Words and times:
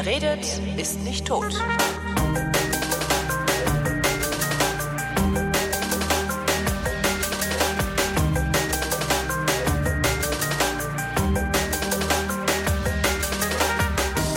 Wer 0.00 0.06
redet, 0.06 0.60
ist 0.76 1.00
nicht 1.00 1.26
tot. 1.26 1.52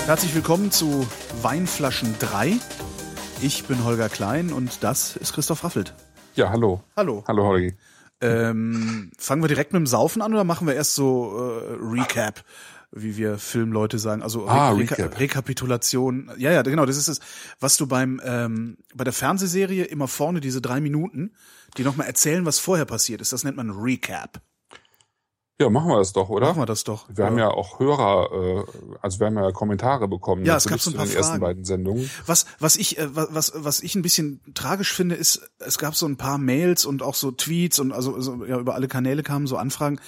Herzlich 0.07 0.34
willkommen 0.34 0.71
zu 0.71 1.07
Weinflaschen 1.43 2.16
3. 2.17 2.57
Ich 3.43 3.66
bin 3.66 3.84
Holger 3.84 4.09
Klein 4.09 4.52
und 4.52 4.84
das 4.84 5.16
ist 5.16 5.34
Christoph 5.34 5.63
Raffelt. 5.63 5.93
Ja, 6.34 6.49
hallo. 6.49 6.81
Hallo. 6.98 7.23
Hallo, 7.27 7.45
Holgi. 7.45 7.75
Ähm, 8.20 9.12
fangen 9.16 9.43
wir 9.43 9.48
direkt 9.48 9.73
mit 9.73 9.80
dem 9.80 9.85
Saufen 9.85 10.23
an 10.23 10.34
oder 10.34 10.43
machen 10.43 10.66
wir 10.66 10.73
erst 10.73 10.95
so 10.95 11.38
äh, 11.38 11.77
Recap, 11.80 12.43
wie 12.91 13.16
wir 13.18 13.38
Filmleute 13.38 14.00
sagen? 14.00 14.22
Also 14.22 14.45
Re 14.45 14.52
Ah, 14.52 14.72
Reka 14.72 14.95
Recap. 14.95 15.20
Rekapitulation. 15.20 16.31
Ja, 16.38 16.52
ja, 16.52 16.62
genau. 16.62 16.86
Das 16.86 16.98
ist 16.98 17.08
es, 17.08 17.20
was 17.59 17.77
du 17.77 17.88
beim 17.88 18.22
ähm, 18.23 18.77
bei 18.94 19.04
der 19.04 19.14
Fernsehserie 19.14 19.84
immer 19.86 20.08
vorne 20.08 20.41
diese 20.41 20.62
drei 20.62 20.81
Minuten, 20.81 21.34
die 21.77 21.84
nochmal 21.84 22.08
erzählen, 22.08 22.45
was 22.45 22.59
vorher 22.59 22.86
passiert 22.86 23.22
ist. 23.22 23.31
Das 23.34 23.44
nennt 23.44 23.58
man 23.58 23.72
Recap. 23.72 24.41
Ja, 25.62 25.70
machen 25.70 25.90
wir 25.90 25.98
das 26.00 26.12
doch, 26.12 26.30
oder? 26.30 26.48
Machen 26.48 26.62
wir 26.64 26.66
das 26.66 26.84
doch. 26.84 27.05
Wir 27.14 27.23
haben 27.27 27.38
ja 27.38 27.50
auch 27.52 27.80
Hörer, 27.80 28.31
äh, 28.34 28.64
also 29.00 29.20
wir 29.20 29.28
haben 29.28 29.38
ja 29.38 29.52
Kommentare 29.52 30.08
bekommen. 30.08 30.44
Ja, 30.44 30.58
es 30.58 30.66
gab 30.67 30.80
so 30.81 30.89
ein 30.89 30.95
paar 30.98 31.05
den 31.05 31.16
ersten 31.16 31.34
Fragen. 31.34 31.42
beiden 31.42 31.66
Sendungen. 31.66 32.09
Was, 32.26 32.48
was 32.58 32.76
ich, 32.78 32.98
äh, 32.98 33.16
wa- 33.16 33.28
was, 33.30 33.52
was 33.55 33.81
ich 33.84 33.94
ein 33.94 34.02
bisschen 34.02 34.42
tragisch 34.55 34.92
finde, 34.92 35.14
ist, 35.14 35.52
es 35.59 35.78
gab 35.78 35.95
so 35.95 36.08
ein 36.08 36.17
paar 36.17 36.39
Mails 36.39 36.84
und 36.84 37.03
auch 37.03 37.14
so 37.14 37.30
Tweets 37.30 37.78
und 37.78 37.92
also, 37.92 38.20
so, 38.20 38.44
ja, 38.44 38.58
über 38.59 38.73
alle 38.73 38.88
Kanäle 38.88 39.22
kamen 39.22 39.45
so 39.45 39.55
Anfragen. 39.55 40.00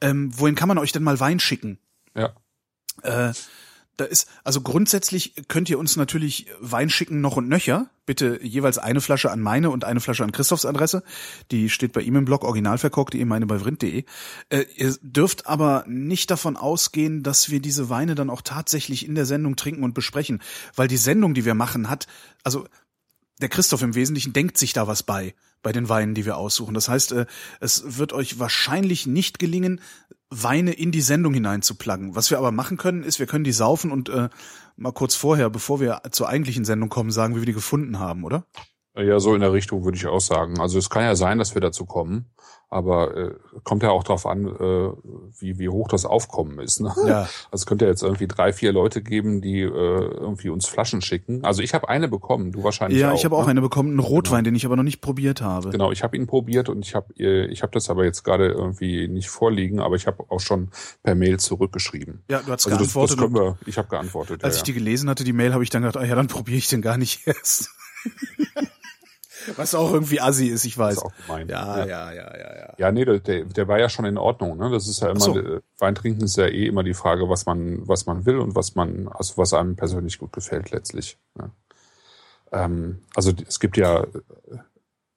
Ähm, 0.00 0.30
wohin 0.38 0.54
kann 0.54 0.68
man 0.68 0.78
euch 0.78 0.92
denn 0.92 1.02
mal 1.02 1.18
Wein 1.18 1.40
schicken? 1.40 1.80
Ja. 2.14 2.34
Äh, 3.02 3.32
da 4.00 4.06
ist, 4.06 4.28
also 4.44 4.62
grundsätzlich 4.62 5.34
könnt 5.48 5.68
ihr 5.68 5.78
uns 5.78 5.96
natürlich 5.96 6.46
Wein 6.58 6.88
schicken 6.88 7.20
noch 7.20 7.36
und 7.36 7.48
nöcher. 7.48 7.90
Bitte 8.06 8.40
jeweils 8.42 8.78
eine 8.78 9.02
Flasche 9.02 9.30
an 9.30 9.40
meine 9.40 9.68
und 9.68 9.84
eine 9.84 10.00
Flasche 10.00 10.24
an 10.24 10.32
Christophs 10.32 10.64
Adresse. 10.64 11.02
Die 11.50 11.68
steht 11.68 11.92
bei 11.92 12.00
ihm 12.00 12.16
im 12.16 12.24
Blog 12.24 12.44
originalverkorkt.de, 12.44 13.22
meine 13.26 13.46
bei 13.46 13.58
vrind.de. 13.58 14.04
Äh, 14.48 14.64
ihr 14.74 14.96
dürft 15.02 15.46
aber 15.46 15.84
nicht 15.86 16.30
davon 16.30 16.56
ausgehen, 16.56 17.22
dass 17.22 17.50
wir 17.50 17.60
diese 17.60 17.90
Weine 17.90 18.14
dann 18.14 18.30
auch 18.30 18.40
tatsächlich 18.40 19.06
in 19.06 19.14
der 19.14 19.26
Sendung 19.26 19.56
trinken 19.56 19.84
und 19.84 19.92
besprechen. 19.92 20.42
Weil 20.74 20.88
die 20.88 20.96
Sendung, 20.96 21.34
die 21.34 21.44
wir 21.44 21.54
machen, 21.54 21.90
hat, 21.90 22.06
also 22.42 22.66
der 23.40 23.48
Christoph 23.48 23.82
im 23.82 23.94
Wesentlichen 23.94 24.32
denkt 24.32 24.58
sich 24.58 24.72
da 24.72 24.86
was 24.86 25.02
bei, 25.02 25.34
bei 25.62 25.72
den 25.72 25.88
Weinen, 25.88 26.14
die 26.14 26.26
wir 26.26 26.36
aussuchen. 26.36 26.74
Das 26.74 26.88
heißt, 26.88 27.12
äh, 27.12 27.26
es 27.60 27.98
wird 27.98 28.12
euch 28.12 28.38
wahrscheinlich 28.38 29.06
nicht 29.06 29.38
gelingen, 29.38 29.80
Weine 30.30 30.72
in 30.72 30.92
die 30.92 31.00
Sendung 31.00 31.34
hineinzupluggen. 31.34 32.14
Was 32.14 32.30
wir 32.30 32.38
aber 32.38 32.52
machen 32.52 32.76
können, 32.76 33.02
ist, 33.02 33.18
wir 33.18 33.26
können 33.26 33.42
die 33.42 33.52
saufen 33.52 33.90
und 33.90 34.08
äh, 34.08 34.28
mal 34.76 34.92
kurz 34.92 35.16
vorher, 35.16 35.50
bevor 35.50 35.80
wir 35.80 36.02
zur 36.12 36.28
eigentlichen 36.28 36.64
Sendung 36.64 36.88
kommen, 36.88 37.10
sagen, 37.10 37.34
wie 37.34 37.40
wir 37.40 37.46
die 37.46 37.52
gefunden 37.52 37.98
haben, 37.98 38.22
oder? 38.22 38.46
Ja, 38.96 39.18
so 39.18 39.34
in 39.34 39.40
der 39.40 39.52
Richtung 39.52 39.84
würde 39.84 39.96
ich 39.96 40.06
auch 40.06 40.20
sagen. 40.20 40.60
Also 40.60 40.78
es 40.78 40.90
kann 40.90 41.02
ja 41.02 41.16
sein, 41.16 41.38
dass 41.38 41.54
wir 41.54 41.60
dazu 41.60 41.84
kommen, 41.84 42.26
aber 42.70 43.16
äh, 43.16 43.34
kommt 43.64 43.82
ja 43.82 43.90
auch 43.90 44.04
darauf 44.04 44.26
an, 44.26 44.46
äh, 44.46 44.90
wie, 45.40 45.58
wie 45.58 45.68
hoch 45.68 45.88
das 45.88 46.04
Aufkommen 46.04 46.60
ist. 46.60 46.80
Ne? 46.80 46.94
Ja. 47.06 47.28
Also 47.50 47.62
es 47.62 47.66
könnte 47.66 47.84
ja 47.86 47.90
jetzt 47.90 48.02
irgendwie 48.02 48.28
drei, 48.28 48.52
vier 48.52 48.72
Leute 48.72 49.02
geben, 49.02 49.40
die 49.40 49.60
äh, 49.60 49.66
irgendwie 49.66 50.50
uns 50.50 50.66
Flaschen 50.66 51.02
schicken. 51.02 51.44
Also 51.44 51.62
ich 51.62 51.74
habe 51.74 51.88
eine 51.88 52.06
bekommen, 52.06 52.52
du 52.52 52.62
wahrscheinlich 52.62 53.00
Ja, 53.00 53.10
auch. 53.10 53.14
ich 53.16 53.24
habe 53.24 53.34
auch 53.36 53.44
ne? 53.44 53.50
eine 53.50 53.60
bekommen, 53.60 53.90
einen 53.90 53.98
Rotwein, 53.98 54.44
den 54.44 54.54
ich 54.54 54.64
aber 54.64 54.76
noch 54.76 54.84
nicht 54.84 55.00
probiert 55.00 55.42
habe. 55.42 55.70
Genau, 55.70 55.90
ich 55.90 56.04
habe 56.04 56.16
ihn 56.16 56.28
probiert 56.28 56.68
und 56.68 56.86
ich 56.86 56.94
habe 56.94 57.12
ich 57.14 57.62
hab 57.62 57.72
das 57.72 57.90
aber 57.90 58.04
jetzt 58.04 58.22
gerade 58.22 58.48
irgendwie 58.48 59.08
nicht 59.08 59.28
vorliegen, 59.28 59.80
aber 59.80 59.96
ich 59.96 60.06
habe 60.06 60.24
auch 60.28 60.40
schon 60.40 60.68
per 61.02 61.16
Mail 61.16 61.40
zurückgeschrieben. 61.40 62.22
Ja, 62.30 62.38
du 62.40 62.52
hast 62.52 62.66
Also 62.66 62.78
das, 62.78 62.78
das 62.78 62.92
geantwortet. 62.94 63.18
können 63.18 63.34
wir, 63.34 63.58
ich 63.66 63.78
habe 63.78 63.88
geantwortet. 63.88 64.44
als 64.44 64.54
ja, 64.56 64.58
ich 64.58 64.62
die 64.64 64.74
gelesen 64.74 65.10
hatte, 65.10 65.24
die 65.24 65.32
Mail, 65.32 65.52
habe 65.52 65.64
ich 65.64 65.70
dann 65.70 65.82
gedacht, 65.82 65.96
ah 65.96 66.06
ja, 66.06 66.14
dann 66.14 66.28
probiere 66.28 66.58
ich 66.58 66.68
den 66.68 66.82
gar 66.82 66.96
nicht 66.98 67.26
erst. 67.26 67.70
Was 69.56 69.74
auch 69.74 69.92
irgendwie 69.92 70.20
assi 70.20 70.46
ist, 70.46 70.64
ich 70.64 70.76
ja. 70.76 70.84
weiß. 70.84 70.96
ist 70.96 71.02
auch 71.02 71.12
gemein. 71.26 71.48
Ja, 71.48 71.84
ja, 71.84 72.12
ja, 72.12 72.36
ja, 72.36 72.56
ja. 72.56 72.74
Ja, 72.78 72.92
nee, 72.92 73.04
der, 73.04 73.44
der 73.44 73.68
war 73.68 73.78
ja 73.78 73.88
schon 73.88 74.04
in 74.04 74.18
Ordnung. 74.18 74.56
Ne? 74.58 74.70
Das 74.70 74.88
ist 74.88 75.00
ja 75.00 75.10
immer, 75.10 75.20
so. 75.20 75.38
äh, 75.38 75.60
Wein 75.78 75.94
trinken 75.94 76.24
ist 76.24 76.36
ja 76.36 76.46
eh 76.46 76.66
immer 76.66 76.82
die 76.82 76.94
Frage, 76.94 77.28
was 77.28 77.46
man, 77.46 77.86
was 77.86 78.06
man 78.06 78.26
will 78.26 78.38
und 78.38 78.54
was 78.54 78.74
man, 78.74 79.08
also 79.08 79.36
was 79.36 79.52
einem 79.52 79.76
persönlich 79.76 80.18
gut 80.18 80.32
gefällt 80.32 80.70
letztlich. 80.70 81.18
Ne? 81.34 81.50
Ähm, 82.52 83.02
also 83.14 83.32
es 83.46 83.60
gibt 83.60 83.76
ja 83.76 84.02
äh, 84.02 84.06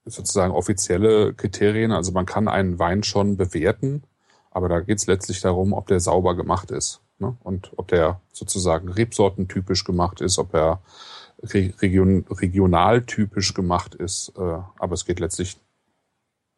sozusagen 0.06 0.54
offizielle 0.54 1.34
Kriterien. 1.34 1.92
Also 1.92 2.12
man 2.12 2.26
kann 2.26 2.48
einen 2.48 2.80
Wein 2.80 3.04
schon 3.04 3.38
bewerten, 3.38 4.04
aber 4.52 4.70
da 4.70 4.80
geht 4.82 5.00
es 5.00 5.08
letztlich 5.08 5.42
darum, 5.42 5.74
ob 5.74 5.88
der 5.88 6.00
sauber 6.00 6.36
gemacht 6.36 6.72
ist. 6.72 7.02
Ne? 7.20 7.36
Und 7.44 7.72
ob 7.78 7.88
der 7.88 8.20
sozusagen 8.32 8.90
rebsortentypisch 8.90 9.84
gemacht 9.84 10.22
ist, 10.22 10.38
ob 10.38 10.54
er 10.54 10.82
region 11.44 12.26
regionaltypisch 12.30 13.54
gemacht 13.54 13.96
ist. 13.96 14.34
Äh, 14.38 14.42
aber 14.42 14.94
es 14.94 15.06
geht 15.06 15.20
letztlich 15.20 15.58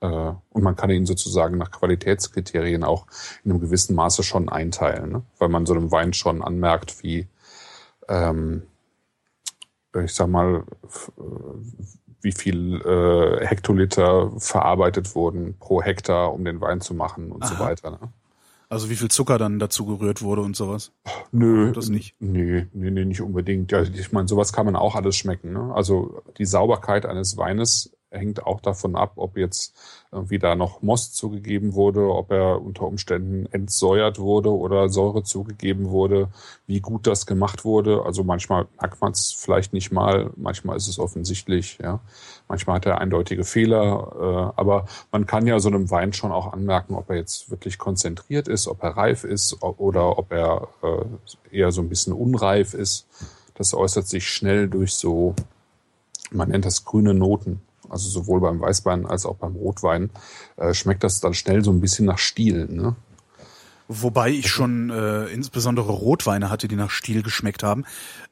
äh, 0.02 0.34
und 0.50 0.64
man 0.64 0.76
kann 0.76 0.90
ihn 0.90 1.06
sozusagen 1.06 1.58
nach 1.58 1.72
Qualitätskriterien 1.72 2.84
auch 2.84 3.08
in 3.44 3.52
einem 3.52 3.62
gewissen 3.62 3.96
Maße 3.96 4.24
schon 4.24 4.50
einteilen, 4.50 5.12
ne? 5.12 5.22
weil 5.40 5.50
man 5.50 5.66
so 5.66 5.74
einem 5.74 5.92
Wein 5.92 6.14
schon 6.14 6.44
anmerkt, 6.44 7.04
wie, 7.04 7.28
ähm, 8.08 8.64
ich 10.04 10.14
sag 10.14 10.28
mal, 10.28 10.64
äh, 11.18 11.22
wie 12.22 12.32
viel 12.32 12.82
äh, 12.82 13.46
Hektoliter 13.46 14.32
verarbeitet 14.38 15.16
wurden 15.16 15.58
pro 15.60 15.82
Hektar, 15.82 16.34
um 16.34 16.44
den 16.44 16.60
Wein 16.60 16.82
zu 16.82 16.94
machen 16.94 17.32
und 17.32 17.46
so 17.46 17.56
Aha. 17.56 17.66
weiter. 17.66 17.92
Ne? 17.92 18.00
Also 18.70 18.90
wie 18.90 18.96
viel 18.96 19.10
Zucker 19.10 19.38
dann 19.38 19.60
dazu 19.60 19.86
gerührt 19.86 20.22
wurde 20.22 20.42
und 20.42 20.56
sowas. 20.56 20.92
Nö, 21.32 21.72
Das 21.72 21.90
nicht? 21.90 22.16
Nee, 22.20 22.68
nee, 22.74 22.92
nee, 22.92 23.06
nicht 23.06 23.22
unbedingt. 23.22 23.72
Ja, 23.72 23.82
ich 23.84 24.12
meine, 24.12 24.28
sowas 24.28 24.54
kann 24.54 24.66
man 24.66 24.76
auch 24.76 24.96
alles 24.96 25.16
schmecken. 25.16 25.54
Ne? 25.54 25.74
Also 25.74 26.22
die 26.38 26.46
Sauberkeit 26.46 27.06
eines 27.06 27.38
Weines 27.38 27.96
hängt 28.18 28.46
auch 28.46 28.62
davon 28.62 28.96
ab, 28.96 29.14
ob 29.16 29.38
jetzt 29.38 29.76
irgendwie 30.12 30.40
da 30.40 30.56
noch 30.56 30.82
Most 30.82 31.16
zugegeben 31.16 31.74
wurde, 31.74 32.10
ob 32.10 32.32
er 32.32 32.62
unter 32.62 32.84
Umständen 32.84 33.46
entsäuert 33.52 34.20
wurde 34.20 34.52
oder 34.52 34.90
Säure 34.90 35.24
zugegeben 35.24 35.90
wurde, 35.90 36.30
wie 36.66 36.80
gut 36.80 37.08
das 37.08 37.26
gemacht 37.26 37.66
wurde. 37.66 38.04
Also 38.06 38.24
manchmal 38.24 38.68
merkt 38.80 39.02
man 39.02 39.12
es 39.12 39.32
vielleicht 39.32 39.74
nicht 39.74 39.92
mal, 39.92 40.32
manchmal 40.38 40.78
ist 40.78 40.88
es 40.88 41.00
offensichtlich, 41.00 41.78
ja. 41.82 42.00
Manchmal 42.48 42.76
hat 42.76 42.86
er 42.86 43.00
eindeutige 43.02 43.44
Fehler, 43.44 44.54
äh, 44.56 44.60
aber 44.60 44.86
man 45.12 45.26
kann 45.26 45.48
ja 45.48 45.60
so 45.60 45.68
einem 45.70 45.90
Wein 45.90 46.14
schon 46.14 46.32
auch 46.32 46.54
anmerken, 46.54 46.94
ob 46.94 47.10
er 47.10 47.16
jetzt 47.16 47.50
wirklich 47.50 47.78
konzentriert 47.80 48.48
ist, 48.48 48.68
ob 48.68 48.84
er 48.84 48.92
reif 48.98 49.24
ist 49.24 49.64
oder 49.64 50.18
ob 50.20 50.32
er 50.32 50.68
äh, 50.84 51.56
eher 51.58 51.72
so 51.72 51.82
ein 51.82 51.90
bisschen 51.90 52.14
unreif 52.14 52.74
ist. 52.76 53.08
Das 53.56 53.74
äußert 53.74 54.08
sich 54.08 54.30
schnell 54.30 54.68
durch 54.68 54.94
so, 54.94 55.34
man 56.30 56.50
nennt 56.50 56.66
das 56.66 56.86
grüne 56.86 57.14
Noten. 57.16 57.62
Also 57.90 58.10
sowohl 58.10 58.42
beim 58.42 58.60
Weißwein 58.60 59.06
als 59.06 59.26
auch 59.26 59.36
beim 59.36 59.56
Rotwein 59.56 60.10
äh, 60.58 60.74
schmeckt 60.74 61.04
das 61.04 61.20
dann 61.20 61.34
schnell 61.34 61.64
so 61.64 61.72
ein 61.72 61.82
bisschen 61.82 62.06
nach 62.06 62.18
Stiel. 62.18 62.66
Ne? 62.68 62.96
Wobei 63.88 64.30
ich 64.32 64.50
schon 64.50 64.90
äh, 64.90 65.26
insbesondere 65.28 65.92
Rotweine 65.92 66.50
hatte, 66.50 66.68
die 66.68 66.76
nach 66.76 66.90
Stiel 66.90 67.22
geschmeckt 67.22 67.62
haben. 67.64 67.86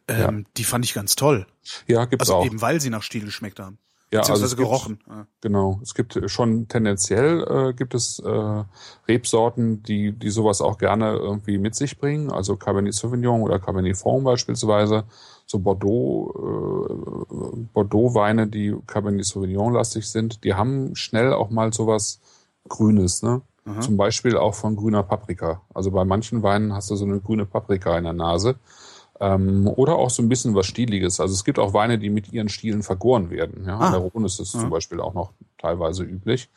Ähm, 0.07 0.45
Die 0.57 0.63
fand 0.63 0.83
ich 0.85 0.93
ganz 0.93 1.15
toll. 1.15 1.45
Ja, 1.87 2.05
gibt's 2.05 2.23
Also 2.29 2.35
auch. 2.35 2.45
eben 2.45 2.61
weil 2.61 2.81
sie 2.81 2.89
nach 2.89 3.03
Stiel 3.03 3.25
geschmeckt 3.25 3.59
haben. 3.59 3.77
Ja, 4.13 4.19
Beziehungsweise 4.19 4.45
es 4.45 4.55
gibt- 4.55 4.67
gerochen. 4.69 4.99
Ja. 5.09 5.27
Genau, 5.41 5.79
es 5.81 5.93
gibt 5.95 6.19
schon 6.29 6.67
tendenziell 6.67 7.43
äh, 7.69 7.73
gibt 7.73 7.93
es 7.95 8.19
äh, 8.19 8.63
Rebsorten, 9.07 9.81
die 9.83 10.11
die 10.13 10.29
sowas 10.29 10.61
auch 10.61 10.77
gerne 10.77 11.13
irgendwie 11.15 11.57
mit 11.57 11.73
sich 11.75 11.97
bringen, 11.97 12.31
also 12.31 12.55
Cabernet 12.55 12.93
Sauvignon 12.93 13.41
oder 13.41 13.59
Cabernet 13.59 13.97
Franc 13.97 14.23
beispielsweise, 14.23 15.03
so 15.45 15.59
Bordeaux 15.59 17.27
äh, 17.31 17.67
Bordeaux 17.73 18.13
Weine, 18.13 18.47
die 18.47 18.75
Cabernet 18.87 19.25
Sauvignon 19.25 19.73
lastig 19.73 20.07
sind, 20.07 20.43
die 20.43 20.53
haben 20.53 20.95
schnell 20.95 21.33
auch 21.33 21.49
mal 21.49 21.73
sowas 21.73 22.19
Grünes, 22.69 23.23
ne? 23.23 23.41
Zum 23.79 23.95
Beispiel 23.95 24.35
auch 24.35 24.55
von 24.55 24.75
grüner 24.75 25.03
Paprika. 25.03 25.61
Also 25.73 25.89
bei 25.91 26.03
manchen 26.03 26.43
Weinen 26.43 26.73
hast 26.73 26.91
du 26.91 26.97
so 26.97 27.05
eine 27.05 27.21
grüne 27.21 27.45
Paprika 27.45 27.97
in 27.97 28.03
der 28.03 28.11
Nase. 28.11 28.55
Ähm, 29.23 29.67
oder 29.67 29.95
auch 29.95 30.09
so 30.09 30.21
ein 30.21 30.27
bisschen 30.27 30.53
was 30.53 30.65
Stieliges. 30.65 31.19
Also 31.21 31.33
es 31.33 31.45
gibt 31.45 31.57
auch 31.57 31.73
Weine, 31.73 31.97
die 31.97 32.09
mit 32.09 32.33
ihren 32.33 32.49
Stielen 32.49 32.83
vergoren 32.83 33.29
werden. 33.29 33.63
Ja, 33.65 33.79
Ah. 33.79 33.91
Der 33.91 33.99
Rhone 33.99 34.25
ist 34.25 34.39
es 34.39 34.51
zum 34.51 34.69
Beispiel 34.69 34.99
auch 34.99 35.13
noch 35.13 35.31
teilweise 35.57 36.03
üblich. 36.03 36.49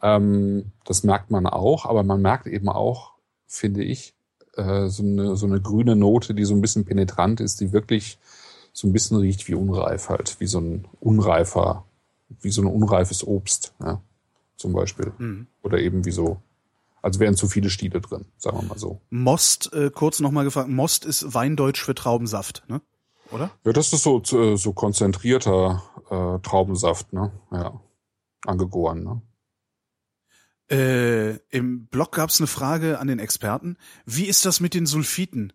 Ähm, 0.00 0.72
das 0.84 1.02
merkt 1.02 1.30
man 1.30 1.46
auch, 1.46 1.84
aber 1.84 2.02
man 2.04 2.22
merkt 2.22 2.46
eben 2.46 2.68
auch, 2.70 3.12
finde 3.46 3.82
ich, 3.82 4.14
äh, 4.56 4.88
so, 4.88 5.02
eine, 5.02 5.36
so 5.36 5.46
eine 5.46 5.60
grüne 5.60 5.96
Note, 5.96 6.32
die 6.34 6.44
so 6.44 6.54
ein 6.54 6.62
bisschen 6.62 6.84
penetrant 6.86 7.40
ist, 7.40 7.60
die 7.60 7.72
wirklich 7.72 8.18
so 8.72 8.86
ein 8.88 8.92
bisschen 8.92 9.18
riecht 9.18 9.46
wie 9.48 9.54
unreif 9.54 10.08
halt, 10.08 10.40
wie 10.40 10.46
so 10.46 10.60
ein 10.60 10.86
unreifer, 11.00 11.84
wie 12.40 12.50
so 12.50 12.62
ein 12.62 12.68
unreifes 12.68 13.26
Obst, 13.26 13.74
ja, 13.80 14.00
zum 14.56 14.72
Beispiel. 14.72 15.12
Oder 15.62 15.78
eben 15.80 16.04
wie 16.04 16.12
so, 16.12 16.38
als 17.02 17.18
wären 17.18 17.36
zu 17.36 17.48
viele 17.48 17.70
Stiele 17.70 18.00
drin, 18.00 18.26
sagen 18.36 18.58
wir 18.58 18.64
mal 18.64 18.78
so. 18.78 19.00
Most, 19.10 19.72
äh, 19.72 19.90
kurz 19.90 20.20
nochmal 20.20 20.44
gefragt, 20.44 20.68
Most 20.68 21.04
ist 21.04 21.34
Weindeutsch 21.34 21.82
für 21.82 21.94
Traubensaft, 21.94 22.64
ne? 22.68 22.80
Oder? 23.30 23.50
Ja, 23.64 23.72
das 23.72 23.92
ist 23.92 24.02
so, 24.02 24.20
äh, 24.20 24.56
so 24.56 24.72
konzentrierter 24.72 25.82
äh, 26.10 26.38
Traubensaft, 26.42 27.12
ne? 27.12 27.32
Ja. 27.52 27.80
Angegoren, 28.46 29.02
ne? 29.04 29.22
Äh, 30.70 31.36
Im 31.50 31.86
Blog 31.86 32.12
gab 32.12 32.30
es 32.30 32.40
eine 32.40 32.46
Frage 32.46 32.98
an 32.98 33.08
den 33.08 33.18
Experten. 33.18 33.76
Wie 34.04 34.26
ist 34.26 34.44
das 34.44 34.60
mit 34.60 34.74
den 34.74 34.86
Sulfiten? 34.86 35.52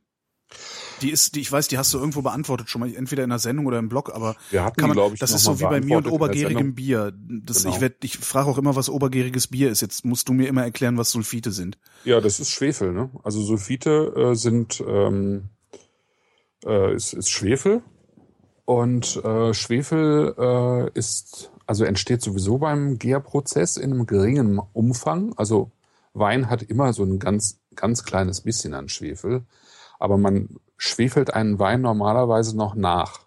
Die 1.02 1.10
ist, 1.10 1.36
die 1.36 1.42
ich 1.42 1.52
weiß, 1.52 1.68
die 1.68 1.78
hast 1.78 1.94
du 1.94 1.98
irgendwo 1.98 2.22
beantwortet 2.22 2.70
schon 2.70 2.82
mal, 2.82 2.94
entweder 2.94 3.24
in 3.24 3.30
der 3.30 3.40
Sendung 3.40 3.66
oder 3.66 3.80
im 3.80 3.90
Blog, 3.90 4.14
aber 4.14 4.36
Wir 4.52 4.64
hatten 4.64 4.80
kann 4.80 4.96
man, 4.96 5.14
ich, 5.14 5.20
das 5.20 5.32
ist 5.32 5.44
so 5.44 5.60
wie 5.60 5.64
bei 5.64 5.82
mir 5.82 5.98
und 5.98 6.08
obergärigem. 6.08 6.76
Bier. 6.76 7.14
Das, 7.16 7.64
Genau. 7.64 7.76
Ich, 7.76 7.82
werd, 7.82 8.04
ich 8.04 8.18
frage 8.18 8.50
auch 8.50 8.58
immer, 8.58 8.76
was 8.76 8.90
obergäriges 8.90 9.48
Bier 9.48 9.70
ist. 9.70 9.82
Jetzt 9.82 10.06
musst 10.06 10.30
du 10.30 10.34
mir 10.34 10.48
immer 10.48 10.64
erklären, 10.64 10.98
was 10.98 11.12
Sulfite 11.12 11.52
sind. 11.52 11.78
Ja, 12.04 12.20
das 12.22 12.40
ist 12.40 12.50
Schwefel. 12.50 12.94
Ne? 12.94 13.10
Also 13.24 13.42
Sulfite 13.42 14.14
äh, 14.16 14.36
sind 14.36 14.84
ähm, 14.86 15.50
äh, 16.66 16.94
ist, 16.96 17.14
ist 17.14 17.30
Schwefel 17.30 17.82
und 18.66 19.24
äh, 19.24 19.54
Schwefel 19.54 20.34
äh, 20.38 20.98
ist 20.98 21.52
also 21.66 21.86
entsteht 21.86 22.22
sowieso 22.22 22.58
beim 22.58 23.00
Gärprozess 23.00 23.78
in 23.78 23.94
einem 23.94 24.06
geringen 24.06 24.60
Umfang. 24.74 25.34
Also 25.38 25.72
Wein 26.14 26.50
hat 26.50 26.62
immer 26.62 26.94
so 26.94 27.04
ein 27.04 27.20
ganz 27.20 27.60
ganz 27.76 28.04
kleines 28.04 28.42
bisschen 28.42 28.74
an 28.74 28.90
Schwefel, 28.90 29.44
aber 30.00 30.18
man 30.18 30.50
schwefelt 30.84 31.34
einen 31.34 31.60
Wein 31.60 31.82
normalerweise 31.82 32.58
noch 32.58 32.76
nach. 32.76 33.22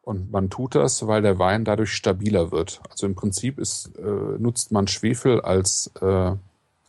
Und 0.00 0.30
man 0.30 0.48
tut 0.48 0.74
das, 0.74 1.06
weil 1.06 1.20
der 1.20 1.38
Wein 1.38 1.64
dadurch 1.64 1.92
stabiler 1.92 2.50
wird. 2.50 2.80
Also 2.88 3.06
im 3.06 3.14
Prinzip 3.14 3.58
ist, 3.58 3.94
äh, 3.98 4.38
nutzt 4.38 4.72
man 4.72 4.86
Schwefel 4.86 5.40
als 5.42 5.90
äh, 6.00 6.06
in 6.06 6.38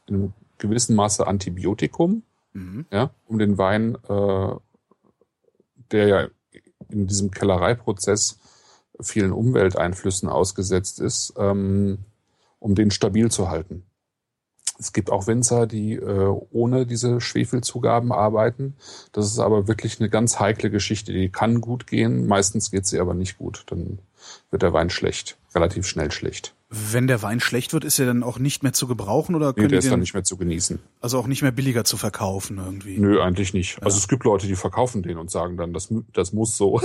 einem 0.07 0.33
gewissen 0.57 0.95
Maße 0.95 1.27
Antibiotikum, 1.27 2.23
Mhm. 2.53 2.85
ja, 2.91 3.11
um 3.25 3.37
den 3.39 3.57
Wein, 3.57 3.97
äh, 4.07 4.55
der 5.91 6.07
ja 6.07 6.27
in 6.89 7.07
diesem 7.07 7.29
Kellereiprozess 7.31 8.39
vielen 9.01 9.33
Umwelteinflüssen 9.33 10.29
ausgesetzt 10.29 10.99
ist, 11.01 11.33
ähm, 11.37 11.99
um 12.59 12.73
den 12.73 12.89
stabil 12.89 13.29
zu 13.29 13.49
halten. 13.49 13.83
Es 14.79 14.93
gibt 14.93 15.09
auch 15.09 15.27
Winzer, 15.27 15.65
die 15.67 15.93
äh, 15.93 16.35
ohne 16.51 16.85
diese 16.85 17.19
Schwefelzugaben 17.19 18.11
arbeiten. 18.11 18.75
Das 19.11 19.25
ist 19.25 19.39
aber 19.39 19.67
wirklich 19.67 19.99
eine 19.99 20.09
ganz 20.09 20.39
heikle 20.39 20.69
Geschichte. 20.69 21.11
Die 21.13 21.29
kann 21.29 21.61
gut 21.61 21.87
gehen, 21.87 22.27
meistens 22.27 22.69
geht 22.71 22.85
sie 22.85 22.99
aber 22.99 23.13
nicht 23.13 23.37
gut. 23.37 23.63
Dann 23.67 23.99
wird 24.51 24.61
der 24.61 24.73
Wein 24.73 24.89
schlecht, 24.89 25.37
relativ 25.55 25.87
schnell 25.87 26.11
schlecht. 26.11 26.53
Wenn 26.69 27.07
der 27.07 27.21
Wein 27.21 27.39
schlecht 27.39 27.71
wird, 27.71 27.85
ist 27.85 27.97
er 27.97 28.05
dann 28.07 28.23
auch 28.23 28.39
nicht 28.39 28.61
mehr 28.61 28.73
zu 28.73 28.87
gebrauchen 28.87 29.35
oder 29.35 29.47
Nee, 29.47 29.53
können 29.53 29.69
der 29.69 29.79
die 29.79 29.85
ist 29.85 29.91
dann 29.91 30.01
nicht 30.01 30.13
mehr 30.13 30.25
zu 30.25 30.35
genießen. 30.35 30.79
also 30.99 31.17
auch 31.17 31.27
nicht 31.27 31.41
mehr 31.41 31.53
billiger 31.53 31.85
zu 31.85 31.95
verkaufen 31.95 32.57
irgendwie? 32.57 32.97
Nö, 32.97 33.21
eigentlich 33.21 33.53
nicht. 33.53 33.81
Also 33.81 33.97
es 33.97 34.09
gibt 34.09 34.25
Leute, 34.25 34.47
die 34.47 34.55
verkaufen 34.57 35.01
den 35.01 35.17
und 35.17 35.31
sagen 35.31 35.55
dann, 35.55 35.71
das, 35.71 35.87
das 36.11 36.33
muss 36.33 36.57
so. 36.57 36.81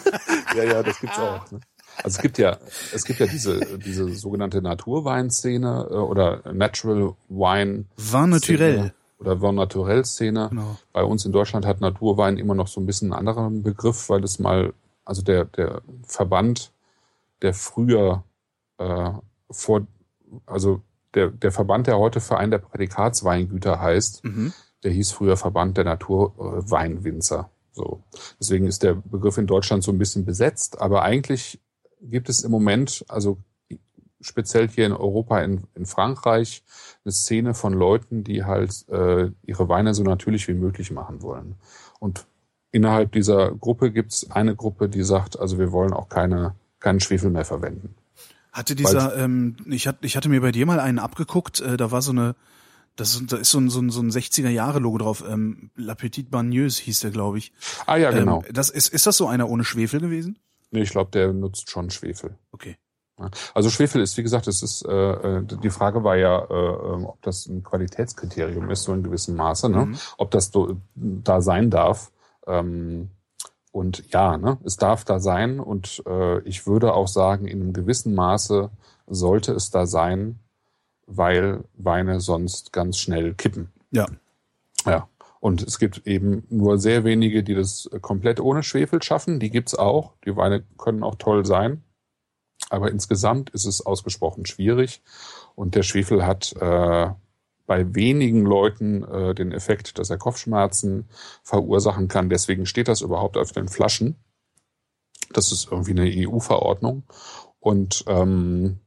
ja, 0.56 0.64
ja, 0.64 0.82
das 0.82 0.98
gibt's 1.00 1.18
auch. 1.18 1.50
Ne? 1.52 1.60
Also 2.02 2.16
es 2.16 2.22
gibt 2.22 2.38
ja, 2.38 2.58
es 2.92 3.04
gibt 3.04 3.20
ja 3.20 3.26
diese, 3.26 3.78
diese 3.78 4.08
sogenannte 4.14 4.60
Naturweinszene 4.62 5.88
äh, 5.90 5.94
oder 5.94 6.42
Natural 6.52 7.14
Wine 7.28 7.84
Vin 7.96 8.30
naturel. 8.30 8.92
Oder 9.18 9.40
Vin 9.40 9.54
Naturel 9.54 10.04
Szene. 10.04 10.48
Genau. 10.50 10.76
Bei 10.92 11.02
uns 11.02 11.24
in 11.24 11.32
Deutschland 11.32 11.64
hat 11.64 11.80
Naturwein 11.80 12.36
immer 12.36 12.54
noch 12.54 12.68
so 12.68 12.80
ein 12.80 12.86
bisschen 12.86 13.12
einen 13.12 13.26
anderen 13.28 13.62
Begriff, 13.62 14.08
weil 14.10 14.22
es 14.24 14.38
mal, 14.38 14.74
also 15.04 15.22
der, 15.22 15.46
der 15.46 15.80
Verband, 16.06 16.72
der 17.42 17.54
früher 17.54 18.24
äh, 18.78 19.10
vor, 19.50 19.86
also 20.44 20.82
der, 21.14 21.28
der 21.28 21.50
Verband, 21.50 21.86
der 21.86 21.98
heute 21.98 22.20
Verein 22.20 22.50
der 22.50 22.58
Prädikatsweingüter 22.58 23.80
heißt, 23.80 24.22
Mhm. 24.24 24.52
der 24.84 24.92
hieß 24.92 25.12
früher 25.12 25.36
Verband 25.38 25.78
der 25.78 25.84
Naturweinwinzer. 25.84 27.50
So. 27.72 28.02
Deswegen 28.40 28.66
ist 28.66 28.82
der 28.82 28.94
Begriff 28.94 29.38
in 29.38 29.46
Deutschland 29.46 29.82
so 29.82 29.92
ein 29.92 29.98
bisschen 29.98 30.24
besetzt, 30.24 30.80
aber 30.80 31.02
eigentlich 31.02 31.60
gibt 32.10 32.28
es 32.28 32.42
im 32.42 32.50
Moment, 32.50 33.04
also 33.08 33.38
speziell 34.20 34.68
hier 34.68 34.86
in 34.86 34.92
Europa, 34.92 35.40
in, 35.42 35.64
in 35.74 35.86
Frankreich, 35.86 36.62
eine 37.04 37.12
Szene 37.12 37.54
von 37.54 37.72
Leuten, 37.74 38.24
die 38.24 38.44
halt 38.44 38.88
äh, 38.88 39.30
ihre 39.44 39.68
Weine 39.68 39.94
so 39.94 40.02
natürlich 40.02 40.48
wie 40.48 40.54
möglich 40.54 40.90
machen 40.90 41.22
wollen. 41.22 41.56
Und 42.00 42.26
innerhalb 42.72 43.12
dieser 43.12 43.52
Gruppe 43.52 43.92
gibt 43.92 44.12
es 44.12 44.30
eine 44.30 44.56
Gruppe, 44.56 44.88
die 44.88 45.02
sagt, 45.02 45.38
also 45.38 45.58
wir 45.58 45.70
wollen 45.72 45.92
auch 45.92 46.08
keine, 46.08 46.54
keinen 46.80 47.00
Schwefel 47.00 47.30
mehr 47.30 47.44
verwenden. 47.44 47.94
Hatte 48.52 48.74
dieser, 48.74 49.16
ähm, 49.18 49.56
ich, 49.66 49.86
hatte, 49.86 49.98
ich 50.06 50.16
hatte 50.16 50.30
mir 50.30 50.40
bei 50.40 50.50
dir 50.50 50.64
mal 50.66 50.80
einen 50.80 50.98
abgeguckt, 50.98 51.60
äh, 51.60 51.76
da 51.76 51.90
war 51.90 52.00
so 52.00 52.12
eine, 52.12 52.34
das, 52.96 53.14
ist- 53.14 53.30
da 53.30 53.36
ist 53.36 53.50
so 53.50 53.58
ein, 53.58 53.68
so 53.68 53.80
ein, 53.80 53.90
so 53.90 54.00
ein 54.00 54.10
60er-Jahre-Logo 54.10 54.96
drauf, 54.98 55.22
ähm, 55.28 55.70
La 55.76 55.94
Petite 55.94 56.30
Bagneuse 56.30 56.80
hieß 56.82 57.00
der, 57.00 57.10
glaube 57.10 57.36
ich. 57.36 57.52
Ah 57.84 57.96
ja, 57.96 58.10
genau. 58.10 58.42
Ähm, 58.46 58.54
das 58.54 58.70
ist, 58.70 58.88
ist 58.88 59.06
das 59.06 59.18
so 59.18 59.26
einer 59.28 59.50
ohne 59.50 59.62
Schwefel 59.64 60.00
gewesen? 60.00 60.38
Nee, 60.76 60.82
ich 60.82 60.90
glaube, 60.90 61.10
der 61.10 61.32
nutzt 61.32 61.70
schon 61.70 61.90
Schwefel. 61.90 62.36
Okay. 62.52 62.76
Also 63.54 63.70
Schwefel 63.70 64.02
ist, 64.02 64.18
wie 64.18 64.22
gesagt, 64.22 64.46
es 64.46 64.62
ist, 64.62 64.84
äh, 64.84 65.38
äh, 65.38 65.42
die 65.42 65.70
Frage 65.70 66.04
war 66.04 66.16
ja, 66.16 66.38
äh, 66.38 66.94
ähm, 66.94 67.06
ob 67.06 67.22
das 67.22 67.46
ein 67.46 67.62
Qualitätskriterium 67.62 68.70
ist, 68.70 68.82
so 68.82 68.92
in 68.92 69.02
gewissem 69.02 69.36
Maße, 69.36 69.70
ne? 69.70 69.86
Mhm. 69.86 69.98
ob 70.18 70.30
das 70.30 70.50
do, 70.50 70.76
da 70.94 71.40
sein 71.40 71.70
darf. 71.70 72.12
Ähm, 72.46 73.08
und 73.72 74.12
ja, 74.12 74.36
ne, 74.36 74.58
es 74.64 74.76
darf 74.76 75.04
da 75.04 75.18
sein 75.18 75.60
und 75.60 76.02
äh, 76.06 76.40
ich 76.40 76.66
würde 76.66 76.92
auch 76.92 77.08
sagen, 77.08 77.46
in 77.46 77.62
einem 77.62 77.72
gewissen 77.72 78.14
Maße 78.14 78.70
sollte 79.06 79.52
es 79.52 79.70
da 79.70 79.86
sein, 79.86 80.38
weil 81.06 81.64
Weine 81.74 82.20
sonst 82.20 82.72
ganz 82.72 82.98
schnell 82.98 83.34
kippen. 83.34 83.72
Ja. 83.90 84.06
Ja. 84.84 85.08
Und 85.46 85.62
es 85.62 85.78
gibt 85.78 86.08
eben 86.08 86.42
nur 86.50 86.76
sehr 86.76 87.04
wenige, 87.04 87.44
die 87.44 87.54
das 87.54 87.88
komplett 88.00 88.40
ohne 88.40 88.64
Schwefel 88.64 89.00
schaffen. 89.00 89.38
Die 89.38 89.50
gibt's 89.50 89.76
auch. 89.76 90.16
Die 90.24 90.34
Weine 90.34 90.64
können 90.76 91.04
auch 91.04 91.14
toll 91.14 91.46
sein. 91.46 91.84
Aber 92.68 92.90
insgesamt 92.90 93.50
ist 93.50 93.64
es 93.64 93.86
ausgesprochen 93.86 94.44
schwierig. 94.44 95.04
Und 95.54 95.76
der 95.76 95.84
Schwefel 95.84 96.26
hat 96.26 96.52
äh, 96.60 97.10
bei 97.64 97.94
wenigen 97.94 98.44
Leuten 98.44 99.04
äh, 99.04 99.36
den 99.36 99.52
Effekt, 99.52 100.00
dass 100.00 100.10
er 100.10 100.18
Kopfschmerzen 100.18 101.08
verursachen 101.44 102.08
kann. 102.08 102.28
Deswegen 102.28 102.66
steht 102.66 102.88
das 102.88 103.00
überhaupt 103.00 103.36
auf 103.36 103.52
den 103.52 103.68
Flaschen. 103.68 104.16
Das 105.32 105.52
ist 105.52 105.70
irgendwie 105.70 105.92
eine 105.92 106.28
EU-Verordnung. 106.28 107.04
Und 107.60 108.02
ähm, 108.08 108.80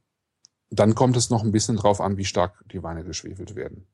dann 0.70 0.94
kommt 0.94 1.16
es 1.16 1.30
noch 1.30 1.42
ein 1.42 1.50
bisschen 1.50 1.76
drauf 1.76 2.00
an, 2.00 2.16
wie 2.16 2.24
stark 2.24 2.64
die 2.72 2.82
Weine 2.82 3.04
geschwefelt 3.04 3.56
werden. 3.56 3.86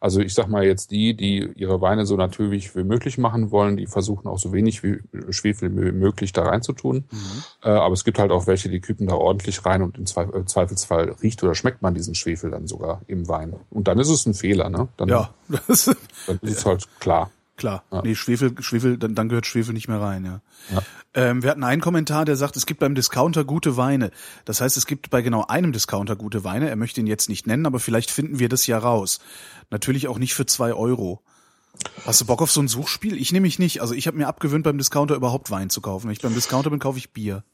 Also 0.00 0.20
ich 0.20 0.34
sag 0.34 0.48
mal 0.48 0.64
jetzt 0.64 0.90
die, 0.90 1.14
die 1.16 1.48
ihre 1.54 1.80
Weine 1.80 2.06
so 2.06 2.16
natürlich 2.16 2.74
wie 2.76 2.84
möglich 2.84 3.18
machen 3.18 3.50
wollen, 3.50 3.76
die 3.76 3.86
versuchen 3.86 4.28
auch 4.28 4.38
so 4.38 4.52
wenig 4.52 4.82
wie 4.82 5.00
Schwefel 5.30 5.70
wie 5.70 5.92
möglich 5.92 6.32
da 6.32 6.42
reinzutun. 6.42 7.04
Mhm. 7.10 7.42
Äh, 7.62 7.70
aber 7.70 7.94
es 7.94 8.04
gibt 8.04 8.18
halt 8.18 8.30
auch 8.30 8.46
welche, 8.46 8.68
die 8.68 8.80
küppen 8.80 9.06
da 9.06 9.14
ordentlich 9.14 9.64
rein 9.64 9.82
und 9.82 9.96
im 9.96 10.04
äh, 10.04 10.44
Zweifelsfall 10.44 11.16
riecht 11.22 11.42
oder 11.42 11.54
schmeckt 11.54 11.82
man 11.82 11.94
diesen 11.94 12.14
Schwefel 12.14 12.50
dann 12.50 12.66
sogar 12.66 13.00
im 13.06 13.28
Wein. 13.28 13.54
Und 13.70 13.88
dann 13.88 13.98
ist 13.98 14.10
es 14.10 14.26
ein 14.26 14.34
Fehler, 14.34 14.68
ne? 14.70 14.88
Dann, 14.96 15.08
Ja, 15.08 15.30
das, 15.48 15.86
dann 16.26 16.38
ist 16.42 16.58
es 16.58 16.66
halt 16.66 16.86
klar. 17.00 17.30
klar. 17.56 17.84
Ja. 17.90 18.02
Nee, 18.02 18.14
Schwefel, 18.14 18.54
Schwefel, 18.60 18.98
dann, 18.98 19.14
dann 19.14 19.28
gehört 19.28 19.46
Schwefel 19.46 19.72
nicht 19.72 19.88
mehr 19.88 20.00
rein, 20.00 20.24
ja. 20.24 20.40
Ja. 20.74 20.82
Ähm, 21.14 21.42
wir 21.42 21.50
hatten 21.50 21.64
einen 21.64 21.80
Kommentar, 21.80 22.24
der 22.24 22.36
sagt, 22.36 22.56
es 22.56 22.66
gibt 22.66 22.80
beim 22.80 22.94
Discounter 22.94 23.44
gute 23.44 23.76
Weine. 23.76 24.10
Das 24.44 24.60
heißt, 24.60 24.76
es 24.76 24.86
gibt 24.86 25.10
bei 25.10 25.22
genau 25.22 25.44
einem 25.46 25.72
Discounter 25.72 26.16
gute 26.16 26.44
Weine. 26.44 26.68
Er 26.68 26.76
möchte 26.76 27.00
ihn 27.00 27.06
jetzt 27.06 27.28
nicht 27.28 27.46
nennen, 27.46 27.66
aber 27.66 27.80
vielleicht 27.80 28.10
finden 28.10 28.38
wir 28.38 28.48
das 28.48 28.66
ja 28.66 28.78
raus. 28.78 29.20
Natürlich 29.70 30.08
auch 30.08 30.18
nicht 30.18 30.34
für 30.34 30.46
zwei 30.46 30.72
Euro. 30.74 31.22
Hast 32.04 32.20
du 32.20 32.26
Bock 32.26 32.42
auf 32.42 32.50
so 32.50 32.60
ein 32.60 32.68
Suchspiel? 32.68 33.16
Ich 33.16 33.32
nehme 33.32 33.44
mich 33.44 33.58
nicht. 33.58 33.80
Also 33.80 33.94
ich 33.94 34.06
habe 34.06 34.16
mir 34.16 34.26
abgewöhnt, 34.26 34.64
beim 34.64 34.78
Discounter 34.78 35.14
überhaupt 35.14 35.50
Wein 35.50 35.70
zu 35.70 35.80
kaufen. 35.80 36.06
Wenn 36.06 36.12
ich 36.12 36.20
beim 36.20 36.34
Discounter 36.34 36.70
bin, 36.70 36.78
kaufe 36.78 36.98
ich 36.98 37.12
Bier. 37.12 37.44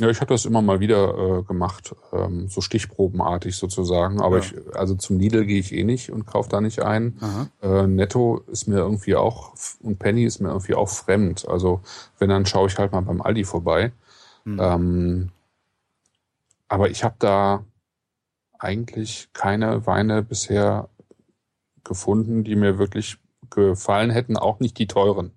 Ja, 0.00 0.08
ich 0.08 0.20
habe 0.20 0.32
das 0.32 0.44
immer 0.44 0.62
mal 0.62 0.78
wieder 0.80 1.38
äh, 1.38 1.42
gemacht, 1.42 1.94
ähm, 2.12 2.48
so 2.48 2.60
stichprobenartig 2.60 3.56
sozusagen. 3.56 4.20
Aber 4.20 4.38
Ja. 4.38 4.44
ich, 4.44 4.76
also 4.76 4.94
zum 4.94 5.18
Lidl 5.18 5.44
gehe 5.44 5.58
ich 5.58 5.72
eh 5.72 5.84
nicht 5.84 6.10
und 6.10 6.26
kaufe 6.26 6.48
da 6.48 6.60
nicht 6.60 6.82
ein. 6.82 7.18
Äh, 7.62 7.86
Netto 7.86 8.38
ist 8.46 8.68
mir 8.68 8.78
irgendwie 8.78 9.16
auch 9.16 9.54
und 9.80 9.98
Penny 9.98 10.24
ist 10.24 10.40
mir 10.40 10.48
irgendwie 10.48 10.74
auch 10.74 10.88
fremd. 10.88 11.48
Also 11.48 11.80
wenn 12.18 12.28
dann 12.28 12.46
schaue 12.46 12.68
ich 12.68 12.78
halt 12.78 12.92
mal 12.92 13.00
beim 13.02 13.20
Aldi 13.20 13.44
vorbei. 13.44 13.92
Hm. 14.44 14.58
Ähm, 14.60 15.28
aber 16.68 16.90
ich 16.90 17.02
habe 17.02 17.16
da 17.18 17.64
eigentlich 18.58 19.28
keine 19.32 19.86
Weine 19.86 20.22
bisher 20.22 20.88
gefunden, 21.84 22.44
die 22.44 22.56
mir 22.56 22.78
wirklich 22.78 23.18
gefallen 23.50 24.10
hätten, 24.10 24.36
auch 24.36 24.60
nicht 24.60 24.78
die 24.78 24.86
teuren. 24.86 25.32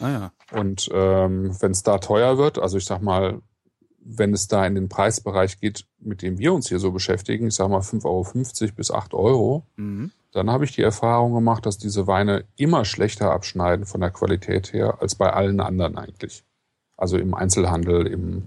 Ah 0.00 0.08
ja. 0.10 0.32
Und 0.52 0.88
ähm, 0.92 1.56
wenn 1.60 1.70
es 1.72 1.82
da 1.82 1.98
teuer 1.98 2.38
wird, 2.38 2.58
also 2.58 2.76
ich 2.76 2.84
sag 2.84 3.00
mal, 3.02 3.40
wenn 4.08 4.32
es 4.32 4.46
da 4.48 4.64
in 4.66 4.74
den 4.76 4.88
Preisbereich 4.88 5.60
geht, 5.60 5.84
mit 5.98 6.22
dem 6.22 6.38
wir 6.38 6.52
uns 6.54 6.68
hier 6.68 6.78
so 6.78 6.92
beschäftigen, 6.92 7.48
ich 7.48 7.54
sag 7.54 7.68
mal 7.68 7.80
5,50 7.80 8.04
Euro 8.62 8.72
bis 8.76 8.90
8 8.90 9.14
Euro, 9.14 9.64
Mhm. 9.76 10.10
dann 10.32 10.50
habe 10.50 10.64
ich 10.64 10.72
die 10.72 10.82
Erfahrung 10.82 11.34
gemacht, 11.34 11.66
dass 11.66 11.78
diese 11.78 12.06
Weine 12.06 12.44
immer 12.56 12.84
schlechter 12.84 13.32
abschneiden 13.32 13.84
von 13.86 14.00
der 14.00 14.10
Qualität 14.10 14.72
her 14.72 14.98
als 15.00 15.14
bei 15.16 15.32
allen 15.32 15.60
anderen 15.60 15.98
eigentlich. 15.98 16.44
Also 16.96 17.18
im 17.18 17.34
Einzelhandel, 17.34 18.06
im, 18.06 18.44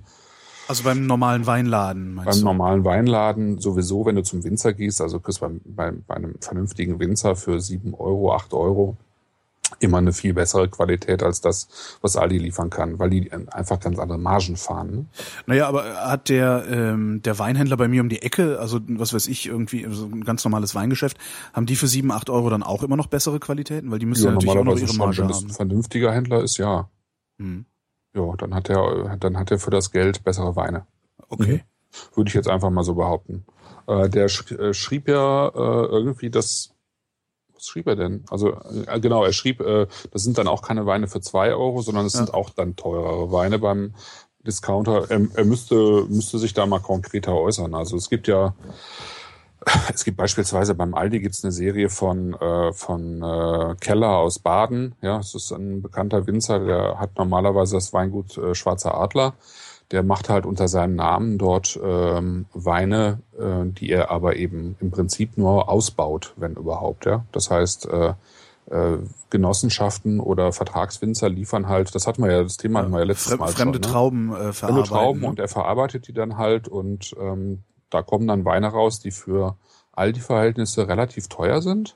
Also 0.68 0.84
beim 0.84 1.06
normalen 1.08 1.46
Weinladen, 1.46 2.14
meinst 2.16 2.30
beim 2.32 2.40
du? 2.40 2.46
normalen 2.46 2.86
Weinladen 2.86 3.60
sowieso, 3.60 4.06
wenn 4.06 4.16
du 4.16 4.24
zum 4.24 4.44
Winzer 4.44 4.74
gehst, 4.74 5.02
also 5.02 5.20
kriegst 5.20 5.42
beim, 5.42 5.62
bei, 5.66 5.92
bei 5.92 6.16
einem 6.16 6.36
vernünftigen 6.40 7.00
Winzer 7.00 7.36
für 7.36 7.60
7 7.60 7.94
Euro, 7.96 8.34
8 8.34 8.54
Euro 8.54 8.96
immer 9.80 10.00
eine 10.00 10.14
viel 10.14 10.34
bessere 10.34 10.68
Qualität 10.70 11.24
als 11.24 11.42
das, 11.42 11.98
was 12.02 12.16
Aldi 12.16 12.38
liefern 12.38 12.70
kann, 12.70 13.00
weil 13.00 13.10
die 13.10 13.32
einfach 13.32 13.80
ganz 13.80 14.00
andere 14.00 14.18
Margen 14.18 14.56
fahren. 14.56 14.92
Ne? 14.92 15.06
Naja, 15.46 15.68
aber 15.68 15.84
hat 15.96 16.30
der, 16.30 16.66
ähm, 16.70 17.22
der 17.22 17.40
Weinhändler 17.40 17.78
bei 17.78 17.88
mir 17.88 18.02
um 18.02 18.10
die 18.10 18.22
Ecke, 18.22 18.60
also 18.60 18.80
was 18.88 19.14
weiß 19.14 19.28
ich, 19.28 19.48
irgendwie 19.48 19.86
so 19.90 20.06
ein 20.06 20.24
ganz 20.24 20.44
normales 20.44 20.76
Weingeschäft, 20.76 21.18
haben 21.54 21.66
die 21.66 21.76
für 21.76 21.88
sieben, 21.88 22.12
acht 22.12 22.30
Euro 22.30 22.50
dann 22.50 22.64
auch 22.64 22.84
immer 22.84 22.98
noch 22.98 23.08
bessere 23.08 23.40
Qualitäten? 23.40 23.92
Weil 23.92 24.00
die 24.00 24.06
müssen 24.06 24.26
ja, 24.26 24.30
ja 24.30 24.36
natürlich 24.36 24.58
auch 24.58 24.64
noch 24.64 24.78
ihre 24.78 24.94
Marge 24.96 25.14
schon, 25.16 25.30
wenn 25.30 25.36
haben. 25.36 25.44
Wenn 25.44 25.50
es 25.50 25.54
ein 25.54 25.56
vernünftiger 25.56 26.14
Händler 26.14 26.44
ist, 26.44 26.58
ja. 26.58 26.90
Hm. 27.40 27.66
Ja, 28.16 28.36
dann 28.38 28.56
hat 28.56 28.70
er, 28.70 29.18
dann 29.18 29.38
hat 29.38 29.52
er 29.52 29.60
für 29.60 29.72
das 29.72 29.92
Geld 29.92 30.24
bessere 30.24 30.56
Weine. 30.56 30.86
Okay. 31.30 31.64
Mhm. 31.64 32.16
Würde 32.16 32.30
ich 32.30 32.34
jetzt 32.34 32.48
einfach 32.48 32.70
mal 32.70 32.84
so 32.84 32.96
behaupten. 32.96 33.46
Äh, 33.88 34.10
der 34.10 34.30
sch 34.30 34.52
äh, 34.52 34.74
schrieb 34.74 35.08
ja 35.08 35.48
äh, 35.48 35.86
irgendwie, 35.86 36.30
dass 36.30 36.76
was 37.60 37.68
schrieb 37.68 37.88
er 37.88 37.96
denn? 37.96 38.24
Also 38.30 38.58
äh, 38.88 39.00
genau, 39.00 39.24
er 39.24 39.34
schrieb, 39.34 39.60
äh, 39.62 39.88
das 40.12 40.24
sind 40.24 40.38
dann 40.38 40.48
auch 40.48 40.62
keine 40.62 40.86
Weine 40.86 41.08
für 41.08 41.22
zwei 41.22 41.54
Euro, 41.54 41.82
sondern 41.82 42.06
es 42.06 42.14
ja. 42.14 42.20
sind 42.20 42.34
auch 42.34 42.50
dann 42.50 42.76
teurere 42.76 43.32
Weine 43.32 43.60
beim 43.60 43.94
Discounter. 44.46 45.10
Er, 45.10 45.28
er 45.34 45.46
müsste, 45.46 46.06
müsste 46.08 46.40
sich 46.40 46.54
da 46.54 46.66
mal 46.66 46.80
konkreter 46.80 47.36
äußern. 47.36 47.76
Also 47.76 47.98
es 47.98 48.10
gibt 48.10 48.28
ja, 48.28 48.56
es 49.94 50.06
gibt 50.06 50.18
beispielsweise 50.18 50.74
beim 50.74 50.94
Aldi 50.94 51.20
gibt's 51.20 51.44
eine 51.44 51.52
Serie 51.52 51.90
von, 51.90 52.34
äh, 52.34 52.72
von 52.72 53.22
äh, 53.22 53.76
Keller 53.82 54.18
aus 54.18 54.40
Baden. 54.40 54.96
Ja, 55.02 55.20
es 55.20 55.36
ist 55.36 55.52
ein 55.52 55.82
bekannter 55.82 56.26
Winzer, 56.28 56.60
der 56.60 57.00
hat 57.00 57.18
normalerweise 57.18 57.76
das 57.76 57.92
Weingut 57.92 58.38
äh, 58.38 58.56
Schwarzer 58.56 58.96
Adler 58.96 59.34
der 59.92 60.04
macht 60.04 60.30
halt 60.30 60.46
unter 60.46 60.68
seinem 60.68 60.96
Namen 60.96 61.38
dort 61.38 61.80
ähm, 61.84 62.46
Weine, 62.54 63.20
äh, 63.38 63.66
die 63.66 63.90
er 63.90 64.12
aber 64.12 64.36
eben 64.36 64.76
im 64.80 64.92
Prinzip 64.92 65.38
nur 65.38 65.70
ausbaut, 65.70 66.34
wenn 66.38 66.54
überhaupt. 66.54 67.06
Ja, 67.06 67.26
das 67.32 67.50
heißt 67.50 67.88
äh, 67.88 68.14
äh, 68.70 68.98
Genossenschaften 69.30 70.20
oder 70.20 70.52
Vertragswinzer 70.52 71.30
liefern 71.30 71.68
halt. 71.68 71.94
Das 71.96 72.06
hatten 72.06 72.24
wir 72.24 72.32
ja, 72.32 72.44
das 72.44 72.58
Thema 72.58 72.82
hatten 72.82 72.92
wir 72.92 73.00
ja 73.00 73.06
letztes 73.06 73.30
Fremde 73.30 73.46
Mal 73.46 73.52
Fremde 73.52 73.78
schon, 73.78 73.82
ne? 73.82 73.92
Trauben 73.92 74.30
äh, 74.30 74.54
verarbeiten. 74.54 74.54
Fremde 74.54 74.84
Trauben 74.84 75.22
ne? 75.22 75.28
und 75.28 75.40
er 75.40 75.48
verarbeitet 75.48 76.08
die 76.08 76.14
dann 76.14 76.38
halt 76.38 76.68
und 76.68 77.16
ähm, 77.20 77.64
da 77.90 78.04
kommen 78.04 78.28
dann 78.28 78.46
Weine 78.46 78.68
raus, 78.68 79.00
die 79.00 79.12
für 79.12 79.56
all 79.92 80.14
die 80.14 80.20
Verhältnisse 80.20 80.88
relativ 80.88 81.28
teuer 81.28 81.62
sind. 81.62 81.96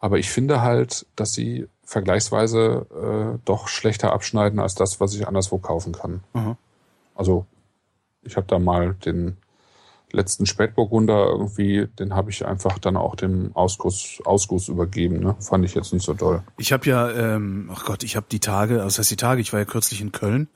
Aber 0.00 0.18
ich 0.18 0.30
finde 0.30 0.62
halt, 0.62 1.06
dass 1.14 1.34
sie 1.34 1.68
vergleichsweise 1.84 2.86
äh, 3.36 3.38
doch 3.44 3.68
schlechter 3.68 4.12
abschneiden 4.12 4.58
als 4.58 4.74
das, 4.74 4.98
was 4.98 5.14
ich 5.14 5.28
anderswo 5.28 5.58
kaufen 5.58 5.92
kann. 5.92 6.24
Mhm. 6.32 6.56
Also 7.20 7.44
ich 8.22 8.36
habe 8.36 8.46
da 8.46 8.58
mal 8.58 8.94
den 8.94 9.36
letzten 10.10 10.46
Spätburgunder 10.46 11.26
irgendwie, 11.26 11.86
den 11.98 12.14
habe 12.14 12.30
ich 12.30 12.46
einfach 12.46 12.78
dann 12.78 12.96
auch 12.96 13.14
dem 13.14 13.54
Ausguss, 13.54 14.22
Ausguss 14.24 14.68
übergeben. 14.68 15.20
Ne? 15.20 15.36
Fand 15.38 15.66
ich 15.66 15.74
jetzt 15.74 15.92
nicht 15.92 16.02
so 16.02 16.14
toll. 16.14 16.42
Ich 16.56 16.72
habe 16.72 16.88
ja, 16.88 17.10
ähm, 17.10 17.70
ach 17.74 17.84
Gott, 17.84 18.04
ich 18.04 18.16
habe 18.16 18.24
die 18.32 18.40
Tage, 18.40 18.76
also 18.76 18.86
das 18.86 19.00
heißt 19.00 19.10
die 19.10 19.16
Tage, 19.16 19.42
ich 19.42 19.52
war 19.52 19.60
ja 19.60 19.66
kürzlich 19.66 20.00
in 20.00 20.12
Köln. 20.12 20.48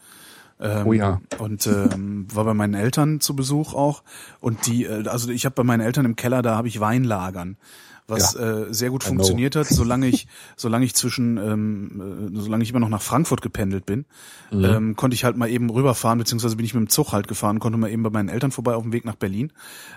Ähm, 0.59 0.87
oh 0.87 0.95
ja. 0.95 1.21
Und 1.39 1.67
ähm, 1.67 2.29
war 2.33 2.47
bei 2.47 2.55
meinen 2.55 2.75
Eltern 2.75 3.21
zu 3.21 3.37
Besuch 3.37 3.75
auch. 3.75 4.03
Und 4.41 4.67
die, 4.67 4.87
äh, 4.87 5.07
also 5.07 5.31
ich 5.31 5.45
habe 5.45 5.55
bei 5.55 5.65
meinen 5.65 5.83
Eltern 5.83 6.07
im 6.07 6.17
Keller, 6.17 6.41
da 6.41 6.57
habe 6.57 6.69
ich 6.69 6.81
Weinlagern 6.81 7.59
was 8.07 8.35
ja. 8.35 8.65
äh, 8.65 8.75
sehr 8.75 8.91
gut 8.91 9.05
funktioniert 9.05 9.57
hat, 9.57 9.67
solange 9.71 10.09
ich, 10.09 10.27
solange 10.57 10.85
ich 10.85 10.95
zwischen, 10.95 11.37
ähm, 11.39 12.33
äh, 12.35 12.41
solange 12.41 12.63
ich 12.63 12.71
immer 12.71 12.81
noch 12.81 12.89
nach 12.89 13.03
Frankfurt 13.03 13.43
gependelt 13.43 13.87
bin, 13.87 14.05
mhm. 14.51 14.65
ähm, 14.65 14.97
konnte 14.97 15.15
ich 15.15 15.25
halt 15.25 15.37
mal 15.37 15.49
eben 15.49 15.71
rüberfahren, 15.71 16.19
beziehungsweise 16.19 16.57
bin 16.57 16.67
ich 16.67 16.75
mit 16.75 16.83
dem 16.83 16.89
Zug 16.89 17.13
halt 17.13 17.29
gefahren, 17.29 17.61
konnte 17.61 17.79
mal 17.79 17.91
eben 17.91 18.03
bei 18.03 18.11
meinen 18.11 18.29
Eltern 18.29 18.51
vorbei 18.51 18.75
auf 18.75 18.83
dem 18.83 18.93
Weg 18.93 19.05
nach 19.05 19.17
Berlin. 19.17 19.53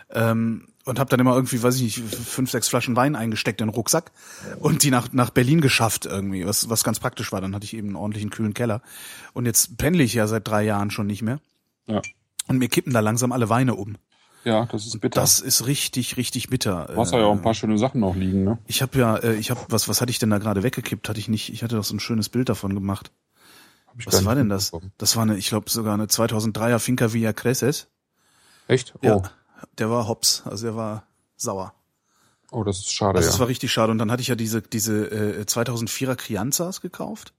Ähm, 0.10 0.68
und 0.86 1.00
habe 1.00 1.10
dann 1.10 1.20
immer 1.20 1.36
irgendwie, 1.36 1.62
weiß 1.62 1.76
ich 1.76 1.82
nicht, 1.82 2.00
fünf, 2.00 2.50
sechs 2.50 2.70
Flaschen 2.70 2.96
Wein 2.96 3.18
eingesteckt 3.18 3.60
in 3.60 3.68
den 3.68 3.74
Rucksack 3.74 4.14
und 4.60 4.84
die 4.84 4.90
nach, 4.90 5.12
nach 5.12 5.32
Berlin 5.32 5.60
geschafft 5.60 6.06
irgendwie, 6.06 6.46
was, 6.46 6.70
was 6.70 6.86
ganz 6.86 7.02
praktisch 7.02 7.34
war. 7.34 7.42
Dann 7.42 7.54
hatte 7.54 7.66
ich 7.66 7.76
eben 7.76 7.90
einen 7.90 7.98
ordentlichen 7.98 8.30
kühlen 8.30 8.54
Keller. 8.54 8.82
Und 9.34 9.46
jetzt 9.46 9.78
pendle 9.78 10.02
ich 10.04 10.14
ja 10.14 10.28
seit 10.28 10.48
drei 10.48 10.64
Jahren 10.64 10.90
schon 10.90 11.06
nicht 11.06 11.22
mehr. 11.22 11.42
Ja. 11.88 12.02
Und 12.48 12.60
mir 12.60 12.70
kippen 12.70 12.94
da 12.94 13.02
langsam 13.02 13.34
alle 13.34 13.50
Weine 13.50 13.76
um. 13.76 13.98
Ja, 14.44 14.66
das 14.66 14.86
ist 14.86 15.00
bitter. 15.00 15.20
Das 15.20 15.40
ist 15.40 15.68
richtig, 15.68 16.18
richtig 16.18 16.50
bitter. 16.50 16.86
Du 16.94 16.98
hast 16.98 17.12
ja 17.12 17.26
auch 17.26 17.34
ein 17.34 17.42
paar 17.42 17.54
schöne 17.54 17.78
Sachen 17.78 18.02
noch 18.02 18.16
liegen, 18.16 18.44
ne? 18.44 18.58
Ich 18.66 18.82
habe 18.82 18.98
ja, 18.98 19.18
äh, 19.18 19.36
ich 19.36 19.52
habe 19.52 19.60
was, 19.70 19.90
was 19.90 20.00
hatte 20.00 20.10
ich 20.10 20.20
denn 20.20 20.30
da 20.30 20.38
gerade 20.38 20.64
weggekippt? 20.64 21.10
Hatte 21.10 21.20
ich 21.20 21.28
nicht? 21.28 21.52
Ich 21.52 21.64
hatte 21.64 21.76
doch 21.76 21.84
so 21.84 21.96
ein 21.96 22.00
schönes 22.00 22.30
Bild 22.30 22.50
davon 22.50 22.74
gemacht. 22.74 23.12
Was 24.06 24.26
war 24.26 24.36
denn 24.36 24.50
das? 24.50 24.72
Das 24.98 25.16
war 25.16 25.24
eine, 25.24 25.38
ich 25.38 25.50
glaube 25.50 25.70
sogar 25.70 25.94
eine 25.94 26.06
2003er 26.06 26.80
Finca 26.80 27.14
Villa 27.14 27.34
Creses. 27.34 27.88
Echt? 28.68 28.94
Oh. 29.02 29.06
Ja, 29.06 29.22
der 29.78 29.90
war 29.90 30.08
hops, 30.08 30.44
also 30.46 30.68
der 30.68 30.76
war 30.76 31.04
sauer. 31.36 31.74
Oh, 32.52 32.64
das 32.64 32.80
ist 32.80 32.94
schade. 32.94 33.18
Also 33.18 33.28
ja. 33.28 33.32
das 33.32 33.40
war 33.40 33.48
richtig 33.48 33.72
schade. 33.72 33.92
Und 33.92 33.98
dann 33.98 34.12
hatte 34.12 34.22
ich 34.22 34.28
ja 34.28 34.36
diese 34.36 34.62
diese 34.62 35.08
äh, 35.12 35.44
2004er 35.44 36.16
Crianzas 36.16 36.82
gekauft. 36.82 37.34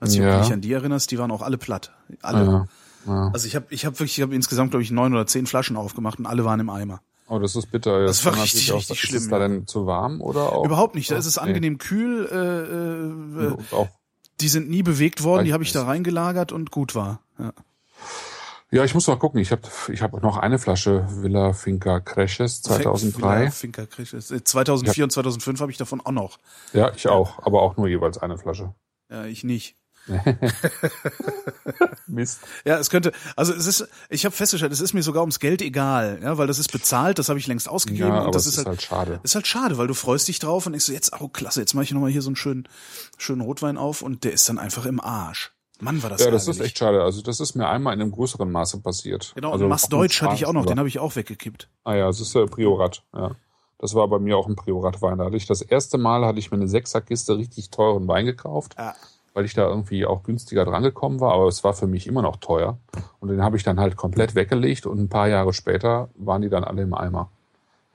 Als 0.00 0.14
du 0.14 0.22
ja. 0.22 0.40
dich 0.40 0.52
an 0.52 0.60
die 0.60 0.72
erinnerst, 0.72 1.10
die 1.10 1.18
waren 1.18 1.30
auch 1.30 1.42
alle 1.42 1.58
platt, 1.58 1.92
alle. 2.22 2.44
Ja. 2.44 2.66
Ja. 3.06 3.30
Also 3.32 3.46
ich 3.46 3.56
habe 3.56 3.66
ich 3.70 3.84
hab 3.84 3.94
wirklich, 3.94 4.18
ich 4.18 4.22
habe 4.22 4.34
insgesamt 4.34 4.70
glaube 4.70 4.82
ich 4.82 4.90
neun 4.90 5.12
oder 5.12 5.26
zehn 5.26 5.46
Flaschen 5.46 5.76
aufgemacht 5.76 6.18
und 6.18 6.26
alle 6.26 6.44
waren 6.44 6.60
im 6.60 6.70
Eimer. 6.70 7.00
Oh, 7.28 7.38
das 7.38 7.56
ist 7.56 7.70
bitter. 7.70 8.04
Das, 8.04 8.22
das 8.22 8.26
war 8.26 8.42
richtig, 8.42 8.72
auch, 8.72 8.78
richtig 8.78 9.00
schlimm. 9.00 9.16
Ist 9.16 9.22
es 9.24 9.30
da 9.30 9.38
denn 9.38 9.66
zu 9.66 9.86
warm 9.86 10.20
oder 10.20 10.52
auch? 10.52 10.64
Überhaupt 10.64 10.94
nicht. 10.94 11.10
Da 11.10 11.16
ist 11.16 11.26
es 11.26 11.38
angenehm 11.38 11.78
kühl. 11.78 12.28
Äh, 12.30 13.44
äh, 13.44 13.74
auch 13.74 13.88
die 14.42 14.48
sind 14.48 14.68
nie 14.68 14.82
bewegt 14.82 15.22
worden. 15.22 15.44
Die 15.44 15.52
habe 15.52 15.62
ich 15.62 15.72
da 15.72 15.84
reingelagert 15.84 16.52
und 16.52 16.70
gut 16.70 16.94
war. 16.94 17.20
Ja. 17.38 17.52
Ja, 18.70 18.84
ich 18.84 18.94
muss 18.94 19.06
mal 19.06 19.16
gucken. 19.16 19.38
Ich 19.38 19.52
habe 19.52 19.62
ich 19.92 20.00
hab 20.00 20.20
noch 20.22 20.38
eine 20.38 20.58
Flasche 20.58 21.06
Villa 21.10 21.52
Finca 21.52 22.00
Crashes 22.00 22.62
2003. 22.62 23.40
Villa 23.40 23.50
Finca 23.50 23.86
Crashes. 23.86 24.28
2004 24.28 24.94
ja. 24.94 25.04
und 25.04 25.12
2005 25.12 25.60
habe 25.60 25.70
ich 25.70 25.76
davon 25.76 26.00
auch 26.00 26.10
noch. 26.10 26.38
Ja, 26.72 26.90
ich 26.96 27.06
auch, 27.06 27.44
aber 27.44 27.60
auch 27.60 27.76
nur 27.76 27.86
jeweils 27.86 28.16
eine 28.18 28.38
Flasche. 28.38 28.74
Ja, 29.10 29.26
ich 29.26 29.44
nicht. 29.44 29.76
Mist. 32.06 32.40
Ja, 32.64 32.78
es 32.78 32.90
könnte, 32.90 33.12
also 33.36 33.54
es 33.54 33.66
ist, 33.66 33.88
ich 34.08 34.24
habe 34.24 34.34
festgestellt, 34.34 34.72
es 34.72 34.80
ist 34.80 34.94
mir 34.94 35.02
sogar 35.02 35.22
ums 35.22 35.38
Geld 35.38 35.62
egal, 35.62 36.20
ja, 36.22 36.38
weil 36.38 36.46
das 36.46 36.58
ist 36.58 36.72
bezahlt, 36.72 37.18
das 37.18 37.28
habe 37.28 37.38
ich 37.38 37.46
längst 37.46 37.68
ausgegeben 37.68 38.08
ja, 38.08 38.22
und 38.22 38.34
das 38.34 38.46
ist, 38.46 38.52
ist, 38.52 38.58
halt, 38.58 38.68
halt 38.68 38.82
schade. 38.82 39.20
Ist 39.22 39.34
halt 39.34 39.46
schade, 39.46 39.78
weil 39.78 39.86
du 39.86 39.94
freust 39.94 40.28
dich 40.28 40.38
drauf 40.38 40.66
und 40.66 40.74
ich 40.74 40.84
so 40.84 40.92
jetzt, 40.92 41.12
oh 41.20 41.28
klasse, 41.28 41.60
jetzt 41.60 41.74
mache 41.74 41.84
ich 41.84 41.92
nochmal 41.92 42.10
hier 42.10 42.22
so 42.22 42.30
einen 42.30 42.36
schönen, 42.36 42.68
schönen 43.16 43.40
Rotwein 43.40 43.76
auf 43.76 44.02
und 44.02 44.24
der 44.24 44.32
ist 44.32 44.48
dann 44.48 44.58
einfach 44.58 44.86
im 44.86 45.00
Arsch. 45.00 45.52
Mann, 45.80 46.02
war 46.02 46.10
das 46.10 46.20
Ja, 46.20 46.30
das 46.30 46.42
ärgerlich. 46.42 46.60
ist 46.60 46.66
echt 46.66 46.78
schade. 46.78 47.02
Also 47.02 47.22
das 47.22 47.40
ist 47.40 47.56
mir 47.56 47.68
einmal 47.68 47.94
in 47.94 48.00
einem 48.00 48.12
größeren 48.12 48.50
Maße 48.50 48.80
passiert. 48.80 49.32
Genau, 49.34 49.50
also 49.50 49.64
und 49.64 49.70
Mass 49.70 49.88
Deutsch 49.88 50.22
hatte 50.22 50.34
ich 50.34 50.46
auch 50.46 50.52
noch, 50.52 50.66
den 50.66 50.78
habe 50.78 50.88
ich 50.88 51.00
auch 51.00 51.16
weggekippt. 51.16 51.68
Ah 51.84 51.94
ja, 51.94 52.06
das 52.06 52.20
ist 52.20 52.34
der 52.34 52.46
Priorat, 52.46 53.02
ja. 53.14 53.32
Das 53.78 53.96
war 53.96 54.06
bei 54.06 54.20
mir 54.20 54.36
auch 54.36 54.46
ein 54.46 54.54
Priorat-Wein. 54.54 55.18
Da 55.18 55.24
hatte 55.24 55.36
ich 55.36 55.46
das 55.46 55.60
erste 55.60 55.98
Mal 55.98 56.24
hatte 56.24 56.38
ich 56.38 56.52
mir 56.52 56.56
eine 56.56 56.68
Sechserkiste 56.68 57.36
richtig 57.36 57.70
teuren 57.70 58.06
Wein 58.06 58.26
gekauft. 58.26 58.76
Ja 58.78 58.94
weil 59.34 59.44
ich 59.44 59.54
da 59.54 59.66
irgendwie 59.68 60.06
auch 60.06 60.22
günstiger 60.22 60.64
drangekommen 60.64 61.20
war, 61.20 61.32
aber 61.32 61.46
es 61.46 61.64
war 61.64 61.74
für 61.74 61.86
mich 61.86 62.06
immer 62.06 62.22
noch 62.22 62.36
teuer. 62.36 62.78
Und 63.20 63.28
den 63.28 63.42
habe 63.42 63.56
ich 63.56 63.62
dann 63.62 63.80
halt 63.80 63.96
komplett 63.96 64.34
weggelegt 64.34 64.86
und 64.86 64.98
ein 64.98 65.08
paar 65.08 65.28
Jahre 65.28 65.52
später 65.52 66.10
waren 66.16 66.42
die 66.42 66.48
dann 66.48 66.64
alle 66.64 66.82
im 66.82 66.94
Eimer. 66.94 67.30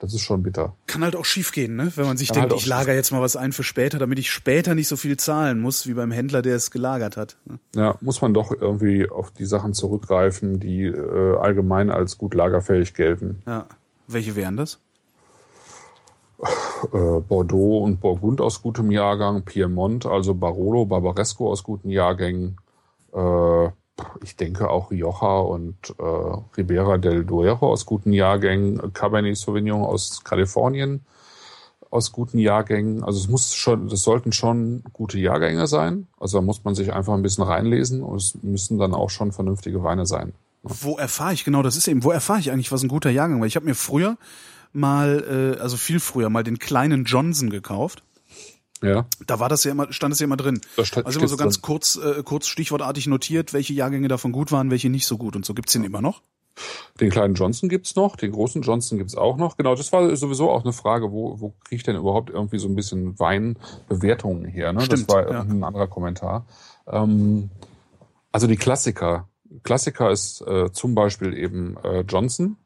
Das 0.00 0.14
ist 0.14 0.20
schon 0.20 0.44
bitter. 0.44 0.76
Kann 0.86 1.02
halt 1.02 1.16
auch 1.16 1.24
schief 1.24 1.50
gehen, 1.50 1.74
ne? 1.74 1.90
Wenn 1.96 2.06
man 2.06 2.16
sich 2.16 2.28
Kann 2.28 2.42
denkt, 2.42 2.52
halt 2.52 2.60
ich 2.60 2.68
lager 2.68 2.94
jetzt 2.94 3.10
mal 3.10 3.20
was 3.20 3.34
ein 3.34 3.50
für 3.50 3.64
später, 3.64 3.98
damit 3.98 4.20
ich 4.20 4.30
später 4.30 4.76
nicht 4.76 4.86
so 4.86 4.96
viel 4.96 5.16
zahlen 5.16 5.58
muss, 5.58 5.88
wie 5.88 5.94
beim 5.94 6.12
Händler, 6.12 6.40
der 6.40 6.54
es 6.54 6.70
gelagert 6.70 7.16
hat. 7.16 7.36
Ne? 7.46 7.58
Ja, 7.74 7.96
muss 8.00 8.22
man 8.22 8.32
doch 8.32 8.52
irgendwie 8.52 9.10
auf 9.10 9.32
die 9.32 9.44
Sachen 9.44 9.74
zurückgreifen, 9.74 10.60
die 10.60 10.84
äh, 10.84 11.36
allgemein 11.38 11.90
als 11.90 12.16
gut 12.16 12.34
lagerfähig 12.34 12.94
gelten. 12.94 13.42
Ja. 13.44 13.66
Welche 14.06 14.36
wären 14.36 14.56
das? 14.56 14.78
Äh, 16.92 17.20
Bordeaux 17.20 17.78
und 17.78 18.00
Burgund 18.00 18.40
aus 18.40 18.62
gutem 18.62 18.90
Jahrgang, 18.90 19.42
Piemont, 19.42 20.06
also 20.06 20.34
Barolo, 20.34 20.86
Barbaresco 20.86 21.50
aus 21.50 21.64
guten 21.64 21.90
Jahrgängen. 21.90 22.56
Äh, 23.12 23.66
ich 24.22 24.36
denke 24.36 24.70
auch 24.70 24.92
Rioja 24.92 25.40
und 25.40 25.74
äh, 25.98 26.02
Ribera 26.56 26.98
del 26.98 27.24
Duero 27.24 27.72
aus 27.72 27.84
guten 27.84 28.12
Jahrgängen, 28.12 28.92
Cabernet 28.92 29.36
Sauvignon 29.36 29.82
aus 29.82 30.22
Kalifornien 30.22 31.04
aus 31.90 32.12
guten 32.12 32.38
Jahrgängen. 32.38 33.02
Also 33.02 33.18
es 33.18 33.28
muss 33.28 33.54
schon, 33.54 33.88
das 33.88 34.02
sollten 34.02 34.30
schon 34.30 34.84
gute 34.92 35.18
Jahrgänge 35.18 35.66
sein. 35.66 36.06
Also 36.20 36.38
da 36.38 36.42
muss 36.42 36.62
man 36.64 36.76
sich 36.76 36.92
einfach 36.92 37.14
ein 37.14 37.22
bisschen 37.22 37.44
reinlesen 37.44 38.02
und 38.04 38.16
es 38.16 38.38
müssen 38.42 38.78
dann 38.78 38.94
auch 38.94 39.10
schon 39.10 39.32
vernünftige 39.32 39.82
Weine 39.82 40.06
sein. 40.06 40.32
Wo 40.62 40.96
erfahre 40.98 41.32
ich 41.32 41.44
genau? 41.44 41.62
Das 41.62 41.76
ist 41.76 41.88
eben, 41.88 42.04
wo 42.04 42.10
erfahre 42.10 42.40
ich 42.40 42.52
eigentlich, 42.52 42.70
was 42.70 42.82
ein 42.82 42.88
guter 42.88 43.10
Jahrgang 43.10 43.40
war? 43.40 43.46
Ich 43.46 43.56
habe 43.56 43.66
mir 43.66 43.74
früher 43.74 44.16
mal, 44.72 45.56
äh, 45.58 45.60
also 45.60 45.76
viel 45.76 46.00
früher, 46.00 46.30
mal 46.30 46.44
den 46.44 46.58
kleinen 46.58 47.04
Johnson 47.04 47.50
gekauft. 47.50 48.02
Ja. 48.82 49.06
Da 49.26 49.40
war 49.40 49.48
das 49.48 49.64
ja 49.64 49.72
immer, 49.72 49.92
stand 49.92 50.14
es 50.14 50.20
ja 50.20 50.24
immer 50.24 50.36
drin. 50.36 50.60
also 50.76 51.18
immer 51.18 51.28
so 51.28 51.36
ganz 51.36 51.62
kurz, 51.62 51.96
äh, 51.96 52.22
kurz 52.22 52.46
stichwortartig 52.46 53.06
notiert, 53.06 53.52
welche 53.52 53.72
Jahrgänge 53.72 54.08
davon 54.08 54.32
gut 54.32 54.52
waren, 54.52 54.70
welche 54.70 54.88
nicht 54.88 55.06
so 55.06 55.18
gut. 55.18 55.34
Und 55.34 55.44
so 55.44 55.54
gibt's 55.54 55.72
den 55.72 55.84
immer 55.84 56.00
noch. 56.00 56.22
Den 57.00 57.10
kleinen 57.10 57.34
Johnson 57.34 57.68
gibt's 57.68 57.94
noch, 57.94 58.16
den 58.16 58.32
großen 58.32 58.62
Johnson 58.62 58.98
gibt's 58.98 59.14
auch 59.14 59.36
noch. 59.36 59.56
Genau, 59.56 59.74
das 59.74 59.92
war 59.92 60.14
sowieso 60.16 60.50
auch 60.50 60.64
eine 60.64 60.72
Frage, 60.72 61.12
wo, 61.12 61.40
wo 61.40 61.50
kriege 61.64 61.76
ich 61.76 61.82
denn 61.84 61.96
überhaupt 61.96 62.30
irgendwie 62.30 62.58
so 62.58 62.68
ein 62.68 62.74
bisschen 62.74 63.18
Weinbewertungen 63.18 64.44
her? 64.44 64.72
Ne? 64.72 64.80
Stimmt, 64.80 65.08
das 65.08 65.14
war 65.14 65.30
ja. 65.30 65.40
ein 65.40 65.62
anderer 65.62 65.86
Kommentar. 65.86 66.46
Ähm, 66.86 67.50
also 68.32 68.46
die 68.46 68.56
Klassiker. 68.56 69.28
Klassiker 69.62 70.10
ist 70.10 70.40
äh, 70.42 70.72
zum 70.72 70.94
Beispiel 70.94 71.34
eben 71.34 71.76
äh, 71.84 72.00
Johnson 72.00 72.56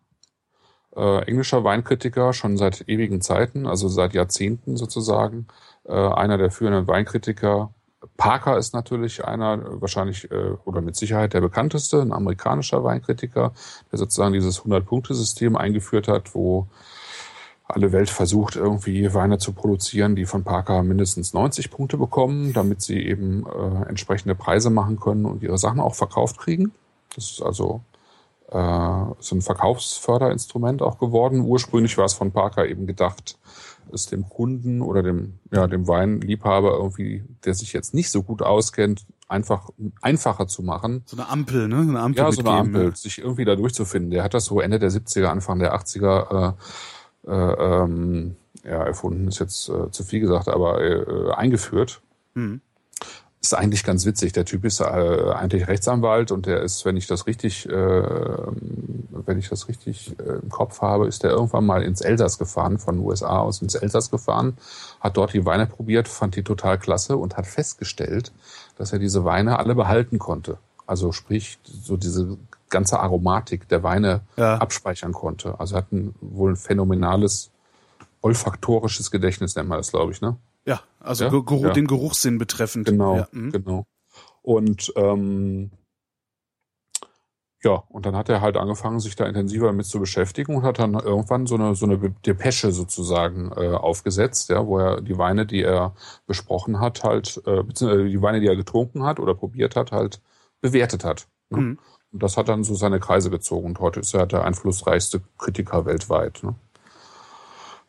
äh, 0.96 1.24
englischer 1.24 1.64
Weinkritiker, 1.64 2.32
schon 2.32 2.56
seit 2.56 2.88
ewigen 2.88 3.20
Zeiten, 3.20 3.66
also 3.66 3.88
seit 3.88 4.14
Jahrzehnten 4.14 4.76
sozusagen. 4.76 5.46
Äh, 5.84 5.92
einer 5.92 6.38
der 6.38 6.50
führenden 6.50 6.86
Weinkritiker. 6.86 7.72
Parker 8.16 8.58
ist 8.58 8.74
natürlich 8.74 9.24
einer, 9.24 9.80
wahrscheinlich 9.80 10.30
äh, 10.30 10.52
oder 10.64 10.80
mit 10.80 10.96
Sicherheit 10.96 11.34
der 11.34 11.40
bekannteste, 11.40 12.02
ein 12.02 12.12
amerikanischer 12.12 12.84
Weinkritiker, 12.84 13.52
der 13.90 13.98
sozusagen 13.98 14.32
dieses 14.32 14.62
100-Punkte-System 14.62 15.56
eingeführt 15.56 16.08
hat, 16.08 16.34
wo 16.34 16.66
alle 17.64 17.92
Welt 17.92 18.10
versucht, 18.10 18.56
irgendwie 18.56 19.14
Weine 19.14 19.38
zu 19.38 19.52
produzieren, 19.52 20.14
die 20.14 20.26
von 20.26 20.44
Parker 20.44 20.82
mindestens 20.82 21.32
90 21.32 21.70
Punkte 21.70 21.96
bekommen, 21.96 22.52
damit 22.52 22.82
sie 22.82 22.98
eben 22.98 23.46
äh, 23.46 23.88
entsprechende 23.88 24.34
Preise 24.34 24.68
machen 24.68 25.00
können 25.00 25.24
und 25.24 25.42
ihre 25.42 25.58
Sachen 25.58 25.80
auch 25.80 25.94
verkauft 25.94 26.38
kriegen. 26.38 26.72
Das 27.14 27.30
ist 27.30 27.42
also 27.42 27.82
äh, 28.52 29.14
so 29.18 29.34
ein 29.36 29.42
Verkaufsförderinstrument 29.42 30.82
auch 30.82 30.98
geworden. 30.98 31.40
Ursprünglich 31.40 31.96
war 31.96 32.04
es 32.04 32.14
von 32.14 32.32
Parker 32.32 32.66
eben 32.66 32.86
gedacht, 32.86 33.38
es 33.92 34.06
dem 34.06 34.28
Kunden 34.28 34.82
oder 34.82 35.02
dem, 35.02 35.38
ja, 35.50 35.66
dem 35.66 35.88
Weinliebhaber 35.88 36.72
irgendwie, 36.74 37.24
der 37.44 37.54
sich 37.54 37.72
jetzt 37.72 37.94
nicht 37.94 38.10
so 38.10 38.22
gut 38.22 38.42
auskennt, 38.42 39.06
einfach 39.28 39.70
einfacher 40.02 40.46
zu 40.46 40.62
machen. 40.62 41.02
So 41.06 41.16
eine 41.16 41.28
Ampel, 41.28 41.68
ne? 41.68 41.76
Eine 41.76 42.00
Ampel 42.00 42.24
ja, 42.24 42.32
so 42.32 42.40
eine 42.42 42.50
Ampel, 42.50 42.84
ja. 42.90 42.94
sich 42.94 43.18
irgendwie 43.18 43.44
da 43.44 43.56
durchzufinden. 43.56 44.10
Der 44.10 44.22
hat 44.22 44.34
das 44.34 44.44
so 44.44 44.60
Ende 44.60 44.78
der 44.78 44.90
70er, 44.90 45.26
Anfang 45.26 45.58
der 45.58 45.74
80er 45.74 46.54
äh, 47.26 47.30
äh, 47.30 47.82
ähm, 47.84 48.36
ja, 48.64 48.84
erfunden, 48.84 49.28
ist 49.28 49.40
jetzt 49.40 49.68
äh, 49.68 49.90
zu 49.90 50.04
viel 50.04 50.20
gesagt, 50.20 50.48
aber 50.48 50.80
äh, 50.80 51.32
eingeführt. 51.32 52.02
Mhm 52.34 52.60
ist 53.42 53.54
eigentlich 53.54 53.82
ganz 53.82 54.06
witzig. 54.06 54.32
Der 54.32 54.44
Typ 54.44 54.64
ist 54.64 54.80
äh, 54.80 54.84
eigentlich 54.84 55.66
Rechtsanwalt 55.66 56.30
und 56.30 56.46
der 56.46 56.62
ist, 56.62 56.84
wenn 56.84 56.96
ich 56.96 57.08
das 57.08 57.26
richtig, 57.26 57.68
äh, 57.68 57.72
wenn 57.72 59.38
ich 59.38 59.48
das 59.48 59.68
richtig 59.68 60.16
äh, 60.20 60.38
im 60.42 60.48
Kopf 60.48 60.80
habe, 60.80 61.08
ist 61.08 61.24
der 61.24 61.32
irgendwann 61.32 61.66
mal 61.66 61.82
ins 61.82 62.00
Elsass 62.00 62.38
gefahren, 62.38 62.78
von 62.78 62.96
den 62.96 63.04
USA 63.04 63.40
aus 63.40 63.60
ins 63.60 63.74
Elsass 63.74 64.10
gefahren, 64.12 64.56
hat 65.00 65.16
dort 65.16 65.32
die 65.32 65.44
Weine 65.44 65.66
probiert, 65.66 66.06
fand 66.06 66.36
die 66.36 66.44
total 66.44 66.78
klasse 66.78 67.16
und 67.16 67.36
hat 67.36 67.46
festgestellt, 67.46 68.32
dass 68.78 68.92
er 68.92 69.00
diese 69.00 69.24
Weine 69.24 69.58
alle 69.58 69.74
behalten 69.74 70.20
konnte. 70.20 70.58
Also 70.86 71.10
sprich, 71.10 71.58
so 71.64 71.96
diese 71.96 72.38
ganze 72.70 73.00
Aromatik 73.00 73.68
der 73.68 73.82
Weine 73.82 74.20
ja. 74.36 74.58
abspeichern 74.58 75.12
konnte. 75.12 75.58
Also 75.58 75.76
hat 75.76 75.90
ein, 75.90 76.14
wohl 76.20 76.52
ein 76.52 76.56
phänomenales 76.56 77.50
olfaktorisches 78.20 79.10
Gedächtnis, 79.10 79.56
nennt 79.56 79.68
man 79.68 79.78
das, 79.78 79.90
glaube 79.90 80.12
ich, 80.12 80.20
ne? 80.20 80.36
Ja, 80.66 80.80
also 81.00 81.24
ja? 81.24 81.30
Geruch, 81.30 81.64
ja. 81.64 81.72
den 81.72 81.86
Geruchssinn 81.86 82.38
betreffend. 82.38 82.86
Genau, 82.86 83.16
ja. 83.16 83.28
Mhm. 83.32 83.52
genau. 83.52 83.86
Und 84.42 84.92
ähm, 84.96 85.70
ja, 87.64 87.84
und 87.88 88.06
dann 88.06 88.16
hat 88.16 88.28
er 88.28 88.40
halt 88.40 88.56
angefangen, 88.56 88.98
sich 88.98 89.14
da 89.14 89.24
intensiver 89.24 89.66
damit 89.66 89.86
zu 89.86 90.00
beschäftigen 90.00 90.56
und 90.56 90.64
hat 90.64 90.80
dann 90.80 90.94
irgendwann 90.94 91.46
so 91.46 91.54
eine 91.54 91.76
so 91.76 91.86
eine 91.86 91.98
Depesche 92.26 92.72
sozusagen 92.72 93.52
äh, 93.52 93.74
aufgesetzt, 93.74 94.48
ja, 94.48 94.66
wo 94.66 94.78
er 94.78 95.00
die 95.00 95.16
Weine, 95.16 95.46
die 95.46 95.62
er 95.62 95.94
besprochen 96.26 96.80
hat, 96.80 97.04
halt, 97.04 97.40
äh, 97.46 97.62
beziehungsweise 97.62 98.08
die 98.08 98.22
Weine, 98.22 98.40
die 98.40 98.48
er 98.48 98.56
getrunken 98.56 99.04
hat 99.04 99.20
oder 99.20 99.34
probiert 99.34 99.76
hat, 99.76 99.92
halt 99.92 100.20
bewertet 100.60 101.04
hat. 101.04 101.28
Ne? 101.50 101.58
Mhm. 101.58 101.78
Und 102.12 102.22
das 102.22 102.36
hat 102.36 102.48
dann 102.48 102.64
so 102.64 102.74
seine 102.74 103.00
Kreise 103.00 103.30
gezogen. 103.30 103.66
Und 103.66 103.80
heute 103.80 104.00
ist 104.00 104.12
er 104.14 104.26
der 104.26 104.44
einflussreichste 104.44 105.22
Kritiker 105.38 105.86
weltweit. 105.86 106.40
Ne? 106.42 106.56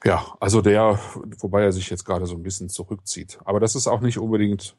Ja, 0.03 0.35
also 0.39 0.61
der, 0.61 0.99
wobei 1.39 1.63
er 1.63 1.71
sich 1.71 1.89
jetzt 1.89 2.05
gerade 2.05 2.25
so 2.25 2.35
ein 2.35 2.43
bisschen 2.43 2.69
zurückzieht. 2.69 3.39
Aber 3.45 3.59
das 3.59 3.75
ist 3.75 3.87
auch 3.87 4.01
nicht 4.01 4.17
unbedingt, 4.17 4.75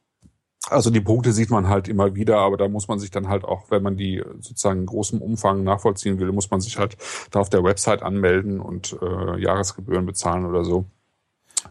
also 0.68 0.90
die 0.90 1.00
Punkte 1.00 1.32
sieht 1.32 1.50
man 1.50 1.68
halt 1.68 1.88
immer 1.88 2.14
wieder, 2.14 2.38
aber 2.38 2.56
da 2.56 2.68
muss 2.68 2.88
man 2.88 2.98
sich 2.98 3.10
dann 3.10 3.28
halt 3.28 3.44
auch, 3.44 3.70
wenn 3.70 3.82
man 3.82 3.96
die 3.96 4.22
sozusagen 4.40 4.80
in 4.80 4.86
großem 4.86 5.22
Umfang 5.22 5.64
nachvollziehen 5.64 6.18
will, 6.18 6.32
muss 6.32 6.50
man 6.50 6.60
sich 6.60 6.78
halt 6.78 6.96
da 7.30 7.40
auf 7.40 7.48
der 7.48 7.64
Website 7.64 8.02
anmelden 8.02 8.60
und 8.60 8.96
äh, 9.00 9.40
Jahresgebühren 9.40 10.04
bezahlen 10.04 10.44
oder 10.44 10.64
so. 10.64 10.84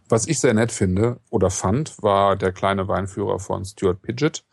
Was 0.10 0.28
ich 0.28 0.40
sehr 0.40 0.56
nett 0.56 0.72
finde 0.72 1.20
oder 1.30 1.52
fand, 1.52 2.02
war 2.02 2.36
der 2.36 2.52
kleine 2.52 2.88
Weinführer 2.88 3.40
von 3.40 3.64
Stuart 3.66 4.02
Pidgett. 4.02 4.44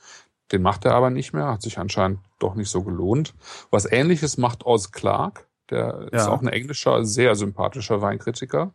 Den 0.52 0.62
macht 0.62 0.84
er 0.84 0.94
aber 0.94 1.10
nicht 1.10 1.32
mehr, 1.32 1.46
hat 1.46 1.62
sich 1.62 1.78
anscheinend 1.78 2.20
doch 2.38 2.54
nicht 2.54 2.68
so 2.68 2.82
gelohnt. 2.82 3.34
Was 3.70 3.90
ähnliches 3.90 4.36
macht 4.36 4.66
Oz 4.66 4.92
Clark. 4.92 5.48
Der 5.70 6.08
ja. 6.12 6.18
ist 6.18 6.26
auch 6.26 6.42
ein 6.42 6.48
englischer, 6.48 7.04
sehr 7.04 7.36
sympathischer 7.36 8.02
Weinkritiker. 8.02 8.74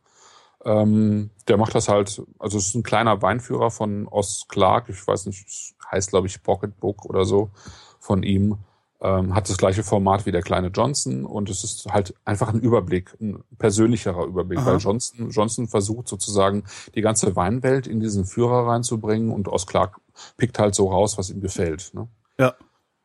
Ähm, 0.66 1.30
der 1.48 1.58
macht 1.58 1.76
das 1.76 1.88
halt, 1.88 2.24
also 2.40 2.58
es 2.58 2.70
ist 2.70 2.76
ein 2.76 2.84
kleiner 2.84 3.22
Weinführer 3.22 3.70
von 3.70 4.08
Oz 4.08 4.46
Clark, 4.50 4.90
ich 4.90 5.08
weiß 5.08 5.28
nicht, 5.28 5.76
heißt 5.92 6.10
glaube 6.10 6.28
ich 6.28 6.42
Pocketbook 6.42 7.06
oder 7.06 7.24
so 7.24 7.52
von 8.00 8.24
ihm. 8.24 8.58
Ähm, 9.02 9.36
hat 9.36 9.48
das 9.50 9.58
gleiche 9.58 9.84
Format 9.84 10.26
wie 10.26 10.32
der 10.32 10.42
kleine 10.42 10.70
Johnson 10.70 11.26
und 11.26 11.50
es 11.50 11.64
ist 11.64 11.86
halt 11.92 12.16
einfach 12.24 12.52
ein 12.52 12.62
Überblick, 12.62 13.16
ein 13.22 13.44
persönlicherer 13.60 14.26
Überblick, 14.26 14.60
Aha. 14.60 14.66
weil 14.66 14.78
Johnson, 14.78 15.30
Johnson 15.30 15.68
versucht 15.68 16.08
sozusagen 16.08 16.64
die 16.96 17.02
ganze 17.02 17.36
Weinwelt 17.36 17.86
in 17.86 18.00
diesen 18.00 18.26
Führer 18.26 18.68
reinzubringen 18.68 19.32
und 19.32 19.48
Oz 19.48 19.68
Clark 19.68 20.00
pickt 20.38 20.58
halt 20.58 20.74
so 20.74 20.90
raus, 20.90 21.18
was 21.18 21.30
ihm 21.30 21.42
gefällt. 21.42 21.92
Ne? 21.94 22.08
Ja. 22.40 22.56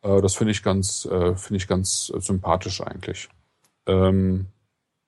Äh, 0.03 0.23
das 0.23 0.35
finde 0.37 0.53
ich 0.53 0.63
ganz, 0.63 1.05
äh, 1.05 1.35
finde 1.35 1.57
ich 1.57 1.69
ganz 1.69 2.07
sympathisch 2.07 2.81
eigentlich. 2.81 3.29
Ähm, 3.87 4.47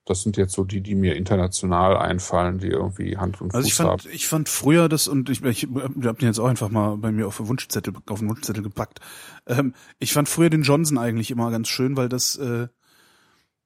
das 0.04 0.22
sind 0.22 0.36
jetzt 0.36 0.54
so 0.54 0.64
die, 0.64 0.80
die 0.80 0.94
mir 0.94 1.14
international 1.14 1.96
einfallen, 1.96 2.58
die 2.58 2.68
irgendwie 2.68 3.16
Hand 3.18 3.40
und 3.40 3.54
also 3.54 3.62
Fuß 3.62 3.66
ich 3.68 3.74
fand, 3.74 3.90
haben. 3.90 4.02
Ich 4.12 4.26
fand 4.26 4.48
früher 4.48 4.88
das, 4.88 5.06
und 5.06 5.30
ich, 5.30 5.42
ich 5.44 5.64
habe 5.64 6.18
den 6.18 6.26
jetzt 6.26 6.40
auch 6.40 6.48
einfach 6.48 6.70
mal 6.70 6.96
bei 6.96 7.12
mir 7.12 7.28
auf 7.28 7.36
den 7.36 7.48
Wunschzettel, 7.48 7.94
auf 8.08 8.18
den 8.18 8.28
Wunschzettel 8.28 8.62
gepackt. 8.64 8.98
Ähm, 9.46 9.74
ich 10.00 10.12
fand 10.12 10.28
früher 10.28 10.50
den 10.50 10.62
Johnson 10.62 10.98
eigentlich 10.98 11.30
immer 11.30 11.50
ganz 11.50 11.68
schön, 11.68 11.96
weil 11.96 12.08
das 12.08 12.36
äh, 12.36 12.66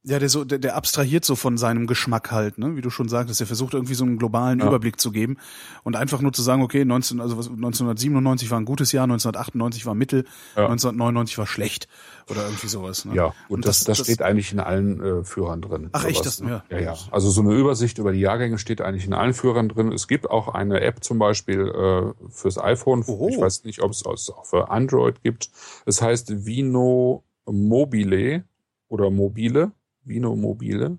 ja, 0.08 0.20
der 0.20 0.28
so, 0.28 0.44
der, 0.44 0.58
der 0.58 0.76
abstrahiert 0.76 1.24
so 1.24 1.34
von 1.34 1.58
seinem 1.58 1.88
Geschmack 1.88 2.30
halt, 2.30 2.58
ne? 2.58 2.76
Wie 2.76 2.80
du 2.80 2.90
schon 2.90 3.08
sagtest, 3.08 3.40
der 3.40 3.48
versucht 3.48 3.74
irgendwie 3.74 3.94
so 3.94 4.04
einen 4.04 4.18
globalen 4.18 4.60
ja. 4.60 4.66
Überblick 4.68 5.00
zu 5.00 5.10
geben 5.10 5.36
und 5.82 5.96
einfach 5.96 6.20
nur 6.20 6.32
zu 6.32 6.42
sagen, 6.42 6.62
okay, 6.62 6.84
19, 6.84 7.20
also 7.20 7.36
was, 7.36 7.48
1997 7.48 8.50
war 8.52 8.60
ein 8.60 8.66
gutes 8.66 8.92
Jahr, 8.92 9.02
1998 9.02 9.84
war 9.84 9.96
mittel, 9.96 10.24
ja. 10.54 10.66
1999 10.66 11.38
war 11.38 11.48
schlecht 11.48 11.88
oder 12.30 12.44
irgendwie 12.44 12.68
sowas. 12.68 13.04
Ne? 13.04 13.16
Ja, 13.16 13.26
und, 13.26 13.34
und 13.48 13.66
das, 13.66 13.82
das, 13.82 13.98
das, 13.98 14.06
steht 14.06 14.22
eigentlich 14.22 14.52
in 14.52 14.60
allen 14.60 15.00
äh, 15.00 15.24
Führern 15.24 15.60
drin. 15.60 15.88
Ach 15.90 16.04
echt, 16.04 16.24
das, 16.24 16.40
ne? 16.40 16.62
ja. 16.70 16.76
ja, 16.78 16.84
ja. 16.84 16.94
Also 17.10 17.28
so 17.30 17.40
eine 17.40 17.54
Übersicht 17.54 17.98
über 17.98 18.12
die 18.12 18.20
Jahrgänge 18.20 18.58
steht 18.58 18.80
eigentlich 18.80 19.06
in 19.06 19.12
allen 19.12 19.34
Führern 19.34 19.68
drin. 19.68 19.90
Es 19.90 20.06
gibt 20.06 20.30
auch 20.30 20.54
eine 20.54 20.82
App 20.82 21.02
zum 21.02 21.18
Beispiel 21.18 21.66
äh, 21.68 22.30
fürs 22.30 22.58
iPhone. 22.58 23.02
Oho. 23.08 23.28
Ich 23.28 23.40
weiß 23.40 23.64
nicht, 23.64 23.82
ob 23.82 23.90
es 23.90 24.06
auch 24.06 24.46
für 24.46 24.70
Android 24.70 25.20
gibt. 25.24 25.50
Es 25.84 26.00
heißt 26.00 26.46
Vino 26.46 27.24
Mobile 27.44 28.44
oder 28.88 29.10
Mobile 29.10 29.72
Vino 30.06 30.36
Mobile. 30.36 30.98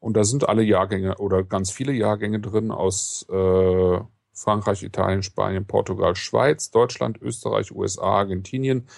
Und 0.00 0.16
da 0.16 0.24
sind 0.24 0.48
alle 0.48 0.62
Jahrgänge 0.62 1.18
oder 1.18 1.44
ganz 1.44 1.70
viele 1.70 1.92
Jahrgänge 1.92 2.40
drin 2.40 2.70
aus 2.70 3.24
äh, 3.30 4.00
Frankreich, 4.32 4.82
Italien, 4.82 5.22
Spanien, 5.22 5.66
Portugal, 5.66 6.16
Schweiz, 6.16 6.70
Deutschland, 6.70 7.20
Österreich, 7.20 7.70
USA, 7.72 8.02
Argentinien, 8.02 8.88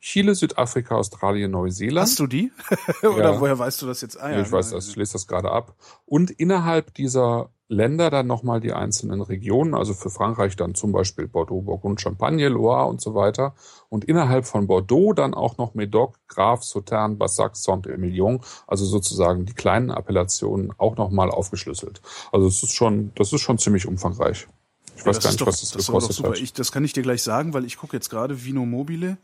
Chile, 0.00 0.34
Südafrika, 0.34 0.96
Australien, 0.96 1.50
Neuseeland. 1.50 2.06
Hast 2.06 2.18
du 2.18 2.26
die? 2.26 2.52
Oder 3.02 3.32
ja. 3.32 3.40
woher 3.40 3.58
weißt 3.58 3.82
du 3.82 3.86
das 3.86 4.00
jetzt? 4.00 4.20
Ah, 4.20 4.30
ja, 4.30 4.40
ich 4.40 4.50
weiß 4.50 4.70
das, 4.70 4.88
ich 4.88 4.96
lese 4.96 5.14
das 5.14 5.26
gerade 5.26 5.50
ab. 5.50 5.74
Und 6.06 6.30
innerhalb 6.30 6.94
dieser 6.94 7.50
Länder 7.68 8.08
dann 8.08 8.26
nochmal 8.26 8.60
die 8.60 8.72
einzelnen 8.72 9.20
Regionen, 9.20 9.74
also 9.74 9.92
für 9.92 10.08
Frankreich 10.08 10.56
dann 10.56 10.74
zum 10.74 10.92
Beispiel 10.92 11.28
Bordeaux, 11.28 11.60
Burgund, 11.60 12.00
Champagne, 12.00 12.48
Loire 12.48 12.86
und 12.86 13.00
so 13.00 13.14
weiter. 13.14 13.54
Und 13.90 14.04
innerhalb 14.04 14.46
von 14.46 14.66
Bordeaux 14.66 15.12
dann 15.12 15.34
auch 15.34 15.58
noch 15.58 15.74
Médoc, 15.74 16.14
Graf, 16.28 16.62
Sauternes, 16.62 17.18
Bassac, 17.18 17.56
Saint-Emilion, 17.56 18.40
also 18.66 18.86
sozusagen 18.86 19.44
die 19.44 19.52
kleinen 19.52 19.90
Appellationen 19.90 20.72
auch 20.78 20.96
nochmal 20.96 21.30
aufgeschlüsselt. 21.30 22.00
Also 22.32 22.46
das 22.46 22.62
ist 22.62 22.72
schon, 22.72 23.12
das 23.16 23.32
ist 23.32 23.42
schon 23.42 23.58
ziemlich 23.58 23.86
umfangreich. 23.86 24.48
Ich 24.96 25.02
ja, 25.02 25.06
weiß 25.06 25.20
gar 25.20 25.30
nicht, 25.30 25.40
doch, 25.40 25.46
was 25.46 25.60
das, 25.60 25.70
das 25.72 25.86
gekostet 25.86 26.24
hat. 26.24 26.38
Ich, 26.38 26.54
das 26.54 26.72
kann 26.72 26.84
ich 26.84 26.94
dir 26.94 27.02
gleich 27.02 27.22
sagen, 27.22 27.52
weil 27.52 27.66
ich 27.66 27.76
gucke 27.76 27.94
jetzt 27.94 28.08
gerade 28.08 28.44
Vino 28.44 28.64
Mobile. 28.64 29.18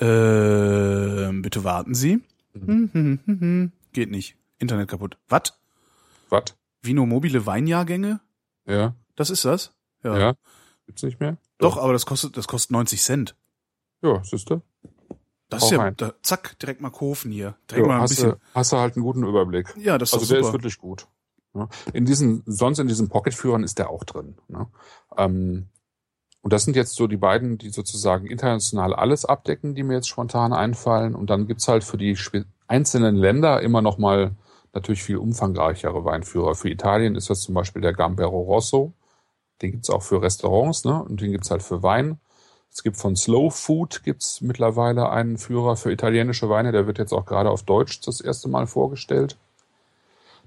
Äh, 0.00 1.32
bitte 1.40 1.64
warten 1.64 1.94
Sie. 1.94 2.22
Mhm. 2.54 2.90
Hm, 2.92 3.20
hm, 3.24 3.40
hm, 3.40 3.72
Geht 3.92 4.10
nicht. 4.10 4.36
Internet 4.58 4.88
kaputt. 4.88 5.18
Was? 5.28 5.58
Was? 6.28 6.56
Vino 6.82 7.06
mobile 7.06 7.46
Weinjahrgänge? 7.46 8.20
Ja. 8.66 8.94
Das 9.16 9.30
ist 9.30 9.44
das? 9.44 9.72
Ja. 10.02 10.18
ja. 10.18 10.34
Gibt's 10.86 11.02
nicht 11.02 11.20
mehr? 11.20 11.38
Doch. 11.58 11.76
Doch, 11.76 11.82
aber 11.82 11.92
das 11.92 12.06
kostet, 12.06 12.36
das 12.36 12.46
kostet 12.48 12.72
90 12.72 13.02
Cent. 13.02 13.36
Ja, 14.02 14.22
siehst 14.22 14.50
du? 14.50 14.60
Das 15.48 15.64
ist 15.64 15.70
ja, 15.70 15.90
da, 15.92 16.14
zack, 16.22 16.58
direkt 16.58 16.80
mal 16.80 16.90
kaufen 16.90 17.30
hier. 17.30 17.56
Direkt 17.70 17.84
jo, 17.84 17.88
mal 17.88 17.96
ein 17.96 18.02
hast 18.02 18.10
bisschen. 18.10 18.30
Du, 18.30 18.40
hast 18.54 18.72
du 18.72 18.76
halt 18.76 18.96
einen 18.96 19.04
guten 19.04 19.24
Überblick. 19.24 19.72
Ja, 19.76 19.98
das 19.98 20.10
ist 20.10 20.14
Also 20.14 20.26
der 20.26 20.36
super. 20.38 20.48
ist 20.48 20.52
wirklich 20.54 20.78
gut. 20.78 21.06
In 21.92 22.04
diesen, 22.04 22.42
sonst 22.46 22.80
in 22.80 22.88
diesen 22.88 23.08
Pocket-Führern 23.08 23.62
ist 23.62 23.78
der 23.78 23.88
auch 23.88 24.02
drin. 24.02 24.36
Ne? 24.48 24.66
Ähm, 25.16 25.68
und 26.44 26.52
das 26.52 26.64
sind 26.64 26.76
jetzt 26.76 26.94
so 26.94 27.06
die 27.06 27.16
beiden, 27.16 27.56
die 27.56 27.70
sozusagen 27.70 28.26
international 28.26 28.94
alles 28.94 29.24
abdecken, 29.24 29.74
die 29.74 29.82
mir 29.82 29.94
jetzt 29.94 30.08
spontan 30.08 30.52
einfallen. 30.52 31.14
Und 31.14 31.30
dann 31.30 31.46
gibt's 31.46 31.68
halt 31.68 31.84
für 31.84 31.96
die 31.96 32.18
einzelnen 32.66 33.16
Länder 33.16 33.62
immer 33.62 33.80
noch 33.80 33.96
mal 33.96 34.32
natürlich 34.74 35.02
viel 35.02 35.16
umfangreichere 35.16 36.04
Weinführer. 36.04 36.54
Für 36.54 36.68
Italien 36.68 37.16
ist 37.16 37.30
das 37.30 37.40
zum 37.40 37.54
Beispiel 37.54 37.80
der 37.80 37.94
Gambero 37.94 38.42
Rosso. 38.42 38.92
Den 39.62 39.70
gibt's 39.70 39.88
auch 39.88 40.02
für 40.02 40.20
Restaurants, 40.20 40.84
ne? 40.84 41.02
Und 41.02 41.22
den 41.22 41.32
gibt's 41.32 41.50
halt 41.50 41.62
für 41.62 41.82
Wein. 41.82 42.18
Es 42.70 42.82
gibt 42.82 42.98
von 42.98 43.16
Slow 43.16 43.50
Food 43.50 44.02
gibt's 44.04 44.42
mittlerweile 44.42 45.08
einen 45.08 45.38
Führer 45.38 45.76
für 45.76 45.92
italienische 45.92 46.50
Weine. 46.50 46.72
Der 46.72 46.86
wird 46.86 46.98
jetzt 46.98 47.14
auch 47.14 47.24
gerade 47.24 47.48
auf 47.48 47.62
Deutsch 47.62 48.02
das 48.02 48.20
erste 48.20 48.50
Mal 48.50 48.66
vorgestellt. 48.66 49.38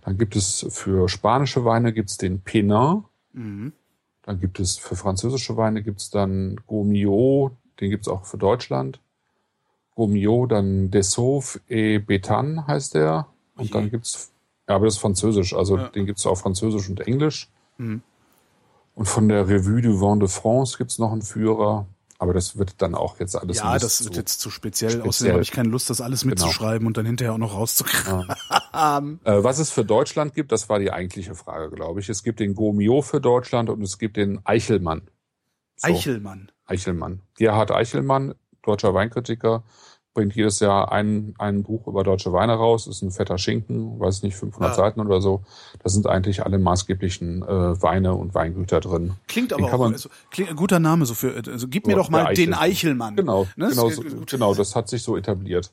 Dann 0.01 0.19
gibt 0.19 0.35
es 0.35 0.63
für 0.69 1.09
spanische 1.09 1.65
Weine 1.65 1.91
gibt's 1.91 2.17
den 2.17 2.41
Penin. 2.41 3.03
Mhm. 3.33 3.73
Dann 4.27 4.41
gibt 4.41 4.59
es 4.59 4.75
für 4.75 4.97
französische 4.97 5.55
Weine 5.55 5.81
gibt's 5.81 6.09
dann 6.09 6.59
Gomio, 6.67 7.51
den 7.79 7.89
gibt's 7.89 8.09
auch 8.09 8.25
für 8.25 8.37
Deutschland. 8.37 8.99
Gomio, 9.95 10.45
dann 10.47 10.91
Dessauve 10.91 11.61
et 11.69 12.05
Betan 12.05 12.67
heißt 12.67 12.95
der. 12.95 13.27
Und 13.55 13.69
Okay. 13.69 13.71
dann 13.71 13.89
gibt's, 13.89 14.33
ja, 14.67 14.75
aber 14.75 14.83
das 14.85 14.95
ist 14.95 14.99
französisch, 14.99 15.55
also 15.55 15.77
Ja. 15.77 15.87
den 15.87 16.05
gibt's 16.05 16.25
auf 16.25 16.41
Französisch 16.41 16.89
und 16.89 16.99
Englisch. 16.99 17.49
Mhm. 17.77 18.01
Und 18.95 19.05
von 19.07 19.29
der 19.29 19.47
Revue 19.47 19.81
du 19.81 20.01
Vin 20.01 20.19
de 20.19 20.27
France 20.27 20.77
gibt's 20.77 20.99
noch 20.99 21.13
einen 21.13 21.21
Führer. 21.21 21.85
Aber 22.19 22.33
das 22.33 22.57
wird 22.57 22.81
dann 22.81 22.95
auch 22.95 23.19
jetzt 23.19 23.35
alles 23.35 23.57
ja, 23.57 23.77
das 23.77 24.03
wird 24.03 24.15
jetzt 24.15 24.39
zu 24.41 24.49
speziell. 24.49 24.89
speziell. 24.89 25.07
Außerdem 25.07 25.33
habe 25.33 25.43
ich 25.43 25.51
keine 25.51 25.69
Lust, 25.69 25.89
das 25.91 26.01
alles 26.01 26.25
mitzuschreiben 26.25 26.87
und 26.87 26.97
dann 26.97 27.05
hinterher 27.05 27.33
auch 27.33 27.37
noch 27.37 27.53
rauszukriegen. 27.53 28.27
Äh, 28.77 29.43
was 29.43 29.57
es 29.57 29.71
für 29.71 29.83
Deutschland 29.83 30.35
gibt, 30.35 30.51
das 30.51 30.69
war 30.69 30.77
die 30.77 30.91
eigentliche 30.91 31.33
Frage, 31.33 31.71
glaube 31.71 31.99
ich. 31.99 32.09
Es 32.09 32.21
gibt 32.21 32.39
den 32.39 32.53
Gomio 32.53 33.01
für 33.01 33.19
Deutschland 33.19 33.71
und 33.71 33.81
es 33.81 33.97
gibt 33.97 34.17
den 34.17 34.39
Eichelmann. 34.45 35.09
So, 35.77 35.87
Eichelmann. 35.87 36.51
Eichelmann. 36.65 37.23
Gerhard 37.35 37.71
Eichelmann, 37.71 38.35
deutscher 38.61 38.93
Weinkritiker, 38.93 39.63
bringt 40.17 40.35
jedes 40.35 40.59
Jahr 40.61 40.91
ein, 40.91 41.35
ein 41.37 41.61
Buch 41.61 41.85
über 41.85 42.03
deutsche 42.03 42.33
Weine 42.33 42.53
raus. 42.53 42.87
Ist 42.87 43.03
ein 43.03 43.11
fetter 43.11 43.37
Schinken, 43.37 43.99
weiß 43.99 44.23
nicht, 44.23 44.35
500 44.35 44.71
Ah. 44.71 44.73
Seiten 44.73 44.99
oder 44.99 45.21
so. 45.21 45.43
Da 45.83 45.89
sind 45.89 46.07
eigentlich 46.07 46.43
alle 46.43 46.57
maßgeblichen 46.57 47.43
äh, 47.43 47.81
Weine 47.83 48.15
und 48.15 48.33
Weingüter 48.33 48.79
drin. 48.79 49.13
Klingt 49.27 49.53
aber 49.53 49.71
auch, 49.71 49.79
also, 49.91 50.09
klingt 50.31 50.49
ein 50.49 50.55
guter 50.55 50.79
Name 50.79 51.05
so 51.05 51.13
für, 51.13 51.35
also 51.47 51.67
gib 51.67 51.85
mir 51.85 51.95
doch 51.95 52.09
mal 52.09 52.25
der 52.25 52.33
den 52.33 52.55
Eichelmann. 52.55 53.13
Eichelmann. 53.13 53.15
Genau, 53.15 53.47
Ne? 53.57 53.69
genau, 53.69 53.89
so, 53.91 54.01
genau, 54.25 54.55
das 54.55 54.75
hat 54.75 54.89
sich 54.89 55.03
so 55.03 55.15
etabliert. 55.15 55.71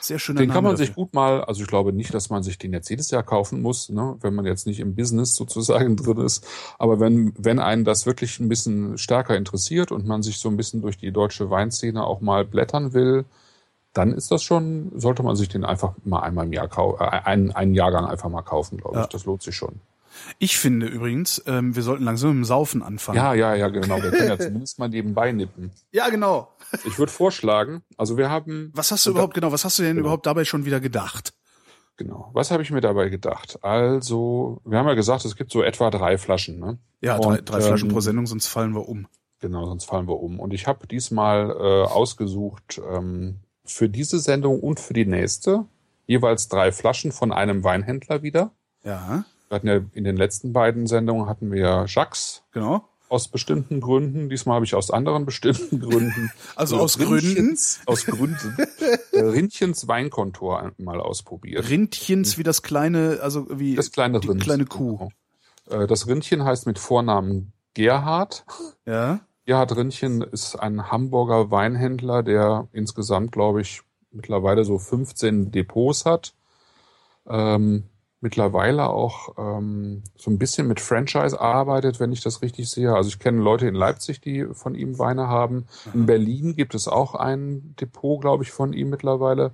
Sehr 0.00 0.20
schöner 0.20 0.38
Den 0.38 0.48
Name 0.48 0.54
kann 0.56 0.62
man 0.64 0.72
dafür. 0.74 0.86
sich 0.86 0.94
gut 0.94 1.12
mal, 1.12 1.42
also 1.42 1.62
ich 1.62 1.66
glaube 1.68 1.92
nicht, 1.92 2.14
dass 2.14 2.30
man 2.30 2.44
sich 2.44 2.58
den 2.58 2.72
jetzt 2.72 2.88
jedes 2.88 3.10
Jahr 3.10 3.24
kaufen 3.24 3.60
muss, 3.60 3.88
ne, 3.88 4.16
wenn 4.20 4.34
man 4.36 4.46
jetzt 4.46 4.66
nicht 4.68 4.78
im 4.78 4.94
Business 4.94 5.34
sozusagen 5.34 5.96
drin 5.96 6.18
ist. 6.18 6.46
Aber 6.78 7.00
wenn, 7.00 7.34
wenn 7.36 7.58
einen 7.58 7.84
das 7.84 8.06
wirklich 8.06 8.38
ein 8.38 8.48
bisschen 8.48 8.96
stärker 8.98 9.36
interessiert 9.36 9.90
und 9.90 10.06
man 10.06 10.22
sich 10.22 10.38
so 10.38 10.48
ein 10.48 10.56
bisschen 10.56 10.80
durch 10.80 10.96
die 10.96 11.10
deutsche 11.12 11.50
Weinszene 11.50 12.04
auch 12.04 12.20
mal 12.20 12.44
blättern 12.44 12.94
will, 12.94 13.24
dann 13.92 14.12
ist 14.12 14.30
das 14.30 14.42
schon, 14.42 14.92
sollte 14.94 15.22
man 15.22 15.36
sich 15.36 15.48
den 15.48 15.64
einfach 15.64 15.94
mal 16.04 16.20
einmal 16.20 16.46
im 16.46 16.52
Jahr 16.52 16.68
kaufen, 16.68 16.98
äh, 17.02 17.06
einen, 17.06 17.50
einen 17.52 17.74
Jahrgang 17.74 18.04
einfach 18.06 18.28
mal 18.28 18.42
kaufen, 18.42 18.78
glaube 18.78 18.96
Ja. 18.96 19.02
ich. 19.04 19.08
Das 19.08 19.24
lohnt 19.24 19.42
sich 19.42 19.54
schon. 19.56 19.80
Ich 20.38 20.58
finde 20.58 20.86
übrigens, 20.86 21.42
ähm, 21.46 21.74
wir 21.76 21.82
sollten 21.82 22.04
langsam 22.04 22.30
mit 22.30 22.38
dem 22.38 22.44
Saufen 22.44 22.82
anfangen. 22.82 23.16
Ja, 23.16 23.32
ja, 23.34 23.54
ja, 23.54 23.68
genau. 23.68 24.02
Wir 24.02 24.10
können 24.10 24.28
ja 24.28 24.38
zumindest 24.38 24.78
mal 24.78 24.88
nebenbei 24.88 25.32
nippen. 25.32 25.70
ja 25.92 26.08
genau. 26.08 26.48
Ich 26.84 26.98
würde 26.98 27.10
vorschlagen, 27.12 27.82
also 27.96 28.16
wir 28.16 28.28
haben 28.28 28.70
Was 28.74 28.90
hast 28.90 29.06
du 29.06 29.10
überhaupt, 29.10 29.34
genau, 29.34 29.52
was 29.52 29.64
hast 29.64 29.78
du 29.78 29.82
denn 29.82 29.96
Genau. 29.96 30.06
überhaupt 30.06 30.26
dabei 30.26 30.44
schon 30.44 30.64
wieder 30.64 30.80
gedacht? 30.80 31.32
Genau. 31.96 32.30
Was 32.32 32.50
habe 32.50 32.62
ich 32.62 32.70
mir 32.70 32.80
dabei 32.80 33.08
gedacht? 33.08 33.58
Also, 33.62 34.60
wir 34.64 34.78
haben 34.78 34.88
ja 34.88 34.94
gesagt, 34.94 35.24
es 35.26 35.36
gibt 35.36 35.52
so 35.52 35.62
etwa 35.62 35.90
drei 35.90 36.16
Flaschen, 36.16 36.58
ne? 36.58 36.78
Ja, 37.02 37.18
drei, 37.18 37.38
Und, 37.38 37.48
drei 37.50 37.60
Flaschen 37.60 37.88
ähm, 37.88 37.94
pro 37.94 38.00
Sendung, 38.00 38.26
sonst 38.26 38.46
fallen 38.46 38.72
wir 38.74 38.88
um. 38.88 39.06
Genau, 39.40 39.66
sonst 39.66 39.84
fallen 39.84 40.08
wir 40.08 40.18
um. 40.20 40.40
Und 40.40 40.52
ich 40.54 40.66
habe 40.66 40.86
diesmal 40.86 41.50
äh, 41.50 41.84
ausgesucht 41.88 42.80
ähm, 42.90 43.40
für 43.70 43.88
diese 43.88 44.18
Sendung 44.18 44.60
und 44.60 44.80
für 44.80 44.94
die 44.94 45.06
nächste 45.06 45.64
jeweils 46.06 46.48
drei 46.48 46.72
Flaschen 46.72 47.12
von 47.12 47.32
einem 47.32 47.62
Weinhändler 47.64 48.22
wieder. 48.22 48.50
Ja, 48.84 49.24
Wir 49.48 49.54
hatten 49.54 49.66
ja 49.68 49.80
in 49.92 50.04
den 50.04 50.16
letzten 50.16 50.52
beiden 50.52 50.86
Sendungen 50.86 51.26
hatten 51.28 51.52
wir 51.52 51.84
Jacques 51.86 52.42
genau. 52.52 52.88
aus 53.08 53.28
bestimmten 53.28 53.80
Gründen. 53.80 54.28
Diesmal 54.28 54.56
habe 54.56 54.64
ich 54.64 54.74
aus 54.74 54.90
anderen 54.90 55.24
bestimmten 55.26 55.78
Gründen. 55.88 56.30
Also 56.56 56.76
so 56.76 56.82
aus 56.82 56.98
Gründen? 56.98 57.56
Aus 57.86 58.06
Gründen. 58.06 58.56
äh, 59.12 59.20
Rindchens 59.20 59.86
Weinkontor 59.86 60.72
mal 60.78 61.00
ausprobiert. 61.00 61.68
Rindchens 61.68 62.38
wie 62.38 62.42
das 62.42 62.62
kleine, 62.62 63.18
also 63.22 63.46
wie 63.50 63.74
Das 63.76 63.92
kleine 63.92 64.18
die 64.20 64.28
Rind. 64.28 64.42
kleine 64.42 64.64
Kuh. 64.64 65.10
Genau. 65.68 65.82
Äh, 65.82 65.86
Das 65.86 66.06
Rindchen 66.08 66.44
heißt 66.44 66.66
mit 66.66 66.78
Vornamen 66.78 67.52
Gerhard. 67.74 68.44
Ja. 68.86 69.20
Gerhard 69.46 69.76
Rindchen 69.76 70.22
ist 70.22 70.56
ein 70.56 70.90
Hamburger 70.90 71.50
Weinhändler, 71.50 72.22
der 72.22 72.68
insgesamt, 72.72 73.32
glaube 73.32 73.60
ich, 73.60 73.82
mittlerweile 74.10 74.64
so 74.64 74.78
15 74.78 75.50
Depots 75.50 76.04
hat. 76.04 76.34
Ähm, 77.28 77.84
mittlerweile 78.20 78.88
auch 78.88 79.34
ähm, 79.38 80.02
so 80.16 80.30
ein 80.30 80.38
bisschen 80.38 80.68
mit 80.68 80.80
Franchise 80.80 81.40
arbeitet, 81.40 82.00
wenn 82.00 82.12
ich 82.12 82.20
das 82.20 82.42
richtig 82.42 82.68
sehe. 82.68 82.94
Also 82.94 83.08
ich 83.08 83.18
kenne 83.18 83.40
Leute 83.40 83.66
in 83.66 83.74
Leipzig, 83.74 84.20
die 84.20 84.46
von 84.52 84.74
ihm 84.74 84.98
Weine 84.98 85.28
haben. 85.28 85.66
In 85.94 86.06
Berlin 86.06 86.54
gibt 86.54 86.74
es 86.74 86.86
auch 86.86 87.14
ein 87.14 87.74
Depot, 87.80 88.20
glaube 88.20 88.44
ich, 88.44 88.52
von 88.52 88.72
ihm 88.72 88.90
mittlerweile. 88.90 89.52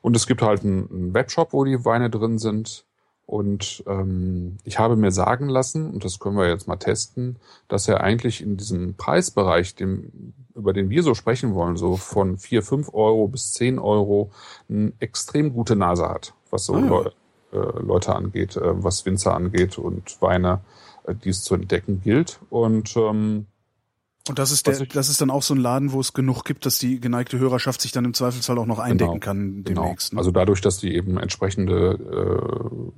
Und 0.00 0.16
es 0.16 0.26
gibt 0.26 0.42
halt 0.42 0.64
einen, 0.64 0.90
einen 0.90 1.14
Webshop, 1.14 1.52
wo 1.52 1.64
die 1.64 1.84
Weine 1.84 2.08
drin 2.08 2.38
sind. 2.38 2.86
Und 3.28 3.84
ähm, 3.86 4.56
ich 4.64 4.78
habe 4.78 4.96
mir 4.96 5.10
sagen 5.10 5.50
lassen, 5.50 5.90
und 5.90 6.02
das 6.02 6.18
können 6.18 6.38
wir 6.38 6.48
jetzt 6.48 6.66
mal 6.66 6.76
testen, 6.76 7.36
dass 7.68 7.86
er 7.86 8.00
eigentlich 8.00 8.40
in 8.40 8.56
diesem 8.56 8.94
Preisbereich, 8.94 9.74
dem, 9.74 10.32
über 10.54 10.72
den 10.72 10.88
wir 10.88 11.02
so 11.02 11.12
sprechen 11.12 11.54
wollen, 11.54 11.76
so 11.76 11.98
von 11.98 12.38
4, 12.38 12.62
5 12.62 12.94
Euro 12.94 13.28
bis 13.28 13.52
10 13.52 13.78
Euro, 13.78 14.30
eine 14.70 14.94
extrem 14.98 15.52
gute 15.52 15.76
Nase 15.76 16.08
hat, 16.08 16.32
was 16.50 16.64
so 16.64 16.76
Ah. 16.76 16.80
Leu 16.80 17.10
äh, 17.52 17.82
Leute 17.82 18.16
angeht, 18.16 18.56
äh, 18.56 18.82
was 18.82 19.04
Winzer 19.04 19.34
angeht 19.34 19.76
und 19.76 20.22
Weine, 20.22 20.60
äh, 21.04 21.14
die 21.14 21.28
es 21.28 21.42
zu 21.42 21.54
entdecken 21.54 22.00
gilt. 22.00 22.40
Und 22.48 22.96
ähm, 22.96 23.44
Und 24.28 24.38
das 24.38 24.50
ist 24.50 24.66
der, 24.66 24.84
das 24.86 25.08
ist 25.08 25.20
dann 25.20 25.30
auch 25.30 25.42
so 25.42 25.54
ein 25.54 25.58
Laden, 25.60 25.92
wo 25.92 26.00
es 26.00 26.12
genug 26.12 26.44
gibt, 26.44 26.66
dass 26.66 26.78
die 26.78 27.00
geneigte 27.00 27.38
Hörerschaft 27.38 27.80
sich 27.80 27.92
dann 27.92 28.04
im 28.04 28.14
Zweifelsfall 28.14 28.58
auch 28.58 28.66
noch 28.66 28.78
eindecken 28.78 29.20
kann 29.20 29.62
Genau. 29.64 29.82
demnächst. 29.82 30.12
Ne? 30.12 30.18
Also 30.18 30.30
dadurch, 30.30 30.60
dass 30.60 30.78
die 30.78 30.94
eben 30.94 31.18
entsprechende 31.18 32.90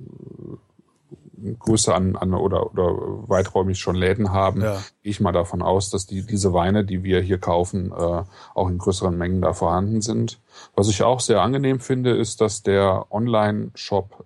äh, 1.43 1.53
Größe 1.59 1.93
an, 1.95 2.15
an 2.15 2.33
oder, 2.35 2.71
oder 2.71 2.93
weiträumig 3.27 3.79
schon 3.79 3.95
Läden 3.95 4.31
haben, 4.31 4.61
Ja. 4.61 4.73
gehe 5.01 5.09
ich 5.11 5.19
mal 5.19 5.31
davon 5.31 5.61
aus, 5.63 5.89
dass 5.89 6.05
die 6.05 6.21
diese 6.25 6.53
Weine, 6.53 6.85
die 6.85 7.03
wir 7.03 7.19
hier 7.21 7.39
kaufen, 7.39 7.91
äh, 7.91 8.23
auch 8.53 8.69
in 8.69 8.77
größeren 8.77 9.17
Mengen 9.17 9.41
da 9.41 9.53
vorhanden 9.53 10.01
sind. 10.01 10.39
Was 10.75 10.87
ich 10.87 11.01
auch 11.01 11.19
sehr 11.19 11.41
angenehm 11.41 11.79
finde, 11.79 12.11
ist, 12.11 12.41
dass 12.41 12.61
der 12.61 13.07
Online-Shop, 13.09 14.25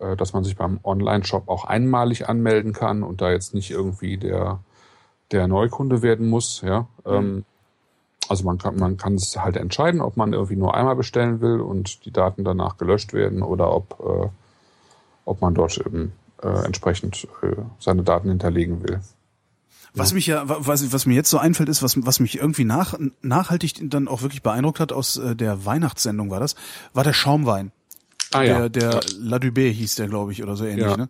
äh, 0.00 0.04
äh, 0.12 0.16
dass 0.16 0.32
man 0.34 0.44
sich 0.44 0.56
beim 0.56 0.78
Online-Shop 0.84 1.48
auch 1.48 1.64
einmalig 1.64 2.28
anmelden 2.28 2.72
kann 2.72 3.02
und 3.02 3.20
da 3.20 3.32
jetzt 3.32 3.52
nicht 3.54 3.72
irgendwie 3.72 4.16
der 4.16 4.60
der 5.34 5.46
Neukunde 5.48 6.00
werden 6.02 6.28
muss, 6.28 6.62
ja. 6.62 6.86
Ähm, 7.04 7.44
also 8.28 8.44
man 8.44 8.56
kann, 8.56 8.76
man 8.76 8.96
kann 8.96 9.16
es 9.16 9.36
halt 9.36 9.56
entscheiden, 9.58 10.00
ob 10.00 10.16
man 10.16 10.32
irgendwie 10.32 10.56
nur 10.56 10.74
einmal 10.74 10.96
bestellen 10.96 11.42
will 11.42 11.60
und 11.60 12.06
die 12.06 12.10
Daten 12.10 12.42
danach 12.44 12.78
gelöscht 12.78 13.12
werden 13.12 13.42
oder 13.42 13.70
ob, 13.70 14.00
äh, 14.00 14.28
ob 15.26 15.40
man 15.42 15.54
dort 15.54 15.76
eben 15.78 16.12
äh, 16.42 16.64
entsprechend 16.64 17.28
äh, 17.42 17.54
seine 17.78 18.02
Daten 18.02 18.30
hinterlegen 18.30 18.82
will. 18.82 19.00
Was 19.96 20.12
mich 20.12 20.26
ja, 20.26 20.48
wa- 20.48 20.56
was, 20.60 20.92
was 20.92 21.06
mir 21.06 21.14
jetzt 21.14 21.30
so 21.30 21.38
einfällt, 21.38 21.68
ist, 21.68 21.82
was, 21.82 22.04
was 22.04 22.18
mich 22.18 22.38
irgendwie 22.38 22.64
nach, 22.64 22.98
nachhaltig 23.22 23.74
dann 23.90 24.08
auch 24.08 24.22
wirklich 24.22 24.42
beeindruckt 24.42 24.80
hat 24.80 24.92
aus 24.92 25.18
äh, 25.18 25.36
der 25.36 25.64
Weihnachtssendung 25.66 26.30
war 26.30 26.40
das, 26.40 26.56
war 26.94 27.04
der 27.04 27.12
Schaumwein. 27.12 27.70
Ah 28.32 28.42
der, 28.42 28.68
der 28.70 29.00
La 29.20 29.36
Dubé 29.36 29.70
hieß 29.70 29.94
der, 29.94 30.08
glaube 30.08 30.32
ich, 30.32 30.42
oder 30.42 30.56
so 30.56 30.64
ähnlich, 30.64 30.86
Ja. 30.86 30.96
ne? 30.96 31.08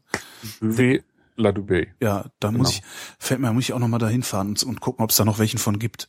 W. 0.61 1.01
La 1.37 1.51
Dubé. 1.51 1.89
Ja, 2.01 2.27
da 2.41 2.49
Genau. 2.49 2.59
muss 2.59 2.71
ich, 2.73 2.83
fällt 3.19 3.41
mir, 3.41 3.53
muss 3.53 3.65
ich 3.65 3.73
auch 3.73 3.79
noch 3.79 3.89
mal 3.89 3.99
dahin 3.99 4.23
fahren 4.23 4.49
und, 4.49 4.63
und 4.63 4.81
gucken, 4.81 5.03
ob 5.05 5.11
es 5.11 5.17
da 5.17 5.25
noch 5.25 5.39
welchen 5.39 5.59
von 5.59 5.79
gibt. 5.79 6.09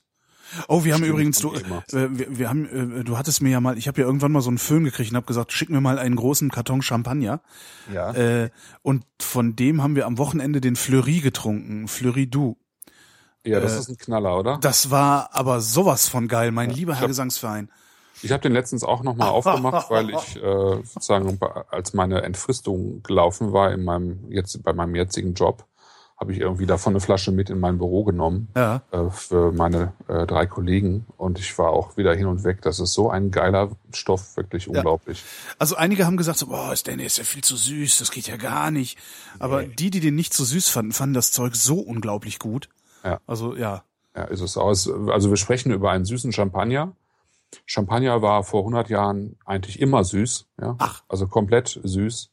Oh, 0.67 0.83
wir 0.83 0.93
haben 0.93 0.99
Stimmt, 0.99 1.13
übrigens, 1.13 1.39
du, 1.39 1.53
äh, 1.53 1.63
wir, 2.11 2.37
wir 2.37 2.49
haben, 2.49 2.99
äh, 2.99 3.03
du 3.03 3.17
hattest 3.17 3.41
mir 3.41 3.49
ja 3.49 3.59
mal, 3.59 3.77
ich 3.79 3.87
habe 3.87 3.99
ja 3.99 4.05
irgendwann 4.07 4.31
mal 4.31 4.41
so 4.41 4.49
einen 4.49 4.59
Föhn 4.59 4.83
gekriegt 4.83 5.09
und 5.09 5.17
habe 5.17 5.25
gesagt, 5.25 5.51
schick 5.51 5.69
mir 5.69 5.81
mal 5.81 5.97
einen 5.97 6.15
großen 6.15 6.51
Karton 6.51 6.83
Champagner. 6.83 7.41
Ja. 7.91 8.11
Äh, 8.13 8.51
und 8.83 9.03
von 9.19 9.55
dem 9.55 9.81
haben 9.81 9.95
wir 9.95 10.05
am 10.05 10.17
Wochenende 10.19 10.61
den 10.61 10.75
Fleury 10.75 11.19
getrunken, 11.19 11.87
Fleury 11.87 12.27
Du. 12.29 12.57
ja, 13.43 13.59
das 13.59 13.75
äh, 13.75 13.79
ist 13.79 13.89
ein 13.89 13.97
Knaller, 13.97 14.37
oder? 14.37 14.57
Das 14.61 14.91
war 14.91 15.29
aber 15.33 15.59
sowas 15.61 16.07
von 16.07 16.27
geil, 16.27 16.51
mein 16.51 16.69
lieber 16.69 16.95
Herr 16.95 17.07
Gesangsverein. 17.07 17.71
Ich 18.21 18.31
habe 18.31 18.41
den 18.41 18.53
letztens 18.53 18.83
auch 18.83 19.03
nochmal 19.03 19.29
aufgemacht, 19.31 19.89
weil 19.89 20.09
ich 20.09 20.35
äh, 20.41 20.81
sozusagen, 20.83 21.37
als 21.69 21.93
meine 21.93 22.21
Entfristung 22.23 23.03
gelaufen 23.03 23.53
war 23.53 23.71
in 23.71 23.83
meinem 23.83 24.31
jetzt 24.31 24.61
bei 24.63 24.73
meinem 24.73 24.95
jetzigen 24.95 25.33
Job, 25.33 25.65
habe 26.17 26.31
ich 26.31 26.39
irgendwie 26.39 26.65
davon 26.65 26.93
eine 26.93 27.01
Flasche 27.01 27.33
mit 27.33 27.49
in 27.49 27.59
mein 27.59 27.77
Büro 27.77 28.05
genommen 28.05 28.47
Ja. 28.55 28.81
äh, 28.91 29.09
für 29.09 29.51
meine 29.51 29.91
äh, 30.07 30.25
drei 30.25 30.45
Kollegen 30.45 31.05
und 31.17 31.39
ich 31.39 31.57
war 31.57 31.71
auch 31.71 31.97
wieder 31.97 32.15
hin 32.15 32.25
und 32.27 32.45
weg. 32.45 32.61
Das 32.61 32.79
ist 32.79 32.93
so 32.93 33.09
ein 33.09 33.31
geiler 33.31 33.71
Stoff, 33.93 34.37
wirklich 34.37 34.69
unglaublich. 34.69 35.21
Also 35.59 35.75
einige 35.75 36.05
haben 36.05 36.15
gesagt, 36.15 36.39
so, 36.39 36.47
boah, 36.47 36.71
ist 36.71 36.87
der, 36.87 36.97
ist 36.99 37.17
ja 37.17 37.25
viel 37.25 37.43
zu 37.43 37.57
süß, 37.57 37.99
das 37.99 38.11
geht 38.11 38.27
ja 38.27 38.37
gar 38.37 38.71
nicht. 38.71 38.97
Aber 39.39 39.63
die, 39.65 39.89
die 39.91 39.99
den 39.99 40.15
nicht 40.15 40.33
so 40.33 40.45
süß 40.45 40.69
fanden, 40.69 40.93
fanden 40.93 41.15
das 41.15 41.33
Zeug 41.33 41.53
so 41.57 41.79
unglaublich 41.79 42.39
gut. 42.39 42.69
Ja. 43.03 43.19
Also 43.27 43.53
ja. 43.57 43.83
Ja, 44.15 44.23
ist 44.23 44.39
es 44.39 44.55
auch. 44.55 44.71
Es- 44.71 44.89
Also 45.09 45.29
wir 45.29 45.37
sprechen 45.37 45.73
über 45.73 45.91
einen 45.91 46.05
süßen 46.05 46.31
Champagner. 46.31 46.93
Champagner 47.65 48.21
war 48.21 48.43
vor 48.43 48.61
100 48.61 48.89
Jahren 48.89 49.37
eigentlich 49.45 49.79
immer 49.79 50.03
süß, 50.03 50.47
ja. 50.61 50.75
Ach. 50.79 51.03
Also 51.07 51.27
komplett 51.27 51.79
süß. 51.83 52.31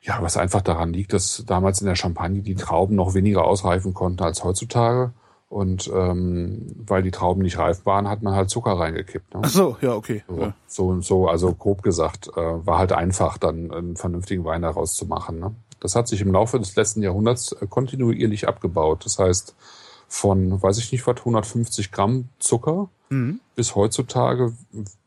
Ja, 0.00 0.18
was 0.20 0.36
einfach 0.36 0.60
daran 0.60 0.92
liegt, 0.92 1.12
dass 1.14 1.44
damals 1.46 1.80
in 1.80 1.86
der 1.86 1.94
Champagne 1.96 2.42
die 2.42 2.54
Trauben 2.56 2.94
noch 2.94 3.14
weniger 3.14 3.44
ausreifen 3.44 3.94
konnten 3.94 4.22
als 4.22 4.44
heutzutage. 4.44 5.12
Und 5.48 5.90
ähm, 5.94 6.66
weil 6.84 7.02
die 7.02 7.10
Trauben 7.10 7.42
nicht 7.42 7.58
reif 7.58 7.86
waren, 7.86 8.08
hat 8.08 8.22
man 8.22 8.34
halt 8.34 8.50
Zucker 8.50 8.72
reingekippt. 8.72 9.34
Ne? 9.34 9.40
Ach 9.44 9.48
so, 9.48 9.76
ja, 9.80 9.94
okay. 9.94 10.24
So, 10.28 10.40
Ja. 10.40 10.54
so, 10.66 11.00
so, 11.00 11.28
also 11.28 11.54
grob 11.54 11.82
gesagt, 11.82 12.28
äh, 12.36 12.40
war 12.66 12.78
halt 12.78 12.92
einfach, 12.92 13.38
dann 13.38 13.70
einen 13.70 13.96
vernünftigen 13.96 14.44
Wein 14.44 14.62
daraus 14.62 14.94
zu 14.94 15.06
machen. 15.06 15.38
Ne? 15.38 15.54
Das 15.80 15.94
hat 15.94 16.08
sich 16.08 16.20
im 16.22 16.32
Laufe 16.32 16.58
des 16.58 16.74
letzten 16.76 17.02
Jahrhunderts 17.02 17.52
äh, 17.52 17.66
kontinuierlich 17.66 18.48
abgebaut. 18.48 19.04
Das 19.04 19.18
heißt, 19.18 19.54
von, 20.08 20.60
weiß 20.62 20.78
ich 20.78 20.90
nicht 20.92 21.06
was, 21.06 21.18
150 21.18 21.92
Gramm 21.92 22.28
Zucker 22.38 22.88
Mhm. 23.10 23.40
bis 23.54 23.74
heutzutage 23.74 24.52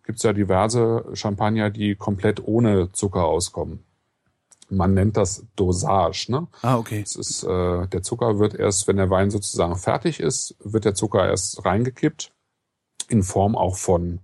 gibt's 0.08 0.24
ja 0.24 0.34
diverse 0.34 1.06
Champagner, 1.14 1.70
die 1.70 1.96
komplett 1.96 2.46
ohne 2.46 2.92
Zucker 2.94 3.26
auskommen. 3.26 3.84
Man 4.70 4.94
nennt 4.94 5.16
das 5.18 5.46
Dosage. 5.56 6.28
Ne? 6.30 6.48
Ah, 6.62 6.78
okay. 6.78 7.02
Es 7.02 7.16
ist, 7.16 7.44
äh, 7.44 7.88
der 7.88 8.04
Zucker 8.04 8.40
wird 8.40 8.54
erst, 8.54 8.88
wenn 8.88 8.98
der 8.98 9.10
Wein 9.10 9.32
sozusagen 9.32 9.76
fertig 9.76 10.20
ist, 10.20 10.56
wird 10.64 10.86
der 10.86 10.96
Zucker 10.96 11.28
erst 11.28 11.64
reingekippt. 11.66 12.32
In 13.10 13.24
Form 13.24 13.56
auch 13.56 13.78
von, 13.78 14.20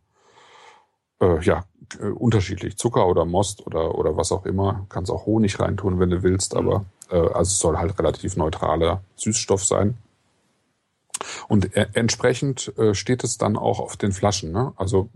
äh, 1.22 1.40
ja, 1.42 1.64
äh, 2.00 2.08
unterschiedlich. 2.08 2.78
Zucker 2.78 3.08
oder 3.08 3.24
Most 3.24 3.66
oder, 3.66 3.96
oder 3.96 4.18
was 4.18 4.32
auch 4.34 4.46
immer. 4.46 4.86
Kannst 4.90 5.12
auch 5.12 5.26
Honig 5.26 5.60
reintun, 5.60 6.00
wenn 6.00 6.10
du 6.10 6.24
willst, 6.24 6.56
aber 6.56 6.86
äh, 7.10 7.16
also 7.16 7.42
es 7.42 7.60
soll 7.60 7.78
halt 7.78 7.98
relativ 7.98 8.36
neutraler 8.36 9.02
Süßstoff 9.16 9.64
sein. 9.64 9.98
Und 11.48 11.76
äh, 11.76 11.88
entsprechend 11.94 12.78
äh, 12.78 12.94
steht 12.94 13.24
es 13.24 13.38
dann 13.38 13.58
auch 13.58 13.80
auf 13.80 13.98
den 13.98 14.12
Flaschen. 14.12 14.52
Ne? 14.52 14.74
Also 14.78 15.10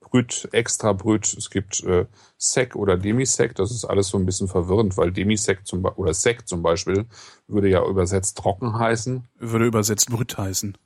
Brüt, 0.00 0.48
extra 0.52 0.92
Brüt, 0.94 1.26
es 1.36 1.50
gibt 1.50 1.82
äh, 1.84 2.06
Sec 2.38 2.74
oder 2.76 2.96
Demisec, 2.96 3.54
das 3.54 3.70
ist 3.70 3.84
alles 3.84 4.08
so 4.08 4.16
ein 4.18 4.24
bisschen 4.24 4.48
verwirrend, 4.48 4.96
weil 4.96 5.12
Demisec 5.12 5.66
zum 5.66 5.82
Be 5.82 5.92
oder 5.96 6.14
Sec 6.14 6.48
zum 6.48 6.62
Beispiel 6.62 7.04
würde 7.46 7.68
ja 7.68 7.84
übersetzt 7.86 8.38
trocken 8.38 8.78
heißen, 8.78 9.28
Würde 9.38 9.66
übersetzt 9.66 10.08
Brüt 10.08 10.38
heißen. 10.38 10.78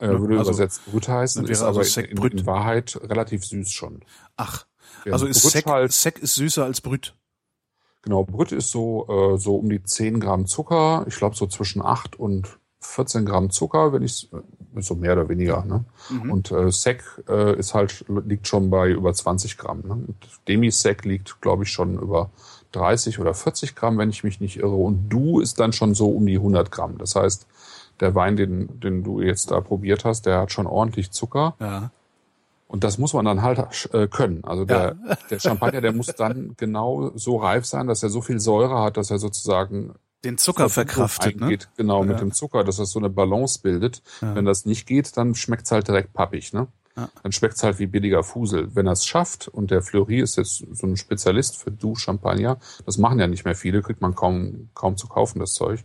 äh, 0.00 0.08
würde 0.08 0.38
also, 0.38 0.50
übersetzt 0.50 0.84
Brüt 0.84 1.08
heißen, 1.08 1.46
ist 1.46 1.62
also 1.62 1.80
aber 1.80 1.84
Sec 1.88 2.10
in, 2.10 2.16
Brüt. 2.16 2.34
in 2.34 2.46
Wahrheit 2.46 2.98
relativ 3.04 3.44
süß 3.46 3.70
schon. 3.72 4.04
Ach. 4.36 4.66
Ja, 5.06 5.12
Also 5.14 5.24
ist 5.26 5.40
Sek, 5.42 5.64
halt- 5.64 5.92
Sek 5.92 6.18
ist 6.18 6.34
süßer 6.34 6.64
als 6.64 6.82
Brüt. 6.82 7.16
Genau, 8.02 8.22
Brüt 8.24 8.52
ist 8.52 8.70
so, 8.70 9.06
äh, 9.08 9.38
so 9.38 9.56
um 9.56 9.70
die 9.70 9.82
10 9.82 10.20
Gramm 10.20 10.46
Zucker, 10.46 11.06
ich 11.08 11.16
glaube 11.16 11.34
so 11.36 11.46
zwischen 11.46 11.80
8 11.82 12.16
und 12.16 12.58
14 12.86 13.24
Gramm 13.26 13.50
Zucker, 13.50 13.92
wenn 13.92 14.02
ich 14.02 14.28
so 14.78 14.94
mehr 14.94 15.12
oder 15.12 15.28
weniger. 15.28 15.64
Ne? 15.64 15.84
Mhm. 16.10 16.30
Und 16.30 16.50
äh, 16.50 16.70
Sec 16.70 17.02
äh, 17.28 17.58
ist 17.58 17.74
halt, 17.74 18.04
liegt 18.08 18.46
schon 18.46 18.70
bei 18.70 18.90
über 18.90 19.12
20 19.12 19.58
Gramm. 19.58 19.82
Ne? 19.86 19.92
Und 19.94 20.16
Demi-Sec 20.48 21.04
liegt, 21.04 21.40
glaube 21.40 21.64
ich, 21.64 21.70
schon 21.70 21.98
über 21.98 22.30
30 22.72 23.18
oder 23.18 23.34
40 23.34 23.74
Gramm, 23.74 23.98
wenn 23.98 24.10
ich 24.10 24.24
mich 24.24 24.40
nicht 24.40 24.58
irre. 24.58 24.74
Und 24.74 25.08
Du 25.08 25.40
ist 25.40 25.60
dann 25.60 25.72
schon 25.72 25.94
so 25.94 26.10
um 26.10 26.26
die 26.26 26.36
100 26.36 26.70
Gramm. 26.70 26.98
Das 26.98 27.16
heißt, 27.16 27.46
der 28.00 28.14
Wein, 28.14 28.36
den, 28.36 28.80
den 28.80 29.02
du 29.02 29.20
jetzt 29.20 29.50
da 29.50 29.60
probiert 29.60 30.04
hast, 30.04 30.26
der 30.26 30.40
hat 30.40 30.52
schon 30.52 30.66
ordentlich 30.66 31.10
Zucker. 31.10 31.54
Ja. 31.60 31.90
Und 32.68 32.82
das 32.82 32.98
muss 32.98 33.14
man 33.14 33.24
dann 33.24 33.42
halt 33.42 33.88
äh, 33.92 34.08
können. 34.08 34.42
Also 34.44 34.64
der, 34.64 34.96
der 35.30 35.38
Champagner, 35.38 35.80
der 35.80 35.92
muss 35.92 36.06
dann 36.06 36.54
genau 36.56 37.12
so 37.14 37.36
reif 37.36 37.64
sein, 37.64 37.86
dass 37.86 38.02
er 38.02 38.10
so 38.10 38.20
viel 38.20 38.40
Säure 38.40 38.82
hat, 38.82 38.96
dass 38.96 39.10
er 39.10 39.18
sozusagen 39.18 39.94
Den 40.26 40.38
Zucker 40.38 40.68
verkraftet, 40.68 41.40
ne? 41.40 41.56
genau, 41.76 42.02
Ja. 42.02 42.08
mit 42.10 42.20
dem 42.20 42.32
Zucker, 42.32 42.64
dass 42.64 42.76
das 42.76 42.90
so 42.90 42.98
eine 42.98 43.08
Balance 43.10 43.60
bildet. 43.62 44.02
Wenn 44.20 44.44
das 44.44 44.66
nicht 44.66 44.86
geht, 44.86 45.16
dann 45.16 45.34
schmeckt's 45.34 45.70
halt 45.70 45.86
direkt 45.86 46.12
pappig, 46.12 46.52
ne? 46.52 46.66
Ja. 46.96 47.08
Dann 47.22 47.30
schmeckt's 47.30 47.62
halt 47.62 47.78
wie 47.78 47.86
billiger 47.86 48.22
Fusel. 48.24 48.74
Wenn 48.74 48.86
er 48.86 48.92
es 48.92 49.04
schafft, 49.06 49.48
und 49.48 49.70
der 49.70 49.82
Fleury 49.82 50.18
ist 50.20 50.36
jetzt 50.36 50.64
so 50.72 50.86
ein 50.86 50.96
Spezialist 50.96 51.56
für 51.56 51.70
Du 51.70 51.94
Champagner, 51.94 52.56
das 52.86 52.98
machen 52.98 53.20
ja 53.20 53.26
nicht 53.26 53.44
mehr 53.44 53.54
viele, 53.54 53.82
kriegt 53.82 54.00
man 54.00 54.14
kaum, 54.14 54.70
kaum 54.74 54.96
zu 54.96 55.06
kaufen, 55.06 55.38
das 55.38 55.52
Zeug. 55.52 55.84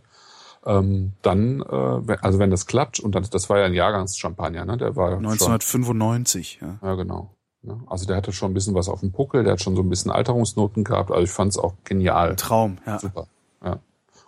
Ähm, 0.64 1.12
dann, 1.22 1.60
äh, 1.60 2.16
also 2.20 2.38
wenn 2.38 2.50
das 2.50 2.66
klappt, 2.66 2.98
und 3.00 3.14
das, 3.14 3.30
das 3.30 3.50
war 3.50 3.58
ja 3.58 3.66
ein 3.66 3.74
Jahrgangschampagner, 3.74 4.64
ne? 4.64 4.76
Der 4.76 4.96
war 4.96 5.10
schon, 5.10 5.26
1995, 5.26 6.60
ja. 6.62 6.78
ja, 6.82 6.94
genau. 6.94 7.34
Ne? 7.62 7.80
Also 7.86 8.06
der 8.06 8.16
hatte 8.16 8.32
schon 8.32 8.50
ein 8.50 8.54
bisschen 8.54 8.74
was 8.74 8.88
auf 8.88 9.00
dem 9.00 9.12
Puckel, 9.12 9.44
der 9.44 9.52
hat 9.54 9.60
schon 9.60 9.76
so 9.76 9.82
ein 9.82 9.88
bisschen 9.88 10.10
Alterungsnoten 10.10 10.82
gehabt, 10.84 11.10
also 11.10 11.22
ich 11.22 11.30
fand's 11.30 11.58
auch 11.58 11.74
genial. 11.84 12.36
Traum, 12.36 12.78
ja. 12.86 12.98
Super. 12.98 13.26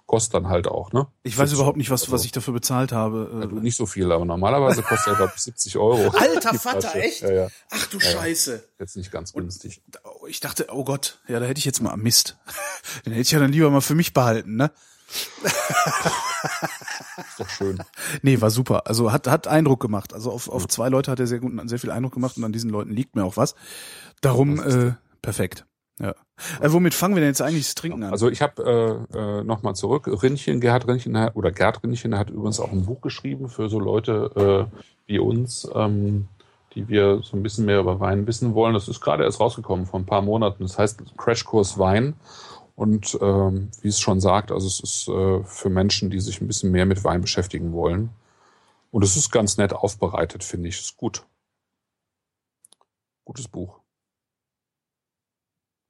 Kostet 0.07 0.35
dann 0.35 0.49
halt 0.49 0.69
auch, 0.69 0.93
ne? 0.93 1.07
Ich 1.23 1.37
weiß 1.37 1.53
überhaupt 1.55 1.79
nicht, 1.79 1.89
was, 1.91 2.03
also- 2.03 2.13
was 2.13 2.25
ich 2.27 2.33
dafür 2.33 2.53
bezahlt 2.53 2.93
habe. 2.93 3.31
ja, 3.33 3.41
Äh, 3.45 3.49
du, 3.49 3.57
nicht 3.61 3.77
so 3.77 3.87
viel, 3.87 4.13
aber 4.13 4.25
normalerweise 4.27 4.83
kostet 4.83 5.15
er, 5.15 5.17
glaube 5.17 5.33
ich, 5.35 5.43
70 5.43 5.79
Euro. 5.79 6.09
Alter 6.19 6.55
Vater, 6.59 6.95
echt? 6.97 7.23
Ja, 7.23 7.33
ja. 7.33 7.49
Ach 7.71 7.87
du 7.87 7.99
Scheiße. 8.01 8.63
Jetzt 8.79 8.97
nicht 8.97 9.11
ganz 9.11 9.33
günstig. 9.33 9.83
Oh, 10.05 10.27
Ich 10.27 10.41
dachte, 10.41 10.67
oh 10.71 10.85
Gott, 10.85 11.21
ja, 11.27 11.41
da 11.41 11.47
hätte 11.47 11.59
ich 11.59 11.65
jetzt 11.65 11.81
mal 11.81 11.97
Mist. 11.97 12.37
Den 13.07 13.13
hätte 13.15 13.23
ich 13.23 13.31
ja 13.31 13.39
dann 13.39 13.53
lieber 13.53 13.71
mal 13.71 13.81
für 13.81 13.95
mich 13.95 14.13
behalten, 14.13 14.57
ne? 14.57 14.71
Ist 17.17 17.39
doch 17.41 17.49
schön. 17.49 17.83
Nee, 18.23 18.41
war 18.41 18.51
super. 18.51 18.87
Also 18.87 19.13
hat, 19.13 19.27
hat 19.27 19.47
Eindruck 19.47 19.81
gemacht. 19.81 20.13
Also 20.13 20.31
auf, 20.33 20.49
auf 20.49 20.69
zwei 20.69 20.89
Leute 20.89 21.11
hat 21.11 21.21
er 21.21 21.27
sehr 21.27 21.39
gut, 21.39 21.53
sehr 21.69 21.79
viel 21.79 21.91
Eindruck 21.91 22.15
gemacht 22.15 22.37
und 22.37 22.45
an 22.45 22.53
diesen 22.53 22.71
Leuten 22.71 22.91
liegt 22.93 23.17
mir 23.17 23.25
auch 23.25 23.37
was. 23.37 23.55
Darum, 24.21 24.61
äh, 24.61 24.95
perfekt. 25.23 25.65
Ja. 26.01 26.11
Äh, 26.61 26.73
womit 26.73 26.95
fangen 26.95 27.15
wir 27.15 27.21
denn 27.21 27.31
jetzt 27.31 27.41
eigentlich 27.41 27.67
das 27.67 27.75
Trinken 27.75 28.03
an? 28.03 28.11
Also 28.11 28.29
ich 28.29 28.43
habe 28.43 29.09
äh, 29.13 29.19
äh, 29.19 29.45
nochmal 29.45 29.77
zurück. 29.77 30.09
Rinchen, 30.23 30.61
Gerhard 30.61 30.89
Rinchen 30.89 31.17
hat- 31.17 31.37
oder 31.37 31.53
Gerd 31.53 31.83
Rinchen 31.85 32.11
der 32.11 32.21
hat 32.21 32.31
übrigens 32.31 32.59
auch 32.59 32.73
ein 32.73 32.85
Buch 32.85 33.01
geschrieben 33.01 33.49
für 33.49 33.69
so 33.69 33.79
Leute 33.79 34.69
äh, 34.73 34.79
wie 35.07 35.19
uns, 35.19 35.69
ähm, 35.75 36.29
die 36.75 36.89
wir 36.89 37.21
so 37.23 37.37
ein 37.37 37.43
bisschen 37.43 37.65
mehr 37.67 37.79
über 37.79 38.01
Wein 38.01 38.27
wissen 38.27 38.55
wollen. 38.55 38.75
Das 38.75 38.89
ist 38.89 39.01
gerade 39.01 39.23
erst 39.23 39.39
rausgekommen 39.39 39.87
vor 39.87 40.01
ein 40.01 40.07
paar 40.07 40.23
Monaten. 40.23 40.65
Das 40.65 40.79
heißt 40.79 41.17
Crashkurs 41.17 41.79
Wein. 41.79 42.15
Und 42.77 43.17
ähm, 43.23 43.71
wie 43.83 43.89
es 43.89 44.01
schon 44.01 44.21
sagt, 44.21 44.51
also 44.51 44.67
es 44.67 44.81
ist 44.81 45.09
äh, 45.09 45.45
für 45.45 45.71
Menschen, 45.71 46.11
die 46.11 46.19
sich 46.19 46.41
ein 46.41 46.49
bisschen 46.49 46.73
mehr 46.73 46.87
mit 46.87 47.05
Wein 47.05 47.21
beschäftigen 47.21 47.73
wollen. 47.73 48.11
Und 48.91 49.05
es 49.05 49.17
ist 49.17 49.31
ganz 49.31 49.59
nett 49.59 49.73
aufbereitet, 49.73 50.43
finde 50.43 50.69
ich. 50.69 50.81
Ist 50.81 50.97
gut. 50.97 51.25
Gutes 53.25 53.47
Buch. 53.47 53.84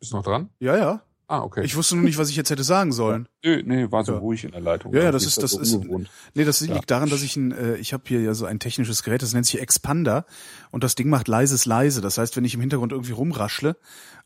Bist 0.00 0.12
du 0.12 0.16
noch 0.16 0.24
dran? 0.24 0.50
ja, 0.61 0.76
ja. 0.76 1.02
Ah, 1.26 1.40
okay. 1.40 1.64
Ich 1.64 1.74
wusste 1.74 1.94
nur 1.96 2.04
nicht, 2.04 2.18
was 2.18 2.28
ich 2.28 2.37
jetzt 2.37 2.50
hätte 2.50 2.64
sagen 2.64 2.92
sollen. 2.92 3.26
Nö, 3.44 3.62
nee, 3.64 3.90
war 3.90 4.04
so 4.04 4.12
Ja. 4.12 4.18
ruhig 4.18 4.44
in 4.44 4.50
der 4.50 4.61
Leitung. 4.61 4.92
Ja, 4.92 5.04
ja, 5.04 5.11
das 5.11 5.24
ist- 5.24 5.37
ja 5.38 5.40
das 5.42 5.52
so 5.52 5.61
ist- 5.61 5.74
ungewohnt. 5.74 6.11
Nee, 6.35 6.44
das 6.44 6.61
Ja. 6.61 6.74
liegt 6.74 6.90
daran, 6.90 7.09
dass 7.09 7.22
ich 7.22 7.35
ein, 7.37 7.50
äh, 7.52 7.76
ich 7.76 7.94
habe 7.94 8.02
hier 8.07 8.20
ja 8.20 8.35
so 8.35 8.44
ein 8.44 8.59
technisches 8.61 9.02
Gerät, 9.02 9.22
das 9.22 9.33
nennt 9.33 9.46
sich 9.46 9.59
Expander 9.59 10.26
und 10.70 10.85
das 10.85 10.96
Ding 10.96 11.09
macht 11.09 11.26
leises 11.26 11.64
leise. 11.64 12.02
Das 12.02 12.18
heißt, 12.18 12.37
wenn 12.37 12.44
ich 12.44 12.52
im 12.54 12.61
Hintergrund 12.61 12.92
irgendwie 12.92 13.12
rumraschle 13.12 13.76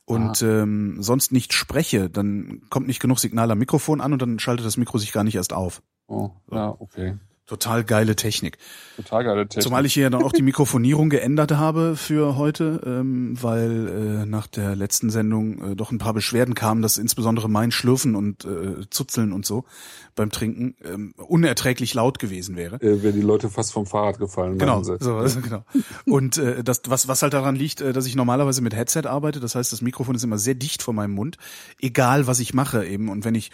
und 0.07 0.43
ähm, 0.43 1.01
sonst 1.01 1.31
nicht 1.31 1.53
spreche, 1.53 2.11
dann 2.11 2.63
kommt 2.69 2.89
nicht 2.89 3.01
genug 3.01 3.21
Signal 3.21 3.49
am 3.53 3.59
Mikrofon 3.59 4.01
an 4.01 4.13
und 4.13 4.21
dann 4.21 4.41
schaltet 4.41 4.67
das 4.67 4.77
Mikro 4.77 4.99
sich 4.99 5.13
gar 5.13 5.23
nicht 5.23 5.37
erst 5.37 5.53
auf. 5.53 5.83
Oh, 6.09 6.31
ja, 6.51 6.75
okay. 6.81 7.15
Total 7.49 7.83
geile 7.83 8.15
Technik. 8.15 8.59
Total 8.97 9.25
geile 9.25 9.49
Technik. 9.49 9.63
Zumal 9.63 9.87
ich 9.87 9.95
hier 9.95 10.05
ja 10.05 10.11
dann 10.11 10.23
auch 10.23 10.33
die 10.33 10.43
Mikrofonierung 10.43 11.09
geändert 11.09 11.53
habe 11.53 11.97
für 11.97 12.37
heute, 12.37 12.81
ähm, 12.85 13.37
weil 13.41 13.89
äh, 14.23 14.27
nach 14.27 14.47
der 14.47 14.77
letzten 14.77 15.09
Sendung 15.09 15.73
äh, 15.73 15.75
doch 15.75 15.91
ein 15.91 15.97
paar 15.97 16.13
Beschwerden 16.13 16.55
kamen, 16.55 16.83
dass 16.83 16.99
insbesondere 16.99 17.49
mein 17.49 17.71
Schlürfen 17.71 18.15
und 18.17 18.45
äh, 18.45 18.89
Zuzeln 18.91 19.33
und 19.33 19.47
so 19.47 19.65
beim 20.15 20.31
Trinken 20.31 20.75
ähm, 20.85 21.15
unerträglich 21.17 21.95
laut 21.95 22.19
gewesen 22.19 22.55
wäre. 22.57 22.77
äh, 22.83 23.03
wären 23.03 23.15
die 23.15 23.23
Leute 23.23 23.49
fast 23.49 23.73
vom 23.73 23.87
Fahrrad 23.87 24.19
gefallen. 24.19 24.59
Genau, 24.59 24.83
so, 24.83 24.93
also, 24.93 25.41
genau. 25.41 25.65
Und 26.05 26.37
äh, 26.37 26.63
das, 26.63 26.83
was, 26.87 27.09
was 27.09 27.23
halt 27.23 27.33
daran 27.33 27.57
liegt, 27.57 27.81
äh, 27.81 27.95
dass 27.95 28.05
ich 28.05 28.15
normalerweise 28.15 28.61
mit 28.61 28.77
Headset 28.77 29.07
arbeite, 29.07 29.41
das 29.41 29.55
heißt, 29.55 29.73
das 29.73 29.81
Mikrofon 29.81 30.15
ist 30.17 30.25
immer 30.25 30.39
sehr 30.39 30.55
dicht 30.55 30.83
vor 30.83 30.93
meinem 30.93 31.15
Mund, 31.15 31.39
egal 31.81 32.27
was 32.27 32.41
ich 32.41 32.53
mache 32.53 32.85
eben. 32.85 33.09
Und 33.09 33.25
wenn 33.25 33.35
ich 33.35 33.51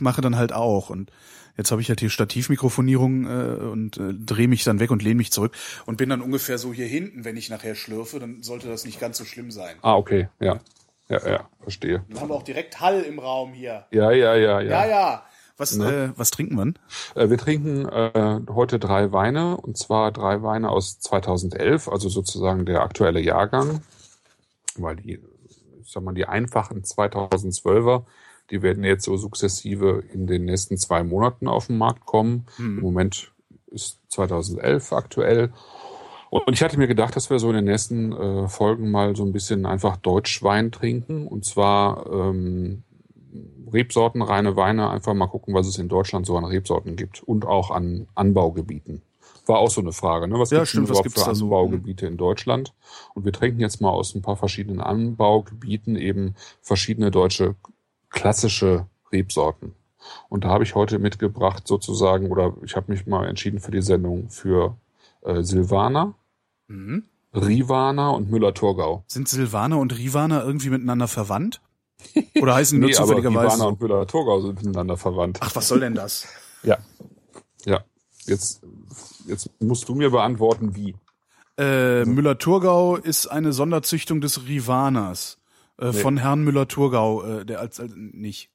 mache, 0.00 0.20
dann 0.20 0.36
halt 0.36 0.52
auch. 0.52 0.90
Und 0.90 1.12
jetzt 1.56 1.70
habe 1.70 1.80
ich 1.80 1.88
halt 1.88 2.00
hier 2.00 2.10
Stativmikrofonierung 2.10 3.26
äh, 3.26 3.64
und 3.64 3.96
äh, 3.96 4.12
drehe 4.14 4.48
mich 4.48 4.64
dann 4.64 4.80
weg 4.80 4.90
und 4.90 5.02
lehne 5.02 5.16
mich 5.16 5.32
zurück 5.32 5.54
und 5.86 5.96
bin 5.96 6.08
dann 6.08 6.20
ungefähr 6.20 6.58
so 6.58 6.72
hier 6.72 6.86
hinten, 6.86 7.24
wenn 7.24 7.36
ich 7.36 7.50
nachher 7.50 7.74
schlürfe, 7.74 8.18
dann 8.18 8.42
sollte 8.42 8.68
das 8.68 8.84
nicht 8.84 9.00
ganz 9.00 9.18
so 9.18 9.24
schlimm 9.24 9.50
sein. 9.50 9.76
Ah, 9.82 9.94
okay, 9.94 10.28
ja. 10.40 10.60
Ja, 11.08 11.24
ja, 11.28 11.48
verstehe. 11.60 12.04
Dann 12.08 12.20
haben 12.20 12.30
wir 12.30 12.34
auch 12.34 12.42
direkt 12.42 12.80
Hall 12.80 13.02
im 13.02 13.20
Raum 13.20 13.52
hier. 13.52 13.86
Ja, 13.92 14.10
ja, 14.10 14.34
ja, 14.34 14.60
ja. 14.60 14.70
Ja, 14.70 14.86
ja. 14.86 15.22
Was, 15.56 15.76
äh, 15.78 16.10
was 16.16 16.30
trinken 16.30 16.56
wir? 16.56 17.22
Äh, 17.22 17.30
wir 17.30 17.38
trinken 17.38 17.88
äh, 17.88 18.40
heute 18.50 18.78
drei 18.78 19.12
Weine, 19.12 19.56
und 19.56 19.78
zwar 19.78 20.12
drei 20.12 20.42
Weine 20.42 20.68
aus 20.68 20.98
2011, 21.00 21.88
also 21.88 22.08
sozusagen 22.08 22.66
der 22.66 22.82
aktuelle 22.82 23.20
Jahrgang, 23.20 23.80
weil 24.76 24.96
die, 24.96 25.20
ich 25.80 25.90
sag 25.90 26.02
mal, 26.02 26.12
die 26.12 26.26
einfachen 26.26 26.82
2012er, 26.82 28.04
die 28.50 28.62
werden 28.62 28.84
jetzt 28.84 29.04
so 29.04 29.16
sukzessive 29.16 30.02
in 30.12 30.26
den 30.26 30.44
nächsten 30.44 30.76
zwei 30.76 31.02
Monaten 31.02 31.48
auf 31.48 31.66
den 31.68 31.78
Markt 31.78 32.06
kommen. 32.06 32.46
Im 32.58 32.80
Moment 32.80 33.32
ist 33.70 34.00
2011 34.08 34.92
aktuell. 34.92 35.52
Und 36.30 36.52
ich 36.52 36.62
hatte 36.62 36.78
mir 36.78 36.88
gedacht, 36.88 37.16
dass 37.16 37.30
wir 37.30 37.38
so 37.38 37.48
in 37.50 37.56
den 37.56 37.64
nächsten 37.64 38.12
äh, 38.12 38.48
Folgen 38.48 38.90
mal 38.90 39.14
so 39.16 39.24
ein 39.24 39.32
bisschen 39.32 39.64
einfach 39.66 39.96
Deutschwein 39.96 40.72
trinken. 40.72 41.26
Und 41.26 41.44
zwar 41.44 42.06
ähm, 42.10 42.82
Rebsorten, 43.72 44.22
reine 44.22 44.56
Weine, 44.56 44.90
einfach 44.90 45.14
mal 45.14 45.26
gucken, 45.28 45.54
was 45.54 45.66
es 45.66 45.78
in 45.78 45.88
Deutschland 45.88 46.26
so 46.26 46.36
an 46.36 46.44
Rebsorten 46.44 46.96
gibt 46.96 47.22
und 47.22 47.44
auch 47.46 47.70
an 47.70 48.08
Anbaugebieten. 48.14 49.02
War 49.46 49.58
auch 49.58 49.70
so 49.70 49.80
eine 49.80 49.92
Frage, 49.92 50.26
ne? 50.26 50.38
Was 50.38 50.50
Ja, 50.50 50.66
stimmt, 50.66 50.88
was 50.88 50.98
überhaupt 50.98 51.12
für 51.12 51.24
da 51.24 51.34
so? 51.34 51.44
Anbaugebiete 51.44 52.06
in 52.06 52.16
Deutschland? 52.16 52.74
Und 53.14 53.24
wir 53.24 53.32
trinken 53.32 53.60
jetzt 53.60 53.80
mal 53.80 53.90
aus 53.90 54.14
ein 54.14 54.22
paar 54.22 54.36
verschiedenen 54.36 54.80
Anbaugebieten 54.80 55.96
eben 55.96 56.34
verschiedene 56.62 57.10
deutsche 57.10 57.54
klassische 58.10 58.86
Rebsorten. 59.12 59.74
Und 60.28 60.44
da 60.44 60.48
habe 60.48 60.64
ich 60.64 60.74
heute 60.74 60.98
mitgebracht 60.98 61.66
sozusagen, 61.66 62.30
oder 62.30 62.54
ich 62.64 62.76
habe 62.76 62.92
mich 62.92 63.06
mal 63.06 63.26
entschieden 63.26 63.58
für 63.60 63.70
die 63.72 63.82
Sendung 63.82 64.30
für 64.30 64.76
äh, 65.22 65.42
Silvaner, 65.42 66.14
Mhm. 66.68 67.04
Rivana 67.32 68.10
und 68.10 68.30
Müller-Thurgau. 68.30 69.04
Sind 69.06 69.28
Silvaner 69.28 69.78
und 69.78 69.96
Rivaner 69.96 70.42
irgendwie 70.42 70.70
miteinander 70.70 71.06
verwandt? 71.06 71.60
Oder 72.40 72.54
heißen 72.56 72.76
die 72.76 72.80
nur 72.80 72.88
Nee, 72.90 72.94
zufälligerweise? 72.96 73.54
Rivana 73.54 73.64
und 73.66 73.80
Müller-Thurgau 73.80 74.40
sind 74.40 74.64
miteinander 74.64 74.96
verwandt. 74.96 75.38
Ach, 75.42 75.54
was 75.54 75.68
soll 75.68 75.80
denn 75.80 75.94
das? 75.94 76.26
Ja. 76.64 76.78
Ja. 77.64 77.84
Jetzt, 78.24 78.62
jetzt 79.26 79.50
musst 79.60 79.88
du 79.88 79.94
mir 79.94 80.10
beantworten, 80.10 80.74
wie. 80.74 80.96
Äh, 81.58 82.04
Müller-Thurgau 82.04 82.96
ist 82.96 83.28
eine 83.28 83.52
Sonderzüchtung 83.52 84.20
des 84.20 84.46
Rivaners. 84.48 85.38
Äh, 85.78 85.86
Nee. 85.86 85.92
Von 85.92 86.16
Herrn 86.16 86.42
Müller-Thurgau, 86.42 87.22
äh, 87.40 87.44
der 87.44 87.60
als, 87.60 87.80
als 87.80 87.92
nicht. 87.94 88.50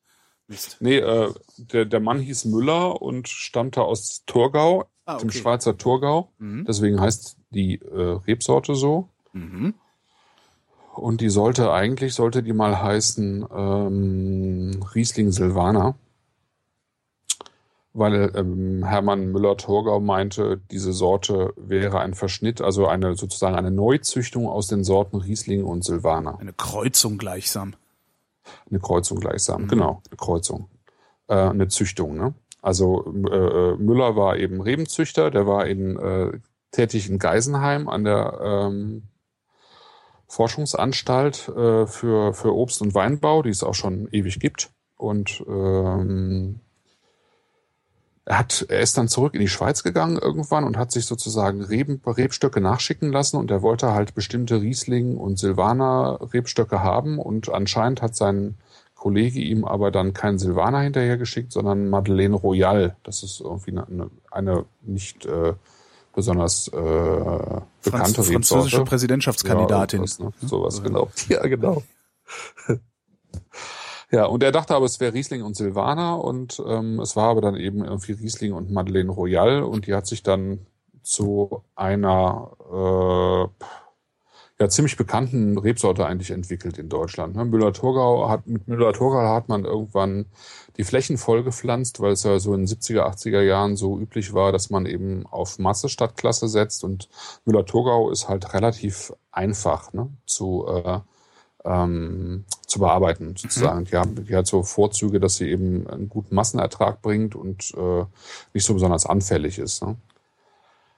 Mist. 0.47 0.77
Nee, 0.79 0.97
äh, 0.97 1.31
der, 1.57 1.85
der 1.85 1.99
Mann 1.99 2.19
hieß 2.19 2.45
Müller 2.45 3.01
und 3.01 3.29
stammte 3.29 3.83
aus 3.83 4.23
Thurgau, 4.25 4.85
Ah, 5.05 5.17
dem 5.17 5.29
okay. 5.29 5.37
Schweizer 5.39 5.77
Thurgau. 5.77 6.31
Mhm. 6.39 6.65
Deswegen 6.67 6.99
heißt 6.99 7.37
die 7.51 7.75
äh, 7.75 8.19
Rebsorte 8.27 8.75
so. 8.75 9.09
Mhm. 9.33 9.73
Und 10.93 11.21
die 11.21 11.29
sollte 11.29 11.71
eigentlich, 11.71 12.13
sollte 12.13 12.43
die 12.43 12.53
mal 12.53 12.81
heißen 12.81 13.45
ähm, 13.55 14.83
Riesling 14.93 15.31
Silvaner. 15.31 15.95
Weil 17.93 18.31
ähm, 18.35 18.85
Hermann 18.85 19.31
Müller-Thurgau 19.33 19.99
meinte, 19.99 20.61
diese 20.71 20.93
Sorte 20.93 21.53
wäre 21.57 21.99
ein 21.99 22.13
Verschnitt, 22.13 22.61
also 22.61 22.87
eine 22.87 23.15
sozusagen 23.15 23.55
eine 23.55 23.71
Neuzüchtung 23.71 24.47
aus 24.47 24.67
den 24.67 24.83
Sorten 24.85 25.17
Riesling 25.17 25.65
und 25.65 25.83
Silvaner. 25.83 26.39
Eine 26.39 26.53
Kreuzung 26.53 27.17
gleichsam. 27.17 27.73
Eine 28.69 28.79
Kreuzung 28.79 29.19
gleichsam, 29.19 29.63
Mhm. 29.63 29.67
genau, 29.67 30.01
eine 30.09 30.17
Kreuzung. 30.17 30.69
Äh, 31.27 31.35
eine 31.35 31.67
Züchtung, 31.67 32.15
ne? 32.15 32.33
Also 32.61 33.03
äh, 33.07 33.75
Müller 33.75 34.15
war 34.15 34.37
eben 34.37 34.61
Rebenzüchter, 34.61 35.31
der 35.31 35.47
war 35.47 35.65
in, 35.67 35.97
äh, 35.97 36.39
tätig 36.71 37.09
in 37.09 37.19
Geisenheim 37.19 37.89
an 37.89 38.03
der 38.03 38.39
ähm, 38.41 39.03
Forschungsanstalt 40.27 41.49
äh, 41.49 41.87
für, 41.87 42.33
für 42.33 42.53
Obst- 42.55 42.81
und 42.81 42.93
Weinbau, 42.95 43.41
die 43.41 43.49
es 43.49 43.63
auch 43.63 43.73
schon 43.73 44.07
ewig 44.11 44.39
gibt. 44.39 44.71
Und 44.95 45.43
ähm, 45.47 46.59
er, 48.25 48.39
hat, 48.39 48.65
er 48.69 48.81
ist 48.81 48.97
dann 48.97 49.07
zurück 49.07 49.33
in 49.33 49.41
die 49.41 49.47
Schweiz 49.47 49.83
gegangen 49.83 50.17
irgendwann 50.17 50.63
und 50.63 50.77
hat 50.77 50.91
sich 50.91 51.05
sozusagen 51.05 51.63
Reben, 51.63 52.01
Rebstöcke 52.05 52.61
nachschicken 52.61 53.11
lassen 53.11 53.37
und 53.37 53.49
er 53.49 53.61
wollte 53.61 53.93
halt 53.93 54.13
bestimmte 54.13 54.61
Riesling 54.61 55.17
und 55.17 55.39
Silvaner 55.39 56.19
Rebstöcke 56.33 56.83
haben 56.83 57.17
und 57.17 57.49
anscheinend 57.49 58.01
hat 58.01 58.15
sein 58.15 58.55
Kollege 58.95 59.39
ihm 59.39 59.65
aber 59.65 59.89
dann 59.89 60.13
keinen 60.13 60.37
Silvaner 60.37 60.81
hinterhergeschickt, 60.81 61.51
sondern 61.51 61.89
Madeleine 61.89 62.35
Royal. 62.35 62.95
Das 63.01 63.23
ist 63.23 63.41
irgendwie 63.41 63.71
eine, 63.71 64.11
eine, 64.29 64.65
nicht 64.83 65.25
äh, 65.25 65.53
besonders 66.13 66.67
äh, 66.67 66.71
bekannte 66.71 67.63
Franz 67.83 68.19
Rebsorte. 68.19 68.29
französische 68.29 68.83
Präsidentschaftskandidatin. 68.83 70.03
Ja, 70.03 70.25
ne? 70.25 70.33
Sowas, 70.41 70.83
genau. 70.83 71.09
Ja, 71.29 71.41
genau. 71.47 71.81
ja, 74.11 74.25
und 74.25 74.43
er 74.43 74.51
dachte 74.51 74.75
aber, 74.75 74.85
es 74.85 74.99
wäre 74.99 75.13
Riesling 75.13 75.43
und 75.43 75.55
Silvaner 75.55 76.23
und 76.23 76.61
ähm, 76.67 76.99
es 76.99 77.15
war 77.15 77.29
aber 77.29 77.41
dann 77.41 77.55
eben 77.55 77.83
irgendwie 77.83 78.13
Riesling 78.13 78.53
und 78.53 78.71
Madeleine 78.71 79.11
Royal 79.11 79.63
und 79.63 79.87
die 79.87 79.93
hat 79.93 80.07
sich 80.07 80.23
dann 80.23 80.65
zu 81.01 81.63
einer 81.75 82.51
äh, 82.71 83.65
ja, 84.61 84.69
ziemlich 84.69 84.95
bekannten 84.95 85.57
Rebsorte 85.57 86.05
eigentlich 86.05 86.29
entwickelt 86.29 86.77
in 86.77 86.87
Deutschland. 86.87 87.35
Ne? 87.35 87.45
Müller-Thurgau 87.45 88.29
hat, 88.29 88.45
mit 88.45 88.67
Müller-Thurgau 88.67 89.33
hat 89.33 89.49
man 89.49 89.65
irgendwann 89.65 90.27
die 90.77 90.83
Flächen 90.83 91.17
vollgepflanzt, 91.17 91.99
weil 91.99 92.11
es 92.11 92.23
ja 92.23 92.37
so 92.37 92.53
in 92.53 92.67
den 92.67 92.67
70er, 92.67 93.01
80er 93.01 93.41
Jahren 93.41 93.75
so 93.75 93.97
üblich 93.97 94.33
war, 94.33 94.51
dass 94.51 94.69
man 94.69 94.85
eben 94.85 95.25
auf 95.25 95.57
Masse 95.57 95.89
statt 95.89 96.15
Klasse 96.15 96.47
setzt 96.47 96.83
und 96.83 97.09
Müller-Thurgau 97.45 98.11
ist 98.11 98.29
halt 98.29 98.53
relativ 98.53 99.13
einfach 99.31 99.93
ne, 99.93 100.09
zu, 100.27 100.67
äh, 100.67 100.99
ähm, 101.63 102.45
zu 102.65 102.79
bearbeiten 102.79 103.35
sozusagen. 103.35 103.85
Die, 103.85 103.95
haben, 103.95 104.25
die 104.25 104.35
hat 104.35 104.47
so 104.47 104.63
Vorzüge, 104.63 105.19
dass 105.19 105.35
sie 105.35 105.49
eben 105.49 105.87
einen 105.87 106.09
guten 106.09 106.35
Massenertrag 106.35 107.01
bringt 107.01 107.35
und 107.35 107.73
äh, 107.75 108.05
nicht 108.53 108.65
so 108.65 108.73
besonders 108.73 109.05
anfällig 109.05 109.59
ist. 109.59 109.83
Ne? 109.83 109.95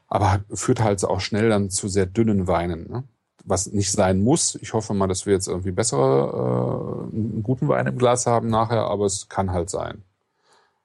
Aber 0.07 0.41
führt 0.53 0.81
halt 0.81 1.03
auch 1.03 1.19
schnell 1.19 1.49
dann 1.49 1.69
zu 1.69 1.87
sehr 1.87 2.05
dünnen 2.05 2.47
Weinen. 2.47 2.89
Ne? 2.89 3.03
was 3.43 3.71
nicht 3.71 3.91
sein 3.91 4.21
muss. 4.21 4.55
Ich 4.55 4.73
hoffe 4.73 4.93
mal, 4.93 5.07
dass 5.07 5.25
wir 5.25 5.33
jetzt 5.33 5.47
irgendwie 5.47 5.71
bessere, 5.71 7.09
äh, 7.11 7.15
einen 7.15 7.43
guten 7.43 7.67
Wein 7.67 7.87
im 7.87 7.97
Glas 7.97 8.25
haben 8.25 8.47
nachher, 8.47 8.85
aber 8.85 9.05
es 9.05 9.27
kann 9.29 9.51
halt 9.51 9.69
sein. 9.69 10.03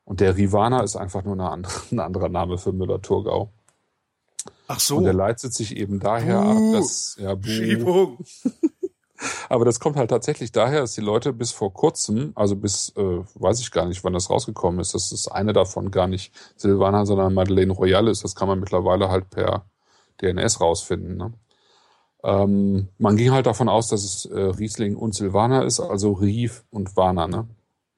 Und 0.04 0.20
der 0.20 0.36
Rivana 0.36 0.82
ist 0.82 0.96
einfach 0.96 1.22
nur 1.22 1.34
eine 1.34 1.50
andere, 1.50 1.72
ein 1.92 2.00
anderer 2.00 2.28
Name 2.28 2.58
für 2.58 2.72
Müller-Thurgau. 2.72 3.50
Ach 4.66 4.80
so. 4.80 4.96
Und 4.96 5.04
der 5.04 5.14
leitet 5.14 5.54
sich 5.54 5.76
eben 5.76 6.00
daher 6.00 6.42
Buh. 6.42 6.50
ab, 6.50 6.80
dass, 6.80 7.16
ja, 7.18 7.34
buh. 7.34 8.16
Aber 9.48 9.64
das 9.64 9.81
kommt 9.81 9.96
halt 9.96 10.11
tatsächlich 10.11 10.52
daher, 10.52 10.81
dass 10.81 10.94
die 10.94 11.00
Leute 11.00 11.33
bis 11.33 11.52
vor 11.52 11.72
kurzem, 11.72 12.33
also 12.35 12.57
bis, 12.57 12.92
äh, 12.96 13.20
weiß 13.35 13.61
ich 13.61 13.70
gar 13.70 13.87
nicht, 13.87 14.04
wann 14.04 14.12
das 14.12 14.31
rausgekommen 14.31 14.81
ist, 14.81 14.94
dass 14.94 15.11
das 15.11 15.28
eine 15.28 15.52
davon 15.52 15.90
gar 15.90 16.07
nicht 16.07 16.33
Silvaner, 16.57 17.07
sondern 17.07 17.35
Madeleine 17.35 17.72
Royale 17.72 18.11
ist. 18.11 18.24
Das 18.24 18.35
kann 18.35 18.48
man 18.48 18.61
mittlerweile 18.61 19.09
halt 19.09 19.31
per 19.31 19.64
DNS 20.20 20.61
rausfinden. 20.61 21.16
Ne? 21.16 21.33
Ähm, 22.24 22.88
man 22.98 23.16
ging 23.16 23.33
halt 23.33 23.46
davon 23.46 23.68
aus, 23.68 23.88
dass 23.88 24.04
es 24.04 24.24
äh, 24.26 24.38
Riesling 24.38 24.96
und 24.96 25.14
Silvaner 25.14 25.64
ist, 25.64 25.81
also 25.81 26.12
Rief 26.12 26.64
und 26.70 26.96
Warner, 26.96 27.28
ne? 27.28 27.46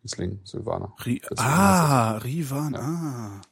Riesling, 0.02 0.40
Silvaner. 0.44 0.94
Ri 1.04 1.20
ah, 1.36 2.16
Rivan, 2.18 2.74
ah. 2.74 3.42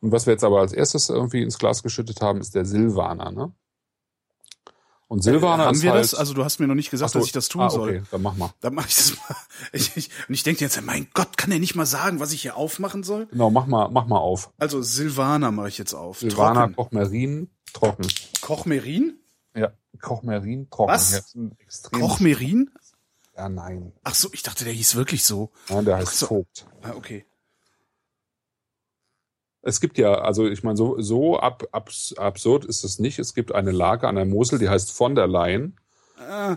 Und 0.00 0.12
was 0.12 0.26
wir 0.26 0.32
jetzt 0.32 0.44
aber 0.44 0.60
als 0.60 0.72
erstes 0.72 1.08
irgendwie 1.08 1.42
ins 1.42 1.58
Glas 1.58 1.82
geschüttet 1.82 2.20
haben, 2.20 2.40
ist 2.40 2.54
der 2.54 2.64
Silvaner, 2.64 3.30
ne? 3.30 3.52
Und 5.08 5.22
Silvaner 5.22 5.66
Haben 5.66 5.76
ist 5.76 5.82
wir 5.82 5.92
halt, 5.92 6.02
das? 6.02 6.14
Also 6.14 6.34
du 6.34 6.44
hast 6.44 6.58
mir 6.58 6.66
noch 6.66 6.74
nicht 6.74 6.90
gesagt, 6.90 7.12
so, 7.12 7.20
dass 7.20 7.26
ich 7.26 7.32
das 7.32 7.48
tun 7.48 7.62
ah, 7.62 7.70
soll. 7.70 7.90
Okay, 7.90 8.02
dann 8.10 8.22
mach 8.22 8.36
mal. 8.36 8.52
Dann 8.60 8.74
mach 8.74 8.88
ich 8.88 8.96
das 8.96 9.16
mal. 9.16 9.36
Ich, 9.72 9.96
ich, 9.96 10.10
und 10.28 10.34
ich 10.34 10.42
denke 10.42 10.60
jetzt, 10.62 10.80
mein 10.82 11.08
Gott, 11.14 11.36
kann 11.36 11.50
er 11.52 11.58
nicht 11.58 11.74
mal 11.74 11.86
sagen, 11.86 12.20
was 12.20 12.32
ich 12.32 12.42
hier 12.42 12.56
aufmachen 12.56 13.02
soll? 13.04 13.26
Genau, 13.26 13.50
mach 13.50 13.66
mal, 13.66 13.88
mach 13.88 14.06
mal 14.06 14.18
auf. 14.18 14.50
Also 14.58 14.82
Silvaner 14.82 15.52
mache 15.52 15.68
ich 15.68 15.78
jetzt 15.78 15.94
auf. 15.94 16.18
Silvaner, 16.18 16.66
Trocken. 16.66 16.76
Kochmerin, 16.76 17.50
trocken. 17.72 18.06
Kochmerin? 18.40 19.18
Ja, 19.54 19.72
Kochmerin, 20.00 20.68
trocken. 20.70 20.92
Was? 20.92 21.12
Ja, 21.12 21.18
ist 21.18 21.36
ein 21.36 21.56
extrem- 21.58 22.00
Kochmerin? 22.00 22.70
Ja, 23.36 23.48
nein. 23.48 23.92
Ach 24.02 24.14
so, 24.14 24.28
ich 24.32 24.42
dachte, 24.42 24.64
der 24.64 24.72
hieß 24.72 24.94
wirklich 24.94 25.24
so. 25.24 25.52
Nein, 25.68 25.84
der 25.84 25.98
heißt. 25.98 26.24
Vogt. 26.24 26.66
Ah, 26.82 26.92
okay. 26.96 27.26
Es 29.66 29.80
gibt 29.80 29.98
ja, 29.98 30.14
also 30.14 30.46
ich 30.46 30.62
meine, 30.62 30.76
so, 30.76 31.00
so 31.00 31.38
ab, 31.40 31.64
abs, 31.72 32.14
absurd 32.16 32.64
ist 32.64 32.84
es 32.84 33.00
nicht. 33.00 33.18
Es 33.18 33.34
gibt 33.34 33.52
eine 33.52 33.72
Lage 33.72 34.06
an 34.06 34.14
der 34.14 34.24
Mosel, 34.24 34.60
die 34.60 34.68
heißt 34.68 34.92
von 34.92 35.16
der 35.16 35.26
Leyen. 35.26 35.76
Ah, 36.18 36.54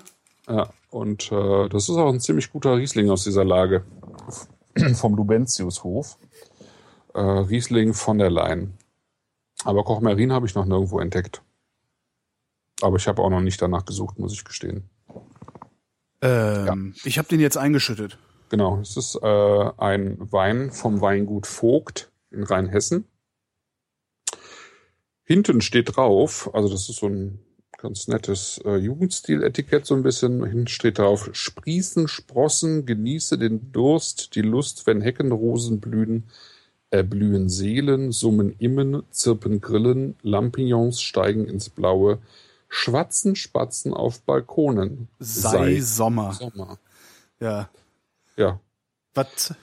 Ja, 0.47 0.69
und 0.91 1.31
äh, 1.31 1.69
das 1.69 1.89
ist 1.89 1.97
auch 1.97 2.13
ein 2.13 2.19
ziemlich 2.19 2.51
guter 2.51 2.77
Riesling 2.77 3.09
aus 3.09 3.23
dieser 3.23 3.43
Lage. 3.43 3.83
Vom 4.93 5.15
Lubentiushof. 5.15 6.19
Äh, 7.15 7.19
Riesling 7.19 7.95
von 7.95 8.19
der 8.19 8.29
Leyen. 8.29 8.77
Aber 9.63 9.83
Kochmerin 9.83 10.31
habe 10.31 10.45
ich 10.45 10.53
noch 10.53 10.65
nirgendwo 10.65 10.99
entdeckt. 10.99 11.41
Aber 12.81 12.97
ich 12.97 13.07
habe 13.07 13.23
auch 13.23 13.31
noch 13.31 13.41
nicht 13.41 13.59
danach 13.59 13.85
gesucht, 13.85 14.19
muss 14.19 14.33
ich 14.33 14.45
gestehen. 14.45 14.87
ähm, 16.21 16.93
Ich 17.03 17.17
habe 17.17 17.27
den 17.27 17.39
jetzt 17.39 17.57
eingeschüttet. 17.57 18.19
Genau, 18.49 18.79
es 18.79 18.95
ist 18.97 19.15
äh, 19.21 19.69
ein 19.77 20.17
Wein 20.31 20.71
vom 20.71 21.01
Weingut 21.01 21.47
Vogt 21.47 22.11
in 22.31 22.43
Rheinhessen. 22.43 23.05
Hinten 25.23 25.61
steht 25.61 25.95
drauf, 25.95 26.49
also 26.53 26.69
das 26.69 26.89
ist 26.89 26.97
so 26.97 27.07
ein 27.07 27.39
ganz 27.77 28.07
nettes 28.07 28.59
äh, 28.65 28.75
Jugendstil-Etikett 28.77 29.85
so 29.85 29.95
ein 29.95 30.03
bisschen. 30.03 30.43
Hinten 30.43 30.67
steht 30.67 30.97
drauf, 30.97 31.29
sprießen, 31.31 32.07
sprossen, 32.07 32.85
genieße 32.85 33.37
den 33.37 33.71
Durst, 33.71 34.35
die 34.35 34.41
Lust, 34.41 34.85
wenn 34.85 35.01
Heckenrosen 35.01 35.79
blühen, 35.79 36.25
erblühen 36.89 37.49
Seelen, 37.49 38.11
summen 38.11 38.55
Immen, 38.57 39.03
zirpen 39.11 39.61
Grillen, 39.61 40.15
Lampignons 40.21 41.01
steigen 41.01 41.47
ins 41.47 41.69
Blaue, 41.69 42.19
schwatzen 42.67 43.35
Spatzen 43.35 43.93
auf 43.93 44.21
Balkonen. 44.21 45.07
Sei, 45.19 45.79
Sommer. 45.79 46.33
Sommer. 46.33 46.79
Ja. 47.39 47.69
Ja, 48.35 48.59
Was 49.13 49.53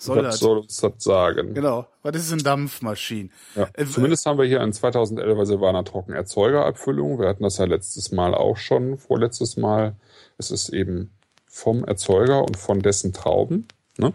soll 0.00 0.22
das? 0.22 0.38
soll 0.38 0.58
uns 0.58 0.76
das 0.78 0.92
sagen? 0.98 1.54
Genau. 1.54 1.86
Was 2.02 2.16
ist 2.16 2.32
eine 2.32 2.42
Dampfmaschine? 2.42 3.28
Ja. 3.54 3.68
Äh, 3.74 3.84
Zumindest 3.84 4.26
haben 4.26 4.38
wir 4.38 4.46
hier 4.46 4.60
ein 4.60 4.72
2011er 4.72 5.46
Silvaner 5.46 5.84
Trockenerzeugerabfüllung. 5.84 7.18
Wir 7.18 7.28
hatten 7.28 7.42
das 7.42 7.58
ja 7.58 7.66
letztes 7.66 8.10
Mal 8.10 8.34
auch 8.34 8.56
schon, 8.56 8.96
vorletztes 8.96 9.56
Mal. 9.56 9.96
Es 10.38 10.50
ist 10.50 10.70
eben 10.70 11.10
vom 11.46 11.84
Erzeuger 11.84 12.42
und 12.44 12.56
von 12.56 12.80
dessen 12.80 13.12
Trauben. 13.12 13.68
Ne? 13.98 14.14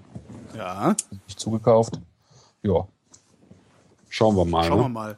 Ja. 0.55 0.95
Nicht 1.28 1.39
zugekauft. 1.39 1.99
Ja. 2.64 2.88
Schauen 4.10 4.36
wir 4.36 4.45
mal. 4.45 4.64
Schauen 4.64 4.80
wir 4.80 4.88
ne? 4.88 4.93
mal. 4.93 5.18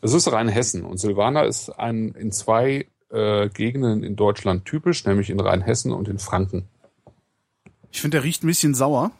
Es 0.00 0.12
ist 0.14 0.30
Rheinhessen 0.30 0.84
und 0.84 0.98
Silvaner 0.98 1.44
ist 1.44 1.70
ein, 1.70 2.12
in 2.12 2.32
zwei 2.32 2.86
äh, 3.10 3.48
Gegenden 3.48 4.02
in 4.02 4.16
Deutschland 4.16 4.64
typisch, 4.64 5.04
nämlich 5.04 5.30
in 5.30 5.40
Rheinhessen 5.40 5.92
und 5.92 6.08
in 6.08 6.18
Franken. 6.18 6.68
Ich 7.90 8.00
finde, 8.00 8.16
der 8.16 8.24
riecht 8.24 8.42
ein 8.42 8.46
bisschen 8.46 8.74
sauer. 8.74 9.10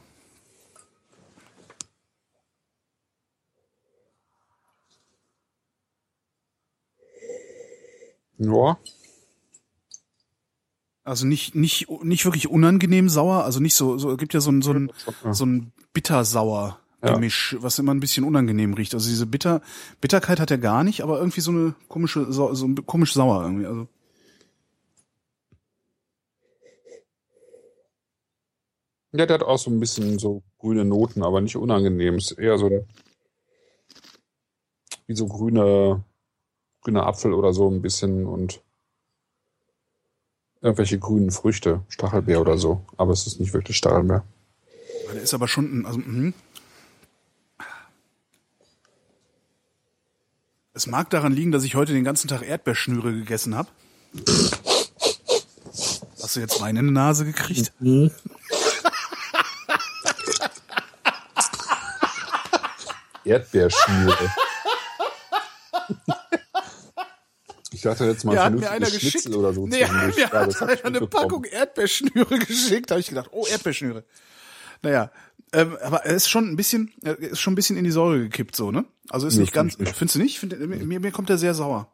Ja, 8.42 8.78
Also 11.04 11.26
nicht, 11.26 11.54
nicht, 11.54 11.88
nicht 12.04 12.24
wirklich 12.24 12.48
unangenehm 12.48 13.08
sauer, 13.08 13.44
also 13.44 13.58
nicht 13.60 13.74
so, 13.74 13.98
so, 13.98 14.12
es 14.12 14.18
gibt 14.18 14.34
ja 14.34 14.40
so 14.40 14.52
ein, 14.52 14.62
so 14.62 14.72
ein, 14.72 14.92
ja. 15.24 15.34
so 15.34 15.44
ein 15.46 15.72
bittersauer 15.92 16.78
Ja. 17.02 17.14
Gemisch, 17.14 17.56
was 17.58 17.78
immer 17.80 17.92
ein 17.92 17.98
bisschen 17.98 18.22
unangenehm 18.24 18.74
riecht. 18.74 18.94
Also 18.94 19.08
diese 19.08 19.26
Bitter, 19.26 19.60
Bitterkeit 20.00 20.38
hat 20.38 20.52
er 20.52 20.58
gar 20.58 20.84
nicht, 20.84 21.02
aber 21.02 21.18
irgendwie 21.18 21.40
so 21.40 21.50
eine 21.50 21.74
komische, 21.88 22.32
so, 22.32 22.48
ein 22.52 22.86
komisch 22.86 23.14
sauer 23.14 23.42
irgendwie. 23.42 23.66
Also 23.66 23.88
Ja, 29.14 29.26
der 29.26 29.34
hat 29.34 29.42
auch 29.42 29.58
so 29.58 29.70
ein 29.70 29.78
bisschen 29.80 30.18
so 30.18 30.42
grüne 30.58 30.84
Noten, 30.84 31.22
aber 31.22 31.40
nicht 31.40 31.56
unangenehm. 31.56 32.16
Ist 32.16 32.32
eher 32.32 32.56
so 32.56 32.66
ein, 32.66 32.86
wie 35.06 35.14
so 35.14 35.26
grüne, 35.26 36.02
grüner 36.82 37.06
Apfel 37.06 37.32
oder 37.32 37.52
so 37.52 37.68
ein 37.70 37.82
bisschen 37.82 38.26
und 38.26 38.60
irgendwelche 40.60 40.98
grünen 40.98 41.30
Früchte, 41.30 41.80
Stachelbeer 41.88 42.40
oder 42.40 42.58
so. 42.58 42.84
Aber 42.96 43.12
es 43.12 43.26
ist 43.26 43.40
nicht 43.40 43.52
wirklich 43.54 43.76
Stachelbeer. 43.76 44.24
der 45.12 45.22
ist 45.22 45.34
aber 45.34 45.48
schon, 45.48 45.80
ein- 45.80 45.86
also, 45.86 45.98
mhm. 45.98 46.34
Es 50.74 50.86
mag 50.86 51.10
daran 51.10 51.34
liegen, 51.34 51.52
dass 51.52 51.64
ich 51.64 51.74
heute 51.74 51.92
den 51.92 52.04
ganzen 52.04 52.28
Tag 52.28 52.42
Erdbeerschnüre 52.48 53.12
gegessen 53.12 53.54
habe. 53.54 53.68
Hast 56.22 56.36
du 56.36 56.40
jetzt 56.40 56.60
Wein 56.62 56.76
in 56.76 56.86
die 56.86 56.92
Nase 56.92 57.26
gekriegt? 57.26 57.72
Erdbeerschnüre. 63.24 64.16
ich 67.82 67.90
dachte 67.90 68.04
jetzt 68.04 68.24
mal 68.24 68.36
Ja, 68.36 68.44
hat 68.44 68.54
mir 68.54 68.70
einer 68.70 68.86
geschickt. 68.88 69.10
Schnitzel 69.24 69.34
oder 69.34 69.52
so. 69.52 69.66
nee, 69.66 69.80
mir 69.80 70.14
Ja, 70.16 70.30
hat 70.30 70.62
einer 70.62 70.70
eine 70.84 71.00
mitbekommen. 71.00 71.10
Packung 71.10 71.44
Erdbeerschnüre 71.46 72.38
geschickt. 72.46 72.88
Da 72.90 72.94
habe 72.94 73.00
ich 73.00 73.08
gedacht, 73.08 73.30
oh, 73.32 73.44
Erdbeerschnüre. 73.44 74.04
Naja, 74.82 75.10
ähm, 75.52 75.76
aber 75.82 76.04
er 76.06 76.14
ist 76.14 76.28
schon 76.28 76.48
ein 76.48 76.54
bisschen, 76.54 76.92
er 77.02 77.18
ist 77.18 77.40
schon 77.40 77.54
ein 77.54 77.56
bisschen 77.56 77.76
in 77.76 77.82
die 77.82 77.90
Säure 77.90 78.20
gekippt, 78.20 78.54
so, 78.54 78.70
ne? 78.70 78.84
Also 79.08 79.26
ist 79.26 79.34
Nee, 79.34 79.40
nicht 79.40 79.52
ganz, 79.52 79.78
nicht. 79.78 79.96
findest 79.96 80.14
du 80.14 80.20
nicht? 80.20 80.38
Find, 80.38 80.56
mir, 80.86 81.00
mir 81.00 81.10
kommt 81.10 81.28
er 81.28 81.38
sehr 81.38 81.54
sauer. 81.54 81.92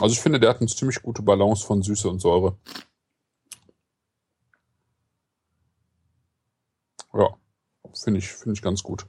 Also 0.00 0.12
ich 0.14 0.20
finde, 0.20 0.40
der 0.40 0.50
hat 0.50 0.58
eine 0.60 0.66
ziemlich 0.68 1.00
gute 1.00 1.22
Balance 1.22 1.64
von 1.64 1.80
Süße 1.80 2.08
und 2.08 2.18
Säure. 2.18 2.58
Ja, 7.14 7.36
finde 8.02 8.18
ich, 8.18 8.28
finde 8.28 8.54
ich 8.54 8.62
ganz 8.62 8.82
gut. 8.82 9.06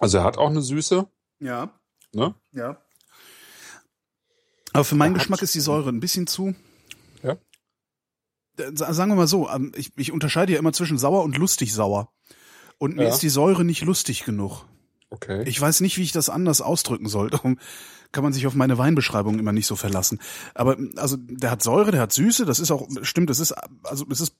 Also 0.00 0.18
er 0.18 0.24
hat 0.24 0.36
auch 0.38 0.50
eine 0.50 0.62
Süße, 0.62 1.06
Ja, 1.38 1.70
ne? 2.12 2.34
ja. 2.52 2.82
Aber 4.72 4.84
für 4.84 4.94
meinen 4.94 5.14
Er 5.14 5.18
Geschmack 5.18 5.42
ist 5.42 5.54
die 5.54 5.60
Säure 5.60 5.88
ein 5.90 6.00
bisschen 6.00 6.26
zu. 6.26 6.54
Ja. 7.22 7.32
Äh, 8.58 8.70
sa- 8.74 8.92
Sagen 8.92 9.10
wir 9.10 9.16
mal 9.16 9.26
so, 9.26 9.48
ähm, 9.50 9.72
ich, 9.76 9.92
ich 9.96 10.12
unterscheide 10.12 10.52
ja 10.52 10.58
immer 10.58 10.72
zwischen 10.72 10.98
sauer 10.98 11.22
und 11.24 11.36
lustig 11.36 11.72
sauer. 11.74 12.12
Und 12.78 12.96
mir 12.96 13.04
Ja. 13.04 13.08
ist 13.10 13.18
die 13.22 13.28
Säure 13.28 13.64
nicht 13.64 13.82
lustig 13.82 14.24
genug. 14.24 14.64
Okay. 15.10 15.42
Ich 15.46 15.60
weiß 15.60 15.80
nicht, 15.80 15.98
wie 15.98 16.02
ich 16.02 16.12
das 16.12 16.28
anders 16.30 16.60
ausdrücken 16.62 17.08
soll. 17.08 17.30
Darum 17.30 17.58
kann 18.12 18.22
man 18.24 18.32
sich 18.32 18.46
auf 18.46 18.54
meine 18.54 18.78
Weinbeschreibung 18.78 19.38
immer 19.38 19.52
nicht 19.52 19.66
so 19.66 19.76
verlassen. 19.76 20.20
Aber 20.54 20.76
also 20.96 21.16
der 21.18 21.50
hat 21.50 21.62
Säure, 21.62 21.90
der 21.90 22.00
hat 22.00 22.12
Süße, 22.12 22.44
das 22.44 22.60
ist 22.60 22.70
auch 22.70 22.88
stimmt, 23.02 23.28
das 23.28 23.40
ist 23.40 23.52
also 23.84 24.04
das 24.04 24.20
ist 24.20 24.36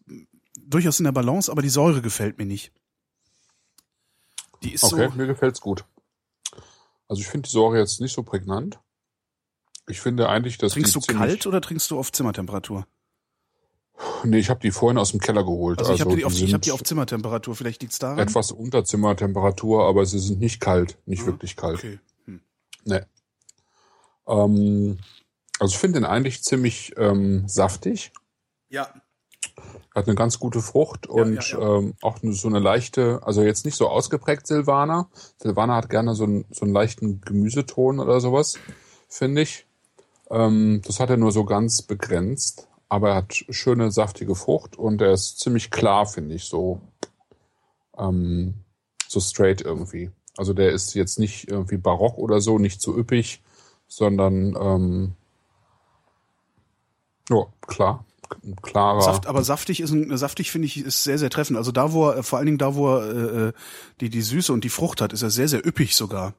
durchaus 0.58 1.00
in 1.00 1.04
der 1.04 1.12
Balance, 1.12 1.50
aber 1.50 1.62
die 1.62 1.68
Säure 1.68 2.02
gefällt 2.02 2.38
mir 2.38 2.46
nicht. 2.46 2.72
Die 4.62 4.74
ist 4.74 4.84
okay, 4.84 5.08
so 5.10 5.16
mir 5.16 5.26
gefällt's 5.26 5.60
gut. 5.60 5.84
Also 7.08 7.20
ich 7.20 7.28
finde 7.28 7.48
die 7.48 7.52
Säure 7.52 7.78
jetzt 7.78 8.00
nicht 8.00 8.12
so 8.12 8.22
prägnant. 8.22 8.78
Ich 9.88 10.00
finde 10.00 10.28
eigentlich, 10.28 10.58
dass 10.58 10.72
Trinkst 10.72 10.94
die 10.94 11.00
du 11.00 11.18
kalt 11.18 11.46
oder 11.46 11.60
trinkst 11.60 11.90
du 11.90 11.98
auf 11.98 12.12
Zimmertemperatur? 12.12 12.86
Nee, 14.24 14.38
ich 14.38 14.48
habe 14.48 14.60
die 14.60 14.70
vorhin 14.70 14.98
aus 14.98 15.10
dem 15.10 15.20
Keller 15.20 15.42
geholt. 15.42 15.78
Also 15.80 15.92
ich 15.92 16.00
habe 16.00 16.16
die, 16.16 16.24
auf, 16.24 16.32
ich 16.32 16.38
sind 16.38 16.54
hab 16.54 16.62
die 16.62 16.72
auf 16.72 16.82
Zimmertemperatur, 16.82 17.54
vielleicht 17.54 17.82
liegt's 17.82 17.98
daran. 17.98 18.18
etwas 18.18 18.52
unter 18.52 18.84
Zimmertemperatur, 18.84 19.84
aber 19.84 20.06
sie 20.06 20.18
sind 20.18 20.40
nicht 20.40 20.60
kalt, 20.60 20.98
nicht 21.06 21.26
wirklich 21.26 21.56
kalt. 21.56 21.78
Okay. 21.78 21.98
Hm. 22.24 22.40
Nee. 22.84 23.00
Ähm, 24.26 24.98
also 25.58 25.72
ich 25.74 25.78
finde 25.78 26.00
den 26.00 26.06
eigentlich 26.06 26.42
ziemlich 26.42 26.94
ähm, 26.96 27.46
saftig. 27.48 28.12
Ja, 28.68 28.94
Hat 30.00 30.06
eine 30.06 30.16
ganz 30.16 30.38
gute 30.38 30.62
Frucht 30.62 31.06
und 31.06 31.50
ja, 31.50 31.60
ja. 31.60 31.76
Ähm, 31.76 31.94
auch 32.00 32.16
so 32.22 32.48
eine 32.48 32.58
leichte, 32.58 33.20
also 33.22 33.42
jetzt 33.42 33.66
nicht 33.66 33.76
so 33.76 33.86
ausgeprägt 33.86 34.46
Silvaner. 34.46 35.10
Silvaner 35.36 35.74
hat 35.74 35.90
gerne 35.90 36.14
so 36.14 36.24
einen, 36.24 36.46
so 36.50 36.64
einen 36.64 36.72
leichten 36.72 37.20
Gemüseton 37.20 38.00
oder 38.00 38.18
sowas, 38.18 38.58
finde 39.08 39.42
ich. 39.42 39.66
Ähm, 40.30 40.80
das 40.86 41.00
hat 41.00 41.10
er 41.10 41.18
nur 41.18 41.32
so 41.32 41.44
ganz 41.44 41.82
begrenzt, 41.82 42.66
aber 42.88 43.10
er 43.10 43.14
hat 43.16 43.34
schöne 43.50 43.90
saftige 43.90 44.34
Frucht 44.34 44.78
und 44.78 45.02
er 45.02 45.12
ist 45.12 45.38
ziemlich 45.38 45.70
klar, 45.70 46.06
finde 46.06 46.34
ich, 46.34 46.44
so, 46.44 46.80
ähm, 47.98 48.54
so 49.06 49.20
straight 49.20 49.60
irgendwie. 49.60 50.10
Also 50.38 50.54
der 50.54 50.70
ist 50.70 50.94
jetzt 50.94 51.18
nicht 51.18 51.50
irgendwie 51.50 51.76
barock 51.76 52.16
oder 52.16 52.40
so, 52.40 52.58
nicht 52.58 52.80
zu 52.80 52.96
üppig, 52.96 53.42
sondern 53.86 54.56
ähm, 54.58 55.12
ja, 57.28 57.44
klar, 57.66 58.06
klarer. 58.62 59.02
Saft, 59.02 59.26
aber 59.26 59.42
saftig 59.44 59.80
ist 59.80 59.90
ein, 59.90 60.16
saftig 60.16 60.50
finde 60.50 60.66
ich 60.66 60.78
ist 60.78 61.04
sehr 61.04 61.18
sehr 61.18 61.30
treffend. 61.30 61.56
Also 61.58 61.72
da 61.72 61.92
wo 61.92 62.08
er 62.10 62.22
vor 62.22 62.38
allen 62.38 62.46
Dingen 62.46 62.58
da 62.58 62.74
wo 62.74 62.96
er 62.96 63.02
äh, 63.10 63.48
äh, 63.48 63.52
die 64.00 64.10
die 64.10 64.22
Süße 64.22 64.52
und 64.52 64.64
die 64.64 64.68
Frucht 64.70 65.00
hat, 65.00 65.12
ist 65.12 65.22
er 65.22 65.30
sehr 65.30 65.48
sehr 65.48 65.66
üppig 65.66 65.94
sogar. 65.96 66.34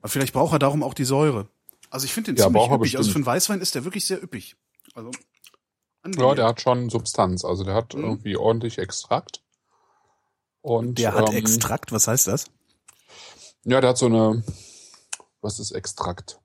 Aber 0.00 0.08
vielleicht 0.08 0.34
braucht 0.34 0.52
er 0.52 0.58
darum 0.58 0.82
auch 0.82 0.94
die 0.94 1.04
Säure. 1.04 1.48
Also 1.90 2.04
ich 2.06 2.12
finde 2.12 2.32
den 2.32 2.36
Ja, 2.38 2.44
ziemlich 2.44 2.60
braucht 2.60 2.70
er 2.72 2.76
üppig. 2.76 2.96
Also 2.96 3.08
für 3.08 3.14
bestimmt. 3.14 3.28
einen 3.28 3.36
Weißwein 3.36 3.60
ist 3.60 3.74
der 3.74 3.84
wirklich 3.84 4.06
sehr 4.06 4.22
üppig. 4.22 4.56
Also 4.94 5.10
Ja, 6.16 6.34
der 6.34 6.46
hat 6.46 6.60
schon 6.60 6.90
Substanz. 6.90 7.44
Also 7.44 7.64
der 7.64 7.74
hat 7.74 7.94
Mhm. 7.94 8.04
irgendwie 8.04 8.36
ordentlich 8.36 8.78
Extrakt. 8.78 9.40
Und 10.60 10.98
der 10.98 11.14
hat 11.14 11.30
ähm, 11.30 11.36
Extrakt. 11.36 11.92
Was 11.92 12.06
heißt 12.08 12.26
das? 12.26 12.46
Ja, 13.64 13.80
der 13.80 13.90
hat 13.90 13.98
so 13.98 14.06
eine. 14.06 14.42
Was 15.40 15.58
ist 15.58 15.70
Extrakt? 15.72 16.38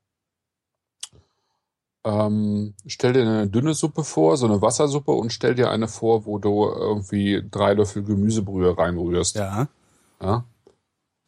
Ähm, 2.10 2.74
stell 2.88 3.14
dir 3.14 3.22
eine 3.22 3.48
dünne 3.48 3.74
Suppe 3.74 4.04
vor, 4.04 4.38
so 4.38 4.48
eine 4.48 4.62
Wassersuppe, 4.62 5.12
und 5.12 5.32
stell 5.32 5.54
dir 5.54 5.70
eine 5.70 5.88
vor, 5.88 6.26
wo 6.26 6.40
du 6.40 6.66
irgendwie 6.66 7.44
drei 7.52 7.74
Löffel 7.74 8.04
Gemüsebrühe 8.04 8.78
reinrührst. 8.78 9.36
Ja. 9.36 9.68
Ja? 10.22 10.44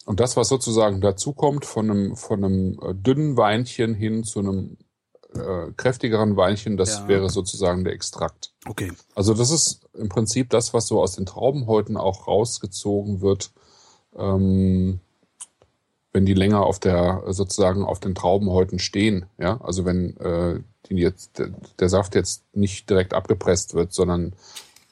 Und 0.05 0.19
das, 0.19 0.35
was 0.35 0.47
sozusagen 0.47 0.99
dazukommt 1.01 1.65
von 1.65 1.91
einem, 1.91 2.15
von 2.15 2.43
einem 2.43 2.79
äh, 2.81 2.93
dünnen 2.95 3.37
Weinchen 3.37 3.93
hin 3.93 4.23
zu 4.23 4.39
einem 4.39 4.77
äh, 5.35 5.71
kräftigeren 5.77 6.35
Weinchen, 6.35 6.75
das 6.77 6.99
Ja. 6.99 7.07
wäre 7.07 7.29
sozusagen 7.29 7.83
der 7.83 7.93
Extrakt. 7.93 8.51
Okay. 8.67 8.91
Also 9.15 9.33
das 9.33 9.51
ist 9.51 9.81
im 9.93 10.09
Prinzip 10.09 10.49
das, 10.49 10.73
was 10.73 10.87
so 10.87 11.01
aus 11.01 11.15
den 11.15 11.25
Traubenhäuten 11.25 11.97
auch 11.97 12.27
rausgezogen 12.27 13.21
wird, 13.21 13.51
ähm, 14.17 14.99
wenn 16.13 16.25
die 16.25 16.33
länger 16.33 16.65
auf 16.65 16.79
der 16.79 17.23
sozusagen 17.27 17.85
auf 17.85 17.99
den 17.99 18.15
Traubenhäuten 18.15 18.79
stehen. 18.79 19.27
Ja, 19.37 19.61
also 19.61 19.85
wenn 19.85 20.17
äh, 20.17 20.59
die 20.95 21.01
jetzt 21.03 21.37
der, 21.39 21.49
der 21.79 21.89
Saft 21.89 22.15
jetzt 22.15 22.43
nicht 22.53 22.89
direkt 22.89 23.13
abgepresst 23.13 23.73
wird, 23.73 23.93
sondern 23.93 24.33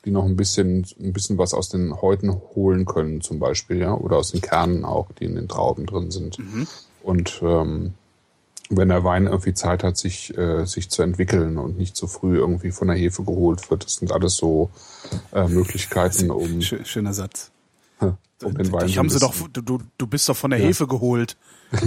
die 0.06 0.12
noch 0.12 0.26
ein 0.26 0.36
bisschen 0.38 0.86
ein 1.00 1.12
bisschen 1.14 1.38
was 1.38 1.54
aus 1.54 1.70
den 1.70 2.02
Häuten 2.02 2.34
holen 2.56 2.86
können, 2.86 3.22
zum 3.22 3.40
Beispiel, 3.40 3.80
ja, 3.80 3.94
oder 3.94 4.18
aus 4.18 4.32
den 4.32 4.42
Kernen 4.42 4.86
auch, 4.86 5.12
die 5.12 5.26
in 5.26 5.36
den 5.36 5.48
Trauben 5.50 5.86
drin 5.86 6.10
sind. 6.12 6.40
Mhm. 6.40 6.68
Und 7.04 7.40
ähm, 7.44 7.94
wenn 8.70 8.90
der 8.90 9.04
Wein 9.04 9.26
irgendwie 9.26 9.54
Zeit 9.54 9.84
hat, 9.84 9.98
sich, 9.98 10.38
äh, 10.38 10.66
sich 10.66 10.90
zu 10.90 11.02
entwickeln 11.02 11.58
und 11.58 11.78
nicht 11.78 11.96
zu 11.96 12.08
früh 12.08 12.38
irgendwie 12.38 12.72
von 12.72 12.88
der 12.88 12.98
Hefe 12.98 13.24
geholt 13.24 13.70
wird. 13.72 13.84
Das 13.84 13.96
sind 13.96 14.12
alles 14.12 14.36
so 14.36 14.70
äh, 15.34 15.48
Möglichkeiten, 15.48 16.30
um, 16.30 16.60
Schö- 16.60 16.86
schöner 16.86 17.14
Satz. 17.14 17.52
um 18.00 18.16
den 18.56 18.72
Wein 18.72 18.86
Dich 18.86 18.98
haben 19.00 19.10
sie 19.10 19.20
doch, 19.20 19.34
du, 19.52 19.80
du, 19.98 20.08
bist 20.08 20.30
doch 20.30 20.38
von 20.38 20.52
der 20.52 20.60
Ja. 20.60 20.68
Hefe 20.68 20.88
geholt. 20.88 21.36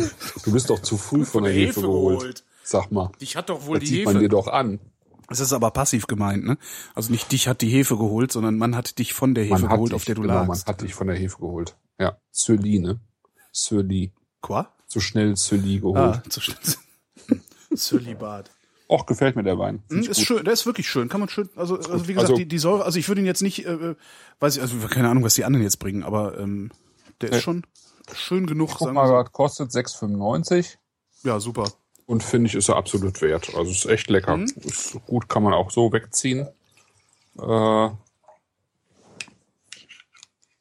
Du 0.44 0.52
bist 0.52 0.70
doch 0.70 0.80
zu 0.80 0.96
früh 0.96 1.24
von 1.24 1.44
der 1.44 1.52
Hefe 1.52 1.80
geholt. 1.80 2.44
Sag 2.62 2.90
mal. 2.92 3.10
Dich 3.20 3.36
hat 3.36 3.48
doch 3.50 3.66
wohl 3.66 3.78
Das 3.80 3.88
die 3.88 3.96
sieht 3.96 4.04
man 4.06 4.14
dir 4.14 4.20
Hefe. 4.22 4.28
doch 4.30 4.46
an. 4.48 4.78
Das 5.28 5.40
ist 5.40 5.52
aber 5.52 5.70
passiv 5.70 6.06
gemeint, 6.06 6.44
ne? 6.44 6.58
Also 6.94 7.10
nicht 7.10 7.32
dich 7.32 7.48
hat 7.48 7.62
die 7.62 7.68
Hefe 7.70 7.96
geholt, 7.96 8.30
sondern 8.32 8.58
man 8.58 8.76
hat 8.76 8.98
dich 8.98 9.14
von 9.14 9.34
der 9.34 9.44
Hefe 9.44 9.62
Man 9.62 9.70
geholt, 9.70 9.90
dich, 9.90 9.96
auf 9.96 10.04
der 10.04 10.14
du 10.14 10.22
genau, 10.22 10.34
man 10.34 10.48
lagst. 10.48 10.66
hat 10.66 10.82
dich 10.82 10.94
von 10.94 11.06
der 11.06 11.16
Hefe 11.16 11.38
geholt. 11.38 11.76
Ja, 11.98 12.18
Surly, 12.30 12.78
ne? 12.80 13.00
Surly. 13.52 14.12
Qua? 14.42 14.72
Zu 14.88 15.00
schnell 15.00 15.36
Surly 15.36 15.78
geholt. 15.80 15.96
Ah, 15.98 16.22
zu 16.28 16.40
schnell. 16.40 16.58
Zölibat. 17.74 18.50
Och, 18.88 19.06
gefällt 19.06 19.36
mir 19.36 19.42
der 19.42 19.58
Wein. 19.58 19.76
Hm, 19.88 20.02
Find's 20.02 20.08
ist 20.08 20.16
gut. 20.18 20.26
schön, 20.26 20.44
der 20.44 20.52
ist 20.52 20.66
wirklich 20.66 20.86
schön. 20.88 21.08
Kann 21.08 21.20
man 21.20 21.28
schön, 21.30 21.48
also, 21.56 21.76
also 21.76 22.08
wie 22.08 22.12
gesagt, 22.14 22.30
Also- 22.30 22.36
die, 22.36 22.46
die 22.46 22.58
Säure, 22.58 22.84
also 22.84 22.98
ich 22.98 23.08
würde 23.08 23.22
ihn 23.22 23.26
jetzt 23.26 23.40
nicht, 23.42 23.64
äh, 23.64 23.94
weiß 24.40 24.56
ich, 24.56 24.62
also 24.62 24.76
keine 24.88 25.08
Ahnung, 25.08 25.24
was 25.24 25.34
die 25.34 25.44
anderen 25.46 25.62
jetzt 25.62 25.78
bringen, 25.78 26.02
aber 26.02 26.38
ähm, 26.38 26.70
der 27.22 27.30
ist 27.30 27.36
Nee. 27.36 27.40
schon 27.42 27.62
schön 28.14 28.46
genug, 28.46 28.68
Guck 28.70 28.80
sagen 28.80 28.94
mal, 28.94 29.06
so. 29.06 29.14
gerade 29.14 29.30
kostet 29.30 29.70
6,95 29.70 30.76
Ja, 31.22 31.40
super. 31.40 31.70
Und 32.07 32.22
finde 32.22 32.48
ich, 32.48 32.55
ist 32.55 32.68
er 32.68 32.76
absolut 32.76 33.20
wert. 33.22 33.55
Also 33.55 33.70
ist 33.70 33.86
echt 33.86 34.09
lecker. 34.11 34.36
Mhm. 34.36 34.44
Ist 34.64 34.98
gut, 35.07 35.28
kann 35.28 35.42
man 35.42 35.53
auch 35.55 35.70
so 35.70 35.92
wegziehen. 35.92 36.48
Äh, 37.38 37.90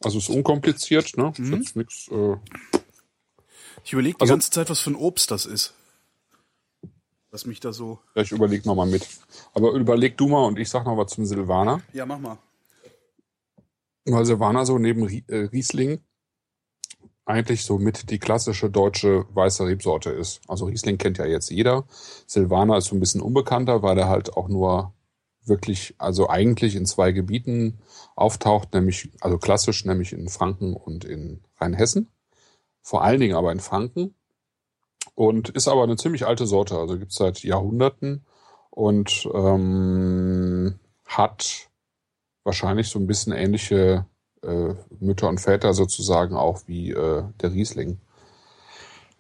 also 0.04 0.18
ist 0.18 0.30
unkompliziert, 0.30 1.16
ne? 1.18 1.30
Ist 1.32 1.40
Mhm. 1.40 1.54
jetzt 1.56 1.76
nix, 1.76 2.08
äh, 2.10 2.36
Ich 3.84 3.94
überlege 3.94 4.16
die 4.18 4.22
Also- 4.22 4.34
ganze 4.34 4.52
Zeit, 4.52 4.70
was 4.70 4.80
für 4.82 4.92
ein 4.92 4.96
Obst 4.96 5.32
das 5.32 5.48
ist. 5.48 5.74
Was 7.32 7.46
mich 7.46 7.60
da 7.62 7.74
so. 7.74 8.00
Ja, 8.14 8.22
ich 8.22 8.32
überleg 8.32 8.64
noch 8.66 8.76
mal 8.76 8.86
mit. 8.86 9.08
Aber 9.54 9.72
überleg 9.72 10.18
du 10.18 10.28
mal 10.28 10.46
und 10.46 10.60
ich 10.60 10.70
sag 10.70 10.86
noch 10.86 10.98
was 10.98 11.14
zum 11.14 11.26
Silvaner. 11.26 11.82
Ja, 11.94 12.06
mach 12.06 12.20
mal. 12.20 12.38
Weil 14.06 14.26
Silvaner 14.26 14.66
so 14.68 14.78
neben 14.78 15.08
äh, 15.28 15.36
Riesling 15.52 16.04
eigentlich 17.26 17.64
so 17.64 17.78
mit 17.78 18.10
die 18.10 18.20
klassische 18.20 18.70
deutsche 18.70 19.26
weiße 19.34 19.66
Rebsorte 19.66 20.10
ist. 20.10 20.42
Also 20.48 20.66
Riesling 20.66 20.98
kennt 20.98 21.18
ja 21.18 21.26
jetzt 21.26 21.50
jeder. 21.50 21.86
Silvaner 22.28 22.78
ist 22.78 22.86
so 22.86 22.96
ein 22.96 23.00
bisschen 23.00 23.22
unbekannter, 23.22 23.84
weil 23.84 23.98
er 23.98 24.10
halt 24.10 24.36
auch 24.36 24.48
nur 24.48 24.94
wirklich, 25.44 25.96
also 25.98 26.30
eigentlich 26.30 26.76
in 26.76 26.86
zwei 26.86 27.12
Gebieten 27.12 27.80
auftaucht, 28.16 28.74
nämlich, 28.74 29.12
also 29.22 29.38
klassisch, 29.38 29.86
nämlich 29.86 30.14
in 30.14 30.30
Franken 30.30 30.74
und 30.76 31.04
in 31.04 31.42
Rheinhessen. 31.58 32.12
Vor 32.82 33.04
allen 33.04 33.20
Dingen 33.20 33.36
aber 33.36 33.52
in 33.52 33.60
Franken. 33.60 34.16
Und 35.16 35.50
ist 35.50 35.68
aber 35.68 35.84
eine 35.84 35.98
ziemlich 35.98 36.26
alte 36.26 36.46
Sorte, 36.46 36.78
also 36.78 36.98
gibt's 36.98 37.16
seit 37.16 37.44
Jahrhunderten 37.44 38.26
und 38.70 39.28
ähm, 39.34 40.80
hat 41.06 41.70
wahrscheinlich 42.44 42.90
so 42.90 42.98
ein 42.98 43.08
bisschen 43.08 43.34
ähnliche 43.34 44.06
äh, 44.44 44.74
Mütter 45.00 45.30
und 45.30 45.40
Väter 45.40 45.74
sozusagen 45.74 46.36
auch 46.36 46.62
wie 46.68 46.92
äh, 46.92 47.24
der 47.42 47.54
Riesling. 47.54 48.00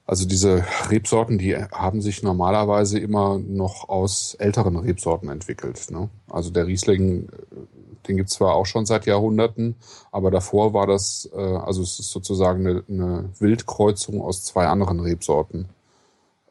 Also 0.06 0.28
diese 0.28 0.66
Rebsorten, 0.90 1.38
die 1.38 1.56
haben 1.56 2.02
sich 2.02 2.24
normalerweise 2.24 3.00
immer 3.00 3.38
noch 3.40 3.88
aus 3.88 4.34
älteren 4.34 4.76
Rebsorten 4.76 5.30
entwickelt. 5.30 5.90
Ne? 5.90 6.10
Also 6.30 6.50
der 6.50 6.68
Riesling, 6.68 7.30
äh, 7.30 8.08
den 8.08 8.18
gibt's 8.18 8.34
zwar 8.34 8.56
auch 8.56 8.66
schon 8.66 8.86
seit 8.86 9.06
Jahrhunderten, 9.06 9.76
aber 10.12 10.32
davor 10.32 10.74
war 10.74 10.88
das, 10.88 11.30
äh, 11.34 11.40
also 11.40 11.82
es 11.82 12.00
ist 12.00 12.12
sozusagen 12.12 12.68
eine, 12.68 12.84
eine 12.90 13.30
Wildkreuzung 13.40 14.22
aus 14.22 14.44
zwei 14.44 14.68
anderen 14.68 15.00
Rebsorten. 15.00 15.70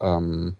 Ähm, 0.01 0.57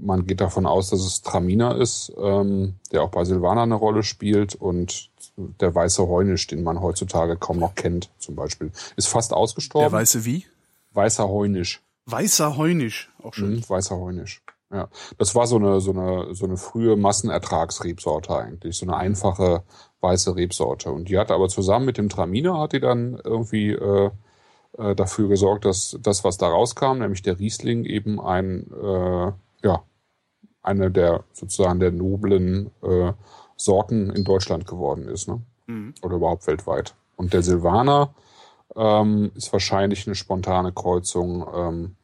man 0.00 0.26
geht 0.26 0.40
davon 0.40 0.66
aus, 0.66 0.90
dass 0.90 1.00
es 1.00 1.22
Traminer 1.22 1.76
ist, 1.76 2.12
ähm, 2.20 2.74
der 2.92 3.02
auch 3.02 3.10
bei 3.10 3.24
Silvaner 3.24 3.62
eine 3.62 3.74
Rolle 3.74 4.02
spielt 4.02 4.54
und 4.54 5.10
der 5.36 5.74
weiße 5.74 6.06
Heunisch, 6.06 6.46
den 6.46 6.62
man 6.62 6.80
heutzutage 6.80 7.36
kaum 7.36 7.58
noch 7.58 7.74
kennt, 7.74 8.10
zum 8.18 8.34
Beispiel, 8.34 8.70
ist 8.96 9.08
fast 9.08 9.30
Der 9.30 9.38
ausgestorben. 9.38 9.92
weiße 9.92 10.24
wie? 10.24 10.44
weißer 10.92 11.28
Heunisch. 11.28 11.82
Weißer 12.06 12.56
Heunisch. 12.56 13.10
Auch 13.22 13.34
schön. 13.34 13.56
Mhm, 13.56 13.68
weißer 13.68 13.96
Heunisch. 13.96 14.42
Ja, 14.72 14.88
das 15.16 15.34
war 15.34 15.46
so 15.46 15.56
eine 15.56 15.80
so 15.80 15.92
eine 15.92 16.34
so 16.34 16.44
eine 16.44 16.56
frühe 16.58 16.96
Massenertragsrebsorte 16.96 18.36
eigentlich, 18.36 18.76
so 18.76 18.84
eine 18.84 18.96
einfache 18.96 19.62
weiße 20.00 20.36
Rebsorte. 20.36 20.90
Und 20.90 21.08
die 21.08 21.18
hat 21.18 21.30
aber 21.30 21.48
zusammen 21.48 21.86
mit 21.86 21.96
dem 21.98 22.08
Traminer 22.08 22.58
hat 22.58 22.72
die 22.72 22.80
dann 22.80 23.18
irgendwie 23.24 23.70
äh, 23.70 24.10
äh, 24.76 24.94
dafür 24.94 25.28
gesorgt, 25.28 25.64
dass 25.64 25.96
das, 26.02 26.22
was 26.24 26.36
da 26.36 26.48
rauskam, 26.48 26.98
nämlich 26.98 27.22
der 27.22 27.38
Riesling, 27.38 27.84
eben 27.84 28.20
ein 28.20 28.70
äh, 28.72 29.32
ja 29.66 29.82
eine 30.62 30.90
der 30.90 31.24
sozusagen 31.32 31.80
der 31.80 31.92
noblen 31.92 32.70
äh, 32.82 33.12
Sorten 33.56 34.10
in 34.10 34.24
Deutschland 34.24 34.66
geworden 34.66 35.08
ist, 35.08 35.28
ne? 35.28 35.40
Mhm. 35.66 35.94
Oder 36.02 36.16
überhaupt 36.16 36.46
weltweit. 36.46 36.94
Und 37.16 37.32
der 37.32 37.42
Silvaner 37.42 38.14
ähm, 38.76 39.32
ist 39.34 39.52
wahrscheinlich 39.52 40.06
eine 40.06 40.14
spontane 40.14 40.72
Kreuzung 40.72 41.46
ähm, 41.54 41.96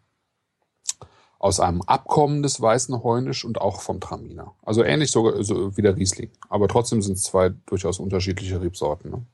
aus 1.39 1.61
einem 1.61 1.83
Abkommen 1.83 2.43
des 2.43 2.61
weißen 2.61 3.03
Heunisch 3.03 3.45
und 3.45 3.61
auch 3.61 3.83
vom 3.83 4.01
Traminer. 4.01 4.55
Also 4.63 4.83
ähnlich 4.83 5.11
sogar 5.11 5.43
so 5.45 5.77
wie 5.77 5.83
der 5.83 5.97
Riesling. 5.97 6.31
Aber 6.49 6.69
trotzdem 6.69 7.03
sind 7.03 7.15
es 7.15 7.25
zwei 7.25 7.51
durchaus 7.67 7.99
unterschiedliche 7.99 8.61
Rebsorten. 8.61 9.11
Ne? 9.11 9.27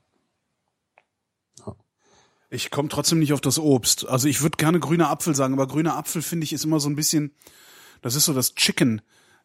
Ich 2.50 2.72
komme 2.72 2.88
trotzdem 2.88 3.20
nicht 3.20 3.32
auf 3.32 3.40
das 3.40 3.60
Obst. 3.60 4.08
Also 4.08 4.26
ich 4.26 4.42
würde 4.42 4.56
gerne 4.56 4.80
grüner 4.80 5.08
Apfel 5.08 5.36
sagen, 5.36 5.54
aber 5.54 5.68
grüner 5.68 5.96
Apfel 5.96 6.20
finde 6.20 6.44
ich 6.44 6.52
ist 6.52 6.64
immer 6.64 6.80
so 6.80 6.88
ein 6.88 6.96
bisschen, 6.96 7.32
das 8.02 8.14
ist 8.14 8.24
so 8.24 8.32
das 8.32 8.54
Chicken 8.54 9.02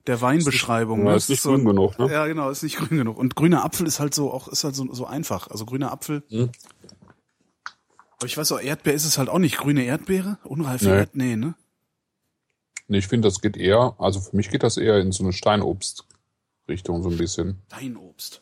der 0.08 0.22
Weinbeschreibung. 0.22 1.06
Ja, 1.06 1.12
ne? 1.12 1.16
ist 1.16 1.30
nicht 1.30 1.41
so, 1.41 1.51
grün 1.51 1.66
genug, 1.66 1.97
ne? 1.99 2.12
Ja, 2.12 2.28
genau, 2.28 2.49
ist 2.49 2.64
nicht 2.64 2.78
grün 2.78 2.97
genug. 2.97 3.18
Und 3.18 3.36
grüner 3.36 3.64
Apfel 3.66 3.88
ist 3.88 3.99
halt 3.99 4.14
so 4.14 4.32
auch 4.32 4.47
ist 4.47 4.64
halt 4.64 4.76
so, 4.76 4.91
so 4.93 5.06
einfach. 5.06 5.49
Also 5.49 5.66
grüner 5.66 5.91
Apfel. 5.91 6.24
Mhm. 6.30 6.51
Aber 8.18 8.26
ich 8.26 8.38
weiß 8.38 8.51
auch, 8.53 8.62
Erdbeer 8.62 8.93
ist 8.93 9.06
es 9.06 9.18
halt 9.18 9.30
auch 9.30 9.39
nicht. 9.39 9.58
Grüne 9.58 9.84
Erdbeere? 9.84 10.38
Unreife 10.43 10.86
Nee. 10.86 10.91
Erdbeere? 10.91 11.28
Nee, 11.28 11.36
ne? 11.36 11.56
Nee, 12.88 12.99
ich 12.99 13.08
finde, 13.08 13.28
das 13.28 13.41
geht 13.41 13.58
eher, 13.58 13.95
also 13.97 14.22
für 14.22 14.36
mich 14.36 14.49
geht 14.49 14.64
das 14.64 14.78
eher 14.78 14.99
in 14.99 15.12
so 15.12 15.24
eine 15.24 15.34
Steinobst-Richtung 15.34 17.01
so 17.01 17.10
ein 17.10 17.18
bisschen. 17.18 17.62
Dein 17.70 17.97
Obst. 17.97 18.41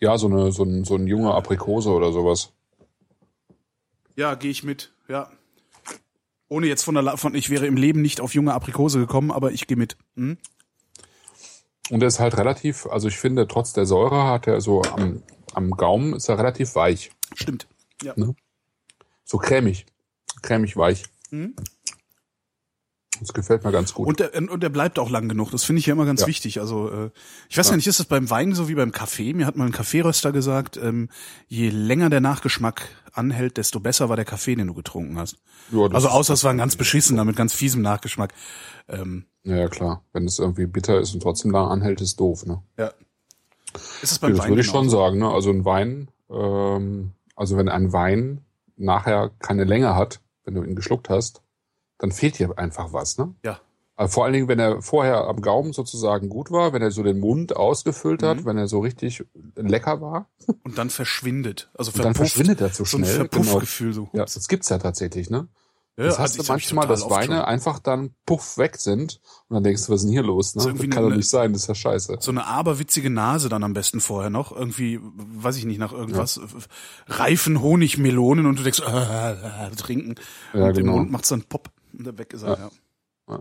Ja, 0.00 0.18
so 0.18 0.26
eine 0.26 0.50
so 0.50 0.64
ein, 0.64 0.84
so 0.84 0.96
ein 0.96 1.06
junge 1.06 1.34
Aprikose 1.34 1.90
oder 1.90 2.12
sowas. 2.12 2.52
Ja, 4.16 4.34
gehe 4.34 4.50
ich 4.50 4.64
mit. 4.64 4.92
Ja. 5.08 5.30
Ohne 6.48 6.66
jetzt 6.66 6.82
von 6.82 6.94
der, 6.94 7.02
La 7.02 7.16
von, 7.16 7.34
ich 7.34 7.50
wäre 7.50 7.66
im 7.66 7.76
Leben 7.76 8.00
nicht 8.00 8.20
auf 8.20 8.34
junge 8.34 8.54
Aprikose 8.54 8.98
gekommen, 8.98 9.30
aber 9.30 9.52
ich 9.52 9.66
gehe 9.66 9.76
mit. 9.76 9.96
Hm? 10.16 10.38
Und 11.90 12.02
er 12.02 12.08
ist 12.08 12.20
halt 12.20 12.36
relativ, 12.36 12.86
also 12.86 13.08
ich 13.08 13.16
finde, 13.16 13.46
trotz 13.46 13.72
der 13.72 13.86
Säure 13.86 14.24
hat 14.24 14.46
er 14.46 14.60
so 14.60 14.82
am, 14.82 15.22
am 15.54 15.70
Gaumen 15.70 16.14
ist 16.14 16.28
er 16.28 16.38
relativ 16.38 16.74
weich. 16.74 17.10
Stimmt. 17.34 17.66
Ja. 18.02 18.12
Ne? 18.16 18.34
So 19.24 19.38
cremig. 19.38 19.86
Cremig 20.42 20.76
weich. 20.76 21.04
Mhm. 21.30 21.54
Das 23.20 23.32
gefällt 23.32 23.64
mir 23.64 23.72
ganz 23.72 23.94
gut. 23.94 24.06
Und 24.06 24.20
der, 24.20 24.34
und 24.34 24.62
der 24.62 24.68
bleibt 24.68 24.98
auch 24.98 25.10
lang 25.10 25.28
genug. 25.28 25.50
Das 25.50 25.64
finde 25.64 25.80
ich 25.80 25.86
ja 25.86 25.92
immer 25.94 26.04
ganz 26.04 26.22
Ja. 26.22 26.26
wichtig. 26.26 26.60
Also 26.60 26.90
äh, 26.90 27.10
ich 27.48 27.58
weiß 27.58 27.70
ja. 27.70 27.76
nicht, 27.76 27.86
ist 27.86 27.98
das 28.00 28.06
beim 28.06 28.30
Wein 28.30 28.54
so 28.54 28.68
wie 28.68 28.74
beim 28.74 28.92
Kaffee? 28.92 29.32
Mir 29.34 29.46
hat 29.46 29.56
mal 29.56 29.66
ein 29.66 29.72
Kaffeeröster 29.72 30.32
gesagt, 30.32 30.76
ähm, 30.76 31.08
je 31.46 31.70
länger 31.70 32.10
der 32.10 32.20
Nachgeschmack 32.20 32.88
anhält, 33.12 33.56
desto 33.56 33.80
besser 33.80 34.08
war 34.08 34.16
der 34.16 34.24
Kaffee, 34.24 34.54
den 34.54 34.68
du 34.68 34.74
getrunken 34.74 35.18
hast. 35.18 35.38
ja, 35.72 35.86
Also 35.86 36.08
außer 36.08 36.34
es 36.34 36.44
war 36.44 36.50
ein 36.52 36.58
ganz 36.58 36.76
beschissener 36.76 37.24
mit 37.24 37.36
ganz 37.36 37.52
fiesem 37.54 37.82
Nachgeschmack. 37.82 38.32
Ähm, 38.88 39.24
Ja, 39.42 39.68
klar. 39.68 40.04
Wenn 40.12 40.24
es 40.24 40.38
irgendwie 40.38 40.66
bitter 40.66 41.00
ist 41.00 41.14
und 41.14 41.20
trotzdem 41.22 41.50
lang 41.50 41.68
anhält, 41.68 42.00
ist 42.00 42.20
doof, 42.20 42.46
ne? 42.46 42.62
ja. 42.78 42.92
Ist 44.02 44.12
es 44.12 44.18
beim 44.18 44.32
das 44.32 44.40
Wein 44.40 44.48
würde 44.50 44.62
ich 44.62 44.66
schon 44.66 44.88
sagen, 44.88 45.18
ne? 45.18 45.28
Also 45.28 45.50
ein 45.50 45.64
Wein, 45.64 46.10
ähm, 46.30 47.12
also 47.36 47.56
wenn 47.56 47.68
ein 47.68 47.92
Wein 47.92 48.40
nachher 48.76 49.30
keine 49.40 49.64
Länge 49.64 49.94
hat, 49.94 50.20
wenn 50.44 50.54
du 50.54 50.62
ihn 50.62 50.74
geschluckt 50.74 51.10
hast, 51.10 51.42
dann 51.98 52.12
fehlt 52.12 52.38
dir 52.38 52.56
einfach 52.58 52.92
was, 52.92 53.18
ne? 53.18 53.34
Ja. 53.44 53.60
Also 53.96 54.12
vor 54.12 54.24
allen 54.24 54.32
Dingen, 54.32 54.46
wenn 54.46 54.60
er 54.60 54.80
vorher 54.80 55.24
am 55.26 55.40
Gaumen 55.40 55.72
sozusagen 55.72 56.28
gut 56.28 56.52
war, 56.52 56.72
wenn 56.72 56.82
er 56.82 56.92
so 56.92 57.02
den 57.02 57.18
Mund 57.18 57.56
ausgefüllt 57.56 58.22
hat, 58.22 58.38
Mhm. 58.38 58.44
wenn 58.44 58.56
er 58.58 58.68
so 58.68 58.78
richtig 58.78 59.24
lecker 59.56 60.00
war, 60.00 60.28
Und 60.64 60.78
dann 60.78 60.88
verschwindet. 60.90 61.68
Also 61.74 61.90
und 61.90 61.98
dann 62.04 62.14
verpufft. 62.14 62.34
verschwindet 62.36 62.60
er 62.60 62.72
zu 62.72 62.84
so 62.84 62.96
ein 62.98 63.04
schnell. 63.04 63.28
Genau. 63.28 63.42
Verpuffgefühl 63.42 63.92
so. 63.92 64.08
Ja, 64.12 64.24
das 64.24 64.46
gibt's 64.46 64.68
ja 64.68 64.78
tatsächlich, 64.78 65.30
ne? 65.30 65.48
Ja, 65.96 66.04
das 66.04 66.12
also 66.20 66.22
hast 66.22 66.34
du 66.34 66.38
hab 66.38 66.44
ich 66.60 66.72
manchmal, 66.72 66.86
dass 66.86 67.10
Weine 67.10 67.48
einfach 67.48 67.80
dann 67.80 68.14
puff 68.24 68.56
weg 68.56 68.76
sind 68.76 69.20
und 69.48 69.54
dann 69.54 69.64
denkst 69.64 69.84
du, 69.86 69.92
was 69.92 70.02
ist 70.02 70.04
denn 70.04 70.12
hier 70.12 70.22
los? 70.22 70.54
Ne? 70.54 70.62
So 70.62 70.70
Das, 70.70 70.80
kann 70.90 71.02
doch 71.02 71.10
nicht 71.10 71.28
sein, 71.28 71.52
das 71.52 71.62
ist 71.62 71.66
ja 71.68 71.74
scheiße. 71.74 72.18
So 72.20 72.30
eine 72.30 72.46
aberwitzige 72.46 73.10
Nase 73.10 73.48
dann 73.48 73.64
am 73.64 73.72
besten 73.72 73.98
vorher 74.00 74.30
noch. 74.30 74.52
Irgendwie, 74.54 75.00
weiß 75.02 75.56
ich 75.56 75.64
nicht, 75.64 75.80
nach 75.80 75.92
irgendwas. 75.92 76.40
Reifen 77.08 77.60
Honigmelonen 77.62 78.46
und 78.46 78.60
du 78.60 78.62
denkst, 78.62 78.80
äh, 78.80 79.32
äh, 79.66 79.70
trinken. 79.76 80.14
Ja, 80.54 80.66
und 80.66 80.68
im 80.68 80.74
genau. 80.84 80.92
Mund 80.98 81.10
macht's 81.10 81.30
dann 81.30 81.42
Pop. 81.42 81.68
Und 81.92 82.06
dann 82.06 82.18
weg 82.18 82.32
ist 82.32 82.42
er, 82.42 82.70
ja. 83.28 83.40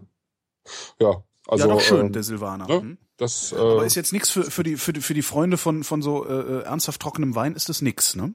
Ja, 0.99 1.23
also 1.47 1.67
ja, 1.67 1.73
doch 1.73 1.81
schön, 1.81 2.07
ähm, 2.07 2.11
der 2.13 2.23
Silvaner. 2.23 2.67
ne? 2.67 2.81
Hm? 2.81 2.97
das 3.17 3.53
Aber 3.53 3.83
äh, 3.83 3.87
ist 3.87 3.95
jetzt 3.95 4.11
nichts 4.13 4.29
für, 4.29 4.43
für, 4.43 4.63
die, 4.63 4.75
für, 4.75 4.91
die, 4.93 5.01
für 5.01 5.13
die 5.13 5.21
Freunde 5.21 5.57
von, 5.57 5.83
von 5.83 6.01
so 6.01 6.25
äh, 6.27 6.33
äh, 6.33 6.61
ernsthaft 6.63 7.01
trockenem 7.01 7.35
Wein, 7.35 7.53
ist 7.55 7.69
das 7.69 7.81
nix, 7.81 8.15
ne? 8.15 8.33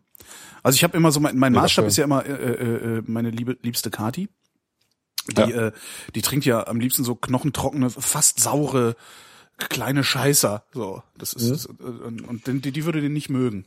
Also 0.62 0.76
ich 0.76 0.84
habe 0.84 0.96
immer 0.96 1.12
so, 1.12 1.20
mein, 1.20 1.36
mein 1.36 1.52
Maßstab 1.52 1.86
ist 1.86 1.96
ja 1.98 2.04
immer 2.04 2.24
äh, 2.24 2.32
äh, 2.32 2.98
äh, 2.98 3.02
meine 3.06 3.30
liebe, 3.30 3.58
liebste 3.62 3.90
Kati. 3.90 4.28
Die, 5.28 5.40
Ja. 5.40 5.48
äh, 5.68 5.72
die 6.14 6.22
trinkt 6.22 6.46
ja 6.46 6.66
am 6.66 6.80
liebsten 6.80 7.04
so 7.04 7.14
knochentrockene, 7.14 7.90
fast 7.90 8.40
saure, 8.40 8.96
kleine 9.58 10.02
Scheißer. 10.04 10.64
So, 10.72 11.02
das 11.18 11.32
ist, 11.34 11.44
Mhm. 11.44 11.50
das, 11.50 11.64
äh, 11.66 12.26
und, 12.28 12.46
die, 12.64 12.72
die 12.72 12.84
würde 12.84 13.00
den 13.00 13.12
nicht 13.12 13.28
mögen. 13.28 13.66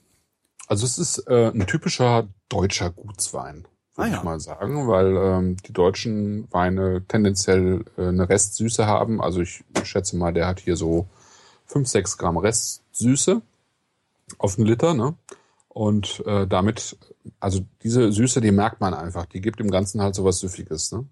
Also 0.68 0.86
es 0.86 0.98
ist 0.98 1.20
äh, 1.28 1.52
ein 1.54 1.68
typischer 1.68 2.28
deutscher 2.50 2.90
Gutswein, 2.90 3.68
würde 3.96 4.10
Ah, 4.10 4.14
ja. 4.14 4.18
ich 4.18 4.24
mal 4.24 4.40
sagen, 4.40 4.88
weil 4.88 5.16
ähm, 5.18 5.58
die 5.58 5.74
deutschen 5.74 6.52
Weine 6.52 7.04
tendenziell 7.08 7.86
äh, 7.98 8.08
eine 8.08 8.28
Restsüße 8.30 8.86
haben. 8.86 9.22
Also 9.22 9.42
ich 9.42 9.64
schätze 9.84 10.18
mal, 10.18 10.34
der 10.34 10.48
hat 10.48 10.60
hier 10.60 10.76
so 10.76 11.08
5, 11.68 11.88
6 11.88 12.18
Gramm 12.18 12.38
Restsüße 12.38 13.42
auf 14.38 14.58
einen 14.58 14.68
Liter, 14.68 14.94
ne? 14.94 15.16
Und 15.70 16.24
äh, 16.26 16.48
damit, 16.48 16.98
also 17.40 17.60
diese 17.84 18.12
Süße, 18.12 18.40
die 18.42 18.52
merkt 18.52 18.80
man 18.80 18.94
einfach, 18.94 19.26
die 19.26 19.42
gibt 19.42 19.60
dem 19.60 19.72
Ganzen 19.72 20.02
halt 20.02 20.16
so 20.16 20.24
was 20.24 20.40
Süffiges, 20.40 20.92
ne? 20.92 21.06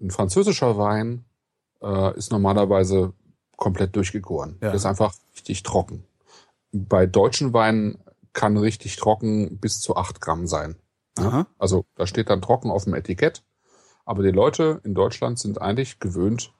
Ein 0.00 0.10
französischer 0.10 0.76
Wein 0.76 1.24
äh, 1.82 2.16
ist 2.18 2.30
normalerweise 2.32 3.12
komplett 3.56 3.96
durchgegoren. 3.96 4.52
Ja. 4.60 4.68
Der 4.68 4.74
ist 4.74 4.86
einfach 4.86 5.14
richtig 5.34 5.62
trocken. 5.62 6.04
Bei 6.72 7.06
deutschen 7.06 7.52
Weinen 7.52 7.98
kann 8.32 8.56
richtig 8.56 8.96
trocken 8.96 9.58
bis 9.58 9.80
zu 9.80 9.96
8 9.96 10.20
Gramm 10.20 10.46
sein. 10.46 10.76
Ja? 11.18 11.26
Aha. 11.26 11.46
Also 11.58 11.84
da 11.94 12.06
steht 12.06 12.30
dann 12.30 12.42
trocken 12.42 12.70
auf 12.70 12.84
dem 12.84 12.94
Etikett. 12.94 13.42
Aber 14.04 14.22
die 14.22 14.30
Leute 14.30 14.80
in 14.84 14.94
Deutschland 14.94 15.38
sind 15.38 15.60
eigentlich 15.62 15.98
gewöhnt, 15.98 16.52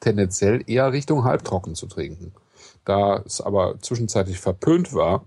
tendenziell 0.00 0.62
eher 0.66 0.92
Richtung 0.92 1.24
halbtrocken 1.24 1.74
zu 1.74 1.86
trinken. 1.86 2.34
Da 2.84 3.18
es 3.18 3.40
aber 3.40 3.78
zwischenzeitlich 3.80 4.38
verpönt 4.38 4.92
war, 4.92 5.24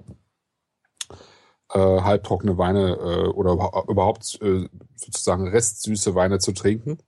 äh, 1.73 1.79
halbtrockene 1.79 2.57
Weine 2.57 2.91
äh, 2.95 3.27
oder 3.29 3.53
überhaupt 3.87 4.39
äh, 4.41 4.69
sozusagen 4.95 5.47
restsüße 5.47 6.13
Weine 6.15 6.39
zu 6.39 6.51
trinken. 6.51 6.99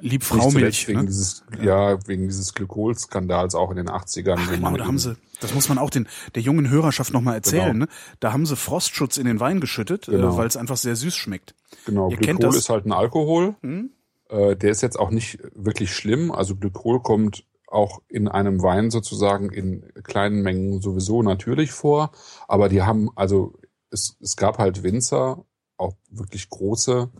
Lieb 0.00 0.24
Fraumilch. 0.24 0.88
Wegen 0.88 1.00
ne? 1.00 1.06
dieses, 1.06 1.44
ja. 1.58 1.92
ja. 1.92 1.98
wegen 2.06 2.28
dieses 2.28 2.54
Glykolskandals 2.54 3.54
auch 3.54 3.70
in 3.70 3.76
den 3.76 3.88
80ern. 3.88 4.36
Ach, 4.38 4.50
genau, 4.50 4.76
da 4.76 4.86
haben 4.86 4.98
sie, 4.98 5.16
das 5.40 5.54
muss 5.54 5.68
man 5.68 5.78
auch 5.78 5.90
den, 5.90 6.08
der 6.34 6.42
jungen 6.42 6.68
Hörerschaft 6.68 7.12
nochmal 7.12 7.34
erzählen, 7.34 7.72
genau. 7.72 7.84
ne? 7.86 7.90
Da 8.20 8.32
haben 8.32 8.46
sie 8.46 8.56
Frostschutz 8.56 9.16
in 9.16 9.26
den 9.26 9.40
Wein 9.40 9.60
geschüttet, 9.60 10.08
äh, 10.08 10.12
genau. 10.12 10.34
äh, 10.34 10.36
weil 10.36 10.46
es 10.46 10.56
einfach 10.56 10.76
sehr 10.76 10.96
süß 10.96 11.14
schmeckt. 11.14 11.54
Genau, 11.84 12.10
Ihr 12.10 12.16
Glykol 12.16 12.54
ist 12.54 12.68
halt 12.68 12.86
ein 12.86 12.92
Alkohol. 12.92 13.54
Hm? 13.62 13.90
Äh, 14.28 14.56
der 14.56 14.70
ist 14.70 14.82
jetzt 14.82 14.98
auch 14.98 15.10
nicht 15.10 15.38
wirklich 15.54 15.92
schlimm. 15.94 16.30
Also 16.30 16.56
Glykol 16.56 17.00
kommt 17.00 17.44
auch 17.66 18.00
in 18.08 18.28
einem 18.28 18.62
Wein 18.62 18.90
sozusagen 18.90 19.50
in 19.50 19.84
kleinen 20.02 20.42
Mengen 20.42 20.80
sowieso 20.80 21.22
natürlich 21.22 21.72
vor. 21.72 22.12
Aber 22.46 22.68
die 22.68 22.82
haben, 22.82 23.10
also 23.14 23.54
es, 23.90 24.16
es 24.20 24.36
gab 24.36 24.58
halt 24.58 24.82
Winzer, 24.82 25.44
auch 25.76 25.94
wirklich 26.10 26.48
große, 26.48 27.10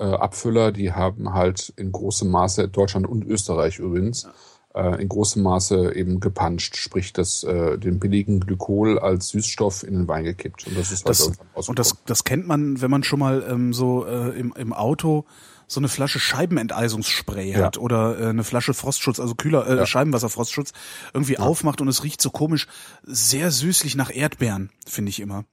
äh, 0.00 0.04
Abfüller, 0.04 0.72
die 0.72 0.92
haben 0.92 1.34
halt 1.34 1.72
in 1.76 1.92
großem 1.92 2.30
Maße, 2.30 2.68
Deutschland 2.68 3.06
und 3.06 3.24
Österreich 3.24 3.78
übrigens, 3.78 4.26
äh, 4.74 5.00
in 5.00 5.08
großem 5.08 5.42
Maße 5.42 5.94
eben 5.94 6.20
gepanscht, 6.20 6.76
sprich 6.76 7.12
das, 7.12 7.44
äh, 7.44 7.76
den 7.76 8.00
billigen 8.00 8.40
Glykol 8.40 8.98
als 8.98 9.28
Süßstoff 9.28 9.82
in 9.82 9.94
den 9.94 10.08
Wein 10.08 10.24
gekippt. 10.24 10.66
Und 10.66 10.78
das 10.78 10.90
ist 10.90 11.04
halt 11.04 11.10
das, 11.10 11.20
irgendwann 11.20 11.64
Und 11.66 11.78
das, 11.78 11.96
das 12.06 12.24
kennt 12.24 12.46
man, 12.46 12.80
wenn 12.80 12.90
man 12.90 13.02
schon 13.02 13.18
mal 13.18 13.44
ähm, 13.48 13.72
so 13.72 14.06
äh, 14.06 14.30
im, 14.38 14.54
im 14.56 14.72
Auto 14.72 15.26
so 15.66 15.78
eine 15.78 15.88
Flasche 15.88 16.18
Scheibenenteisungsspray 16.18 17.52
ja. 17.52 17.66
hat 17.66 17.78
oder 17.78 18.18
äh, 18.18 18.26
eine 18.28 18.42
Flasche 18.42 18.74
Frostschutz, 18.74 19.20
also 19.20 19.34
Kühler, 19.34 19.68
äh, 19.68 19.76
ja. 19.76 19.86
Scheibenwasserfrostschutz, 19.86 20.72
irgendwie 21.14 21.34
ja. 21.34 21.40
aufmacht 21.40 21.80
und 21.80 21.88
es 21.88 22.02
riecht 22.02 22.20
so 22.20 22.30
komisch, 22.30 22.66
sehr 23.04 23.50
süßlich 23.50 23.94
nach 23.94 24.12
Erdbeeren, 24.12 24.70
finde 24.86 25.10
ich 25.10 25.20
immer. 25.20 25.44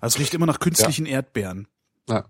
Also 0.00 0.16
es 0.16 0.20
riecht 0.20 0.34
immer 0.34 0.46
nach 0.46 0.60
künstlichen 0.60 1.06
Erdbeeren. 1.06 1.66
Ja. 2.08 2.26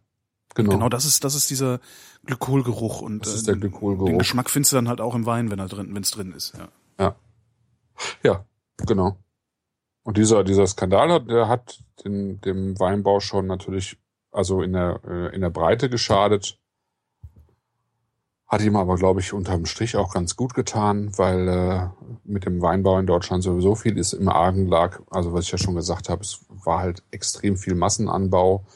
Genau. 0.54 0.70
Genau, 0.70 0.88
das 0.88 1.04
ist, 1.04 1.24
das 1.24 1.34
ist 1.34 1.50
dieser 1.50 1.80
Glykolgeruch 2.24 3.00
und 3.00 3.26
das 3.26 3.34
ist 3.34 3.48
der 3.48 3.56
äh, 3.56 3.58
Glykolgeruch. 3.58 4.06
den 4.06 4.18
Geschmack 4.18 4.48
findest 4.48 4.72
du 4.72 4.76
dann 4.76 4.88
halt 4.88 5.00
auch 5.00 5.14
im 5.14 5.26
Wein, 5.26 5.50
wenn 5.50 5.58
er 5.58 5.66
drin, 5.66 5.94
wenn 5.94 6.02
es 6.02 6.12
drin 6.12 6.32
ist. 6.32 6.54
Ja. 6.56 6.68
ja. 6.98 7.16
Ja, 8.22 8.44
genau. 8.78 9.18
Und 10.04 10.16
dieser, 10.16 10.44
dieser 10.44 10.66
Skandal 10.66 11.12
hat, 11.12 11.28
der 11.28 11.48
hat 11.48 11.82
den, 12.04 12.40
dem 12.42 12.78
Weinbau 12.78 13.20
schon 13.20 13.46
natürlich, 13.46 13.98
also 14.30 14.62
in 14.62 14.72
der, 14.72 15.00
äh, 15.06 15.34
in 15.34 15.40
der 15.40 15.50
Breite 15.50 15.88
geschadet. 15.88 16.58
Hat 18.46 18.60
ihm 18.60 18.76
aber, 18.76 18.96
glaube 18.96 19.20
ich, 19.20 19.32
unterm 19.32 19.64
Strich 19.64 19.96
auch 19.96 20.12
ganz 20.12 20.36
gut 20.36 20.54
getan, 20.54 21.16
weil 21.16 21.48
äh, 21.48 21.88
mit 22.24 22.44
dem 22.44 22.60
Weinbau 22.60 22.98
in 22.98 23.06
Deutschland 23.06 23.42
sowieso 23.42 23.74
viel 23.74 23.96
ist 23.96 24.12
im 24.12 24.28
Argen 24.28 24.66
lag. 24.66 25.00
Also 25.10 25.32
was 25.32 25.46
ich 25.46 25.52
ja 25.52 25.58
schon 25.58 25.74
gesagt 25.74 26.08
habe, 26.08 26.22
es 26.22 26.44
war 26.48 26.80
halt 26.80 27.02
extrem 27.10 27.56
viel 27.56 27.74
Massenanbau 27.74 28.66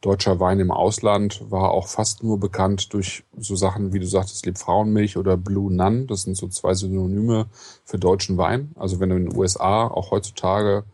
Deutscher 0.00 0.38
Wein 0.38 0.60
im 0.60 0.70
Ausland 0.70 1.42
war 1.50 1.72
auch 1.72 1.88
fast 1.88 2.22
nur 2.22 2.38
bekannt 2.38 2.92
durch 2.92 3.24
so 3.36 3.56
Sachen, 3.56 3.92
wie 3.92 3.98
du 3.98 4.06
sagtest, 4.06 4.46
Liebfrauenmilch 4.46 5.16
oder 5.16 5.36
Blue 5.36 5.72
Nun. 5.72 6.06
Das 6.06 6.22
sind 6.22 6.36
so 6.36 6.46
zwei 6.48 6.74
Synonyme 6.74 7.46
für 7.84 7.98
deutschen 7.98 8.38
Wein. 8.38 8.70
Also 8.76 9.00
wenn 9.00 9.10
du 9.10 9.16
in 9.16 9.26
den 9.26 9.36
USA 9.36 9.88
auch 9.88 10.12
heutzutage 10.12 10.84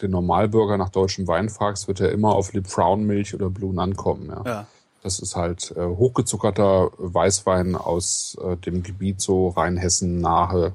den 0.00 0.12
Normalbürger 0.12 0.76
nach 0.76 0.90
deutschem 0.90 1.26
Wein 1.26 1.48
fragst, 1.48 1.88
wird 1.88 2.00
er 2.00 2.12
immer 2.12 2.34
auf 2.34 2.52
Liebfrauenmilch 2.52 3.34
oder 3.34 3.50
Blue 3.50 3.74
Nun 3.74 3.96
kommen. 3.96 4.28
Ja. 4.28 4.42
ja. 4.44 4.66
Das 5.02 5.18
ist 5.18 5.34
halt 5.34 5.74
äh, 5.76 5.84
hochgezuckerter 5.84 6.92
Weißwein 6.98 7.74
aus 7.74 8.36
äh, 8.40 8.56
dem 8.56 8.84
Gebiet 8.84 9.20
so 9.20 9.48
Rheinhessen 9.48 10.20
nahe 10.20 10.74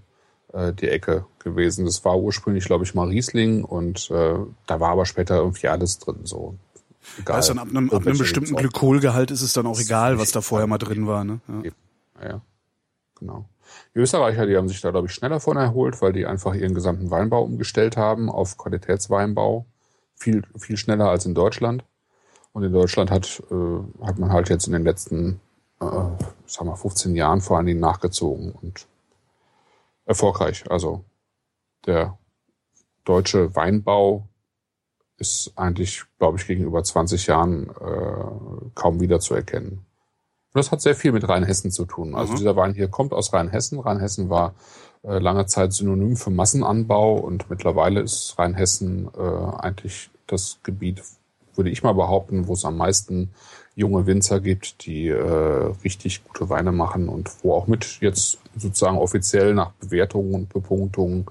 äh, 0.51 0.73
die 0.73 0.89
Ecke 0.89 1.25
gewesen. 1.39 1.85
Das 1.85 2.03
war 2.03 2.17
ursprünglich, 2.17 2.65
glaube 2.65 2.83
ich, 2.83 2.93
mal 2.93 3.07
Riesling 3.07 3.63
und 3.63 4.11
äh, 4.11 4.35
da 4.65 4.79
war 4.81 4.89
aber 4.89 5.05
später 5.05 5.37
irgendwie 5.37 5.69
alles 5.69 5.99
drin. 5.99 6.21
So 6.25 6.55
egal. 7.19 7.41
Du, 7.41 7.53
ab 7.53 7.67
einem, 7.69 7.89
ab 7.89 8.05
einem 8.05 8.17
bestimmten 8.17 8.55
Glykolgehalt 8.55 9.31
ist 9.31 9.41
es 9.41 9.53
dann 9.53 9.65
auch 9.65 9.79
egal, 9.79 10.19
was 10.19 10.31
da 10.31 10.41
vorher 10.41 10.67
mal 10.67 10.77
drin 10.77 11.07
war. 11.07 11.23
Ne? 11.23 11.39
Ja. 11.63 11.71
ja, 12.27 12.41
genau. 13.15 13.45
Die 13.95 13.99
Österreicher, 13.99 14.45
die 14.45 14.55
haben 14.55 14.67
sich 14.67 14.81
da, 14.81 14.91
glaube 14.91 15.07
ich, 15.07 15.13
schneller 15.13 15.39
von 15.39 15.57
erholt, 15.57 16.01
weil 16.01 16.13
die 16.13 16.25
einfach 16.25 16.53
ihren 16.53 16.73
gesamten 16.73 17.11
Weinbau 17.11 17.43
umgestellt 17.43 17.97
haben 17.97 18.29
auf 18.29 18.57
Qualitätsweinbau. 18.57 19.65
Viel, 20.15 20.43
viel 20.57 20.77
schneller 20.77 21.09
als 21.09 21.25
in 21.25 21.35
Deutschland. 21.35 21.83
Und 22.53 22.63
in 22.63 22.73
Deutschland 22.73 23.11
hat, 23.11 23.43
äh, 23.51 24.05
hat 24.05 24.17
man 24.17 24.31
halt 24.31 24.49
jetzt 24.49 24.67
in 24.67 24.73
den 24.73 24.83
letzten, 24.83 25.39
äh, 25.79 25.85
sagen 25.85 26.69
wir, 26.69 26.75
15 26.75 27.15
Jahren 27.15 27.41
vor 27.41 27.57
allen 27.57 27.67
Dingen 27.67 27.79
nachgezogen 27.79 28.51
und 28.51 28.87
erfolgreich. 30.05 30.69
Also 30.71 31.03
der 31.85 32.17
deutsche 33.03 33.55
Weinbau 33.55 34.27
ist 35.17 35.51
eigentlich, 35.55 36.03
glaube 36.19 36.37
ich, 36.37 36.47
gegenüber 36.47 36.83
20 36.83 37.27
Jahren 37.27 37.69
äh, 37.69 38.71
kaum 38.75 38.99
wiederzuerkennen. 38.99 39.71
Und 39.73 39.85
das 40.53 40.71
hat 40.71 40.81
sehr 40.81 40.95
viel 40.95 41.11
mit 41.11 41.27
Rheinhessen 41.27 41.71
zu 41.71 41.85
tun. 41.85 42.15
Also 42.15 42.33
mhm. 42.33 42.37
dieser 42.37 42.55
Wein 42.55 42.73
hier 42.73 42.87
kommt 42.87 43.13
aus 43.13 43.33
Rheinhessen. 43.33 43.79
Rheinhessen 43.79 44.29
war 44.29 44.53
äh, 45.03 45.19
lange 45.19 45.45
Zeit 45.45 45.73
synonym 45.73 46.15
für 46.15 46.29
Massenanbau 46.31 47.15
und 47.15 47.49
mittlerweile 47.49 48.01
ist 48.01 48.37
Rheinhessen 48.37 49.09
äh, 49.17 49.55
eigentlich 49.57 50.09
das 50.27 50.59
Gebiet, 50.63 51.01
würde 51.55 51.69
ich 51.69 51.83
mal 51.83 51.93
behaupten, 51.93 52.47
wo 52.47 52.53
es 52.53 52.65
am 52.65 52.77
meisten 52.77 53.31
junge 53.75 54.07
Winzer 54.07 54.39
gibt, 54.39 54.85
die 54.85 55.07
äh, 55.07 55.71
richtig 55.83 56.23
gute 56.23 56.49
Weine 56.49 56.71
machen 56.71 57.09
und 57.09 57.31
wo 57.43 57.53
auch 57.53 57.67
mit 57.67 57.99
jetzt 58.01 58.39
sozusagen 58.55 58.97
offiziell 58.97 59.53
nach 59.53 59.71
Bewertungen 59.73 60.33
und 60.33 60.49
Bepunktungen 60.49 61.27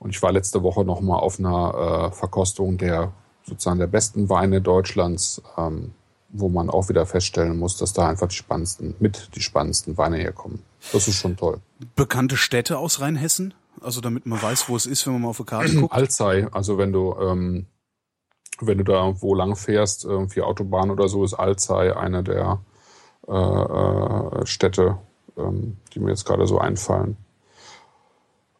und 0.00 0.10
ich 0.10 0.20
war 0.22 0.32
letzte 0.32 0.62
Woche 0.62 0.84
noch 0.84 1.00
mal 1.00 1.18
auf 1.18 1.38
einer 1.38 2.08
äh, 2.10 2.12
Verkostung 2.12 2.78
der 2.78 3.12
sozusagen 3.44 3.78
der 3.78 3.86
besten 3.86 4.28
Weine 4.28 4.60
Deutschlands, 4.60 5.42
ähm, 5.56 5.92
wo 6.30 6.48
man 6.48 6.70
auch 6.70 6.88
wieder 6.88 7.06
feststellen 7.06 7.58
muss, 7.58 7.76
dass 7.76 7.92
da 7.92 8.08
einfach 8.08 8.28
die 8.28 8.36
spannendsten, 8.36 8.94
mit 8.98 9.30
die 9.34 9.42
spannendsten 9.42 9.98
Weine 9.98 10.16
herkommen. 10.16 10.62
Das 10.92 11.06
ist 11.06 11.16
schon 11.16 11.36
toll. 11.36 11.60
Bekannte 11.96 12.36
Städte 12.36 12.78
aus 12.78 13.00
Rheinhessen? 13.00 13.54
Also 13.80 14.00
damit 14.00 14.26
man 14.26 14.40
weiß, 14.40 14.68
wo 14.68 14.76
es 14.76 14.86
ist, 14.86 15.06
wenn 15.06 15.14
man 15.14 15.22
mal 15.22 15.28
auf 15.28 15.38
die 15.38 15.44
Karte 15.44 15.74
guckt? 15.74 15.92
Alzey, 15.92 16.46
also 16.52 16.78
wenn 16.78 16.92
du, 16.92 17.14
ähm, 17.20 17.66
wenn 18.60 18.78
du 18.78 18.84
da 18.84 19.04
irgendwo 19.04 19.34
lang 19.34 19.56
fährst, 19.56 20.04
irgendwie 20.04 20.42
Autobahn 20.42 20.90
oder 20.90 21.08
so, 21.08 21.24
ist 21.24 21.34
Alzey 21.34 21.92
eine 21.92 22.22
der 22.22 22.60
äh, 23.28 23.32
äh, 23.32 24.46
Städte, 24.46 24.98
ähm, 25.36 25.76
die 25.92 26.00
mir 26.00 26.10
jetzt 26.10 26.24
gerade 26.24 26.46
so 26.46 26.58
einfallen. 26.58 27.16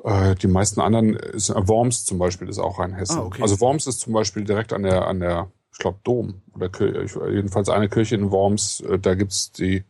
Äh, 0.05 0.35
die 0.37 0.47
meisten 0.47 0.81
anderen, 0.81 1.15
ist, 1.15 1.51
äh, 1.51 1.69
Worms 1.69 2.05
zum 2.05 2.19
Beispiel 2.19 2.49
ist 2.49 2.59
auch 2.59 2.79
Rheinhessen. 2.79 3.19
Ah, 3.19 3.25
okay. 3.25 3.43
Also 3.43 3.61
Worms 3.61 3.87
ist 3.87 4.01
zum 4.01 4.13
Beispiel 4.13 4.45
direkt 4.45 4.73
an 4.73 4.83
der, 4.83 5.07
an 5.07 5.21
der, 5.21 5.51
ich 5.73 5.79
glaube 5.79 5.99
Dom 6.05 6.43
oder 6.55 6.69
Kirche, 6.69 7.31
jedenfalls 7.31 7.69
eine 7.69 7.89
Kirche 7.89 8.15
in 8.15 8.31
Worms. 8.31 8.81
Äh, 8.81 8.99
da 8.99 9.15
gibt's 9.15 9.53
die, 9.53 9.85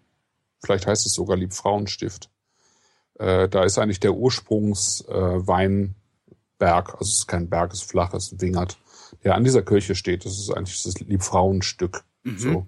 vielleicht 0.63 0.87
heißt 0.87 1.07
es 1.07 1.15
sogar 1.15 1.37
Liebfrauenstift. 1.37 2.31
Da 3.23 3.65
ist 3.65 3.79
eigentlich 3.79 4.01
der 4.01 4.15
Ursprungsweinberg, 4.15 5.95
also 6.59 7.03
es 7.03 7.19
ist 7.19 7.29
kein 7.29 7.51
Berg, 7.51 7.75
es 7.75 7.83
ist 7.83 7.91
flach, 7.91 8.15
es 8.15 8.33
ist 8.33 8.41
Wingert, 8.41 8.79
der 9.25 9.35
an 9.35 9.45
dieser 9.45 9.61
Kirche 9.61 9.95
steht. 9.95 10.25
Das 10.25 10.39
ist 10.39 10.49
eigentlich 10.51 10.83
das 10.83 10.99
Liebfrauenstück. 11.01 12.03
Mhm. 12.23 12.39
So. 12.39 12.67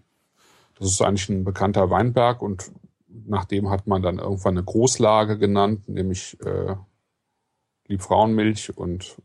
Das 0.78 0.88
ist 0.88 1.00
eigentlich 1.00 1.30
ein 1.30 1.44
bekannter 1.44 1.88
Weinberg 1.88 2.42
und 2.42 2.70
nach 3.08 3.46
dem 3.46 3.70
hat 3.70 3.86
man 3.86 4.02
dann 4.02 4.18
irgendwann 4.18 4.58
eine 4.58 4.64
Großlage 4.64 5.38
genannt, 5.38 5.88
nämlich 5.88 6.36
äh, 6.44 6.74
Liebfrauenmilch 7.92 8.76
und 8.76 9.16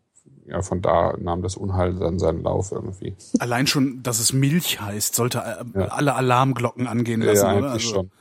ja, 0.45 0.61
von 0.61 0.81
da 0.81 1.15
nahm 1.17 1.41
das 1.41 1.57
Unheil 1.57 1.95
dann 1.95 2.19
seinen 2.19 2.43
Lauf 2.43 2.71
irgendwie. 2.71 3.15
Allein 3.39 3.67
schon, 3.67 4.01
dass 4.03 4.19
es 4.19 4.31
Milch 4.31 4.79
heißt, 4.79 5.15
sollte 5.15 5.39
äh, 5.39 5.79
ja. 5.79 5.87
alle 5.87 6.15
Alarmglocken 6.15 6.87
angehen 6.87 7.21
lassen, 7.21 7.45
ja, 7.45 7.57
oder? 7.57 7.71
Also 7.71 7.95
schon. 7.95 8.11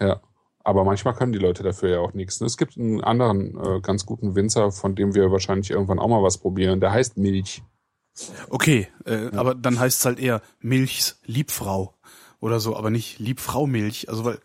Ja. 0.00 0.20
Aber 0.64 0.84
manchmal 0.84 1.14
können 1.14 1.32
die 1.32 1.38
Leute 1.38 1.62
dafür 1.62 1.90
ja 1.90 1.98
auch 1.98 2.14
nichts. 2.14 2.40
Es 2.40 2.56
gibt 2.56 2.78
einen 2.78 3.04
anderen 3.04 3.56
äh, 3.62 3.80
ganz 3.80 4.06
guten 4.06 4.34
Winzer, 4.34 4.72
von 4.72 4.94
dem 4.94 5.14
wir 5.14 5.30
wahrscheinlich 5.30 5.70
irgendwann 5.70 5.98
auch 5.98 6.08
mal 6.08 6.22
was 6.22 6.38
probieren. 6.38 6.80
Der 6.80 6.90
heißt 6.90 7.18
Milch. 7.18 7.62
Okay, 8.48 8.88
äh, 9.04 9.24
ja. 9.24 9.32
aber 9.34 9.54
dann 9.54 9.78
heißt 9.78 10.00
es 10.00 10.06
halt 10.06 10.18
eher 10.18 10.40
Milchs 10.60 11.20
Liebfrau 11.26 11.94
oder 12.40 12.60
so, 12.60 12.76
aber 12.76 12.90
nicht 12.90 13.18
Liebfrau 13.18 13.66
Milch. 13.66 14.08
Also 14.08 14.24
weil 14.24 14.38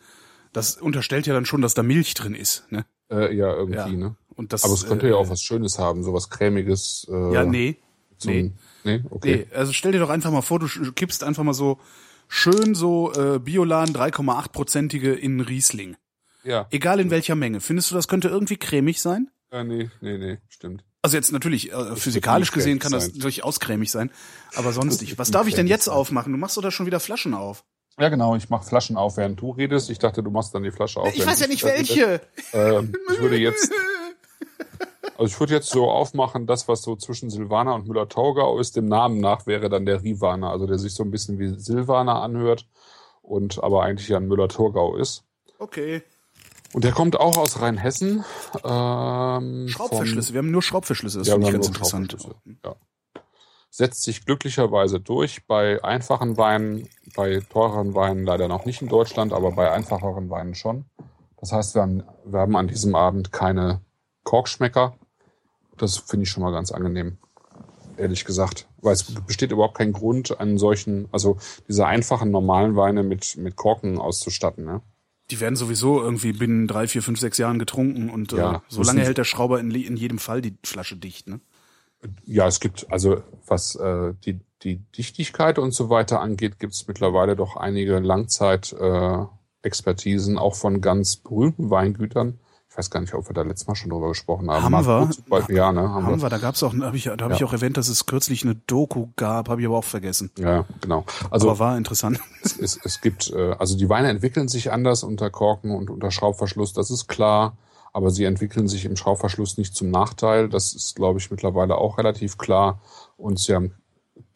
das 0.51 0.77
unterstellt 0.77 1.25
ja 1.25 1.33
dann 1.33 1.45
schon, 1.45 1.61
dass 1.61 1.73
da 1.73 1.83
Milch 1.83 2.15
drin 2.15 2.35
ist, 2.35 2.69
ne? 2.69 2.85
Äh, 3.09 3.33
ja, 3.33 3.53
irgendwie, 3.53 3.77
ja. 3.77 3.87
ne? 3.87 4.15
Und 4.39 4.53
das, 4.53 4.63
Aber 4.63 4.73
es 4.73 4.87
könnte 4.87 5.05
äh, 5.05 5.09
ja 5.09 5.15
auch 5.17 5.29
was 5.29 5.41
Schönes 5.41 5.79
haben, 5.79 6.01
so 6.01 6.13
was 6.13 6.29
cremiges. 6.29 7.05
Äh, 7.11 7.33
ja, 7.33 7.43
nee. 7.43 7.75
Zum, 8.17 8.31
nee. 8.31 8.51
Nee, 8.85 9.03
okay. 9.09 9.45
Nee, 9.49 9.53
also 9.53 9.73
stell 9.73 9.91
dir 9.91 9.99
doch 9.99 10.09
einfach 10.09 10.31
mal 10.31 10.41
vor, 10.41 10.59
du 10.59 10.67
kippst 10.93 11.25
einfach 11.25 11.43
mal 11.43 11.53
so 11.53 11.77
schön 12.29 12.73
so 12.73 13.11
äh, 13.11 13.39
Biolan 13.39 13.89
3,8-prozentige 13.89 15.11
in 15.11 15.41
Riesling. 15.41 15.97
Ja. 16.45 16.67
Egal 16.71 17.01
in 17.01 17.11
welcher 17.11 17.35
Menge. 17.35 17.59
Findest 17.59 17.91
du, 17.91 17.95
das 17.95 18.07
könnte 18.07 18.29
irgendwie 18.29 18.55
cremig 18.55 19.01
sein? 19.01 19.29
Ja, 19.51 19.65
nee, 19.65 19.89
nee, 19.99 20.17
nee, 20.17 20.37
stimmt. 20.47 20.85
Also 21.01 21.17
jetzt 21.17 21.33
natürlich, 21.33 21.73
äh, 21.73 21.97
physikalisch 21.97 22.53
gesehen 22.53 22.79
kann 22.79 22.93
das 22.93 23.07
sein. 23.07 23.19
durchaus 23.19 23.59
cremig 23.59 23.91
sein, 23.91 24.09
aber 24.55 24.71
sonst 24.71 25.01
nicht. 25.01 25.17
Was 25.17 25.31
darf 25.31 25.47
ich 25.47 25.55
denn 25.55 25.67
jetzt 25.67 25.89
aufmachen? 25.89 26.31
Du 26.31 26.39
machst 26.39 26.55
doch 26.55 26.61
da 26.61 26.71
schon 26.71 26.85
wieder 26.85 27.01
Flaschen 27.01 27.33
auf. 27.33 27.65
Ja, 27.99 28.07
genau, 28.07 28.37
ich 28.37 28.49
mache 28.49 28.65
Flaschen 28.65 28.95
auf, 28.95 29.17
während 29.17 29.41
du 29.41 29.51
redest. 29.51 29.89
Ich 29.89 29.99
dachte, 29.99 30.23
du 30.23 30.31
machst 30.31 30.55
dann 30.55 30.63
die 30.63 30.71
Flasche 30.71 31.01
auf. 31.01 31.13
Ich 31.13 31.25
weiß 31.25 31.41
ja 31.41 31.47
nicht 31.47 31.65
welche. 31.65 32.21
Ähm, 32.53 32.95
ich 33.11 33.19
würde 33.19 33.37
jetzt 33.37 33.69
Also 35.17 35.33
ich 35.33 35.39
würde 35.39 35.53
jetzt 35.53 35.69
so 35.69 35.89
aufmachen, 35.89 36.47
das, 36.47 36.69
was 36.69 36.81
so 36.81 36.95
zwischen 36.95 37.29
Silvaner 37.29 37.75
und 37.75 37.87
Müller-Taugau 37.87 38.57
ist, 38.57 38.77
dem 38.77 38.85
Namen 38.85 39.19
nach 39.19 39.47
wäre 39.47 39.67
dann 39.67 39.85
der 39.85 40.01
Rivaner, 40.01 40.49
also 40.49 40.65
der 40.65 40.79
sich 40.79 40.93
so 40.93 41.03
ein 41.03 41.11
bisschen 41.11 41.39
wie 41.39 41.59
Silvaner 41.59 42.21
anhört 42.21 42.65
und 43.21 43.61
aber 43.61 43.83
eigentlich 43.83 44.07
ja 44.07 44.15
ein 44.15 44.29
Müller-Thurgau 44.29 44.95
ist. 44.95 45.25
Okay. 45.57 46.03
Und 46.71 46.83
der 46.85 46.93
kommt 46.93 47.19
auch 47.19 47.37
aus 47.37 47.61
Rheinhessen. 47.61 48.23
Ähm, 48.63 49.67
Schraubverschlüsse, 49.67 50.33
wir 50.33 50.37
haben 50.37 50.51
nur 50.51 50.61
Schraubverschlüsse, 50.61 51.19
das 51.19 51.27
ja, 51.27 51.33
finde 51.33 51.47
ich 51.47 51.53
ganz 51.53 51.67
interessant. 51.67 52.17
Ja. 52.63 52.75
Setzt 53.71 54.03
sich 54.03 54.25
glücklicherweise 54.25 55.01
durch 55.01 55.45
bei 55.47 55.83
einfachen 55.83 56.37
Weinen, 56.37 56.87
bei 57.15 57.41
teureren 57.41 57.93
Weinen 57.93 58.23
leider 58.23 58.47
noch 58.47 58.65
nicht 58.65 58.81
in 58.81 58.87
Deutschland, 58.87 59.33
aber 59.33 59.51
bei 59.51 59.69
einfacheren 59.69 60.29
Weinen 60.29 60.55
schon. 60.55 60.85
Das 61.41 61.51
heißt, 61.51 61.75
wir 61.75 61.81
haben, 61.81 62.03
wir 62.25 62.39
haben 62.39 62.55
an 62.55 62.67
diesem 62.67 62.95
Abend 62.95 63.31
keine 63.31 63.81
Korkschmecker. 64.29 64.95
Das 65.75 65.97
finde 65.97 66.25
ich 66.25 66.29
schon 66.29 66.43
mal 66.43 66.51
ganz 66.51 66.71
angenehm, 66.71 67.17
ehrlich 67.97 68.25
gesagt. 68.25 68.67
Weil 68.79 68.93
es 68.93 69.11
besteht 69.25 69.51
überhaupt 69.51 69.75
kein 69.75 69.91
Grund, 69.91 70.39
einen 70.39 70.59
solchen, 70.59 71.07
also 71.11 71.39
diese 71.67 71.87
einfachen 71.87 72.29
normalen 72.29 72.75
Weine 72.75 73.01
mit, 73.01 73.37
mit 73.37 73.55
Korken 73.55 73.97
auszustatten. 73.97 74.65
Ne? 74.65 74.81
Die 75.31 75.39
werden 75.39 75.55
sowieso 75.55 75.99
irgendwie 75.99 76.33
binnen 76.33 76.67
drei, 76.67 76.87
vier, 76.87 77.01
fünf, 77.01 77.19
sechs 77.19 77.39
Jahren 77.39 77.57
getrunken 77.57 78.11
und 78.11 78.31
äh, 78.33 78.37
ja, 78.37 78.57
äh, 78.57 78.59
so 78.67 78.83
lange 78.83 79.01
hält 79.01 79.17
der 79.17 79.23
Schrauber 79.23 79.59
in, 79.59 79.71
in 79.71 79.97
jedem 79.97 80.19
Fall 80.19 80.43
die 80.43 80.55
Flasche 80.63 80.95
dicht. 80.95 81.27
Ne? 81.27 81.39
Ja, 82.23 82.45
es 82.45 82.59
gibt, 82.59 82.85
also 82.91 83.23
was 83.47 83.73
äh, 83.77 84.13
die, 84.25 84.41
die 84.61 84.75
Dichtigkeit 84.95 85.57
und 85.57 85.73
so 85.73 85.89
weiter 85.89 86.21
angeht, 86.21 86.59
gibt 86.59 86.73
es 86.73 86.87
mittlerweile 86.87 87.35
doch 87.35 87.55
einige 87.55 87.97
Langzeit-Expertisen, 87.97 90.35
äh, 90.35 90.39
auch 90.39 90.53
von 90.53 90.81
ganz 90.81 91.15
berühmten 91.15 91.71
Weingütern, 91.71 92.37
ich 92.69 92.77
weiß 92.77 92.91
gar 92.91 92.99
nicht, 93.01 93.13
ob 93.15 93.27
wir 93.27 93.33
da 93.33 93.41
letztes 93.41 93.67
Mal 93.67 93.75
schon 93.75 93.89
drüber 93.89 94.09
gesprochen 94.09 94.49
haben. 94.49 94.63
Haben 94.63 94.85
wir? 94.85 95.09
Beispiel, 95.27 95.55
ja, 95.55 95.71
ne? 95.71 95.81
Haben, 95.81 96.05
haben 96.05 96.21
wir. 96.21 96.29
Da 96.29 96.37
gab's 96.37 96.61
auch, 96.61 96.73
hab 96.73 96.93
ich, 96.93 97.05
da 97.05 97.11
habe 97.11 97.29
ja. 97.29 97.35
ich 97.35 97.43
auch 97.43 97.51
erwähnt, 97.51 97.77
dass 97.77 97.89
es 97.89 98.05
kürzlich 98.05 98.43
eine 98.43 98.55
Doku 98.55 99.07
gab, 99.15 99.49
habe 99.49 99.61
ich 99.61 99.67
aber 99.67 99.77
auch 99.77 99.83
vergessen. 99.83 100.29
Ja, 100.37 100.65
genau. 100.79 101.03
Also 101.31 101.49
aber 101.49 101.59
war 101.59 101.77
interessant. 101.77 102.19
Es, 102.43 102.57
es, 102.57 102.79
es 102.83 103.01
gibt, 103.01 103.31
äh, 103.31 103.55
also 103.57 103.75
die 103.75 103.89
Weine 103.89 104.09
entwickeln 104.09 104.47
sich 104.47 104.71
anders 104.71 105.03
unter 105.03 105.31
Korken 105.31 105.71
und 105.71 105.89
unter 105.89 106.11
Schraubverschluss, 106.11 106.73
das 106.73 106.91
ist 106.91 107.07
klar. 107.07 107.57
Aber 107.91 108.11
sie 108.11 108.25
entwickeln 108.25 108.67
sich 108.67 108.85
im 108.85 108.95
Schraubverschluss 108.95 109.57
nicht 109.57 109.75
zum 109.75 109.89
Nachteil. 109.89 110.47
Das 110.47 110.73
ist, 110.73 110.95
glaube 110.95 111.17
ich, 111.17 111.31
mittlerweile 111.31 111.75
auch 111.75 111.97
relativ 111.97 112.37
klar. 112.37 112.79
Und 113.17 113.39
sie 113.39 113.55
haben, 113.55 113.73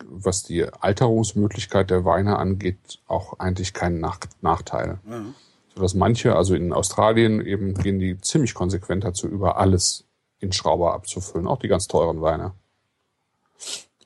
was 0.06 0.42
die 0.42 0.66
Alterungsmöglichkeit 0.66 1.92
der 1.92 2.04
Weine 2.04 2.40
angeht, 2.40 3.00
auch 3.06 3.40
eigentlich 3.40 3.74
keinen 3.74 4.00
Nach 4.00 4.18
Nachteil. 4.42 4.98
Mhm 5.06 5.36
sodass 5.76 5.94
manche, 5.94 6.36
also 6.36 6.56
in 6.56 6.74
Australien 6.74 7.46
eben 7.46 7.74
gehen 7.74 8.00
die 8.00 8.20
ziemlich 8.20 8.54
konsequent 8.54 9.04
dazu 9.04 9.28
über, 9.28 9.58
alles 9.58 10.06
in 10.40 10.52
Schrauber 10.52 10.94
abzufüllen, 10.94 11.48
auch 11.48 11.60
die 11.60 11.68
ganz 11.68 11.88
teuren 11.88 12.22
Weine. 12.22 12.54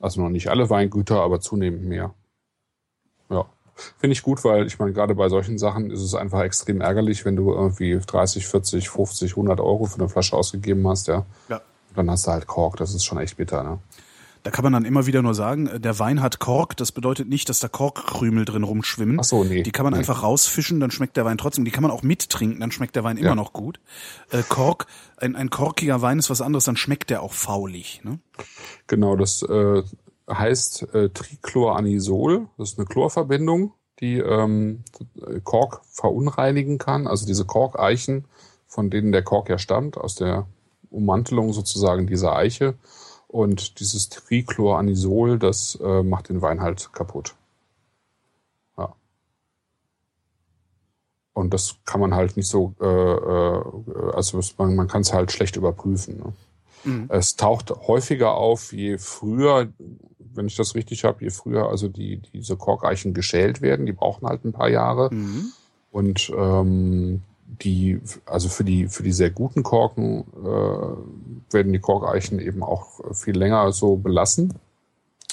Also 0.00 0.22
noch 0.22 0.30
nicht 0.30 0.48
alle 0.48 0.70
Weingüter, 0.70 1.20
aber 1.20 1.40
zunehmend 1.40 1.84
mehr. 1.84 2.14
Ja. 3.30 3.46
Finde 3.98 4.12
ich 4.12 4.22
gut, 4.22 4.42
weil 4.44 4.66
ich 4.66 4.78
meine, 4.78 4.92
gerade 4.92 5.14
bei 5.14 5.28
solchen 5.28 5.58
Sachen 5.58 5.90
ist 5.90 6.00
es 6.00 6.14
einfach 6.14 6.42
extrem 6.42 6.80
ärgerlich, 6.80 7.24
wenn 7.24 7.36
du 7.36 7.52
irgendwie 7.52 7.98
30, 7.98 8.46
40, 8.46 8.88
50, 8.88 9.32
100 9.32 9.60
Euro 9.60 9.84
für 9.84 10.00
eine 10.00 10.08
Flasche 10.08 10.36
ausgegeben 10.36 10.86
hast, 10.88 11.06
ja. 11.08 11.26
Ja. 11.48 11.60
Dann 11.94 12.10
hast 12.10 12.26
du 12.26 12.32
halt 12.32 12.46
Kork, 12.46 12.76
das 12.76 12.94
ist 12.94 13.04
schon 13.04 13.18
echt 13.18 13.36
bitter, 13.36 13.62
ne? 13.62 13.78
Da 14.48 14.52
kann 14.52 14.62
man 14.62 14.72
dann 14.72 14.86
immer 14.86 15.04
wieder 15.04 15.20
nur 15.20 15.34
sagen, 15.34 15.66
äh, 15.66 15.78
der 15.78 15.98
Wein 15.98 16.22
hat 16.22 16.38
Kork. 16.38 16.74
Das 16.78 16.90
bedeutet 16.90 17.28
nicht, 17.28 17.50
dass 17.50 17.60
da 17.60 17.68
Korkkrümel 17.68 18.46
drin 18.46 18.62
rumschwimmen. 18.62 19.20
Ach 19.20 19.24
so, 19.24 19.44
nee. 19.44 19.62
Die 19.62 19.72
kann 19.72 19.84
man 19.84 19.92
nee. 19.92 19.98
einfach 19.98 20.22
rausfischen, 20.22 20.80
dann 20.80 20.90
schmeckt 20.90 21.18
der 21.18 21.26
Wein 21.26 21.36
trotzdem. 21.36 21.66
Die 21.66 21.70
kann 21.70 21.82
man 21.82 21.90
auch 21.90 22.02
mittrinken, 22.02 22.58
dann 22.58 22.72
schmeckt 22.72 22.96
der 22.96 23.04
Wein 23.04 23.18
immer 23.18 23.28
ja. 23.28 23.34
noch 23.34 23.52
gut. 23.52 23.78
Äh, 24.30 24.42
Kork, 24.48 24.86
ein, 25.18 25.36
ein 25.36 25.50
korkiger 25.50 26.00
Wein 26.00 26.18
ist 26.18 26.30
was 26.30 26.40
anderes, 26.40 26.64
dann 26.64 26.78
schmeckt 26.78 27.10
der 27.10 27.22
auch 27.22 27.34
faulig. 27.34 28.00
Ne? 28.04 28.20
Genau, 28.86 29.16
das 29.16 29.42
äh, 29.42 29.82
heißt 30.30 30.94
äh, 30.94 31.10
Trichloranisol. 31.10 32.48
Das 32.56 32.70
ist 32.70 32.78
eine 32.78 32.86
Chlorverbindung, 32.86 33.74
die 34.00 34.16
ähm, 34.16 34.82
Kork 35.44 35.82
verunreinigen 35.90 36.78
kann. 36.78 37.06
Also 37.06 37.26
diese 37.26 37.44
Korkeichen, 37.44 38.24
von 38.66 38.88
denen 38.88 39.12
der 39.12 39.24
Kork 39.24 39.50
ja 39.50 39.58
stammt, 39.58 39.98
aus 39.98 40.14
der 40.14 40.46
Ummantelung 40.88 41.52
sozusagen 41.52 42.06
dieser 42.06 42.34
Eiche 42.34 42.78
und 43.28 43.78
dieses 43.78 44.08
Trichloranisol, 44.08 45.38
das 45.38 45.78
äh, 45.82 46.02
macht 46.02 46.30
den 46.30 46.42
Wein 46.42 46.62
halt 46.62 46.92
kaputt. 46.92 47.34
Ja. 48.76 48.94
Und 51.34 51.52
das 51.54 51.76
kann 51.84 52.00
man 52.00 52.14
halt 52.14 52.36
nicht 52.36 52.48
so, 52.48 52.74
äh, 52.80 52.86
äh, 52.86 54.12
also 54.14 54.40
man, 54.56 54.74
man 54.74 54.88
kann 54.88 55.02
es 55.02 55.12
halt 55.12 55.30
schlecht 55.30 55.56
überprüfen. 55.56 56.18
Ne? 56.18 56.32
Mhm. 56.84 57.06
Es 57.10 57.36
taucht 57.36 57.70
häufiger 57.70 58.32
auf, 58.34 58.72
je 58.72 58.96
früher, 58.96 59.68
wenn 60.18 60.46
ich 60.46 60.56
das 60.56 60.74
richtig 60.74 61.04
habe, 61.04 61.22
je 61.22 61.30
früher 61.30 61.68
also 61.68 61.88
die 61.88 62.22
diese 62.32 62.56
Korkeichen 62.56 63.12
geschält 63.12 63.60
werden. 63.60 63.84
Die 63.84 63.92
brauchen 63.92 64.26
halt 64.26 64.44
ein 64.44 64.52
paar 64.52 64.70
Jahre. 64.70 65.12
Mhm. 65.12 65.52
Und 65.90 66.32
ähm, 66.34 67.22
die, 67.62 68.00
also 68.26 68.48
für 68.48 68.64
die, 68.64 68.88
für 68.88 69.02
die 69.02 69.12
sehr 69.12 69.30
guten 69.30 69.62
Korken 69.62 70.24
äh, 70.44 71.52
werden 71.54 71.72
die 71.72 71.80
Korkeichen 71.80 72.38
eben 72.38 72.62
auch 72.62 73.14
viel 73.14 73.36
länger 73.36 73.72
so 73.72 73.96
belassen. 73.96 74.54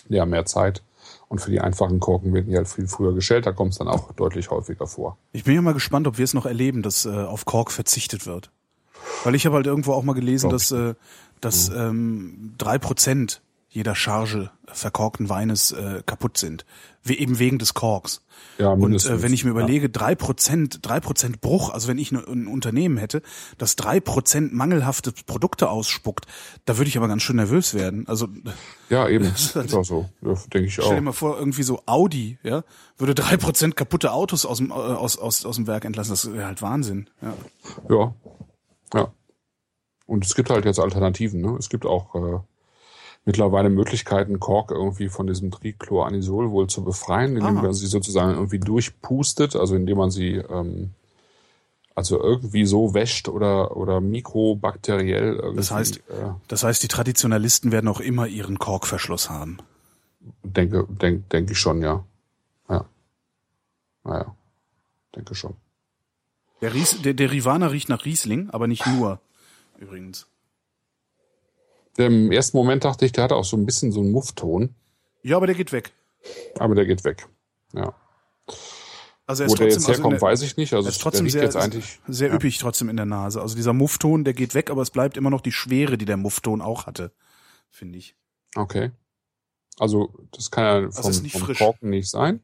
Die 0.09 0.19
haben 0.19 0.29
mehr 0.29 0.45
Zeit. 0.45 0.81
Und 1.27 1.39
für 1.39 1.51
die 1.51 1.59
einfachen 1.59 1.99
Korken 1.99 2.33
werden 2.33 2.49
die 2.49 2.55
halt 2.55 2.67
viel 2.67 2.87
früher 2.87 3.13
geschält. 3.13 3.45
Da 3.45 3.51
kommt 3.51 3.73
es 3.73 3.79
dann 3.79 3.87
auch 3.87 4.11
deutlich 4.13 4.49
häufiger 4.49 4.87
vor. 4.87 5.17
Ich 5.33 5.43
bin 5.43 5.55
ja 5.55 5.61
mal 5.61 5.73
gespannt, 5.73 6.07
ob 6.07 6.17
wir 6.17 6.23
es 6.23 6.33
noch 6.33 6.45
erleben, 6.45 6.81
dass 6.81 7.05
äh, 7.05 7.09
auf 7.09 7.45
Kork 7.45 7.71
verzichtet 7.71 8.25
wird. 8.25 8.51
Weil 9.23 9.35
ich 9.35 9.45
habe 9.45 9.55
halt 9.55 9.65
irgendwo 9.65 9.93
auch 9.93 10.03
mal 10.03 10.13
gelesen, 10.13 10.49
dass, 10.49 10.71
äh, 10.71 10.93
dass 11.41 11.69
mhm. 11.69 11.75
ähm, 11.77 12.53
drei 12.57 12.77
Prozent 12.77 13.41
jeder 13.75 13.93
Charge 13.93 14.51
verkorkten 14.67 15.27
Weines 15.27 15.73
äh, 15.73 16.01
kaputt 16.05 16.37
sind. 16.37 16.65
Wie 17.03 17.17
eben 17.17 17.39
wegen 17.39 17.59
des 17.59 17.73
Korks. 17.73 18.21
Ja, 18.57 18.69
und 18.69 19.05
äh, 19.05 19.21
wenn 19.21 19.33
ich 19.33 19.43
mir 19.43 19.51
überlege, 19.51 19.89
drei 19.89 20.15
Prozent, 20.15 20.79
drei 20.81 21.01
Prozent 21.01 21.41
Bruch, 21.41 21.71
also 21.71 21.89
wenn 21.89 21.97
ich 21.97 22.13
ein, 22.13 22.25
ein 22.25 22.47
Unternehmen 22.47 22.95
hätte, 22.97 23.21
das 23.57 23.75
drei 23.75 23.99
Prozent 23.99 24.53
mangelhafte 24.53 25.11
Produkte 25.11 25.69
ausspuckt, 25.69 26.25
da 26.63 26.77
würde 26.77 26.87
ich 26.87 26.97
aber 26.97 27.09
ganz 27.09 27.21
schön 27.21 27.35
nervös 27.35 27.73
werden. 27.73 28.07
Also 28.07 28.29
ja, 28.89 29.09
eben, 29.09 29.25
das 29.25 29.55
ist 29.55 29.73
auch 29.73 29.83
so, 29.83 30.09
ja, 30.21 30.33
denke 30.53 30.69
ich 30.69 30.79
auch. 30.79 30.85
Stell 30.85 30.95
dir 30.95 31.01
mal 31.01 31.11
vor, 31.11 31.37
irgendwie 31.37 31.63
so 31.63 31.81
Audi, 31.85 32.39
ja, 32.43 32.63
würde 32.97 33.13
drei 33.13 33.35
Prozent 33.35 33.75
kaputte 33.75 34.13
Autos 34.13 34.45
aus 34.45 34.59
dem 34.59 34.71
äh, 34.71 34.73
aus, 34.73 35.17
aus 35.17 35.45
aus 35.45 35.57
dem 35.57 35.67
Werk 35.67 35.83
entlassen. 35.83 36.13
Das 36.13 36.31
wäre 36.31 36.45
halt 36.45 36.61
Wahnsinn. 36.61 37.09
Ja. 37.21 37.33
ja, 37.89 38.15
ja. 38.93 39.13
Und 40.05 40.25
es 40.25 40.33
gibt 40.33 40.49
halt 40.49 40.63
jetzt 40.63 40.79
Alternativen. 40.79 41.41
Ne? 41.41 41.57
Es 41.59 41.69
gibt 41.69 41.85
auch 41.85 42.15
äh, 42.15 42.39
mittlerweile 43.25 43.69
Möglichkeiten, 43.69 44.39
Kork 44.39 44.71
irgendwie 44.71 45.09
von 45.09 45.27
diesem 45.27 45.51
Trichloranisol 45.51 46.51
wohl 46.51 46.67
zu 46.67 46.83
befreien, 46.83 47.35
indem 47.35 47.55
man 47.55 47.73
sie 47.73 47.87
sozusagen 47.87 48.35
irgendwie 48.35 48.59
durchpustet, 48.59 49.55
also 49.55 49.75
indem 49.75 49.97
man 49.97 50.11
sie 50.11 50.35
ähm, 50.35 50.91
also 51.95 52.21
irgendwie 52.21 52.65
so 52.65 52.93
wäscht 52.93 53.27
oder 53.27 53.75
oder 53.75 53.99
mikrobakteriell. 53.99 55.35
Irgendwie, 55.35 55.57
das 55.57 55.71
heißt, 55.71 55.97
äh, 55.97 56.33
das 56.47 56.63
heißt, 56.63 56.83
die 56.83 56.87
Traditionalisten 56.87 57.71
werden 57.71 57.87
auch 57.87 57.99
immer 57.99 58.27
ihren 58.27 58.59
Korkverschluss 58.59 59.29
haben. 59.29 59.57
Denke, 60.43 60.85
denk, 60.89 61.29
denke 61.29 61.53
ich 61.53 61.59
schon, 61.59 61.81
ja. 61.81 62.03
Ja. 62.69 62.85
Naja, 64.03 64.35
denke 65.15 65.35
schon. 65.35 65.55
Der, 66.61 66.73
Ries, 66.73 67.01
der, 67.01 67.13
der 67.13 67.31
Rivana 67.31 67.67
riecht 67.67 67.89
nach 67.89 68.05
Riesling, 68.05 68.49
aber 68.49 68.67
nicht 68.67 68.85
nur, 68.87 69.19
übrigens. 69.77 70.27
Im 71.97 72.31
ersten 72.31 72.57
Moment 72.57 72.83
dachte 72.83 73.05
ich, 73.05 73.11
der 73.11 73.23
hatte 73.23 73.35
auch 73.35 73.45
so 73.45 73.55
ein 73.57 73.65
bisschen 73.65 73.91
so 73.91 74.01
einen 74.01 74.11
Muffton. 74.11 74.75
Ja, 75.23 75.37
aber 75.37 75.47
der 75.47 75.55
geht 75.55 75.71
weg. 75.71 75.93
Aber 76.59 76.75
der 76.75 76.85
geht 76.85 77.03
weg. 77.03 77.27
Ja. 77.73 77.93
Also 79.27 79.43
er 79.43 79.47
ist 79.47 79.53
Wo 79.53 79.55
der 79.55 79.69
jetzt 79.69 79.87
herkommt, 79.87 80.15
also 80.15 80.25
weiß 80.25 80.41
ich 80.43 80.57
nicht. 80.57 80.73
Also 80.73 80.87
er 80.87 80.91
ist 80.91 81.01
trotzdem 81.01 81.29
sehr, 81.29 81.43
jetzt 81.43 81.55
eigentlich, 81.55 81.99
sehr 82.07 82.29
ja. 82.29 82.35
üppig 82.35 82.59
trotzdem 82.59 82.89
in 82.89 82.95
der 82.95 83.07
Nase. 83.07 83.41
Also 83.41 83.55
dieser 83.55 83.73
Muffton, 83.73 84.23
der 84.23 84.33
geht 84.33 84.53
weg, 84.53 84.69
aber 84.69 84.83
es 84.83 84.91
bleibt 84.91 85.17
immer 85.17 85.31
noch 85.31 85.41
die 85.41 85.51
Schwere, 85.51 85.97
die 85.97 86.05
der 86.05 86.17
Muffton 86.17 86.61
auch 86.61 86.85
hatte, 86.85 87.11
finde 87.71 87.97
ich. 87.97 88.15
Okay. 88.55 88.91
Also 89.79 90.13
das 90.31 90.51
kann 90.51 90.63
ja 90.63 90.91
vom, 90.91 91.05
also 91.05 91.27
vom 91.27 91.55
Korken 91.55 91.89
nicht 91.89 92.09
sein. 92.09 92.41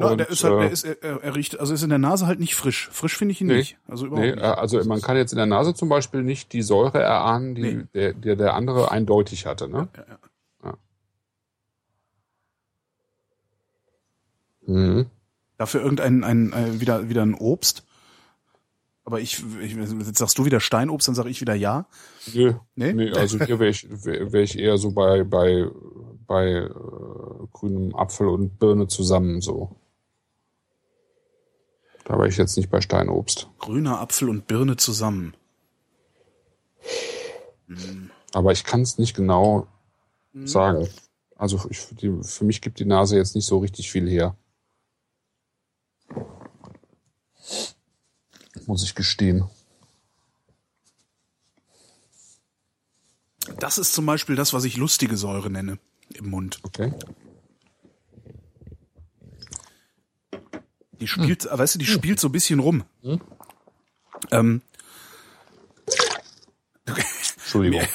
No, 0.00 0.16
der 0.16 0.30
ist 0.30 0.42
halt, 0.44 0.54
der 0.54 0.70
äh, 0.70 0.72
ist, 0.72 0.84
er, 0.84 1.22
er 1.22 1.34
riecht, 1.34 1.60
also 1.60 1.74
ist 1.74 1.82
in 1.82 1.90
der 1.90 1.98
Nase 1.98 2.26
halt 2.26 2.40
nicht 2.40 2.54
frisch. 2.54 2.88
Frisch 2.90 3.16
finde 3.18 3.32
ich 3.32 3.40
ihn 3.42 3.48
nee, 3.48 3.56
nicht. 3.56 3.76
Also 3.86 4.06
überhaupt 4.06 4.26
nee, 4.26 4.34
nicht. 4.34 4.42
also 4.42 4.82
man 4.84 5.02
kann 5.02 5.18
jetzt 5.18 5.32
in 5.32 5.36
der 5.36 5.44
Nase 5.44 5.74
zum 5.74 5.90
Beispiel 5.90 6.22
nicht 6.22 6.54
die 6.54 6.62
Säure 6.62 7.02
erahnen, 7.02 7.54
die 7.54 7.62
nee. 7.62 7.84
der, 7.92 8.14
der, 8.14 8.36
der 8.36 8.54
andere 8.54 8.90
eindeutig 8.90 9.44
hatte, 9.44 9.68
ne? 9.68 9.88
Ja, 9.94 10.04
ja, 10.08 10.18
ja. 14.66 14.74
Mhm. 14.74 15.06
Dafür 15.58 15.82
irgendein 15.82 16.24
ein, 16.24 16.54
ein, 16.54 16.76
äh, 16.76 16.80
wieder 16.80 17.10
wieder 17.10 17.22
ein 17.22 17.34
Obst. 17.34 17.84
Aber 19.04 19.20
ich, 19.20 19.44
ich 19.60 19.74
jetzt 19.74 20.16
sagst 20.16 20.38
du 20.38 20.46
wieder 20.46 20.60
Steinobst, 20.60 21.08
dann 21.08 21.14
sage 21.14 21.28
ich 21.28 21.40
wieder 21.42 21.54
ja. 21.54 21.86
Nö, 22.32 22.54
nee, 22.74 22.92
nee 22.94 23.10
also 23.10 23.38
hier 23.38 23.58
wäre 23.58 23.70
ich, 23.70 23.86
wär, 23.90 24.32
wär 24.32 24.42
ich 24.42 24.58
eher 24.58 24.78
so 24.78 24.92
bei 24.92 25.24
bei 25.24 25.66
bei 26.26 26.46
äh, 26.46 26.70
grünem 27.52 27.94
Apfel 27.94 28.28
und 28.28 28.58
Birne 28.58 28.86
zusammen 28.86 29.42
so. 29.42 29.76
Da 32.04 32.18
war 32.18 32.26
ich 32.26 32.36
jetzt 32.36 32.56
nicht 32.56 32.70
bei 32.70 32.80
Steinobst. 32.80 33.48
Grüner 33.58 34.00
Apfel 34.00 34.28
und 34.28 34.46
Birne 34.46 34.76
zusammen. 34.76 35.34
Aber 38.32 38.52
ich 38.52 38.64
kann 38.64 38.82
es 38.82 38.98
nicht 38.98 39.14
genau 39.14 39.66
sagen. 40.44 40.88
Also 41.36 41.60
ich, 41.70 41.86
die, 41.92 42.12
für 42.22 42.44
mich 42.44 42.60
gibt 42.60 42.80
die 42.80 42.84
Nase 42.84 43.16
jetzt 43.16 43.34
nicht 43.34 43.46
so 43.46 43.58
richtig 43.58 43.90
viel 43.90 44.08
her. 44.08 44.36
Muss 48.66 48.84
ich 48.84 48.94
gestehen. 48.94 49.48
Das 53.58 53.78
ist 53.78 53.94
zum 53.94 54.06
Beispiel 54.06 54.36
das, 54.36 54.52
was 54.52 54.64
ich 54.64 54.76
lustige 54.76 55.16
Säure 55.16 55.50
nenne 55.50 55.78
im 56.14 56.30
Mund. 56.30 56.60
Okay. 56.62 56.92
Die 61.00 61.06
spielt, 61.06 61.48
weißt 61.50 61.74
du, 61.74 61.78
die 61.78 61.86
spielt 61.86 62.20
so 62.20 62.28
ein 62.28 62.32
bisschen 62.32 62.60
rum. 62.60 62.84
Ähm, 64.30 64.62
Entschuldigung. 67.38 67.80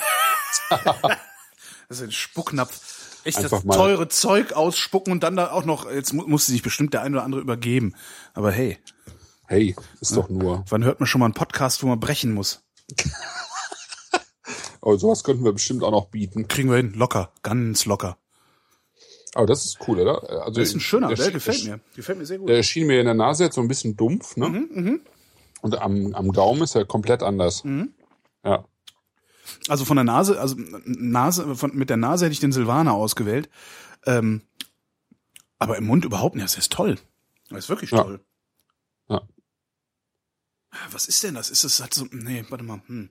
das 0.70 2.00
ist 2.00 2.02
ein 2.02 2.12
Spucknapf. 2.12 3.22
Echt 3.24 3.38
Einfach 3.40 3.64
das 3.64 3.76
teure 3.76 4.08
Zeug 4.08 4.54
ausspucken 4.54 5.12
und 5.12 5.24
dann 5.24 5.36
da 5.36 5.52
auch 5.52 5.66
noch, 5.66 5.90
jetzt 5.90 6.14
mu 6.14 6.28
musste 6.28 6.52
sich 6.52 6.62
bestimmt 6.62 6.94
der 6.94 7.02
eine 7.02 7.16
oder 7.18 7.26
andere 7.26 7.42
übergeben. 7.42 7.96
Aber 8.34 8.52
hey, 8.52 8.78
Hey, 9.48 9.76
ist 10.02 10.16
doch 10.16 10.28
nur. 10.30 10.64
wann 10.70 10.84
hört 10.84 11.00
man 11.00 11.06
schon 11.06 11.20
mal 11.20 11.26
einen 11.26 11.36
Podcast, 11.36 11.84
wo 11.84 11.88
man 11.88 12.00
brechen 12.00 12.34
muss? 12.34 12.64
Aber 14.82 14.98
sowas 14.98 15.24
könnten 15.24 15.44
wir 15.44 15.54
bestimmt 15.54 15.84
auch 15.84 15.92
noch 15.92 16.08
bieten. 16.08 16.48
Kriegen 16.48 16.70
wir 16.70 16.78
hin, 16.78 16.94
locker, 16.96 17.32
ganz 17.44 17.86
locker. 17.86 18.18
Aber 19.36 19.46
das 19.46 19.66
ist 19.66 19.78
cool, 19.88 20.00
oder? 20.00 20.24
Also 20.46 20.60
Das 20.62 20.70
ist 20.70 20.76
ein 20.76 20.80
schöner, 20.80 21.10
der, 21.10 21.18
der 21.18 21.32
gefällt 21.32 21.66
mir. 21.66 21.80
Gefällt 21.96 22.18
mir 22.18 22.26
sehr 22.26 22.40
gut. 22.40 22.48
Der 22.50 22.56
erschien 22.58 22.88
mir 22.88 23.00
in 23.00 23.06
der 23.06 23.14
Nase 23.14 23.44
jetzt 23.44 23.56
so 23.56 23.62
ein 23.62 23.68
bisschen 23.68 23.96
dumpf, 23.98 24.38
ne? 24.38 25.02
Und 25.62 25.78
am, 25.78 26.16
am 26.16 26.32
Gaumen 26.32 26.62
ist 26.64 26.74
er 26.76 26.86
komplett 26.86 27.22
anders. 27.22 27.64
Ja. 28.44 28.66
Also 29.68 29.84
von 29.86 29.98
der 29.98 30.04
Nase, 30.06 30.40
also 30.40 30.56
Nase, 30.86 31.56
von, 31.56 31.76
mit 31.76 31.90
der 31.90 31.98
Nase 31.98 32.26
hätte 32.26 32.34
ich 32.34 32.40
den 32.40 32.52
Silvaner 32.54 32.94
ausgewählt. 32.94 33.50
Ähm, 34.06 34.42
aber 35.60 35.78
im 35.78 35.86
Mund 35.86 36.06
überhaupt 36.06 36.36
nicht. 36.36 36.46
Das 36.46 36.58
ist 36.58 36.72
toll. 36.72 36.98
Das 37.50 37.66
ist 37.66 37.70
wirklich 37.70 37.92
Ja. 37.92 38.04
toll. 38.04 38.22
Ja. 39.10 39.22
Was 40.92 41.08
ist 41.08 41.24
denn 41.24 41.36
das? 41.36 41.50
Ist 41.50 41.64
das 41.64 41.80
halt 41.82 41.94
so, 41.94 42.06
nee, 42.12 42.46
warte 42.50 42.64
mal. 42.64 42.82
Hm. 42.88 43.10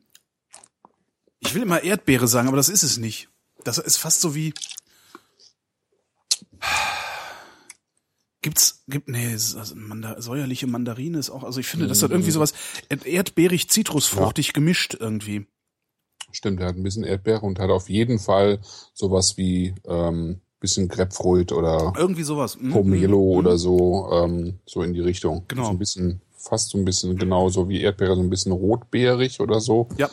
Ich 1.40 1.54
will 1.54 1.62
immer 1.62 1.82
Erdbeere 1.82 2.28
sagen, 2.28 2.48
aber 2.48 2.56
das 2.56 2.68
ist 2.70 2.82
es 2.82 2.96
nicht. 2.96 3.28
Das 3.64 3.76
ist 3.78 3.96
fast 3.98 4.20
so 4.20 4.34
wie, 4.34 4.54
gibt's, 8.44 8.84
gibt, 8.88 9.08
nee, 9.08 9.32
also 9.32 9.74
Manda, 9.74 10.20
säuerliche 10.20 10.66
Mandarine 10.66 11.18
ist 11.18 11.30
auch, 11.30 11.44
also 11.44 11.60
ich 11.60 11.66
finde, 11.66 11.86
das 11.86 12.02
hat 12.02 12.10
irgendwie 12.10 12.30
sowas 12.30 12.52
erdbeerig, 12.88 13.70
zitrusfruchtig 13.70 14.52
gemischt 14.52 14.94
irgendwie. 15.00 15.46
Stimmt, 16.30 16.60
er 16.60 16.68
hat 16.68 16.76
ein 16.76 16.82
bisschen 16.82 17.04
Erdbeere 17.04 17.40
und 17.40 17.58
hat 17.58 17.70
auf 17.70 17.88
jeden 17.88 18.18
Fall 18.18 18.60
sowas 18.92 19.38
wie 19.38 19.74
ähm, 19.86 20.40
bisschen 20.60 20.88
Grapefruit 20.88 21.52
oder 21.52 21.94
Irgendwie 21.96 22.22
sowas. 22.22 22.58
Mhm, 22.58 22.70
Pomelo 22.70 23.18
mhm, 23.18 23.38
oder 23.38 23.56
so, 23.56 24.10
ähm, 24.12 24.58
so 24.66 24.82
in 24.82 24.92
die 24.92 25.00
Richtung. 25.00 25.44
Genau. 25.48 25.64
So 25.64 25.70
ein 25.70 25.78
bisschen, 25.78 26.20
fast 26.36 26.70
so 26.70 26.78
ein 26.78 26.84
bisschen 26.84 27.16
genauso 27.16 27.68
wie 27.68 27.80
Erdbeere, 27.80 28.14
so 28.14 28.22
ein 28.22 28.30
bisschen 28.30 28.52
rotbeerig 28.52 29.40
oder 29.40 29.60
so. 29.60 29.88
Ja, 29.96 30.10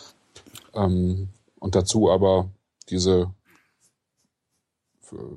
Ähm, 0.73 1.27
und 1.59 1.75
dazu 1.75 2.09
aber 2.09 2.49
diese 2.89 3.33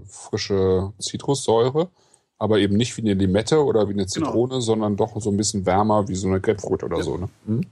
frische 0.07 0.93
Zitrussäure, 1.01 1.91
aber 2.39 2.59
eben 2.59 2.77
nicht 2.77 2.97
wie 2.97 3.03
eine 3.03 3.15
Limette 3.15 3.63
oder 3.65 3.89
wie 3.89 3.93
eine 3.93 4.07
Genau. 4.07 4.27
Zitrone, 4.27 4.61
sondern 4.61 4.97
doch 4.97 5.21
so 5.21 5.31
ein 5.31 5.37
bisschen 5.37 5.65
wärmer 5.67 6.09
wie 6.09 6.15
so 6.17 6.29
eine 6.29 6.41
Grapefruit 6.41 6.83
oder 6.83 7.03
so. 7.03 7.17
Ne? 7.17 7.29
Mhm. 7.47 7.67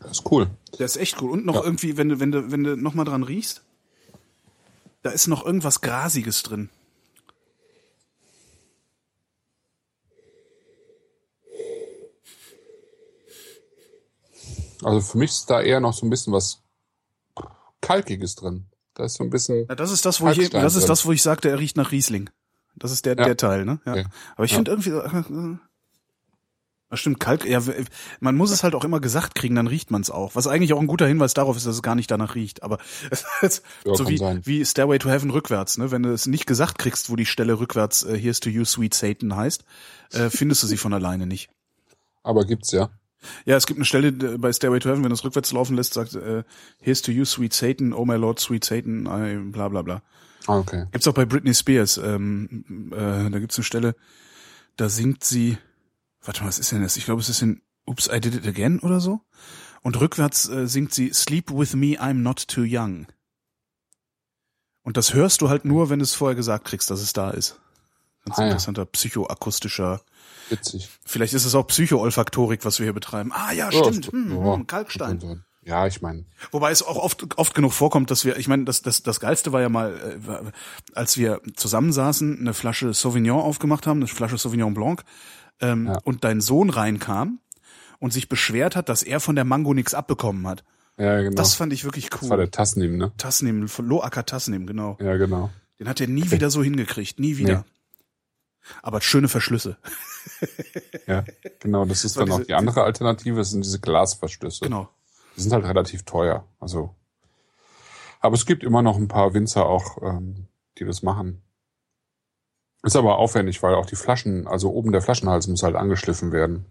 Das 0.00 0.18
ist 0.18 0.30
cool. 0.30 0.48
der 0.78 0.86
ist 0.86 0.96
echt 0.96 1.20
cool. 1.22 1.30
Und 1.30 1.46
noch 1.46 1.54
Ja. 1.56 1.64
irgendwie, 1.64 1.96
wenn 1.96 2.08
du, 2.10 2.20
wenn 2.20 2.30
du, 2.32 2.50
wenn 2.50 2.64
du 2.64 2.76
noch 2.76 2.94
mal 2.94 3.04
dran 3.04 3.22
riechst, 3.22 3.62
da 5.02 5.10
ist 5.10 5.26
noch 5.28 5.44
irgendwas 5.46 5.80
Grasiges 5.80 6.42
drin. 6.42 6.68
Also 14.82 15.00
für 15.00 15.18
mich 15.18 15.30
ist 15.30 15.48
da 15.50 15.60
eher 15.62 15.80
noch 15.80 15.94
so 15.94 16.04
ein 16.06 16.10
bisschen 16.10 16.32
was 16.32 16.62
Kalkiges 17.80 18.34
drin. 18.34 18.66
Da 18.94 19.04
ist 19.04 19.14
so 19.14 19.24
ein 19.24 19.30
bisschen. 19.30 19.66
Ja, 19.68 19.74
das 19.74 19.90
ist 19.90 20.04
das, 20.04 20.20
wo 20.20 20.28
ich, 20.28 20.36
Kalkstein 20.36 20.62
das 20.62 20.74
ist 20.74 20.82
drin. 20.82 20.88
das, 20.88 21.06
wo 21.06 21.12
ich 21.12 21.22
sagte, 21.22 21.48
er 21.48 21.58
riecht 21.58 21.76
nach 21.76 21.90
Riesling. 21.92 22.30
Das 22.76 22.92
ist 22.92 23.06
der, 23.06 23.16
Ja. 23.16 23.24
der 23.24 23.36
Teil, 23.36 23.64
ne? 23.64 23.80
Ja. 23.86 23.96
Ja. 23.96 24.04
Aber 24.36 24.44
ich 24.44 24.52
Ja. 24.52 24.56
finde 24.58 24.70
irgendwie, 24.72 24.90
so, 24.90 25.00
äh, 25.00 25.56
das 26.90 27.00
stimmt, 27.00 27.18
Kalk, 27.18 27.44
ja, 27.44 27.60
man 28.20 28.36
muss 28.36 28.52
es 28.52 28.62
halt 28.62 28.74
auch 28.76 28.84
immer 28.84 29.00
gesagt 29.00 29.34
kriegen, 29.34 29.56
dann 29.56 29.66
riecht 29.66 29.90
man 29.90 30.02
es 30.02 30.10
auch. 30.10 30.36
Was 30.36 30.46
eigentlich 30.46 30.72
auch 30.74 30.80
ein 30.80 30.86
guter 30.86 31.06
Hinweis 31.08 31.34
darauf 31.34 31.56
ist, 31.56 31.66
dass 31.66 31.74
es 31.74 31.82
gar 31.82 31.96
nicht 31.96 32.10
danach 32.10 32.34
riecht. 32.36 32.62
Aber 32.62 32.78
so 33.84 34.08
wie, 34.08 34.18
sein. 34.18 34.42
wie 34.44 34.64
Stairway 34.64 34.98
to 34.98 35.08
Heaven 35.08 35.30
rückwärts, 35.30 35.76
ne? 35.78 35.90
Wenn 35.90 36.04
du 36.04 36.12
es 36.12 36.26
nicht 36.26 36.46
gesagt 36.46 36.78
kriegst, 36.78 37.10
wo 37.10 37.16
die 37.16 37.26
Stelle 37.26 37.58
rückwärts 37.58 38.04
äh, 38.04 38.16
Here's 38.16 38.38
to 38.40 38.48
You, 38.50 38.64
Sweet 38.64 38.94
Satan 38.94 39.34
heißt, 39.34 39.64
äh, 40.12 40.30
findest 40.30 40.62
du 40.62 40.66
sie 40.68 40.76
von 40.76 40.92
alleine 40.94 41.26
nicht. 41.26 41.48
Aber 42.22 42.44
gibt's 42.44 42.70
ja. 42.70 42.90
Ja, 43.46 43.56
es 43.56 43.66
gibt 43.66 43.78
eine 43.78 43.86
Stelle 43.86 44.08
äh, 44.08 44.38
bei 44.38 44.52
Stairway 44.52 44.78
to 44.78 44.88
Heaven, 44.90 45.02
wenn 45.02 45.08
du 45.10 45.14
es 45.14 45.24
rückwärts 45.24 45.50
laufen 45.52 45.74
lässt, 45.76 45.94
sagt 45.94 46.14
äh, 46.14 46.44
Here's 46.78 47.02
to 47.02 47.10
you, 47.10 47.24
sweet 47.24 47.54
Satan, 47.54 47.92
oh 47.92 48.04
my 48.04 48.14
Lord, 48.16 48.38
sweet 48.38 48.64
Satan, 48.64 49.06
I, 49.06 49.50
bla 49.50 49.68
bla 49.68 49.82
bla. 49.82 50.02
Ah, 50.46 50.58
okay. 50.58 50.86
Gibt's 50.92 51.06
auch 51.08 51.14
bei 51.14 51.24
Britney 51.24 51.54
Spears. 51.54 51.96
Ähm, 51.98 52.90
äh, 52.92 53.30
da 53.30 53.38
gibt's 53.38 53.56
eine 53.56 53.64
Stelle, 53.64 53.94
da 54.76 54.88
singt 54.88 55.24
sie, 55.24 55.56
warte 56.22 56.42
mal, 56.42 56.48
was 56.48 56.58
ist 56.58 56.72
denn 56.72 56.82
das? 56.82 56.96
Ich 56.96 57.04
glaube, 57.06 57.20
es 57.20 57.28
ist 57.28 57.42
in 57.42 57.62
Oops, 57.86 58.08
I 58.12 58.20
Did 58.20 58.34
It 58.34 58.46
Again 58.46 58.80
oder 58.80 59.00
so. 59.00 59.20
Und 59.82 60.00
rückwärts 60.00 60.48
äh, 60.48 60.66
singt 60.66 60.94
sie 60.94 61.12
Sleep 61.12 61.50
with 61.50 61.74
me, 61.74 61.98
I'm 62.00 62.14
not 62.22 62.48
too 62.48 62.64
young. 62.66 63.06
Und 64.82 64.96
das 64.96 65.14
hörst 65.14 65.40
du 65.40 65.48
halt 65.48 65.64
nur, 65.64 65.88
wenn 65.90 65.98
du 65.98 66.02
es 66.04 66.14
vorher 66.14 66.34
gesagt 66.34 66.66
kriegst, 66.66 66.90
dass 66.90 67.00
es 67.00 67.12
da 67.12 67.30
ist. 67.30 67.58
Ganz 68.24 68.38
Ah, 68.38 68.42
ja. 68.42 68.46
interessanter 68.48 68.84
psychoakustischer 68.86 70.00
Witzig. 70.50 70.88
Vielleicht 71.04 71.32
ist 71.32 71.44
es 71.46 71.54
auch 71.54 71.66
Psycho-Olfaktorik, 71.66 72.64
was 72.66 72.78
wir 72.78 72.84
hier 72.84 72.92
betreiben. 72.92 73.32
Ah 73.32 73.52
ja, 73.52 73.70
Ja, 73.70 73.84
stimmt. 73.84 74.12
Hm, 74.12 74.36
ja, 74.44 74.54
hm, 74.56 74.66
Kalkstein. 74.66 75.44
Ja, 75.66 75.86
ich 75.86 76.02
meine, 76.02 76.24
Wobei 76.50 76.70
es 76.70 76.82
auch 76.82 76.96
oft, 76.96 77.38
oft 77.38 77.54
genug 77.54 77.72
vorkommt, 77.72 78.10
dass 78.10 78.24
wir, 78.24 78.36
ich 78.36 78.48
meine, 78.48 78.64
das, 78.64 78.82
das, 78.82 79.02
das 79.02 79.18
Geilste 79.20 79.52
war 79.52 79.60
ja 79.62 79.68
mal, 79.70 79.94
äh, 79.94 80.52
als 80.94 81.16
wir 81.16 81.40
zusammensaßen, 81.56 82.38
eine 82.38 82.52
Flasche 82.54 82.92
Sauvignon 82.92 83.40
aufgemacht 83.40 83.86
haben, 83.86 83.98
eine 84.00 84.06
Flasche 84.06 84.36
Sauvignon 84.36 84.74
Blanc, 84.74 85.02
ähm, 85.60 85.86
Ja. 85.86 85.98
und 86.04 86.22
dein 86.24 86.40
Sohn 86.42 86.68
reinkam 86.70 87.38
und 87.98 88.12
sich 88.12 88.28
beschwert 88.28 88.76
hat, 88.76 88.88
dass 88.90 89.02
er 89.02 89.20
von 89.20 89.36
der 89.36 89.44
Mango 89.44 89.72
nichts 89.72 89.94
abbekommen 89.94 90.46
hat. 90.46 90.64
ja, 90.98 91.20
genau. 91.22 91.34
Das 91.36 91.54
fand 91.54 91.72
ich 91.72 91.84
wirklich 91.84 92.10
Das 92.10 92.28
war 92.28 92.36
der 92.36 92.46
cool. 92.46 92.50
Tasnim, 92.50 92.96
ne? 92.98 93.12
Tasnim, 93.16 93.66
Loacker 93.78 94.26
Tasnim, 94.26 94.66
genau. 94.66 94.98
Ja, 95.00 95.16
genau. 95.16 95.50
Den 95.80 95.88
hat 95.88 96.00
er 96.00 96.06
nie 96.08 96.30
wieder 96.30 96.50
so 96.50 96.62
hingekriegt, 96.62 97.18
nie 97.18 97.36
wieder. 97.38 97.64
Nee. 97.66 98.74
Aber 98.82 99.00
schöne 99.00 99.28
Verschlüsse. 99.28 99.76
Ja, 101.06 101.24
genau. 101.60 101.84
Das 101.84 102.04
ist 102.04 102.16
war 102.16 102.24
dann 102.24 102.32
auch 102.32 102.36
diese- 102.38 102.46
die 102.48 102.54
andere 102.54 102.82
Alternative, 102.82 103.36
das 103.36 103.50
sind 103.50 103.64
diese 103.64 103.80
Glasverschlüsse. 103.80 104.60
Genau. 104.64 104.88
Die 105.36 105.40
sind 105.40 105.52
halt 105.52 105.64
relativ 105.64 106.04
teuer. 106.04 106.46
Also, 106.60 106.94
aber 108.20 108.34
es 108.34 108.46
gibt 108.46 108.62
immer 108.62 108.82
noch 108.82 108.96
ein 108.96 109.08
paar 109.08 109.34
Winzer 109.34 109.66
auch, 109.66 110.00
ähm, 110.02 110.46
die 110.78 110.84
das 110.84 111.02
machen. 111.02 111.42
Ist 112.82 112.96
aber 112.96 113.18
aufwendig, 113.18 113.62
weil 113.62 113.74
auch 113.74 113.86
die 113.86 113.96
Flaschen, 113.96 114.46
also 114.46 114.70
oben 114.70 114.92
der 114.92 115.02
Flaschenhals 115.02 115.48
muss 115.48 115.62
halt 115.62 115.74
angeschliffen 115.74 116.32
werden. 116.32 116.66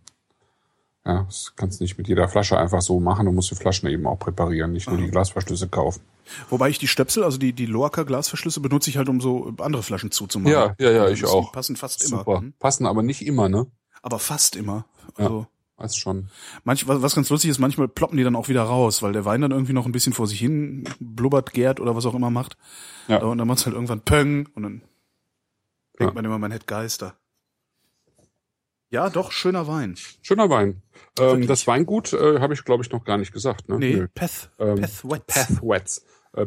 Ja, 1.06 1.24
das 1.24 1.54
kannst 1.58 1.80
du 1.80 1.84
nicht 1.84 1.98
mit 1.98 2.08
jeder 2.08 2.30
Flasche 2.30 2.58
einfach 2.58 2.82
so 2.82 3.00
machen. 3.00 3.26
Du 3.26 3.32
musst 3.34 3.52
die 3.52 3.56
Flaschen 3.56 3.90
eben 3.90 4.08
auch 4.08 4.18
präparieren, 4.20 4.72
nicht 4.72 4.88
nur 4.88 4.98
die 4.98 5.10
Glasverschlüsse 5.10 5.68
kaufen. 5.68 6.02
Wobei 6.50 6.70
ich 6.70 6.80
die 6.80 6.88
Stöpsel, 6.88 7.24
also 7.26 7.38
die, 7.38 7.52
die 7.52 7.66
Loacker 7.66 8.06
Glasverschlüsse 8.06 8.62
benutze 8.62 8.90
ich 8.90 8.98
halt, 8.98 9.10
um 9.10 9.20
so 9.20 9.54
andere 9.60 9.84
Flaschen 9.84 10.12
zuzumachen. 10.12 10.54
Ja, 10.54 10.76
ja, 10.80 10.92
ja, 10.92 11.10
ich 11.10 11.20
Die 11.20 11.26
auch. 11.26 11.52
passen 11.52 11.76
fast 11.76 12.00
Super. 12.02 12.32
immer. 12.32 12.42
Hm? 12.42 12.54
Passen 12.58 12.86
aber 12.86 13.04
nicht 13.04 13.26
immer, 13.26 13.50
ne? 13.50 13.68
Aber 14.02 14.20
fast 14.20 14.56
immer. 14.56 14.86
Also, 15.16 15.48
Weiß 15.84 15.96
schon. 15.98 16.30
manch, 16.64 16.88
was, 16.88 17.02
was 17.02 17.14
ganz 17.16 17.30
lustig 17.30 17.50
ist, 17.52 17.60
manchmal 17.60 17.88
ploppen 17.90 18.18
die 18.18 18.24
dann 18.24 18.36
auch 18.38 18.48
wieder 18.48 18.64
raus, 18.64 19.02
weil 19.02 19.12
der 19.14 19.26
Wein 19.26 19.42
dann 19.42 19.52
irgendwie 19.52 19.74
noch 19.74 19.86
ein 19.86 19.92
bisschen 19.92 20.14
vor 20.14 20.28
sich 20.28 20.40
hin 20.40 20.86
blubbert, 21.00 21.52
gärt 21.54 21.80
oder 21.80 21.96
was 21.96 22.06
auch 22.06 22.16
immer 22.16 22.30
macht. 22.30 22.58
Ja. 23.08 23.18
Und 23.22 23.38
dann 23.38 23.48
macht's 23.48 23.66
halt 23.66 23.76
irgendwann 23.76 24.02
Pöng 24.02 24.48
und 24.56 24.64
dann 24.64 24.72
denkt 26.00 26.00
Ja. 26.00 26.14
man 26.14 26.26
immer, 26.26 26.40
man 26.40 26.52
hätte 26.52 26.66
Geister. 26.66 27.16
Ja, 28.90 29.10
doch, 29.10 29.32
schöner 29.32 29.68
Wein. 29.68 29.96
Schöner 30.22 30.50
Wein. 30.50 30.84
Ähm, 31.20 31.48
das 31.48 31.66
Weingut 31.68 32.14
äh, 32.14 32.40
habe 32.40 32.54
ich, 32.54 32.64
glaube 32.64 32.84
ich, 32.84 32.92
noch 32.92 33.04
gar 33.04 33.18
nicht 33.18 33.34
gesagt. 33.34 33.68
Ne? 33.68 33.80
Nee, 33.80 33.96
Nö. 33.96 34.08
Peth, 34.14 34.52
Ähm, 34.60 34.76
Peth 34.82 35.04
Wetz. 35.04 35.26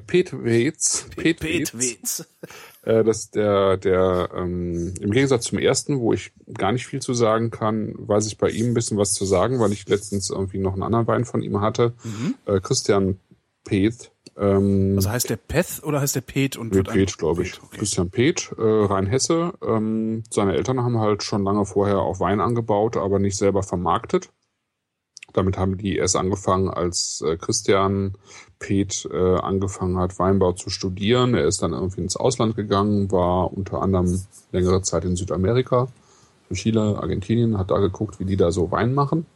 Peth 0.06 0.32
Wetz. 0.44 1.06
Äh, 1.16 1.34
Pet 1.34 1.74
Wetz. 1.78 2.26
Peth. 2.86 2.94
Äh, 2.94 3.04
das 3.04 3.18
ist 3.18 3.34
der, 3.34 3.76
der 3.76 4.30
ähm, 4.34 4.94
im 5.00 5.10
Gegensatz 5.10 5.44
zum 5.46 5.58
ersten, 5.58 6.00
wo 6.00 6.12
ich 6.12 6.32
gar 6.54 6.72
nicht 6.72 6.86
viel 6.86 7.00
zu 7.00 7.14
sagen 7.14 7.50
kann, 7.50 7.94
weiß 7.98 8.26
ich 8.26 8.38
bei 8.38 8.48
ihm 8.50 8.66
ein 8.68 8.74
bisschen 8.74 8.96
was 8.98 9.12
zu 9.12 9.24
sagen, 9.24 9.60
weil 9.60 9.72
ich 9.72 9.88
letztens 9.88 10.30
irgendwie 10.30 10.58
noch 10.58 10.72
einen 10.74 10.82
anderen 10.82 11.06
Wein 11.06 11.24
von 11.24 11.42
ihm 11.42 11.60
hatte. 11.60 11.94
Äh, 12.46 12.60
Christian 12.60 13.18
Peth. 13.64 14.10
Ähm, 14.38 14.92
Also 14.96 15.10
heißt 15.10 15.30
der 15.30 15.36
Peth 15.36 15.82
oder 15.82 16.00
heißt 16.00 16.14
der 16.14 16.20
Pet 16.20 16.56
und 16.56 16.68
Nee, 16.70 16.76
wird 16.76 16.88
Peth, 16.88 17.18
glaube 17.18 17.42
ich. 17.42 17.52
Peth, 17.52 17.62
okay. 17.64 17.78
Christian 17.78 18.10
Peth, 18.10 18.52
äh, 18.58 18.62
Rheinhesse. 18.62 19.52
Ähm, 19.62 20.24
seine 20.30 20.54
Eltern 20.54 20.82
haben 20.82 20.98
halt 20.98 21.22
schon 21.22 21.42
lange 21.42 21.64
vorher 21.64 22.00
auch 22.00 22.20
Wein 22.20 22.40
angebaut, 22.40 22.96
aber 22.96 23.18
nicht 23.18 23.36
selber 23.36 23.62
vermarktet. 23.62 24.30
Damit 25.36 25.58
haben 25.58 25.76
die 25.76 25.96
erst 25.96 26.16
angefangen, 26.16 26.68
als 26.68 27.22
äh, 27.26 27.36
Christian 27.36 28.14
Peth 28.58 29.08
äh, 29.12 29.36
angefangen 29.36 29.98
hat, 29.98 30.18
Weinbau 30.18 30.52
zu 30.52 30.70
studieren. 30.70 31.34
Er 31.34 31.46
ist 31.46 31.62
dann 31.62 31.72
irgendwie 31.72 32.00
ins 32.00 32.16
Ausland 32.16 32.56
gegangen, 32.56 33.10
war 33.12 33.52
unter 33.52 33.82
anderem 33.82 34.20
längere 34.52 34.82
Zeit 34.82 35.04
in 35.04 35.16
Südamerika, 35.16 35.88
in 36.48 36.56
Chile, 36.56 36.98
Argentinien, 37.00 37.58
hat 37.58 37.70
da 37.70 37.78
geguckt, 37.78 38.18
wie 38.18 38.24
die 38.24 38.36
da 38.36 38.50
so 38.50 38.70
Wein 38.70 38.94
machen 38.94 39.26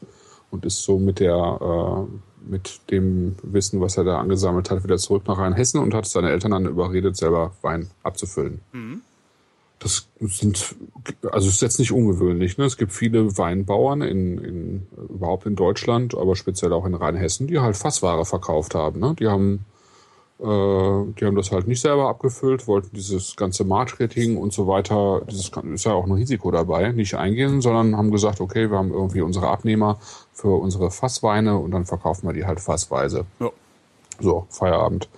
und 0.51 0.64
ist 0.64 0.82
so 0.82 0.98
mit 0.98 1.20
der 1.20 2.07
äh, 2.09 2.30
mit 2.48 2.80
dem 2.90 3.36
Wissen, 3.42 3.80
was 3.80 3.98
er 3.98 4.05
da 4.05 4.18
angesammelt 4.18 4.70
hat, 4.70 4.82
wieder 4.82 4.96
zurück 4.96 5.24
nach 5.26 5.38
Rheinhessen 5.38 5.80
und 5.80 5.92
hat 5.92 6.07
seine 6.07 6.30
Eltern 6.30 6.53
dann 6.53 6.66
überredet, 6.66 7.16
selber 7.16 7.53
Wein 7.61 7.90
abzufüllen. 8.03 8.61
Mhm. 8.72 9.03
Das 9.81 10.09
sind, 10.20 10.76
also 11.33 11.49
ist 11.49 11.62
jetzt 11.62 11.78
nicht 11.78 11.91
ungewöhnlich. 11.91 12.59
Ne? 12.59 12.64
Es 12.66 12.76
gibt 12.76 12.93
viele 12.93 13.37
Weinbauern 13.39 14.03
in, 14.03 14.39
in 14.39 14.87
überhaupt 15.09 15.47
in 15.47 15.57
Deutschland, 15.57 16.14
aber 16.14 16.37
speziell 16.37 16.72
auch 16.72 16.85
in 16.85 16.95
Rheinhessen, 16.95 17.47
die 17.47 17.59
halt 17.59 17.76
Fassware 17.76 18.24
verkauft 18.24 18.74
haben. 18.74 19.01
Ne? 19.01 19.16
Die 19.18 19.26
haben 19.26 19.64
äh, 20.41 21.12
die 21.18 21.26
haben 21.26 21.37
das 21.37 21.53
halt 21.53 21.68
nicht 21.68 21.83
selber 21.83 22.09
abgefüllt, 22.09 22.66
wollten 22.66 22.95
dieses 22.95 23.37
ganze 23.37 23.64
Marketing 23.64 24.39
und 24.39 24.55
so 24.55 24.66
weiter, 24.66 25.20
dieses 25.31 25.51
ist 25.51 25.85
ja 25.85 25.93
auch 25.93 26.07
ein 26.07 26.12
Risiko 26.12 26.51
dabei, 26.51 26.93
nicht 26.93 27.14
eingehen, 27.14 27.61
sondern 27.61 27.95
haben 27.95 28.11
gesagt, 28.11 28.41
okay, 28.41 28.70
wir 28.70 28.78
haben 28.78 28.91
irgendwie 28.91 29.20
unsere 29.20 29.49
Abnehmer 29.49 29.99
für 30.33 30.59
unsere 30.59 30.91
Fassweine 30.91 31.59
und 31.59 31.72
dann 31.72 31.85
verkaufen 31.85 32.26
wir 32.26 32.33
die 32.33 32.47
halt 32.47 32.61
fassweise. 32.61 33.26
Ja. 33.39 33.51
So, 34.18 34.47
Feierabend. 34.49 35.11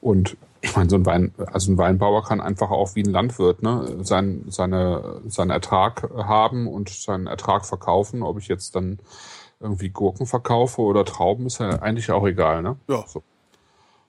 Und 0.00 0.36
ich 0.60 0.76
meine, 0.76 0.90
so 0.90 0.96
ein 0.96 1.06
Wein, 1.06 1.34
also 1.52 1.72
ein 1.72 1.78
Weinbauer 1.78 2.24
kann 2.24 2.40
einfach 2.40 2.70
auch 2.70 2.94
wie 2.94 3.02
ein 3.02 3.10
Landwirt, 3.10 3.62
ne, 3.62 3.98
sein, 4.02 4.44
seine, 4.48 5.20
seinen 5.26 5.50
Ertrag 5.50 6.10
haben 6.16 6.66
und 6.66 6.88
seinen 6.88 7.26
Ertrag 7.26 7.64
verkaufen. 7.64 8.22
Ob 8.22 8.38
ich 8.38 8.48
jetzt 8.48 8.74
dann 8.74 8.98
irgendwie 9.60 9.90
Gurken 9.90 10.26
verkaufe 10.26 10.82
oder 10.82 11.04
Trauben, 11.04 11.46
ist 11.46 11.58
ja 11.58 11.68
eigentlich 11.80 12.10
auch 12.10 12.26
egal, 12.26 12.62
ne? 12.62 12.76
Ja. 12.88 13.04
So. 13.06 13.22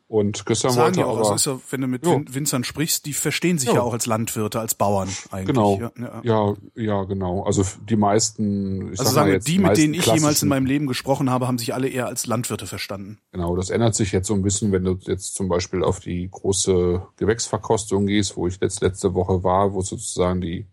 Und 0.09 0.43
Christian 0.43 0.73
Sagen 0.73 0.85
wollte 0.87 0.99
ja 1.01 1.05
auch, 1.05 1.19
aber, 1.19 1.35
ist 1.35 1.45
ja, 1.45 1.59
wenn 1.69 1.81
du 1.81 1.87
mit 1.87 2.03
Win 2.03 2.25
Winzern 2.33 2.63
sprichst, 2.63 3.05
die 3.05 3.13
verstehen 3.13 3.59
sich 3.59 3.69
ja. 3.69 3.75
Ja. 3.75 3.81
auch 3.83 3.93
als 3.93 4.07
Landwirte, 4.07 4.59
als 4.59 4.73
Bauern 4.73 5.07
eigentlich. 5.29 5.45
genau, 5.45 5.79
Ja, 5.79 5.91
ja. 5.99 6.21
ja, 6.23 6.55
ja, 6.73 7.03
genau. 7.03 7.43
Also 7.43 7.63
die 7.87 7.95
meisten, 7.95 8.91
ich 8.91 8.99
Also 8.99 9.03
sag 9.03 9.13
sagen 9.13 9.19
mal 9.19 9.25
wir, 9.27 9.33
jetzt, 9.35 9.47
die, 9.47 9.59
mit 9.59 9.77
denen 9.77 9.93
ich 9.93 10.07
jemals 10.07 10.41
in 10.41 10.49
meinem 10.49 10.65
Leben 10.65 10.87
gesprochen 10.87 11.29
habe, 11.29 11.47
haben 11.47 11.59
sich 11.59 11.75
alle 11.75 11.87
eher 11.87 12.07
als 12.07 12.25
Landwirte 12.25 12.65
verstanden. 12.65 13.19
Genau, 13.31 13.55
das 13.55 13.69
ändert 13.69 13.93
sich 13.93 14.11
jetzt 14.11 14.27
so 14.27 14.33
ein 14.33 14.41
bisschen, 14.41 14.71
wenn 14.71 14.83
du 14.83 14.97
jetzt 15.01 15.35
zum 15.35 15.47
Beispiel 15.47 15.83
auf 15.83 15.99
die 15.99 16.27
große 16.27 17.03
Gewächsverkostung 17.17 18.07
gehst, 18.07 18.35
wo 18.35 18.47
ich 18.47 18.59
letzt, 18.59 18.81
letzte 18.81 19.13
Woche 19.13 19.43
war, 19.43 19.73
wo 19.73 19.81
sozusagen 19.81 20.41
die 20.41 20.65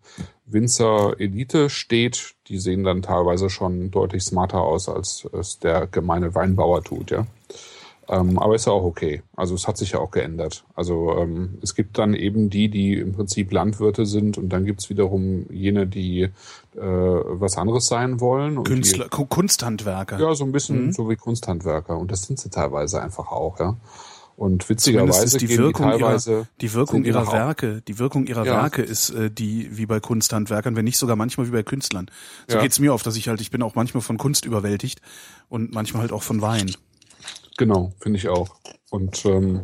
Winzer-Elite 0.47 1.68
steht. 1.68 2.37
Die 2.47 2.59
sehen 2.59 2.84
dann 2.84 3.03
teilweise 3.03 3.51
schon 3.51 3.91
deutlich 3.91 4.22
smarter 4.22 4.62
aus, 4.62 4.89
als 4.89 5.28
es 5.32 5.59
der 5.59 5.87
gemeine 5.87 6.34
Weinbauer 6.34 6.82
tut, 6.82 7.11
ja. 7.11 7.26
Ähm, 8.09 8.38
aber 8.38 8.54
ist 8.54 8.66
ja 8.66 8.72
auch 8.72 8.84
okay. 8.84 9.22
Also 9.34 9.54
es 9.57 9.66
hat 9.66 9.76
sich 9.76 9.90
ja 9.92 9.98
auch 9.98 10.12
geändert. 10.12 10.64
Also 10.76 11.16
ähm, 11.18 11.59
es 11.62 11.74
gibt 11.74 11.98
dann 11.98 12.14
eben 12.14 12.50
die, 12.50 12.68
die 12.68 12.94
im 12.94 13.12
Prinzip 13.12 13.50
Landwirte 13.50 14.07
sind 14.07 14.38
und 14.38 14.48
dann 14.50 14.64
gibt's 14.64 14.88
wiederum 14.90 15.46
jene, 15.50 15.86
die 15.88 16.22
äh, 16.22 16.30
was 16.80 17.57
anderes 17.57 17.88
sein 17.88 18.20
wollen. 18.20 18.62
Die, 18.62 18.70
Künstler, 18.70 19.09
Ku- 19.09 19.26
Kunsthandwerker. 19.26 20.20
ja, 20.20 20.34
so 20.34 20.44
ein 20.44 20.52
bisschen 20.52 20.86
Mhm. 20.86 20.92
so 20.92 21.11
wie 21.11 21.16
Kunsthandwerker. 21.16 21.98
Und 21.98 22.12
das 22.12 22.22
sind 22.22 22.38
sie 22.38 22.48
teilweise 22.50 23.02
einfach 23.02 23.32
auch, 23.32 23.59
ja. 23.59 23.76
Und 24.36 24.68
witzigerweise 24.68 25.24
ist 25.24 25.40
die 25.40 25.48
Wirkung 25.57 25.86
die 25.86 25.92
ihrer, 25.98 26.09
teilweise. 26.09 26.46
die 26.61 26.74
Wirkung 26.74 27.02
die 27.04 27.09
ihrer 27.09 27.32
Werke, 27.32 27.80
die 27.88 27.98
Wirkung 27.98 28.26
ihrer 28.26 28.44
Ja. 28.44 28.52
Werke 28.62 28.82
ist 28.82 29.09
äh, 29.11 29.30
die 29.30 29.70
wie 29.78 29.86
bei 29.86 29.98
Kunsthandwerkern, 29.98 30.76
wenn 30.76 30.84
nicht 30.84 30.98
sogar 30.98 31.16
manchmal 31.16 31.46
wie 31.46 31.52
bei 31.52 31.62
Künstlern. 31.62 32.11
So 32.46 32.57
Ja. 32.59 32.62
geht's 32.62 32.78
mir 32.78 32.92
oft, 32.92 33.07
dass 33.07 33.16
ich 33.16 33.28
halt, 33.28 33.40
ich 33.40 33.50
bin 33.50 33.62
auch 33.62 33.74
manchmal 33.74 34.02
von 34.02 34.18
Kunst 34.18 34.44
überwältigt 34.44 35.00
und 35.48 35.72
manchmal 35.74 36.02
halt 36.02 36.12
auch 36.12 36.22
von 36.22 36.42
Wein. 36.42 36.70
Genau, 37.57 37.92
finde 38.00 38.18
ich 38.18 38.28
auch. 38.28 38.48
Und 38.90 39.24
ähm, 39.24 39.62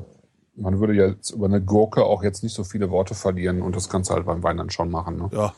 man 0.55 0.81
würde 0.81 0.95
ja 0.95 1.07
jetzt 1.09 1.31
über 1.31 1.47
eine 1.47 1.63
Gurke 1.63 2.05
auch 2.05 2.23
jetzt 2.23 2.43
nicht 2.43 2.55
so 2.55 2.65
viele 2.65 2.91
Worte 2.91 3.15
verlieren 3.15 3.63
und 3.63 3.77
das 3.77 3.89
du 3.89 3.99
halt 4.15 4.27
beim 4.27 4.43
Wein 4.43 4.57
dann 4.57 4.71
schon 4.71 4.91
machen. 4.91 5.17
Ne? 5.17 5.31
Ja. 5.33 5.55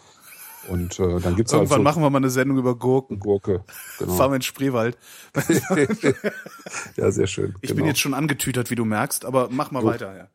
Und 0.69 0.99
äh, 0.99 1.21
dann 1.21 1.37
gibt's 1.37 1.53
halt 1.53 1.63
Irgendwann 1.63 1.79
so 1.79 1.83
machen 1.83 2.03
wir 2.03 2.11
mal 2.11 2.19
eine 2.19 2.31
Sendung 2.31 2.59
über 2.59 2.75
Gurken. 2.75 3.19
Gurke. 3.19 3.65
Genau. 3.99 4.15
Fahren 4.15 4.31
wir 4.33 4.37
in 4.37 4.43
Spreewald. 4.43 4.97
ja, 6.97 7.11
sehr 7.11 7.27
schön. 7.27 7.55
Ich 7.61 7.69
genau. 7.69 7.79
bin 7.79 7.87
jetzt 7.87 8.01
schon 8.01 8.15
angetütert, 8.15 8.71
wie 8.71 8.75
du 8.75 8.85
merkst, 8.85 9.25
aber 9.25 9.49
mach 9.51 9.71
mal 9.71 9.81
Gut. 9.81 9.95
weiter. 9.95 10.17
Ja. 10.17 10.29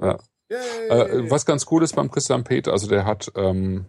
Ja. 0.00 0.18
Äh, 0.48 1.30
was 1.30 1.46
ganz 1.46 1.66
cool 1.70 1.82
ist 1.82 1.96
beim 1.96 2.10
Christian 2.10 2.44
Peth, 2.44 2.68
also 2.68 2.86
der 2.86 3.06
hat, 3.06 3.32
ähm, 3.36 3.86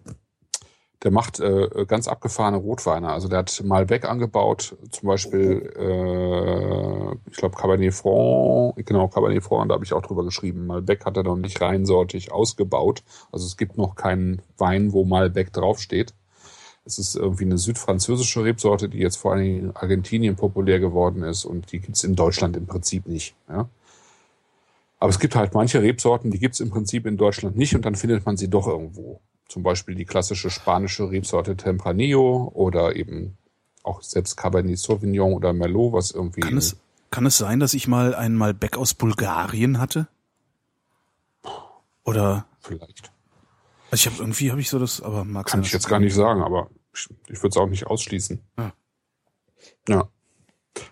der 1.03 1.11
macht 1.11 1.39
äh, 1.39 1.85
ganz 1.87 2.07
abgefahrene 2.07 2.57
Rotweine. 2.57 3.09
Also 3.11 3.27
der 3.27 3.39
hat 3.39 3.61
Malbec 3.63 4.05
angebaut, 4.05 4.75
zum 4.91 5.07
Beispiel, 5.07 5.71
äh, 5.77 7.29
ich 7.29 7.37
glaube 7.37 7.55
Cabernet 7.55 7.93
Franc, 7.93 8.75
genau 8.85 9.07
Cabernet 9.07 9.43
Franc, 9.43 9.69
da 9.69 9.75
habe 9.75 9.85
ich 9.85 9.93
auch 9.93 10.01
drüber 10.01 10.23
geschrieben. 10.23 10.67
Malbec 10.67 11.05
hat 11.05 11.17
er 11.17 11.23
noch 11.23 11.35
nicht 11.35 11.61
reinsortig 11.61 12.31
ausgebaut. 12.31 13.03
Also 13.31 13.45
es 13.45 13.57
gibt 13.57 13.77
noch 13.77 13.95
keinen 13.95 14.41
Wein, 14.57 14.93
wo 14.93 15.05
Malbec 15.05 15.53
draufsteht. 15.53 16.13
Es 16.85 16.99
ist 16.99 17.15
irgendwie 17.15 17.45
eine 17.45 17.57
südfranzösische 17.57 18.43
Rebsorte, 18.43 18.89
die 18.89 18.99
jetzt 18.99 19.17
vor 19.17 19.33
allem 19.33 19.59
in 19.59 19.75
Argentinien 19.75 20.35
populär 20.35 20.79
geworden 20.79 21.23
ist 21.23 21.43
und 21.43 21.71
die 21.71 21.79
gibt's 21.79 22.03
in 22.03 22.15
Deutschland 22.15 22.55
im 22.55 22.67
Prinzip 22.67 23.07
nicht. 23.07 23.35
Ja? 23.49 23.67
Aber 24.99 25.09
es 25.09 25.19
gibt 25.19 25.35
halt 25.35 25.53
manche 25.53 25.81
Rebsorten, 25.81 26.31
die 26.31 26.39
gibt's 26.39 26.59
im 26.59 26.69
Prinzip 26.69 27.05
in 27.05 27.17
Deutschland 27.17 27.57
nicht 27.57 27.75
und 27.75 27.85
dann 27.85 27.95
findet 27.95 28.25
man 28.25 28.37
sie 28.37 28.49
doch 28.49 28.67
irgendwo. 28.67 29.19
Zum 29.47 29.63
Beispiel 29.63 29.95
die 29.95 30.05
klassische 30.05 30.49
spanische 30.49 31.09
Rebsorte 31.09 31.55
Tempranillo 31.55 32.51
oder 32.53 32.95
eben 32.95 33.37
auch 33.83 34.01
selbst 34.01 34.35
Cabernet 34.37 34.79
Sauvignon 34.79 35.33
oder 35.33 35.53
Merlot, 35.53 35.93
was 35.93 36.11
irgendwie 36.11 36.41
Kann 36.41 36.57
es, 36.57 36.77
kann 37.11 37.25
es 37.25 37.37
sein, 37.37 37.59
dass 37.59 37.73
ich 37.73 37.87
mal 37.87 38.15
einen 38.15 38.35
Malbec 38.35 38.77
aus 38.77 38.93
Bulgarien 38.95 39.79
hatte? 39.79 40.07
Oder 42.03 42.45
vielleicht. 42.59 43.11
also 43.91 43.95
ich 43.95 44.05
habe 44.07 44.17
irgendwie 44.21 44.51
habe 44.51 44.61
ich 44.61 44.69
so 44.69 44.79
das, 44.79 45.01
aber 45.01 45.23
mag 45.23 45.47
Kann 45.47 45.61
ich 45.61 45.71
jetzt 45.71 45.87
gar 45.87 45.99
nicht 45.99 46.13
sagen, 46.13 46.41
aber 46.41 46.69
ich, 46.93 47.07
ich 47.27 47.37
würde 47.41 47.49
es 47.49 47.57
auch 47.57 47.67
nicht 47.67 47.87
ausschließen. 47.87 48.41
Ja. 48.57 48.73
Ja. 49.87 50.09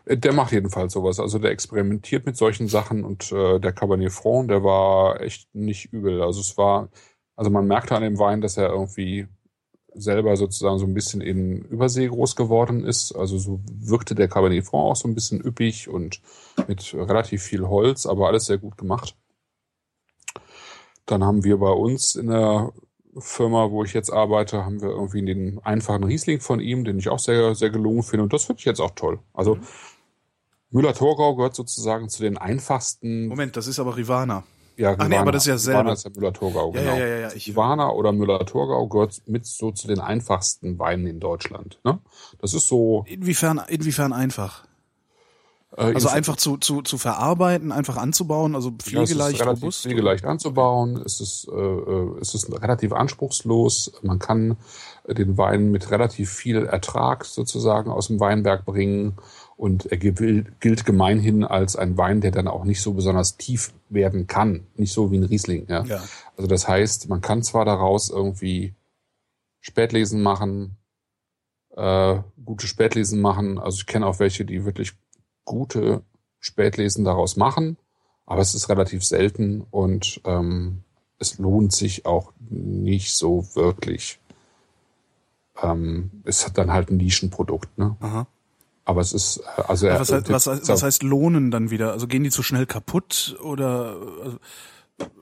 Äh, 0.05 0.17
Der 0.17 0.33
macht 0.33 0.51
jedenfalls 0.51 0.93
sowas. 0.93 1.19
Also 1.19 1.39
der 1.39 1.51
experimentiert 1.51 2.25
mit 2.25 2.37
solchen 2.37 2.67
Sachen 2.67 3.03
und 3.03 3.31
äh, 3.31 3.59
der 3.59 3.73
Cabernet 3.73 4.11
Franc, 4.11 4.47
der 4.47 4.63
war 4.63 5.21
echt 5.21 5.53
nicht 5.53 5.91
übel. 5.93 6.21
Also 6.21 6.41
es 6.41 6.57
war, 6.57 6.89
also 7.35 7.49
man 7.49 7.67
merkte 7.67 7.95
an 7.95 8.03
dem 8.03 8.19
Wein, 8.19 8.41
dass 8.41 8.57
er 8.57 8.69
irgendwie 8.69 9.27
selber 9.95 10.35
sozusagen 10.35 10.79
so 10.79 10.85
ein 10.85 10.93
bisschen 10.93 11.21
in 11.21 11.61
Übersee 11.65 12.07
groß 12.07 12.35
geworden 12.35 12.83
ist. 12.83 13.13
Also 13.13 13.37
so 13.37 13.59
wirkte 13.71 14.15
der 14.15 14.27
Cabernet 14.27 14.65
Franc 14.65 14.83
auch 14.83 14.95
so 14.95 15.07
ein 15.07 15.15
bisschen 15.15 15.41
üppig 15.41 15.87
und 15.87 16.21
mit 16.67 16.93
relativ 16.93 17.43
viel 17.43 17.67
Holz, 17.67 18.05
aber 18.05 18.27
alles 18.27 18.45
sehr 18.45 18.57
gut 18.57 18.77
gemacht. 18.77 19.15
Dann 21.05 21.23
haben 21.23 21.43
wir 21.43 21.57
bei 21.57 21.71
uns 21.71 22.15
in 22.15 22.27
der 22.27 22.71
Firma, 23.17 23.69
wo 23.69 23.83
ich 23.83 23.93
jetzt 23.93 24.11
arbeite, 24.11 24.65
haben 24.65 24.81
wir 24.81 24.89
irgendwie 24.89 25.23
den 25.23 25.59
einfachen 25.63 26.03
Riesling 26.03 26.39
von 26.39 26.59
ihm, 26.59 26.83
den 26.83 26.97
ich 26.97 27.09
auch 27.09 27.19
sehr, 27.19 27.53
sehr 27.53 27.69
gelungen 27.69 28.03
finde. 28.03 28.23
Und 28.23 28.33
das 28.33 28.45
finde 28.45 28.59
ich 28.59 28.65
jetzt 28.65 28.79
auch 28.79 28.91
toll. 28.95 29.19
Also 29.33 29.59
Müller-Thurgau 30.71 31.35
gehört 31.35 31.55
sozusagen 31.55 32.09
zu 32.09 32.23
den 32.23 32.37
einfachsten. 32.37 33.27
Moment, 33.27 33.55
das 33.57 33.67
ist 33.67 33.79
aber 33.79 33.95
Rivana. 33.95 34.43
Ja, 34.75 34.95
Ach 34.97 35.07
nee, 35.07 35.17
aber 35.17 35.31
das 35.31 35.43
ist 35.43 35.47
ja 35.47 35.57
selber. 35.57 35.79
Rivana 35.81 35.93
ist 35.93 36.03
ja 36.05 36.09
Müller-Thurgau, 36.15 36.73
Ja, 36.73 36.79
genau. 36.81 36.93
ja, 36.93 36.99
ja, 36.99 37.07
ja, 37.07 37.19
ja, 37.27 37.31
ich- 37.33 37.47
Rivana 37.49 37.89
oder 37.91 38.11
Müller-Thurgau 38.11 38.87
gehört 38.87 39.21
mit 39.27 39.45
so 39.45 39.71
zu 39.71 39.87
den 39.87 39.99
einfachsten 39.99 40.79
Weinen 40.79 41.05
in 41.07 41.19
Deutschland. 41.19 41.79
Ne? 41.83 41.99
Das 42.39 42.53
ist 42.53 42.67
so. 42.67 43.03
Inwiefern, 43.07 43.61
inwiefern 43.67 44.13
einfach? 44.13 44.65
Äh, 45.77 45.93
Also 45.93 46.07
in- 46.09 46.13
einfach 46.15 46.37
zu, 46.37 46.57
zu, 46.57 46.81
zu 46.81 46.97
verarbeiten, 46.97 47.71
einfach 47.71 47.97
anzubauen, 47.97 48.55
also 48.55 48.69
Ja, 48.69 48.75
es 48.77 48.83
ist 48.85 48.89
pflegeleicht, 49.15 49.41
relativ 49.41 49.63
robust. 49.63 49.81
pflegeleicht 49.83 50.25
anzubauen. 50.25 51.01
Es 51.05 51.19
ist, 51.21 51.47
äh, 51.51 51.55
äh, 51.55 52.19
es 52.21 52.33
ist 52.35 52.51
relativ 52.61 52.93
anspruchslos. 52.93 53.93
Man 54.03 54.19
kann 54.19 54.57
den 55.07 55.37
Wein 55.37 55.71
mit 55.71 55.91
relativ 55.91 56.31
viel 56.31 56.65
Ertrag 56.65 57.25
sozusagen 57.25 57.91
aus 57.91 58.07
dem 58.07 58.19
Weinberg 58.19 58.65
bringen. 58.65 59.17
Und 59.55 59.85
er 59.85 59.97
gilt, 59.97 60.85
gemeinhin 60.85 61.43
als 61.43 61.75
ein 61.75 61.95
Wein, 61.97 62.21
der 62.21 62.31
dann 62.31 62.47
auch 62.47 62.63
nicht 62.65 62.81
so 62.81 62.93
besonders 62.93 63.37
tief 63.37 63.71
werden 63.89 64.27
kann. 64.27 64.65
Nicht 64.75 64.93
so 64.93 65.11
wie 65.11 65.17
ein 65.17 65.23
Riesling. 65.23 65.67
Ja? 65.69 65.83
Ja. 65.83 66.03
Also 66.35 66.47
das 66.47 66.67
heißt, 66.67 67.07
man 67.09 67.21
kann 67.21 67.43
zwar 67.43 67.63
daraus 67.63 68.09
irgendwie 68.09 68.73
Spätlesen 69.61 70.21
machen, 70.21 70.77
äh, 71.75 72.19
gute 72.43 72.67
Spätlesen 72.67 73.21
machen. 73.21 73.59
Also 73.59 73.77
ich 73.77 73.85
kenne 73.85 74.07
auch 74.07 74.19
welche, 74.19 74.43
die 74.43 74.65
wirklich 74.65 74.93
gute 75.45 76.01
Spätlesen 76.39 77.05
daraus 77.05 77.37
machen, 77.37 77.77
aber 78.25 78.41
es 78.41 78.53
ist 78.53 78.69
relativ 78.69 79.03
selten 79.03 79.65
und 79.71 80.21
ähm, 80.25 80.83
es 81.19 81.37
lohnt 81.37 81.71
sich 81.71 82.05
auch 82.05 82.33
nicht 82.49 83.13
so 83.13 83.47
wirklich. 83.55 84.19
Ähm, 85.61 86.11
es 86.25 86.45
hat 86.45 86.57
dann 86.57 86.73
halt 86.73 86.89
ein 86.89 86.97
Nischenprodukt, 86.97 87.77
ne? 87.77 87.95
Aha. 88.01 88.27
Aber 88.85 89.01
es 89.01 89.13
ist 89.13 89.37
äh, 89.37 89.61
also 89.67 89.87
er, 89.87 89.99
Was, 89.99 90.11
heißt, 90.11 90.29
was, 90.29 90.47
was 90.47 90.83
heißt 90.83 91.03
lohnen 91.03 91.51
dann 91.51 91.71
wieder? 91.71 91.91
Also 91.91 92.07
gehen 92.07 92.23
die 92.23 92.29
zu 92.29 92.43
schnell 92.43 92.65
kaputt 92.65 93.37
oder 93.41 93.95
also, 94.23 94.37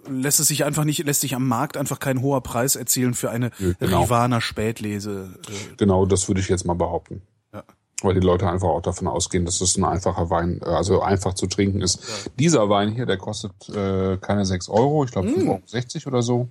lässt 0.08 0.40
es 0.40 0.48
sich 0.48 0.66
einfach 0.66 0.84
nicht, 0.84 1.04
lässt 1.06 1.22
sich 1.22 1.36
am 1.36 1.48
Markt 1.48 1.78
einfach 1.78 2.00
kein 2.00 2.22
hoher 2.22 2.42
Preis 2.42 2.76
erzielen 2.76 3.14
für 3.14 3.30
eine 3.30 3.52
genau. 3.80 4.04
Rivana 4.04 4.42
Spätlese? 4.42 5.30
Äh, 5.48 5.76
Genau, 5.78 6.06
das 6.06 6.28
würde 6.28 6.42
ich 6.42 6.50
jetzt 6.50 6.66
mal 6.66 6.76
behaupten. 6.76 7.22
Ja. 7.54 7.64
weil 8.02 8.14
die 8.16 8.26
Leute 8.26 8.50
einfach 8.50 8.70
auch 8.70 8.82
davon 8.82 9.08
ausgehen, 9.08 9.46
dass 9.46 9.62
es 9.62 9.78
ein 9.78 9.84
einfacher 9.84 10.30
Wein, 10.30 10.60
äh, 10.64 10.70
also 10.70 11.02
einfach 11.02 11.34
zu 11.34 11.48
trinken 11.48 11.82
ist. 11.82 12.02
Ja. 12.02 12.32
Dieser 12.40 12.70
Wein 12.70 12.92
hier, 12.92 13.06
der 13.06 13.18
kostet 13.18 13.70
äh, 13.70 14.18
keine 14.18 14.46
6 14.46 14.70
Euro, 14.70 15.04
ich 15.04 15.12
glaube 15.12 15.28
mm. 15.28 15.50
5,60 15.50 15.96
Euro 15.98 16.08
oder 16.08 16.22
so. 16.24 16.48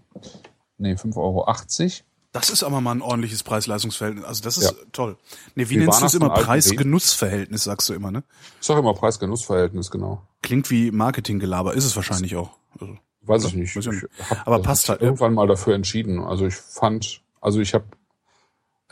Nee, 0.79 0.93
5,80 0.93 1.17
Euro. 1.17 1.47
Das 2.33 2.49
ist 2.49 2.63
aber 2.63 2.81
mal 2.81 2.93
ein 2.93 3.03
ordentliches 3.03 3.43
Preis-Leistungs-Verhältnis. 3.43 4.25
Also 4.25 4.43
das 4.45 4.57
ist 4.57 4.71
ja. 4.71 4.77
toll. 4.93 5.17
Nee, 5.57 5.69
wie, 5.69 5.79
nennst 5.79 6.01
du 6.01 6.07
es 6.07 6.15
immer? 6.15 6.31
Preis-Genuss-Verhältnis, 6.31 7.65
sagst 7.65 7.89
du 7.89 7.95
immer, 7.95 8.13
ne? 8.13 8.23
Ich 8.61 8.67
sag 8.67 8.79
immer 8.79 8.95
Preis-Genuss-Verhältnis, 8.95 9.91
genau. 9.91 10.23
Klingt 10.43 10.71
wie 10.71 10.93
Marketinggelaber, 10.93 11.75
ist 11.75 11.85
es 11.85 11.97
wahrscheinlich 11.97 12.37
auch. 12.37 12.51
Also, 12.79 12.97
weiß 13.23 13.45
ich 13.47 13.55
nicht. 13.55 13.75
Weiß 13.75 13.87
ich 13.87 13.93
nicht. 13.93 14.07
Hab, 14.31 14.47
aber 14.47 14.63
passt 14.63 14.89
halt. 14.89 15.03
Irgendwann 15.03 15.35
mal 15.35 15.49
dafür 15.49 15.75
entschieden. 15.75 16.21
Also 16.21 16.47
ich 16.47 16.55
fand, 16.55 17.21
also 17.41 17.61
ich 17.61 17.75
habe 17.75 17.87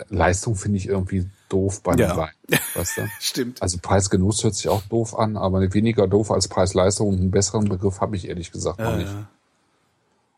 Leistung 0.09 0.57
finde 0.57 0.79
ich 0.79 0.89
irgendwie 0.89 1.29
doof 1.49 1.83
bei 1.83 1.95
dem 1.95 2.09
ja. 2.09 2.17
Wein. 2.17 2.33
Weißt 2.75 2.99
du? 2.99 3.09
Stimmt. 3.21 3.63
Also 3.63 3.79
Preis-Genuss 3.81 4.43
hört 4.43 4.55
sich 4.55 4.69
auch 4.69 4.83
doof 4.83 5.17
an, 5.17 5.37
aber 5.37 5.73
weniger 5.75 6.07
doof 6.09 6.31
als 6.31 6.49
Preis-Leistung 6.49 7.09
und 7.09 7.21
einen 7.21 7.31
besseren 7.31 7.69
Begriff 7.69 8.01
habe 8.01 8.17
ich 8.17 8.29
ehrlich 8.29 8.53
gesagt 8.53 8.81
ja, 8.81 8.91
noch 8.91 8.97
nicht. 8.97 9.13
Ja. 9.13 9.29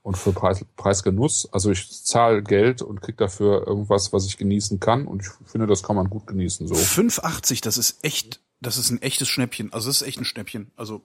Und 0.03 0.16
für 0.16 0.32
Preis, 0.32 0.64
Preisgenuss, 0.76 1.48
also 1.53 1.70
ich 1.70 2.05
zahle 2.05 2.42
Geld 2.42 2.80
und 2.80 3.03
krieg 3.03 3.18
dafür 3.18 3.66
irgendwas, 3.66 4.12
was 4.12 4.26
ich 4.26 4.38
genießen 4.38 4.80
kann. 4.80 5.07
Und 5.07 5.22
ich 5.22 5.51
finde, 5.51 5.66
das 5.66 5.82
kann 5.82 5.96
man 5.96 6.09
gut 6.09 6.26
genießen. 6.26 6.66
So 6.66 6.74
5,80, 6.74 7.62
das 7.62 7.76
ist 7.76 8.03
echt, 8.03 8.40
das 8.61 8.78
ist 8.78 8.90
ein 8.90 9.03
echtes 9.03 9.28
Schnäppchen. 9.28 9.72
Also 9.72 9.88
das 9.88 10.01
ist 10.01 10.09
echt 10.09 10.18
ein 10.18 10.24
Schnäppchen. 10.24 10.70
Also 10.74 11.03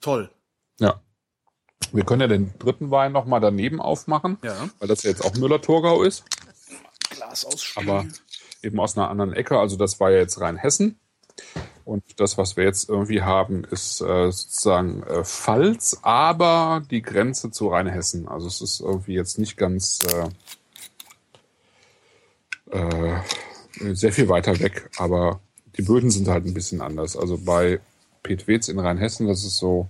toll. 0.00 0.30
Ja. 0.80 1.00
Wir 1.92 2.04
können 2.04 2.20
ja 2.20 2.26
den 2.26 2.52
dritten 2.58 2.90
Wein 2.90 3.12
noch 3.12 3.26
mal 3.26 3.40
daneben 3.40 3.80
aufmachen, 3.80 4.38
ja. 4.42 4.68
weil 4.80 4.88
das 4.88 5.04
ja 5.04 5.10
jetzt 5.10 5.24
auch 5.24 5.34
Müller-Thurgau 5.34 6.02
ist. 6.02 6.24
Glas 7.10 7.44
ausspielen. 7.44 7.88
Aber 7.88 8.06
eben 8.62 8.80
aus 8.80 8.96
einer 8.96 9.08
anderen 9.08 9.32
Ecke. 9.32 9.58
Also 9.58 9.76
das 9.76 10.00
war 10.00 10.10
ja 10.10 10.18
jetzt 10.18 10.40
Rheinhessen. 10.40 10.98
Und 11.90 12.04
das, 12.20 12.38
was 12.38 12.56
wir 12.56 12.62
jetzt 12.62 12.88
irgendwie 12.88 13.22
haben, 13.22 13.64
ist 13.64 14.00
äh, 14.00 14.30
sozusagen 14.30 15.02
äh, 15.02 15.24
Pfalz, 15.24 15.98
aber 16.02 16.84
die 16.88 17.02
Grenze 17.02 17.50
zu 17.50 17.66
Rheinhessen. 17.66 18.28
Also 18.28 18.46
es 18.46 18.60
ist 18.60 18.80
irgendwie 18.80 19.14
jetzt 19.14 19.40
nicht 19.40 19.56
ganz 19.56 19.98
äh, 22.70 22.78
äh, 22.78 23.20
sehr 23.92 24.12
viel 24.12 24.28
weiter 24.28 24.60
weg, 24.60 24.88
aber 24.98 25.40
die 25.78 25.82
Böden 25.82 26.12
sind 26.12 26.28
halt 26.28 26.46
ein 26.46 26.54
bisschen 26.54 26.80
anders. 26.80 27.16
Also 27.16 27.38
bei 27.38 27.80
Petwitz 28.22 28.68
in 28.68 28.78
Rheinhessen, 28.78 29.26
das 29.26 29.42
ist 29.42 29.56
so 29.56 29.88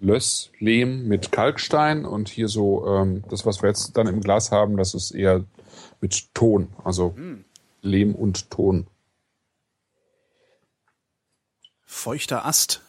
Löss, 0.00 0.50
Lehm 0.58 1.08
mit 1.08 1.32
Kalkstein 1.32 2.04
und 2.04 2.28
hier 2.28 2.48
so 2.48 2.86
ähm, 2.88 3.24
das, 3.30 3.46
was 3.46 3.62
wir 3.62 3.70
jetzt 3.70 3.96
dann 3.96 4.06
im 4.06 4.20
Glas 4.20 4.52
haben, 4.52 4.76
das 4.76 4.92
ist 4.92 5.12
eher 5.12 5.44
mit 6.02 6.34
Ton, 6.34 6.68
also 6.84 7.14
hm. 7.16 7.46
Lehm 7.80 8.14
und 8.14 8.50
Ton. 8.50 8.86
Feuchter 11.86 12.44
Ast. 12.44 12.82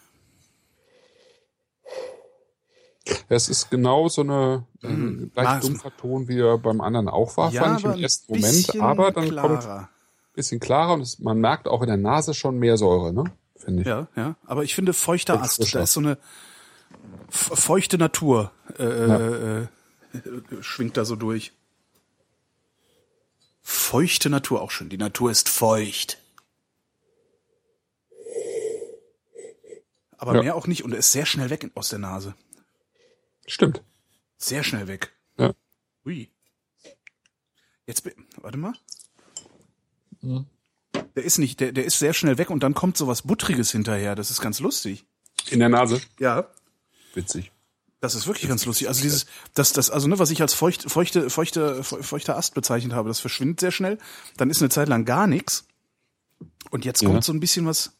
Es 3.30 3.48
ist 3.48 3.70
genau 3.70 4.10
so 4.10 4.22
eine 4.22 4.66
äh, 4.84 4.88
mm, 4.88 5.32
leicht 5.34 5.64
dumpfer 5.64 5.96
Ton, 5.96 6.28
wie 6.28 6.40
er 6.40 6.58
beim 6.58 6.82
anderen 6.82 7.08
auch 7.08 7.38
war, 7.38 7.52
ja, 7.52 7.64
fand 7.64 7.80
ich 7.80 7.86
im 7.86 8.04
ersten 8.04 8.34
Moment. 8.34 8.82
Aber 8.82 9.12
dann 9.12 9.30
klarer. 9.30 9.48
kommt 9.48 9.66
ein 9.66 9.88
bisschen 10.34 10.60
klarer 10.60 10.94
und 10.94 11.02
es, 11.02 11.20
man 11.20 11.40
merkt 11.40 11.68
auch 11.68 11.82
in 11.82 11.88
der 11.88 11.98
Nase 11.98 12.34
schon 12.34 12.58
mehr 12.58 12.76
Säure, 12.78 13.14
ne? 13.14 13.26
Finde 13.56 13.82
ich. 13.82 13.88
Ja, 13.88 14.08
ja. 14.16 14.36
Aber 14.46 14.64
ich 14.64 14.76
finde 14.76 14.94
feuchter 14.94 15.42
Ast, 15.42 15.74
da 15.74 15.84
ist 15.84 15.94
so 15.94 16.02
eine 16.02 16.18
feuchte 17.30 17.98
Natur 17.98 18.52
äh, 18.78 18.84
ja. 18.84 19.18
äh, 19.18 19.62
äh 19.62 19.68
schwingt 20.62 20.98
da 20.98 21.06
so 21.06 21.16
durch. 21.16 21.54
Feuchte 23.62 24.30
Natur 24.30 24.62
auch 24.62 24.72
schön. 24.72 24.90
Die 24.90 24.98
Natur 24.98 25.32
ist 25.32 25.50
feucht. 25.50 26.20
Aber 30.18 30.36
ja. 30.36 30.42
mehr 30.44 30.56
auch 30.56 30.68
nicht 30.68 30.84
und 30.84 30.92
er 30.92 31.00
ist 31.00 31.12
sehr 31.12 31.26
schnell 31.26 31.50
weg 31.50 31.70
aus 31.76 31.90
der 31.90 32.00
Nase. 32.00 32.36
Stimmt. 33.46 33.84
Sehr 34.38 34.64
schnell 34.64 34.88
weg. 34.88 35.16
Ja. 35.38 35.54
Ui. 36.06 36.30
Jetzt, 37.86 38.04
warte 38.42 38.58
mal. 38.58 38.74
Mhm. 40.22 40.46
Der 41.16 41.24
ist 41.24 41.38
nicht, 41.38 41.60
der, 41.60 41.72
der 41.72 41.86
ist 41.86 42.00
sehr 42.00 42.14
schnell 42.14 42.38
weg 42.38 42.50
und 42.50 42.62
dann 42.62 42.74
kommt 42.74 42.98
so 42.98 43.08
was 43.08 43.22
Buttriges 43.24 43.72
hinterher. 43.72 44.16
Das 44.16 44.30
ist 44.30 44.42
ganz 44.42 44.60
lustig. 44.60 45.06
In 45.50 45.60
der 45.60 45.70
Nase? 45.70 46.02
Ja. 46.20 46.50
Witzig. 47.14 47.52
Das 48.00 48.14
ist 48.14 48.28
wirklich 48.28 48.48
ganz 48.48 48.66
lustig. 48.66 48.88
Also 48.88 49.02
dieses, 49.02 49.26
das, 49.56 49.74
das, 49.74 49.90
also 49.90 50.08
ne, 50.08 50.20
was 50.20 50.30
ich 50.30 50.42
als 50.42 50.54
feucht, 50.54 50.90
feuchte, 50.92 51.30
feuchte, 51.30 51.84
feuchter 51.84 52.38
Ast 52.38 52.54
bezeichnet 52.54 52.94
habe, 52.94 53.08
das 53.10 53.20
verschwindet 53.20 53.60
sehr 53.60 53.72
schnell. 53.72 53.98
Dann 54.38 54.52
ist 54.52 54.62
eine 54.62 54.70
Zeit 54.70 54.88
lang 54.88 55.06
gar 55.06 55.26
nichts. 55.26 55.66
Und 56.70 56.86
jetzt 56.86 57.00
kommt 57.00 57.16
ja. 57.16 57.22
so 57.22 57.34
ein 57.34 57.40
bisschen 57.40 57.66
was 57.66 57.98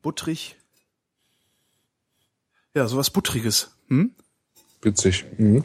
buttrig. 0.00 0.56
Ja, 2.76 2.86
sowas 2.86 3.08
Buttriges. 3.08 3.74
Hm? 3.88 4.14
Witzig. 4.82 5.24
Mhm. 5.38 5.64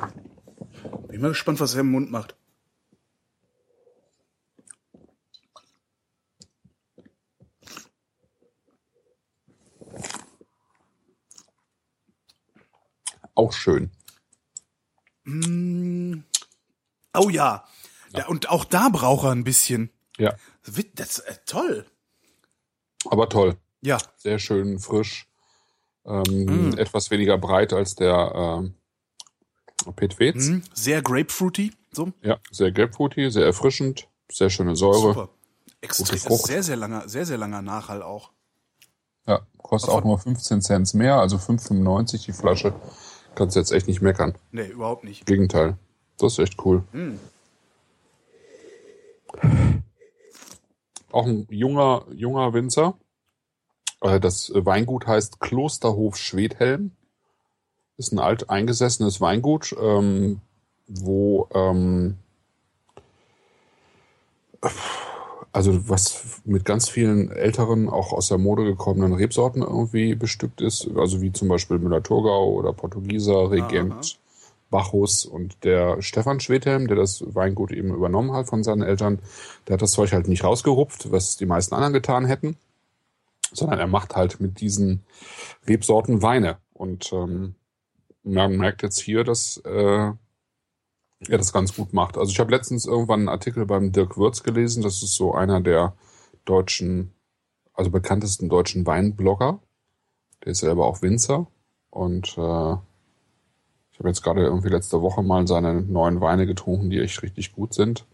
Bin 1.10 1.20
mal 1.20 1.28
gespannt, 1.28 1.60
was 1.60 1.74
er 1.74 1.82
im 1.82 1.92
Mund 1.92 2.10
macht. 2.10 2.38
Auch 13.36 13.52
schön. 13.52 13.92
Mm. 15.26 16.24
Oh 17.14 17.28
ja. 17.28 17.66
ja. 18.14 18.20
ja. 18.20 18.28
Und 18.28 18.48
auch 18.48 18.64
da 18.64 18.88
braucht 18.88 19.26
er 19.26 19.32
ein 19.32 19.44
bisschen. 19.44 19.92
Ja. 20.18 20.34
Das 20.96 21.18
ist 21.18 21.20
äh, 21.20 21.36
toll. 21.46 21.86
Aber 23.10 23.28
toll. 23.28 23.58
Ja. 23.82 23.98
Sehr 24.16 24.40
schön, 24.40 24.80
frisch. 24.80 25.28
Ähm, 26.06 26.72
mm. 26.72 26.78
Etwas 26.78 27.12
weniger 27.12 27.38
breit 27.38 27.74
als 27.74 27.96
der 27.96 28.64
äh, 29.86 29.92
Petwetz. 29.92 30.48
Mm. 30.48 30.60
Sehr 30.74 31.02
grapefruity. 31.02 31.72
So. 31.92 32.12
Ja, 32.22 32.38
sehr 32.50 32.72
grapefruity, 32.72 33.30
sehr 33.32 33.46
erfrischend, 33.46 34.08
sehr 34.32 34.50
schöne 34.50 34.76
Säure. 34.76 35.14
Super. 35.14 35.30
Extrem, 35.82 36.38
sehr, 36.38 36.64
sehr 36.64 36.76
langer, 36.76 37.10
sehr, 37.10 37.26
sehr 37.26 37.38
langer 37.38 37.62
Nachhall 37.62 38.04
auch. 38.04 38.32
Ja, 39.28 39.42
kostet 39.58 39.90
auch 39.90 40.04
nur 40.04 40.20
15 40.20 40.62
Cent 40.62 40.94
mehr, 40.94 41.16
also 41.16 41.38
5,95 41.38 42.26
die 42.26 42.34
Flasche. 42.34 42.74
Kannst 43.36 43.56
jetzt 43.56 43.72
echt 43.72 43.88
nicht 43.88 44.02
meckern. 44.02 44.36
Nee, 44.52 44.68
überhaupt 44.68 45.04
nicht. 45.04 45.26
Gegenteil. 45.26 45.78
Das 46.18 46.34
ist 46.34 46.40
echt 46.40 46.66
cool. 46.66 46.84
Mm. 46.92 47.16
Auch 51.12 51.26
ein 51.26 51.48
junger, 51.50 52.06
junger 52.12 52.54
Winzer. 52.54 52.96
Äh, 54.02 54.20
das 54.20 54.52
Weingut 54.54 55.08
heißt 55.08 55.40
Klosterhof 55.40 56.18
Schwedhelm. 56.18 56.92
Ist 57.98 58.12
ein 58.12 58.20
alt 58.20 58.50
eingesessenes 58.50 59.22
Weingut, 59.22 59.76
ähm, 59.80 60.42
wo 60.88 61.48
ähm, 61.54 62.18
also 65.54 65.90
was 65.90 66.42
mit 66.46 66.66
ganz 66.66 66.90
vielen 66.90 67.32
älteren, 67.32 67.90
auch 67.90 68.14
aus 68.14 68.30
der 68.30 68.38
Mode 68.38 68.64
gekommenen 68.64 69.14
Rebsorten 69.14 69.62
irgendwie 69.62 70.16
bestückt 70.16 70.62
ist. 70.62 70.90
Also 70.96 71.22
wie 71.22 71.32
zum 71.32 71.48
Beispiel 71.48 71.78
Müller-Thurgau 71.78 72.52
oder 72.52 72.74
Portugieser, 72.74 73.52
Regent, 73.52 73.94
Aha. 73.94 74.02
Bacchus 74.70 75.26
und 75.26 75.64
der 75.64 76.02
Stefan 76.02 76.40
Schwedhelm, 76.40 76.88
der 76.88 76.96
das 76.96 77.24
Weingut 77.36 77.72
eben 77.72 77.94
übernommen 77.94 78.32
hat 78.32 78.48
von 78.48 78.64
seinen 78.64 78.82
Eltern, 78.82 79.20
der 79.68 79.74
hat 79.74 79.82
das 79.82 79.92
Zeug 79.92 80.14
halt 80.14 80.28
nicht 80.28 80.44
rausgerupft, 80.44 81.12
was 81.12 81.36
die 81.36 81.46
meisten 81.46 81.76
anderen 81.76 81.94
getan 81.94 82.26
hätten 82.26 82.56
sondern 83.54 83.80
er 83.80 83.88
macht 83.88 84.16
halt 84.16 84.40
mit 84.40 84.60
diesen 84.62 85.04
Rebsorten 85.68 86.22
Weine. 86.22 86.58
Und 86.74 87.12
ähm, 87.14 87.56
man 88.24 88.58
merkt 88.58 88.84
jetzt 88.84 89.00
hier, 89.00 89.24
dass 89.24 89.58
äh, 89.66 90.12
er 91.28 91.38
das 91.38 91.54
ganz 91.54 91.76
gut 91.76 91.94
macht. 91.94 92.18
Also 92.18 92.32
ich 92.32 92.40
habe 92.40 92.52
letztens 92.52 92.86
irgendwann 92.86 93.22
einen 93.22 93.30
Artikel 93.30 93.66
beim 93.66 93.92
Dirk 93.92 94.18
Würz 94.18 94.44
gelesen, 94.44 94.84
das 94.84 95.04
ist 95.04 95.16
so 95.16 95.34
einer 95.34 95.62
der 95.62 95.94
deutschen, 96.46 97.14
also 97.74 97.92
bekanntesten 97.92 98.50
deutschen 98.50 98.86
Weinblogger. 98.86 99.60
Der 100.44 100.52
ist 100.54 100.60
selber 100.60 100.86
auch 100.88 101.02
Winzer. 101.02 101.48
Und 101.90 102.30
äh, 102.38 102.76
ich 103.92 104.00
habe 104.00 104.10
jetzt 104.10 104.24
gerade 104.24 104.44
irgendwie 104.44 104.70
letzte 104.70 105.02
Woche 105.02 105.22
mal 105.22 105.46
seine 105.48 105.82
neuen 105.82 106.22
Weine 106.22 106.48
getrunken, 106.48 106.90
die 106.90 107.00
echt 107.00 107.22
richtig 107.22 107.52
gut 107.52 107.74
sind. 107.74 108.08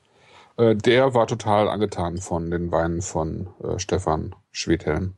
Äh, 0.57 0.75
der 0.75 1.13
war 1.13 1.27
total 1.27 1.69
angetan 1.69 2.17
von 2.17 2.51
den 2.51 2.71
Weinen 2.71 3.01
von 3.01 3.47
äh, 3.63 3.79
Stefan 3.79 4.35
Schwedhelm 4.51 5.13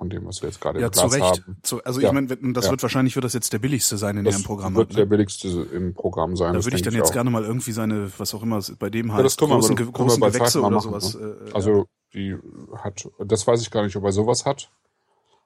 von 0.00 0.08
dem, 0.08 0.24
was 0.24 0.40
wir 0.40 0.48
jetzt 0.48 0.62
gerade 0.62 0.80
ja, 0.80 0.86
im 0.86 0.92
Glas 0.92 1.10
zu 1.10 1.14
Recht. 1.14 1.42
haben. 1.42 1.56
Zu, 1.62 1.84
also 1.84 2.00
ja. 2.00 2.08
ich 2.08 2.14
meine, 2.14 2.26
das 2.54 2.64
ja. 2.64 2.70
wird 2.70 2.82
wahrscheinlich 2.82 3.16
wird 3.16 3.24
das 3.26 3.34
jetzt 3.34 3.52
der 3.52 3.58
billigste 3.58 3.98
sein 3.98 4.16
in 4.16 4.24
das 4.24 4.34
Ihrem 4.34 4.44
Programm. 4.44 4.74
Wird 4.74 4.92
ne? 4.92 4.96
der 4.96 5.04
billigste 5.04 5.48
im 5.74 5.92
Programm 5.92 6.36
sein. 6.36 6.54
Da 6.54 6.64
würde 6.64 6.74
ich 6.74 6.82
dann 6.82 6.94
jetzt 6.94 7.10
auch. 7.10 7.12
gerne 7.12 7.28
mal 7.28 7.44
irgendwie 7.44 7.72
seine, 7.72 8.10
was 8.16 8.34
auch 8.34 8.42
immer 8.42 8.62
bei 8.78 8.88
dem 8.88 9.12
heißt, 9.12 9.38
ja, 9.38 9.46
großen, 9.46 9.76
wir, 9.76 9.92
großen 9.92 10.22
Gewächse 10.22 10.60
oder 10.60 10.70
machen, 10.70 10.88
sowas. 10.88 11.18
Ne? 11.18 11.36
Äh, 11.48 11.52
also 11.52 11.86
die 12.14 12.34
hat, 12.78 13.06
das 13.18 13.46
weiß 13.46 13.60
ich 13.60 13.70
gar 13.70 13.82
nicht, 13.82 13.94
ob 13.94 14.04
er 14.04 14.12
sowas 14.12 14.46
hat. 14.46 14.70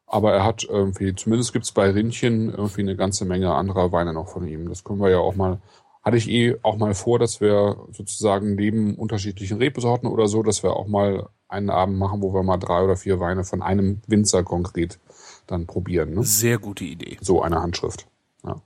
Aber 0.07 0.33
er 0.33 0.45
hat 0.45 0.63
irgendwie, 0.63 1.17
zumindest 1.17 1.53
gibt's 1.53 1.73
bei 1.73 1.91
Rindchen 1.91 2.51
irgendwie 2.51 2.83
eine 2.83 2.95
ganze 2.95 3.25
Menge 3.25 3.53
anderer 3.55 3.91
Weine 3.91 4.13
noch 4.13 4.29
von 4.29 4.47
ihm. 4.47 4.69
Das 4.69 4.85
können 4.85 5.01
wir 5.01 5.11
ja 5.11 5.19
auch 5.19 5.35
mal, 5.35 5.61
hatte 6.05 6.17
ich 6.17 6.31
eh 6.31 6.59
auch 6.63 6.77
mal 6.77 6.95
vor, 6.95 7.19
dass 7.19 7.41
wir 7.41 7.89
sozusagen 7.91 8.55
neben 8.55 8.95
unterschiedlichen 8.95 9.59
Rebsorten 9.59 10.09
oder 10.09 10.29
so, 10.29 10.45
dass 10.45 10.63
wir 10.63 10.77
auch 10.77 10.87
mal 10.87 11.29
einen 11.55 11.71
Abend 11.71 11.99
machen, 11.99 12.21
wo 12.21 12.35
wir 12.35 12.43
mal 12.43 12.59
drei 12.59 12.83
oder 12.83 12.97
vier 12.97 13.21
Weine 13.21 13.45
von 13.45 13.63
einem 13.63 14.01
Winzer 14.07 14.43
konkret 14.43 14.99
dann 15.47 15.67
probieren. 15.67 16.15
Ne? 16.15 16.23
Sehr 16.25 16.59
gute 16.59 16.85
Idee. 16.85 17.17
So 17.21 17.43
eine 17.43 17.63
Handschrift. 17.63 18.07
Ja. 18.45 18.57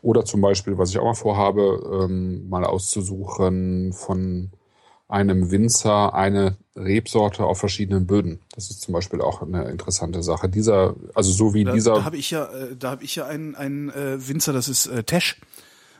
Oder 0.00 0.24
zum 0.24 0.40
Beispiel, 0.40 0.78
was 0.78 0.90
ich 0.90 0.98
auch 0.98 1.04
mal 1.04 1.14
vorhabe, 1.14 2.06
ähm, 2.08 2.48
mal 2.48 2.64
auszusuchen 2.64 3.92
von 3.92 4.50
einem 5.08 5.50
Winzer 5.50 6.14
eine 6.14 6.56
Rebsorte 6.74 7.44
auf 7.44 7.58
verschiedenen 7.58 8.06
Böden. 8.06 8.40
Das 8.54 8.70
ist 8.70 8.80
zum 8.80 8.94
Beispiel 8.94 9.20
auch 9.20 9.42
eine 9.42 9.64
interessante 9.64 10.22
Sache. 10.22 10.48
Dieser, 10.48 10.94
also 11.14 11.30
so 11.32 11.52
wie 11.52 11.64
Da, 11.64 11.72
dieser. 11.72 11.94
da 11.94 12.04
habe 12.04 12.16
ich 12.16 12.30
ja, 12.30 12.44
äh, 12.46 12.76
da 12.76 12.92
habe 12.92 13.04
ich 13.04 13.14
ja 13.16 13.26
einen, 13.26 13.54
einen 13.54 13.90
äh, 13.90 14.26
Winzer, 14.26 14.54
das 14.54 14.68
ist 14.68 14.86
äh, 14.86 15.04
Tesch, 15.04 15.38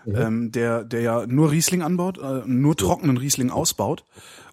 ähm, 0.06 0.50
der, 0.50 0.82
der 0.84 1.00
ja 1.02 1.26
nur 1.26 1.50
Riesling 1.50 1.82
anbaut, 1.82 2.18
äh, 2.18 2.42
nur 2.46 2.76
trockenen 2.76 3.18
Riesling 3.18 3.50
ausbaut 3.50 4.04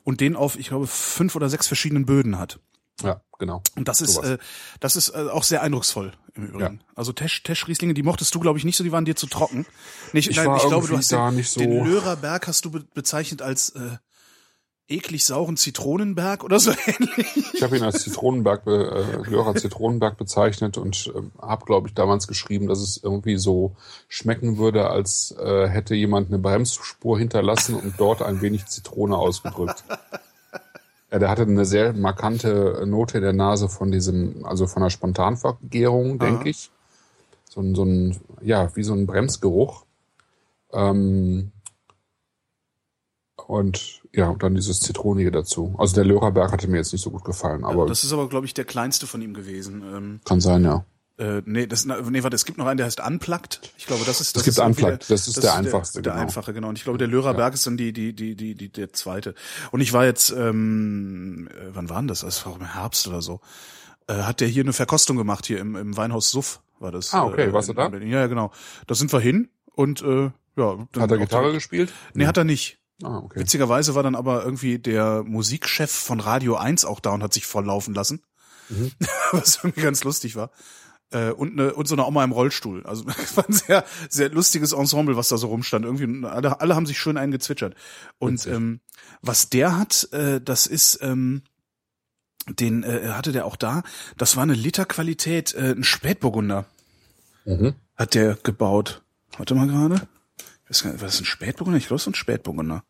und 0.04 0.22
den 0.22 0.36
auf, 0.36 0.58
ich 0.58 0.68
glaube, 0.70 0.88
fünf 0.88 1.36
oder 1.36 1.50
sechs 1.50 1.68
verschiedenen 1.68 2.06
Böden 2.06 2.38
hat. 2.40 2.60
ja, 3.02 3.22
genau. 3.38 3.62
Und 3.76 3.88
das 3.88 4.02
ist, 4.02 4.14
Sowas. 4.16 4.30
äh, 4.32 4.38
das 4.80 4.96
ist 4.96 5.10
äh, 5.10 5.28
auch 5.32 5.44
sehr 5.44 5.62
eindrucksvoll 5.62 6.12
im 6.34 6.46
Übrigen. 6.48 6.82
Also 6.96 7.12
Tesch, 7.14 7.44
Tesch 7.44 7.68
Rieslinge, 7.68 7.94
die 7.94 8.04
mochtest 8.04 8.34
du, 8.36 8.40
glaube 8.40 8.58
ich, 8.60 8.66
nicht 8.66 8.76
so, 8.78 8.84
die 8.84 8.92
waren 8.92 9.06
dir 9.06 9.16
zu 9.16 9.28
trocken. 9.28 9.66
Nicht, 10.14 10.30
Ich 10.30 10.36
nein, 10.38 10.50
ich 10.58 10.68
glaube, 10.68 10.88
du 10.88 10.98
hast 10.98 11.12
den, 11.12 11.44
so- 11.44 11.60
den 11.60 11.84
Löhrer 11.86 12.18
hast 12.48 12.66
du 12.66 12.72
be 12.72 12.86
bezeichnet 12.94 13.42
als 13.42 13.70
äh, 13.70 13.98
eklig 14.90 15.24
sauren 15.26 15.56
Zitronenberg 15.58 16.44
oder 16.44 16.60
so 16.60 16.72
ähnlich. 16.86 17.54
Ich 17.54 17.62
habe 17.64 17.78
ihn 17.78 17.84
als 17.84 18.04
Zitronenberg, 18.04 18.66
be- 18.66 19.24
äh, 19.26 19.30
Lörer 19.30 19.56
Zitronenberg 19.56 20.18
bezeichnet 20.18 20.78
und 20.78 21.12
ähm, 21.16 21.32
habe, 21.42 21.66
glaube 21.66 21.88
ich, 21.88 21.94
damals 21.94 22.28
geschrieben, 22.28 22.68
dass 22.68 22.80
es 22.80 23.00
irgendwie 23.04 23.38
so 23.38 23.76
schmecken 24.08 24.58
würde, 24.58 24.90
als 24.90 25.36
äh, 25.40 25.68
hätte 25.68 25.96
jemand 25.96 26.30
eine 26.30 26.40
Bremsspur 26.40 27.18
hinterlassen 27.20 27.76
und 27.76 27.94
dort 28.00 28.22
ein 28.22 28.42
wenig 28.42 28.66
Zitrone 28.66 29.16
ausgedrückt. 29.18 29.84
Ja, 31.12 31.18
der 31.20 31.30
hatte 31.30 31.42
eine 31.44 31.66
sehr 31.66 31.94
markante 31.94 32.84
Note 32.86 33.18
in 33.18 33.24
der 33.24 33.34
Nase 33.34 33.68
von 33.70 33.92
diesem, 33.92 34.46
also 34.46 34.68
von 34.68 34.84
der 34.84 34.90
Spontanvergärung, 34.92 36.20
denke 36.20 36.50
ich. 36.50 36.70
So 37.50 37.62
ein, 37.62 37.74
so 37.74 37.84
ein, 37.84 38.16
ja, 38.42 38.76
wie 38.76 38.84
so 38.84 38.94
ein 38.94 39.08
Bremsgeruch. 39.08 39.86
Ähm, 40.72 41.52
und 43.50 44.02
ja, 44.14 44.30
und 44.30 44.44
dann 44.44 44.54
dieses 44.54 44.80
Zitronige 44.80 45.32
dazu. 45.32 45.74
Also 45.80 45.96
der 45.96 46.06
Lörerberg 46.06 46.52
hatte 46.52 46.68
mir 46.68 46.78
jetzt 46.78 46.94
nicht 46.94 47.02
so 47.02 47.10
gut 47.10 47.24
gefallen, 47.26 47.66
aber 47.66 47.88
das 47.88 48.04
ist 48.04 48.14
aber, 48.14 48.30
glaube 48.30 48.46
ich, 48.46 48.54
der 48.54 48.64
kleinste 48.64 49.08
von 49.08 49.24
ihm 49.24 49.34
gewesen. 49.34 49.82
Ähm, 49.82 50.20
kann 50.24 50.40
sein, 50.40 50.64
ja. 50.64 50.86
Äh, 51.18 51.42
nee, 51.46 51.66
das, 51.66 51.86
nee, 51.86 52.24
warte, 52.24 52.36
es 52.36 52.46
gibt 52.46 52.60
noch 52.60 52.68
einen, 52.68 52.78
der 52.78 52.86
heißt 52.86 53.00
Unplugged. 53.00 53.74
Ich 53.76 53.88
glaube, 53.88 54.06
das 54.06 54.22
ist 54.22 54.36
das 54.36 54.42
Es 54.42 54.46
gibt 54.46 54.58
ist 54.58 54.64
Unplugged, 54.64 55.10
das 55.10 55.28
ist 55.28 55.42
der 55.42 55.56
einfachste, 55.56 56.04
Der, 56.04 56.04
der 56.04 56.14
genau. 56.14 56.26
einfache, 56.28 56.54
genau. 56.54 56.70
Und 56.70 56.78
ich 56.78 56.84
glaube, 56.84 57.00
der 57.00 57.08
Lörerberg 57.08 57.56
ist 57.56 57.66
dann 57.66 57.76
die, 57.76 57.92
die, 57.92 58.14
die, 58.14 58.36
die, 58.36 58.54
die, 58.54 58.70
der 58.70 58.94
zweite. 58.94 59.34
Und 59.72 59.82
ich 59.82 59.94
war 59.94 60.06
jetzt, 60.06 60.30
ähm, 60.30 61.50
äh, 61.52 61.70
wann 61.74 61.90
war 61.90 61.98
denn 61.98 62.08
das? 62.08 62.20
Das 62.20 62.46
war 62.46 62.56
im 62.56 62.72
Herbst 62.72 63.08
oder 63.08 63.24
so. 63.24 63.42
Äh, 64.06 64.14
hat 64.14 64.42
der 64.42 64.48
hier 64.48 64.62
eine 64.62 64.74
Verkostung 64.74 65.18
gemacht, 65.18 65.48
hier 65.48 65.60
im, 65.60 65.76
im 65.76 65.98
Weinhaus 65.98 66.30
Suff 66.30 66.62
war 66.78 66.92
das. 66.92 67.16
Ah, 67.16 67.26
okay. 67.26 67.46
äh, 67.46 67.54
Warst 67.54 67.70
du 67.70 67.74
da? 67.74 67.90
Ja, 67.90 68.00
ja, 68.00 68.28
genau. 68.28 68.52
Da 68.86 68.94
sind 68.94 69.12
wir 69.12 69.20
hin 69.20 69.50
und 69.74 70.04
äh, 70.04 70.30
ja. 70.56 70.88
Hat 71.00 71.12
er 71.12 71.18
Gitarre 71.18 71.52
gespielt? 71.52 71.92
Nee, 72.14 72.28
hat 72.28 72.38
er 72.38 72.44
nicht. 72.44 72.79
Ah, 73.04 73.18
okay. 73.20 73.40
Witzigerweise 73.40 73.96
war 73.96 74.04
dann 74.04 74.16
aber 74.16 74.44
irgendwie 74.44 74.80
der 74.80 75.24
Musikchef 75.24 75.92
von 75.92 76.20
Radio 76.20 76.56
1 76.58 76.86
auch 76.86 77.00
da 77.00 77.12
und 77.12 77.24
hat 77.24 77.34
sich 77.34 77.46
volllaufen 77.46 77.94
lassen. 77.94 78.22
Mhm. 78.70 78.92
Was 79.32 79.58
irgendwie 79.64 79.82
ganz 79.82 80.04
lustig 80.04 80.36
war. 80.36 80.52
Äh, 81.12 81.32
und, 81.32 81.56
ne, 81.56 81.74
und 81.74 81.88
so 81.88 81.96
eine 81.96 82.06
Oma 82.06 82.24
im 82.24 82.32
Rollstuhl. 82.32 82.86
Also 82.86 83.06
es 83.24 83.36
war 83.38 83.48
ein 83.48 83.54
sehr, 83.54 83.86
sehr 84.10 84.30
lustiges 84.30 84.74
Ensemble, 84.74 85.16
was 85.18 85.30
da 85.30 85.38
so 85.38 85.48
rumstand. 85.48 85.86
Irgendwie, 85.86 86.26
alle, 86.28 86.62
alle 86.62 86.76
haben 86.76 86.86
sich 86.86 87.00
schön 87.00 87.18
eingezwitschert. 87.18 87.74
Und 88.20 88.34
Witzig. 88.34 88.54
ähm, 88.54 88.80
was 89.22 89.50
der 89.50 89.78
hat, 89.78 90.08
äh, 90.12 90.40
das 90.40 90.68
ist, 90.68 91.00
ähm, 91.02 91.42
den 92.48 92.84
äh, 92.84 93.10
hatte 93.10 93.32
der 93.32 93.46
auch 93.46 93.56
da, 93.56 93.82
das 94.18 94.36
war 94.36 94.44
eine 94.44 94.54
Literqualität, 94.54 95.54
äh, 95.56 95.72
ein 95.72 95.84
Spätburgunder 95.84 96.66
Mhm. 97.46 97.74
hat 97.96 98.14
der 98.14 98.36
gebaut. 98.36 99.02
Warte 99.38 99.56
mal 99.56 99.68
gerade. 99.68 100.08
Ich 100.66 100.70
weiß 100.70 100.84
gar 100.84 100.92
nicht, 100.92 101.02
war 101.02 101.08
das 101.08 101.20
ein 101.20 101.26
Spätburgunder? 101.26 101.78
Ich 101.80 101.88
glaube, 101.88 101.96
es 101.96 102.04
ist 102.04 102.08
ein 102.08 102.14
Spätburgunder. 102.16 102.84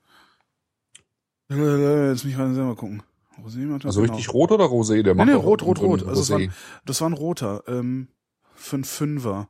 Äh, 1.50 2.10
Jetzt 2.12 2.24
muss 2.24 2.32
ich 2.32 2.38
mal 2.38 2.54
selber 2.54 2.76
gucken. 2.76 3.04
Rosé 3.44 3.66
macht 3.66 3.84
das 3.84 3.90
Also 3.90 4.02
genau. 4.02 4.14
richtig 4.14 4.34
rot 4.34 4.52
oder 4.52 4.66
rosé? 4.66 5.02
Der 5.02 5.14
Nee, 5.14 5.18
macht 5.18 5.28
nee, 5.28 5.34
doch 5.34 5.44
rot, 5.44 5.62
rot, 5.64 5.80
ein 5.80 5.86
rot. 5.86 6.06
Also 6.08 6.22
es 6.22 6.30
war, 6.30 6.40
Rosé. 6.40 6.52
das 6.86 7.02
war 7.02 7.10
ein 7.10 7.14
roter. 7.14 7.64
Ähm, 7.68 8.10
für 8.56 8.78
ein 8.78 8.84
Fünfer. 8.84 9.50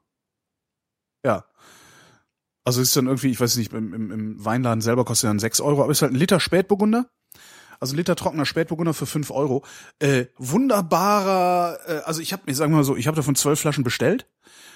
Ja. 1.25 1.45
Also 2.63 2.81
ist 2.81 2.95
dann 2.95 3.07
irgendwie, 3.07 3.29
ich 3.31 3.39
weiß 3.41 3.57
nicht, 3.57 3.73
im, 3.73 3.93
im, 3.93 4.11
im 4.11 4.45
Weinladen 4.45 4.81
selber 4.81 5.05
kostet 5.05 5.27
er 5.27 5.31
dann 5.31 5.39
sechs 5.39 5.59
Euro, 5.59 5.81
aber 5.81 5.91
ist 5.91 6.01
halt 6.03 6.11
ein 6.13 6.19
Liter 6.19 6.39
Spätburgunder. 6.39 7.09
Also 7.79 7.93
ein 7.93 7.97
Liter 7.97 8.15
trockener 8.15 8.45
Spätburgunder 8.45 8.93
für 8.93 9.05
fünf 9.05 9.31
Euro. 9.31 9.63
Äh, 9.99 10.25
wunderbarer, 10.37 11.79
äh, 11.87 11.91
also 12.05 12.21
ich 12.21 12.33
habe 12.33 12.43
mir, 12.45 12.55
sagen 12.55 12.71
wir 12.71 12.77
mal 12.77 12.83
so, 12.83 12.95
ich 12.95 13.07
habe 13.07 13.15
davon 13.15 13.35
zwölf 13.35 13.59
Flaschen 13.59 13.83
bestellt. 13.83 14.27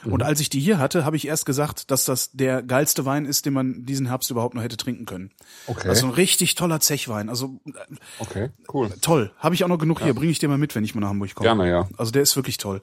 Und 0.06 0.22
als 0.22 0.42
ich 0.42 0.50
die 0.50 0.60
hier 0.60 0.80
hatte, 0.80 1.06
habe 1.06 1.16
ich 1.16 1.26
erst 1.28 1.46
gesagt, 1.46 1.90
dass 1.90 2.04
das 2.04 2.32
der 2.32 2.62
geilste 2.62 3.06
Wein 3.06 3.26
ist, 3.26 3.46
den 3.46 3.54
man 3.54 3.86
diesen 3.86 4.08
Herbst 4.08 4.30
überhaupt 4.32 4.54
noch 4.54 4.62
hätte 4.62 4.76
trinken 4.76 5.06
können. 5.06 5.32
Okay, 5.68 5.88
Also 5.88 6.08
ein 6.08 6.12
richtig 6.12 6.56
toller 6.56 6.82
Zechwein. 6.82 7.30
Also 7.30 7.62
äh, 7.66 7.96
okay, 8.20 8.50
cool. 8.74 8.90
toll. 9.02 9.32
Habe 9.38 9.56
ich 9.56 9.64
auch 9.64 9.70
noch 9.70 9.78
genug 9.78 10.02
hier. 10.02 10.14
Bringe 10.14 10.32
ich 10.32 10.40
dir 10.40 10.50
mal 10.50 10.58
mit, 10.58 10.76
wenn 10.76 10.84
ich 10.84 10.94
mal 10.94 11.02
nach 11.02 11.10
Hamburg 11.10 11.34
komme. 11.36 11.48
Gerne, 11.48 11.70
ja. 11.70 11.88
Also 11.98 12.12
der 12.12 12.22
ist 12.22 12.36
wirklich 12.36 12.58
toll. 12.58 12.82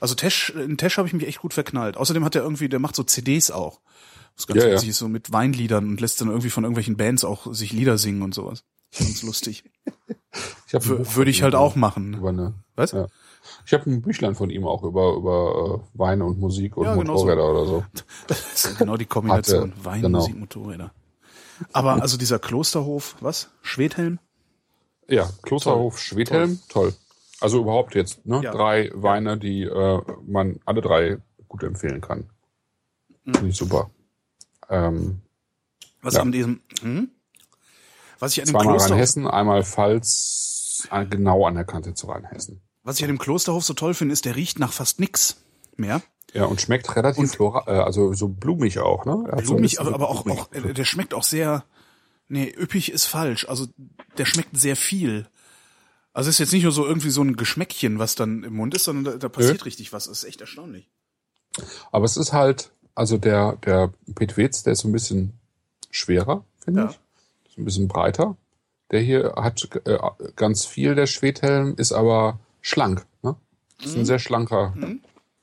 Also 0.00 0.14
Tesch, 0.14 0.50
in 0.50 0.76
Tesch 0.78 0.96
habe 0.98 1.08
ich 1.08 1.14
mich 1.14 1.26
echt 1.26 1.38
gut 1.40 1.54
verknallt. 1.54 1.96
Außerdem 1.96 2.24
hat 2.24 2.34
er 2.34 2.42
irgendwie, 2.42 2.68
der 2.68 2.78
macht 2.78 2.96
so 2.96 3.02
CDs 3.02 3.50
auch. 3.50 3.80
Was 4.36 4.46
ganz 4.46 4.62
Ja, 4.62 4.68
ja. 4.68 4.74
ist, 4.74 4.98
so 4.98 5.08
mit 5.08 5.32
Weinliedern 5.32 5.88
und 5.88 6.00
lässt 6.00 6.20
dann 6.20 6.28
irgendwie 6.28 6.50
von 6.50 6.64
irgendwelchen 6.64 6.96
Bands 6.96 7.24
auch 7.24 7.52
sich 7.52 7.72
Lieder 7.72 7.98
singen 7.98 8.22
und 8.22 8.34
sowas. 8.34 8.64
Ganz 8.96 9.22
lustig. 9.22 9.64
Ich 10.66 10.74
hab 10.74 10.86
Würde 10.86 11.30
ich 11.30 11.42
halt 11.42 11.54
auch 11.54 11.74
machen. 11.76 12.14
Über 12.14 12.28
eine, 12.30 12.54
Was? 12.76 12.92
Ja. 12.92 13.06
Ich 13.66 13.72
habe 13.72 13.90
ein 13.90 14.02
Büchlein 14.02 14.34
von 14.34 14.50
ihm 14.50 14.66
auch 14.66 14.82
über 14.82 15.14
über 15.14 15.82
äh, 15.94 15.98
Weine 15.98 16.24
und 16.24 16.38
Musik 16.38 16.76
und 16.76 16.84
Ja, 16.84 16.94
genau 16.94 17.16
so. 17.16 17.24
Motorräder 17.24 17.50
oder 17.50 17.66
so. 17.66 17.84
Das 18.26 18.64
ist 18.66 18.78
genau 18.78 18.96
die 18.96 19.06
Kombination. 19.06 19.72
Hatte, 19.72 19.84
Wein, 19.84 20.02
genau. 20.02 20.18
Musik, 20.18 20.36
Motorräder. 20.38 20.92
Aber 21.72 22.00
also 22.00 22.16
dieser 22.16 22.38
Klosterhof, 22.38 23.16
was? 23.20 23.50
Schwedhelm? 23.62 24.18
Ja, 25.08 25.28
Klosterhof, 25.42 25.98
Schwedhelm, 25.98 26.60
toll. 26.68 26.94
Also 27.40 27.60
überhaupt 27.60 27.94
jetzt, 27.94 28.24
ne? 28.26 28.40
Ja. 28.42 28.52
Drei 28.52 28.90
Weine, 28.94 29.38
die 29.38 29.62
äh, 29.62 30.02
man 30.26 30.60
alle 30.64 30.80
drei 30.82 31.18
gut 31.48 31.62
empfehlen 31.62 32.00
kann. 32.00 32.28
Mhm. 33.24 33.34
Finde 33.34 33.48
ich 33.50 33.56
super. 33.56 33.90
Ähm, 34.68 35.20
Was 36.02 36.14
Ja. 36.14 36.20
an 36.22 36.32
diesem, 36.32 36.60
hm? 36.80 37.10
Was 38.18 38.32
ich 38.32 38.40
an 38.40 38.46
dem 38.46 38.52
zweimal 38.52 38.66
Klosterhof, 38.74 38.90
Rheinhessen, 38.92 39.26
einmal 39.26 39.64
Pfalz, 39.64 40.88
genau 41.10 41.46
an 41.46 41.54
der 41.54 41.64
Kante 41.64 41.94
zu 41.94 42.06
Rheinhessen. 42.06 42.60
was 42.82 42.96
ich 42.98 43.04
an 43.04 43.08
dem 43.08 43.18
Klosterhof 43.18 43.64
so 43.64 43.74
toll 43.74 43.94
finde, 43.94 44.12
ist, 44.12 44.24
der 44.24 44.36
riecht 44.36 44.58
nach 44.58 44.72
fast 44.72 45.00
nix 45.00 45.36
mehr. 45.76 46.02
Ja, 46.34 46.44
und 46.44 46.60
schmeckt 46.60 46.94
relativ 46.94 47.32
flora, 47.32 47.64
äh, 47.66 47.80
also 47.80 48.12
so 48.12 48.28
blumig 48.28 48.78
auch, 48.80 49.04
ne? 49.06 49.24
Hat 49.30 49.46
so 49.46 49.54
ein 49.54 49.56
Blumig, 49.56 49.76
so 49.76 49.82
aber 49.82 50.08
auch, 50.08 50.22
blumig. 50.24 50.42
auch, 50.42 50.52
äh, 50.52 50.74
der 50.74 50.84
schmeckt 50.84 51.14
auch 51.14 51.22
sehr, 51.22 51.64
nee, 52.28 52.52
üppig 52.54 52.92
ist 52.92 53.06
falsch. 53.06 53.48
Also, 53.48 53.66
der 54.18 54.26
schmeckt 54.26 54.56
sehr 54.56 54.76
viel. 54.76 55.26
Also, 56.12 56.28
es 56.28 56.34
ist 56.36 56.40
jetzt 56.40 56.52
nicht 56.52 56.64
nur 56.64 56.72
so 56.72 56.84
irgendwie 56.86 57.10
so 57.10 57.22
ein 57.22 57.36
Geschmäckchen, 57.36 57.98
was 57.98 58.14
dann 58.14 58.42
im 58.44 58.54
Mund 58.56 58.74
ist, 58.74 58.84
sondern 58.84 59.04
da, 59.14 59.18
da 59.18 59.28
passiert 59.30 59.64
richtig 59.64 59.92
was. 59.92 60.04
Das 60.06 60.18
ist 60.18 60.24
echt 60.24 60.40
erstaunlich. 60.40 60.90
Aber 61.92 62.04
es 62.04 62.16
ist 62.18 62.32
halt, 62.34 62.70
also 62.94 63.16
der, 63.16 63.56
der 63.64 63.92
Petwitz, 64.14 64.62
der 64.64 64.74
ist 64.74 64.80
so 64.80 64.88
ein 64.88 64.92
bisschen 64.92 65.32
schwerer, 65.90 66.44
finde 66.62 66.80
Ja. 66.82 66.90
ich. 66.90 66.98
Ein 67.58 67.64
bisschen 67.64 67.88
breiter. 67.88 68.36
Der 68.90 69.00
hier 69.00 69.34
hat 69.36 69.68
äh, 69.84 69.98
ganz 70.36 70.64
viel, 70.64 70.94
der 70.94 71.06
Schwedhelm, 71.06 71.74
ist 71.76 71.92
aber 71.92 72.38
schlank. 72.62 73.04
Ne? 73.22 73.36
Ist 73.82 73.94
Mhm. 73.94 74.00
ein 74.02 74.06
sehr 74.06 74.18
schlanker 74.18 74.74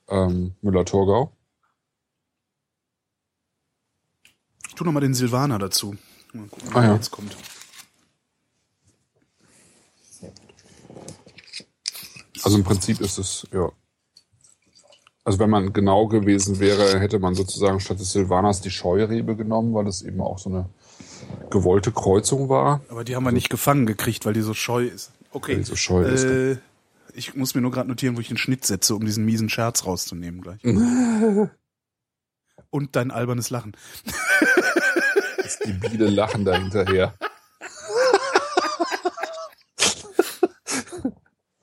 ähm, 0.08 0.54
Müller-Thurgau. 0.62 1.30
Ich 4.68 4.74
tu 4.74 4.84
noch 4.84 4.92
mal 4.92 5.00
den 5.00 5.14
Silvaner 5.14 5.58
dazu. 5.58 5.96
Mal 6.32 6.48
gucken, 6.48 6.70
Ah, 6.74 6.84
ja. 6.84 6.94
jetzt 6.94 7.10
kommt. 7.10 7.36
Also 12.44 12.58
im 12.58 12.64
Prinzip 12.64 13.00
ist 13.00 13.18
es, 13.18 13.46
ja. 13.52 13.70
Also 15.24 15.38
wenn 15.40 15.50
man 15.50 15.72
genau 15.72 16.06
gewesen 16.06 16.60
wäre, 16.60 17.00
hätte 17.00 17.18
man 17.18 17.34
sozusagen 17.34 17.80
statt 17.80 17.98
des 17.98 18.12
Silvaners 18.12 18.60
die 18.60 18.70
Scheurebe 18.70 19.34
genommen, 19.34 19.74
weil 19.74 19.88
es 19.88 20.02
eben 20.02 20.20
auch 20.20 20.38
so 20.38 20.50
eine 20.50 20.68
gewollte 21.50 21.92
Kreuzung 21.92 22.48
war. 22.48 22.80
Aber 22.88 23.04
die 23.04 23.16
haben 23.16 23.24
wir 23.24 23.32
nicht 23.32 23.50
gefangen 23.50 23.86
gekriegt, 23.86 24.26
weil 24.26 24.32
die 24.34 24.40
so 24.42 24.54
scheu 24.54 24.84
ist. 24.84 25.12
Okay. 25.30 25.52
Weil 25.52 25.58
die 25.58 25.64
so 25.64 25.76
scheu 25.76 26.02
ist, 26.04 26.24
äh, 26.24 26.56
Ich 27.14 27.34
muss 27.34 27.54
mir 27.54 27.60
nur 27.60 27.70
gerade 27.70 27.88
notieren, 27.88 28.16
wo 28.16 28.20
ich 28.20 28.28
den 28.28 28.36
Schnitt 28.36 28.64
setze, 28.64 28.94
um 28.94 29.04
diesen 29.04 29.24
miesen 29.24 29.48
Scherz 29.48 29.84
rauszunehmen 29.86 30.40
gleich. 30.40 30.62
Und 32.70 32.96
dein 32.96 33.10
albernes 33.10 33.50
Lachen. 33.50 33.76
Das 35.42 35.60
debile 35.60 36.10
Lachen 36.10 36.44
da 36.44 36.56
hinterher. 36.56 37.14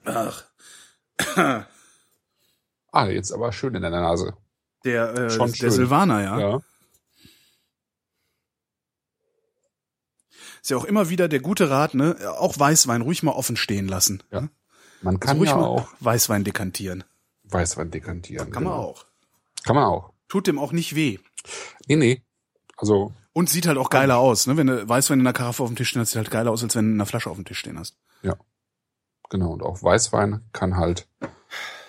Ach. 0.06 0.44
Ah, 2.91 3.07
jetzt 3.07 3.31
aber 3.34 3.52
schön 3.52 3.76
in 3.76 3.81
der 3.81 3.91
Nase. 3.91 4.34
Der, 4.85 5.14
äh, 5.14 5.30
Schon 5.30 5.49
der 5.49 5.56
schön. 5.56 5.72
Silvaner, 5.72 6.22
ja. 6.23 6.40
Ja. 6.40 6.61
Ist 10.64 10.69
ja 10.69 10.77
auch 10.77 10.85
immer 10.85 11.10
wieder 11.10 11.27
der 11.27 11.41
gute 11.41 11.69
Rat, 11.69 11.94
ne? 11.94 12.15
Auch 12.40 12.57
Weißwein 12.57 13.02
ruhig 13.02 13.22
mal 13.22 13.34
offen 13.34 13.57
stehen 13.57 13.85
lassen. 13.85 14.23
Ja. 14.31 14.48
Man 15.02 15.19
kann 15.19 15.35
ruhig 15.35 15.49
ja 15.49 15.57
mal 15.57 15.65
auch 15.65 15.90
Weißwein 15.99 16.45
dekantieren. 16.45 17.03
Weißwein 17.44 17.91
dekantieren. 17.91 18.49
Kann 18.49 18.64
man 18.64 18.72
genau. 18.72 18.85
auch. 18.85 19.06
Kann 19.65 19.76
man 19.76 19.84
auch. 19.84 20.14
Tut 20.30 20.48
dem 20.48 20.57
auch 20.57 20.72
nicht 20.72 20.95
weh. 20.95 21.19
Nee, 21.88 21.98
nee. 21.98 22.23
Also, 22.77 23.11
Und 23.34 23.49
sieht 23.49 23.68
halt 23.68 23.77
auch 23.77 23.90
geiler 23.90 24.18
aus, 24.18 24.48
ne? 24.48 24.56
Wenn 24.56 24.68
du 24.68 24.88
Weißwein 24.88 25.19
in 25.19 25.27
einer 25.27 25.34
Karaffe 25.34 25.64
auf 25.64 25.69
dem 25.69 25.76
Tisch 25.76 25.90
stehen 25.90 26.02
hast, 26.02 26.11
sieht 26.11 26.18
halt 26.18 26.31
geiler 26.31 26.52
aus, 26.52 26.64
als 26.64 26.77
wenn 26.77 26.85
du 26.85 26.91
in 26.91 26.98
einer 26.98 27.06
Flasche 27.06 27.30
auf 27.30 27.35
dem 27.35 27.45
Tisch 27.45 27.60
stehen 27.60 27.77
hast. 27.77 27.98
ja. 28.22 28.35
Genau. 29.30 29.52
Und 29.52 29.64
auch 29.64 29.84
Weißwein 29.84 30.41
kann 30.53 30.77
halt 30.77 31.07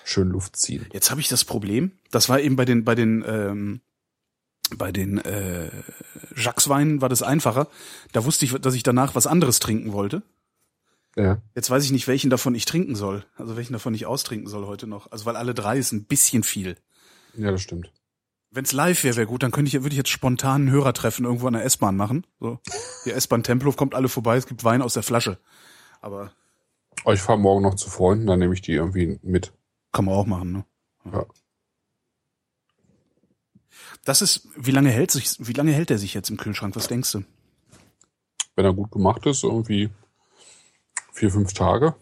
schön 0.04 0.30
Luft 0.30 0.56
ziehen. 0.56 0.86
Jetzt 0.92 1.10
habe 1.10 1.20
ich 1.20 1.28
das 1.28 1.44
Problem, 1.44 1.92
das 2.10 2.28
war 2.28 2.40
eben 2.40 2.56
bei 2.56 2.64
den, 2.64 2.84
bei 2.84 2.94
den, 2.96 3.22
ähm, 3.26 3.80
bei 4.76 4.92
den 4.92 5.18
äh, 5.18 5.70
Jacques-Weinen 6.36 7.00
war 7.00 7.08
das 7.08 7.22
einfacher. 7.22 7.68
Da 8.12 8.24
wusste 8.24 8.44
ich, 8.44 8.52
dass 8.54 8.74
ich 8.74 8.82
danach 8.82 9.14
was 9.14 9.26
anderes 9.26 9.58
trinken 9.58 9.92
wollte. 9.92 10.22
Ja. 11.16 11.38
Jetzt 11.54 11.70
weiß 11.70 11.84
ich 11.84 11.92
nicht, 11.92 12.08
welchen 12.08 12.30
davon 12.30 12.54
ich 12.54 12.64
trinken 12.64 12.96
soll. 12.96 13.24
Also 13.36 13.56
welchen 13.56 13.72
davon 13.72 13.94
ich 13.94 14.06
austrinken 14.06 14.48
soll 14.48 14.66
heute 14.66 14.86
noch. 14.86 15.12
Also 15.12 15.26
weil 15.26 15.36
alle 15.36 15.54
drei 15.54 15.78
ist 15.78 15.92
ein 15.92 16.06
bisschen 16.06 16.42
viel. 16.42 16.76
Ja, 17.36 17.50
das 17.50 17.62
stimmt. 17.62 17.92
Wenn's 18.50 18.72
live 18.72 19.02
wäre, 19.04 19.16
wäre 19.16 19.26
gut, 19.26 19.42
dann 19.42 19.50
könnte 19.50 19.68
ich, 19.68 19.74
würde 19.82 19.94
ich 19.94 19.96
jetzt 19.98 20.10
spontan 20.10 20.62
einen 20.62 20.70
Hörertreffen 20.70 21.24
irgendwo 21.24 21.48
an 21.48 21.54
der 21.54 21.64
S-Bahn 21.64 21.96
machen. 21.96 22.24
So, 22.38 22.60
die 23.04 23.10
S-Bahn 23.10 23.42
Tempelhof 23.42 23.76
kommt 23.76 23.94
alle 23.96 24.08
vorbei, 24.08 24.36
es 24.36 24.46
gibt 24.46 24.62
Wein 24.62 24.80
aus 24.80 24.94
der 24.94 25.02
Flasche. 25.02 25.38
Aber 26.00 26.32
Aber 27.02 27.14
ich 27.14 27.20
fahre 27.20 27.38
morgen 27.38 27.62
noch 27.62 27.74
zu 27.74 27.90
Freunden, 27.90 28.26
dann 28.28 28.38
nehme 28.38 28.54
ich 28.54 28.62
die 28.62 28.72
irgendwie 28.72 29.18
mit. 29.22 29.52
kann 29.92 30.04
man 30.04 30.14
auch 30.14 30.26
machen, 30.26 30.52
ne? 30.52 30.64
Ja. 31.12 31.26
Das 34.04 34.20
ist, 34.22 34.48
wie 34.56 34.70
lange 34.70 34.90
hält 34.90 35.10
sich, 35.10 35.36
wie 35.38 35.52
lange 35.52 35.72
hält 35.72 35.90
der 35.90 35.98
sich 35.98 36.14
jetzt 36.14 36.30
im 36.30 36.36
Kühlschrank? 36.36 36.76
Was 36.76 36.88
denkst 36.88 37.12
du? 37.12 37.24
Wenn 38.54 38.64
er 38.64 38.74
gut 38.74 38.90
gemacht 38.90 39.24
ist, 39.26 39.42
irgendwie 39.42 39.90
vier, 41.12 41.30
fünf 41.30 41.54
Tage, 41.54 41.94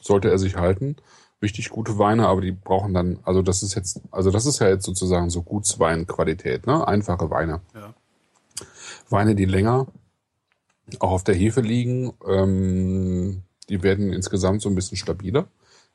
sollte 0.00 0.30
er 0.30 0.38
sich 0.38 0.56
halten. 0.56 0.96
Richtig 1.40 1.70
gute 1.70 1.98
Weine, 1.98 2.26
aber 2.26 2.40
die 2.40 2.52
brauchen 2.52 2.94
dann, 2.94 3.18
also 3.22 3.42
das 3.42 3.62
ist 3.62 3.74
jetzt, 3.74 4.00
also 4.10 4.30
das 4.30 4.46
ist 4.46 4.60
ja 4.60 4.68
jetzt 4.68 4.84
sozusagen 4.84 5.30
so 5.30 5.42
Gutsweinqualität, 5.42 6.66
ne? 6.66 6.86
Einfache 6.86 7.30
Weine. 7.30 7.60
Ja. 7.74 7.94
Weine, 9.10 9.34
die 9.34 9.44
länger 9.44 9.86
auch 11.00 11.10
auf 11.10 11.24
der 11.24 11.34
Hefe 11.34 11.60
liegen, 11.60 12.12
ähm, 12.26 13.42
die 13.68 13.82
werden 13.82 14.12
insgesamt 14.12 14.62
so 14.62 14.68
ein 14.68 14.74
bisschen 14.74 14.96
stabiler. 14.96 15.46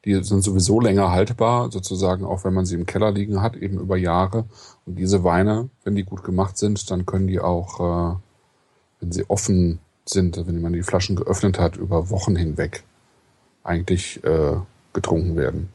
Die 0.05 0.23
sind 0.23 0.43
sowieso 0.43 0.79
länger 0.79 1.11
haltbar, 1.11 1.71
sozusagen 1.71 2.23
auch 2.23 2.45
wenn 2.45 2.53
man 2.53 2.65
sie 2.65 2.75
im 2.75 2.85
Keller 2.85 3.11
liegen 3.11 3.41
hat, 3.41 3.57
eben 3.57 3.79
über 3.79 3.97
Jahre. 3.97 4.45
Und 4.85 4.95
diese 4.95 5.23
Weine, 5.23 5.69
wenn 5.83 5.95
die 5.95 6.03
gut 6.03 6.23
gemacht 6.23 6.57
sind, 6.57 6.89
dann 6.89 7.05
können 7.05 7.27
die 7.27 7.39
auch, 7.39 7.79
äh, 7.79 8.15
wenn 9.01 9.11
sie 9.11 9.29
offen 9.29 9.79
sind, 10.05 10.37
wenn 10.47 10.61
man 10.61 10.73
die 10.73 10.83
Flaschen 10.83 11.15
geöffnet 11.15 11.59
hat, 11.59 11.75
über 11.75 12.09
Wochen 12.09 12.35
hinweg 12.35 12.83
eigentlich 13.63 14.23
äh, 14.23 14.55
getrunken 14.93 15.35
werden. 15.35 15.69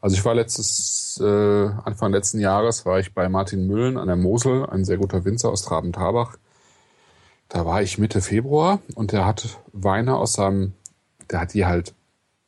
Also 0.00 0.16
ich 0.16 0.24
war 0.24 0.34
letztes, 0.34 1.20
äh, 1.22 1.70
Anfang 1.84 2.12
letzten 2.12 2.38
Jahres 2.38 2.86
war 2.86 3.00
ich 3.00 3.12
bei 3.12 3.28
Martin 3.28 3.66
Müllen 3.66 3.98
an 3.98 4.06
der 4.06 4.16
Mosel, 4.16 4.64
ein 4.66 4.84
sehr 4.84 4.98
guter 4.98 5.24
Winzer 5.24 5.50
aus 5.50 5.62
Traben-Tabach. 5.62 6.36
Da 7.48 7.66
war 7.66 7.82
ich 7.82 7.98
Mitte 7.98 8.20
Februar 8.20 8.80
und 8.94 9.12
der 9.12 9.26
hat 9.26 9.58
Weine 9.72 10.16
aus 10.16 10.34
seinem, 10.34 10.74
der 11.30 11.40
hat 11.40 11.54
die 11.54 11.66
halt 11.66 11.94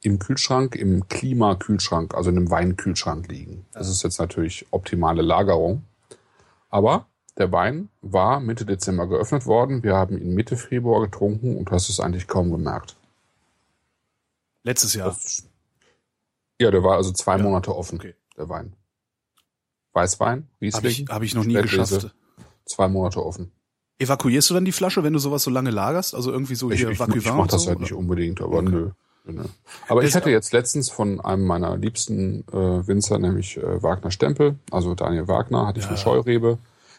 im 0.02 0.18
Kühlschrank, 0.18 0.74
im 0.76 1.08
Klimakühlschrank, 1.08 2.14
also 2.14 2.30
in 2.30 2.36
einem 2.36 2.50
Weinkühlschrank 2.50 3.28
liegen. 3.28 3.66
Das 3.72 3.88
ist 3.88 4.02
jetzt 4.02 4.18
natürlich 4.18 4.66
optimale 4.70 5.22
Lagerung. 5.22 5.82
Aber 6.70 7.06
der 7.36 7.50
Wein 7.52 7.88
war 8.02 8.40
Mitte 8.40 8.64
Dezember 8.66 9.06
geöffnet 9.06 9.46
worden. 9.46 9.82
Wir 9.82 9.94
haben 9.96 10.18
ihn 10.18 10.34
Mitte 10.34 10.56
Februar 10.56 11.00
getrunken 11.02 11.56
und 11.56 11.68
du 11.68 11.72
hast 11.72 11.88
es 11.88 12.00
eigentlich 12.00 12.26
kaum 12.26 12.50
gemerkt. 12.50 12.96
Letztes 14.64 14.94
Jahr. 14.94 15.08
Das, 15.08 15.44
ja, 16.60 16.70
der 16.70 16.82
war 16.82 16.96
also 16.96 17.12
zwei 17.12 17.36
Ja, 17.36 17.42
Monate 17.42 17.74
offen, 17.74 17.98
okay. 17.98 18.14
der 18.36 18.48
Wein. 18.48 18.74
Weißwein, 19.92 20.48
Riesling. 20.60 20.78
Habe 20.78 20.88
ich, 20.88 21.06
hab 21.08 21.22
ich 21.22 21.34
noch 21.34 21.44
nie 21.44 21.54
geschafft. 21.54 22.14
Zwei 22.66 22.88
Monate 22.88 23.24
offen. 23.24 23.50
Evakuierst 23.98 24.50
du 24.50 24.54
dann 24.54 24.64
die 24.64 24.72
Flasche, 24.72 25.02
wenn 25.02 25.12
du 25.12 25.18
sowas 25.18 25.42
so 25.42 25.50
lange 25.50 25.70
lagerst? 25.70 26.14
Also 26.14 26.30
irgendwie 26.30 26.54
so 26.54 26.70
Ich, 26.70 26.80
hier 26.80 26.90
ich, 26.90 27.00
Vakuum 27.00 27.18
ich 27.18 27.24
mach 27.26 27.38
und 27.38 27.52
das 27.52 27.62
so, 27.62 27.68
halt 27.68 27.78
oder? 27.78 27.84
nicht 27.84 27.94
unbedingt, 27.94 28.40
aber 28.40 28.58
Okay. 28.58 28.68
nö. 28.70 28.90
Nö. 29.32 29.44
Aber 29.88 30.00
Das- 30.02 30.10
ich 30.10 30.16
hatte 30.16 30.30
jetzt 30.30 30.52
letztens 30.52 30.90
von 30.90 31.20
einem 31.20 31.46
meiner 31.46 31.76
liebsten 31.76 32.44
äh, 32.52 32.86
Winzer, 32.86 33.18
nämlich 33.18 33.56
äh, 33.56 33.82
Wagner 33.82 34.10
Stempel, 34.10 34.56
also 34.70 34.94
Daniel 34.94 35.28
Wagner, 35.28 35.66
hatte 35.66 35.78
ich 35.78 35.84
Ja. 35.84 35.90
eine 35.90 35.98
Scheurebe. 35.98 36.58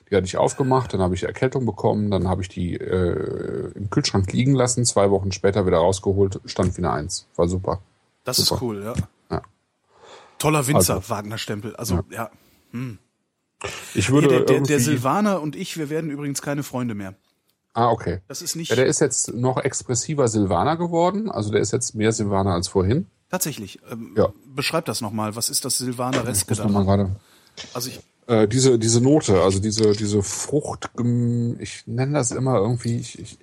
Die 0.09 0.15
hatte 0.15 0.25
ich 0.25 0.37
aufgemacht, 0.37 0.91
dann 0.93 1.01
habe 1.01 1.13
ich 1.13 1.21
Erkältung 1.23 1.67
bekommen, 1.67 2.09
dann 2.09 2.27
habe 2.27 2.41
ich 2.41 2.49
die 2.49 2.73
äh, 2.75 3.71
im 3.75 3.91
Kühlschrank 3.91 4.31
liegen 4.33 4.55
lassen, 4.55 4.83
zwei 4.83 5.11
Wochen 5.11 5.31
später 5.31 5.67
wieder 5.67 5.77
rausgeholt, 5.77 6.39
stand 6.45 6.75
wieder 6.77 6.91
eins. 6.93 7.27
War 7.35 7.47
super. 7.47 7.79
Das 8.23 8.37
Super. 8.37 8.55
ist 8.55 8.61
cool, 8.63 8.83
ja. 8.83 8.93
Ja. 9.29 9.41
Toller 10.39 10.65
Winzer, 10.65 10.95
Also- 10.95 11.09
Wagner-Stempel. 11.09 11.75
Also, 11.75 11.99
ja. 12.09 12.31
Ich 13.93 14.05
Hier, 14.07 14.13
würde 14.15 14.27
der, 14.29 14.39
der, 14.41 14.55
irgendwie, 14.55 14.71
der 14.71 14.79
Silvaner 14.79 15.41
und 15.41 15.55
ich, 15.55 15.77
wir 15.77 15.89
werden 15.89 16.09
übrigens 16.09 16.41
keine 16.41 16.63
Freunde 16.63 16.95
mehr. 16.95 17.13
Ah, 17.73 17.91
okay. 17.91 18.19
Das 18.27 18.41
ist 18.41 18.55
nicht 18.55 18.69
Ja, 18.69 18.75
der 18.75 18.87
ist 18.87 18.99
jetzt 18.99 19.33
noch 19.33 19.57
expressiver 19.57 20.27
Silvaner 20.27 20.75
geworden, 20.77 21.29
also 21.29 21.51
der 21.51 21.61
ist 21.61 21.71
jetzt 21.71 21.95
mehr 21.95 22.11
Silvaner 22.11 22.53
als 22.53 22.67
vorhin. 22.67 23.07
tatsächlich. 23.29 23.79
Ähm, 23.91 24.13
Ja. 24.17 24.33
Beschreib 24.55 24.85
das 24.85 25.01
nochmal. 25.01 25.35
Was 25.35 25.49
ist 25.49 25.63
das 25.65 25.79
mal 25.79 26.11
da? 26.11 26.83
gerade 26.83 27.15
Also 27.73 27.89
ich, 27.89 27.99
äh, 28.27 28.47
diese, 28.47 28.79
diese 28.79 29.01
Note, 29.01 29.41
also 29.41 29.59
diese, 29.59 29.91
diese 29.93 30.23
Frucht, 30.23 30.89
ich 31.59 31.83
nenne 31.85 32.13
das 32.13 32.31
immer 32.31 32.57
irgendwie, 32.57 32.97
ich, 32.97 33.19
ich, 33.19 33.37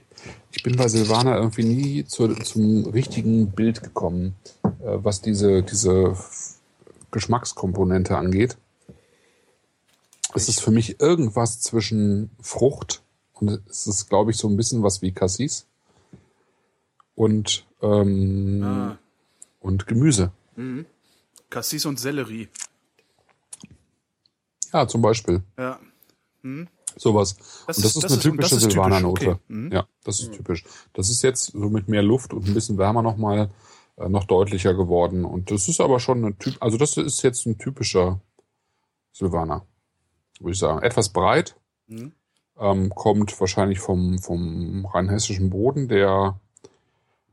ich 0.50 0.62
bin 0.62 0.76
bei 0.76 0.88
Silvaner 0.88 1.36
irgendwie 1.36 1.64
nie 1.64 2.04
zu, 2.04 2.34
zum 2.34 2.84
richtigen 2.86 3.52
Bild 3.52 3.82
gekommen, 3.82 4.34
äh, 4.64 4.68
was 4.84 5.22
diese, 5.22 5.62
diese 5.62 6.16
Geschmackskomponente 7.10 8.16
angeht. 8.16 8.56
Es 10.34 10.48
ist 10.48 10.60
für 10.60 10.70
mich 10.70 11.00
irgendwas 11.00 11.60
zwischen 11.60 12.30
Frucht 12.42 13.02
und 13.40 13.48
es 13.68 13.86
ist, 13.86 14.08
glaube 14.08 14.30
ich, 14.30 14.36
so 14.36 14.48
ein 14.48 14.56
bisschen 14.56 14.82
was 14.82 15.00
wie 15.02 15.12
Cassis 15.12 15.66
und, 17.14 17.66
ähm, 17.82 18.62
ah, 18.64 18.98
und 19.60 19.86
Gemüse. 19.86 20.32
Cassis 21.50 21.84
und 21.86 21.98
Sellerie. 22.00 22.48
Ja, 24.72 24.86
zum 24.88 25.02
Beispiel. 25.02 25.42
Ja. 25.58 25.78
Sowas. 26.96 27.36
Das 27.66 27.76
und 27.78 27.84
das 27.84 27.84
ist- 27.84 27.84
ist 27.84 28.02
das 28.04 28.12
eine 28.12 28.18
ist- 28.18 28.22
typische 28.22 28.60
Silvaner-Note. 28.60 29.30
okay. 29.30 29.40
Mhm. 29.48 29.72
Ja, 29.72 29.86
das 30.04 30.20
ist 30.20 30.32
typisch. 30.32 30.64
Das 30.92 31.10
ist 31.10 31.22
jetzt 31.22 31.46
so 31.52 31.68
mit 31.68 31.88
mehr 31.88 32.02
Luft 32.02 32.32
und 32.32 32.46
ein 32.46 32.54
bisschen 32.54 32.78
wärmer 32.78 33.02
nochmal 33.02 33.50
äh, 33.98 34.08
noch 34.08 34.24
deutlicher 34.24 34.74
geworden. 34.74 35.24
Und 35.24 35.50
das 35.50 35.68
ist 35.68 35.80
aber 35.80 36.00
schon 36.00 36.24
ein 36.24 36.38
Typ, 36.38 36.56
also 36.60 36.76
das 36.76 36.96
ist 36.98 37.22
jetzt 37.22 37.46
ein 37.46 37.56
typischer 37.58 38.20
Silvaner, 39.12 39.66
würde 40.38 40.52
ich 40.52 40.58
sagen. 40.58 40.82
Etwas 40.82 41.08
breit, 41.10 41.56
Mhm. 41.86 42.12
Ähm, 42.58 42.90
kommt 42.90 43.38
wahrscheinlich 43.40 43.80
vom, 43.80 44.18
vom 44.18 44.86
rheinhessischen 44.86 45.50
Boden, 45.50 45.88
der 45.88 46.38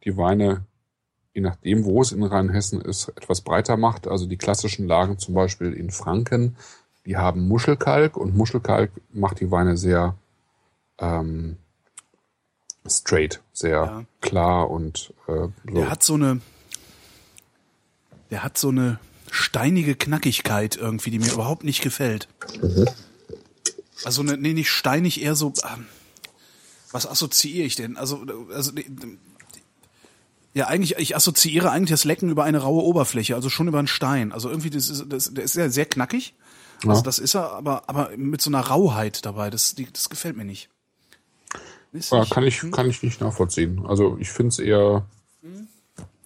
die 0.04 0.18
Weine, 0.18 0.66
je 1.34 1.42
nachdem, 1.42 1.86
wo 1.86 2.02
es 2.02 2.12
in 2.12 2.24
Rheinhessen 2.24 2.82
ist, 2.82 3.08
etwas 3.10 3.42
breiter 3.42 3.78
macht. 3.78 4.08
Also 4.08 4.26
die 4.26 4.38
klassischen 4.38 4.88
Lagen 4.88 5.18
zum 5.18 5.34
Beispiel 5.34 5.74
in 5.74 5.92
Franken, 5.92 6.56
die 7.06 7.18
haben 7.18 7.48
Muschelkalk 7.48 8.18
und 8.18 8.36
Muschelkalk 8.36 8.92
macht 9.12 9.40
die 9.40 9.52
Weine 9.52 9.78
sehr 9.78 10.16
ähm, 11.00 11.58
straight, 12.88 13.42
sehr 13.54 13.72
Ja. 13.72 14.06
klar 14.22 14.70
und 14.70 15.14
äh, 15.28 15.32
so. 15.32 15.52
Der 15.74 15.90
hat 15.90 16.04
so 16.04 16.16
eine, 16.16 16.42
der 18.30 18.44
hat 18.44 18.58
so 18.58 18.70
eine 18.70 19.00
steinige 19.32 19.96
Knackigkeit 19.96 20.76
irgendwie, 20.76 21.10
die 21.12 21.20
mir 21.20 21.32
überhaupt 21.34 21.64
nicht 21.64 21.82
gefällt. 21.82 22.28
Also 24.06 24.24
ne, 24.24 24.38
nee, 24.38 24.54
nicht 24.54 24.70
steinig, 24.72 25.22
eher 25.22 25.36
so. 25.36 25.54
Ähm, 25.64 25.86
was 26.92 27.08
assoziiere 27.08 27.66
ich 27.66 27.76
denn? 27.76 27.98
Also, 27.98 28.24
also 28.52 28.72
ja, 30.54 30.68
eigentlich, 30.68 30.98
ich 30.98 31.16
assoziiere 31.16 31.72
eigentlich 31.72 31.90
das 31.90 32.04
Lecken 32.04 32.30
über 32.30 32.44
eine 32.44 32.60
raue 32.60 32.84
Oberfläche, 32.84 33.34
also 33.36 33.50
schon 33.50 33.68
über 33.68 33.80
einen 33.80 33.88
Stein. 33.88 34.32
Also 34.32 34.50
irgendwie, 34.50 34.70
das 34.70 34.90
ist, 34.90 35.06
das, 35.10 35.34
der 35.34 35.44
ist 35.44 35.56
ja 35.56 35.70
sehr 35.70 35.86
knackig. 35.86 36.36
Also 36.86 37.00
Ja. 37.00 37.04
das 37.04 37.18
ist 37.18 37.34
er, 37.34 37.52
aber, 37.54 37.84
aber 37.90 38.12
mit 38.18 38.42
so 38.42 38.50
einer 38.52 38.60
Rauheit 38.60 39.26
dabei. 39.26 39.50
Das, 39.50 39.74
die, 39.74 39.92
das 39.92 40.10
gefällt 40.10 40.38
mir 40.38 40.46
nicht. 40.46 40.70
Ist 41.92 42.12
Ja, 42.12 42.20
nicht- 42.20 42.32
kann 42.32 42.44
ich, 42.44 42.62
kann 42.72 42.90
ich 42.90 43.02
nicht 43.02 43.22
nachvollziehen. 43.22 43.86
Also 43.88 44.18
ich 44.20 44.30
finde 44.30 44.50
es 44.50 44.60
eher, 44.60 45.08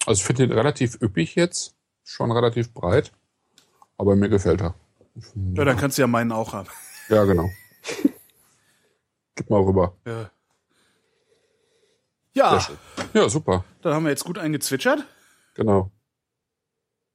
also 0.04 0.18
ich 0.20 0.24
finde 0.24 0.44
ihn 0.44 0.52
relativ 0.52 0.98
üppig 1.00 1.34
jetzt, 1.34 1.74
schon 2.04 2.30
relativ 2.32 2.72
breit, 2.74 3.12
aber 3.96 4.14
mir 4.16 4.28
gefällt 4.28 4.60
er. 4.60 4.74
Ja, 5.54 5.64
dann 5.64 5.76
kannst 5.78 5.96
du 5.98 6.02
ja 6.02 6.06
meinen 6.06 6.32
auch 6.32 6.52
haben. 6.52 6.68
Ja, 7.08 7.24
genau. 7.24 7.50
Gib 9.34 9.50
mal 9.50 9.60
rüber. 9.62 9.96
Ja. 10.06 10.30
Ja, 12.34 12.66
Ja, 13.14 13.28
super. 13.28 13.64
dann 13.82 13.94
haben 13.94 14.04
wir 14.04 14.10
jetzt 14.10 14.24
gut 14.24 14.38
eingezwitschert 14.38 15.04
Genau. 15.54 15.90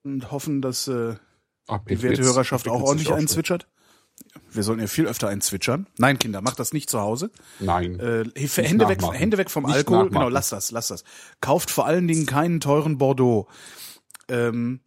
und 0.04 0.32
hoffen, 0.32 0.62
dass 0.62 0.88
äh, 0.88 1.16
Ach, 1.68 1.80
die 1.88 2.02
werte 2.02 2.24
Hörerschaft 2.24 2.68
auch 2.68 2.82
ordentlich 2.82 3.12
einzwitschert. 3.14 3.68
Wir 4.52 4.64
sollten 4.64 4.82
ja 4.82 4.88
viel 4.88 5.08
öfter 5.08 5.30
einzwitschern. 5.30 5.88
Nein, 5.98 6.20
Kinder, 6.20 6.42
macht 6.42 6.60
das 6.60 6.72
nicht 6.74 6.90
zu 6.90 7.00
Hause. 7.00 7.32
Nein. 7.60 8.00
Äh, 8.00 8.26
Hände, 8.36 8.88
weg. 8.90 9.02
Hände 9.12 9.38
weg 9.38 9.50
vom 9.50 9.64
Nicht 9.64 9.76
Alkohol. 9.76 10.06
nachmachen. 10.06 10.14
Genau, 10.14 10.30
lass 10.30 10.50
das, 10.50 10.72
lass 10.72 10.90
das. 10.90 11.04
Kauft 11.42 11.72
vor 11.72 11.86
allen 11.86 12.08
Dingen 12.08 12.26
keinen 12.26 12.60
teuren 12.60 12.98
Bordeaux. 12.98 13.48
Ähm, 14.28 14.82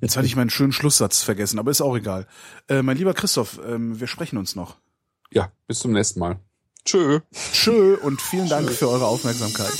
jetzt 0.00 0.16
hatte 0.16 0.26
ich 0.26 0.36
meinen 0.36 0.50
schönen 0.50 0.72
Schlusssatz 0.72 1.22
vergessen, 1.22 1.58
aber 1.58 1.70
ist 1.70 1.80
auch 1.80 1.96
egal. 1.96 2.26
Äh, 2.68 2.82
mein 2.82 2.96
lieber 2.96 3.14
Christoph, 3.14 3.60
ähm, 3.66 3.98
wir 3.98 4.06
sprechen 4.06 4.38
uns 4.38 4.56
noch. 4.56 4.76
Ja, 5.30 5.50
bis 5.66 5.80
zum 5.80 5.92
nächsten 5.92 6.20
Mal. 6.20 6.38
Tschö. 6.84 7.20
Tschö 7.52 7.96
und 7.96 8.20
vielen 8.20 8.48
Dank 8.48 8.70
für 8.70 8.88
eure 8.88 9.06
Aufmerksamkeit. 9.06 9.72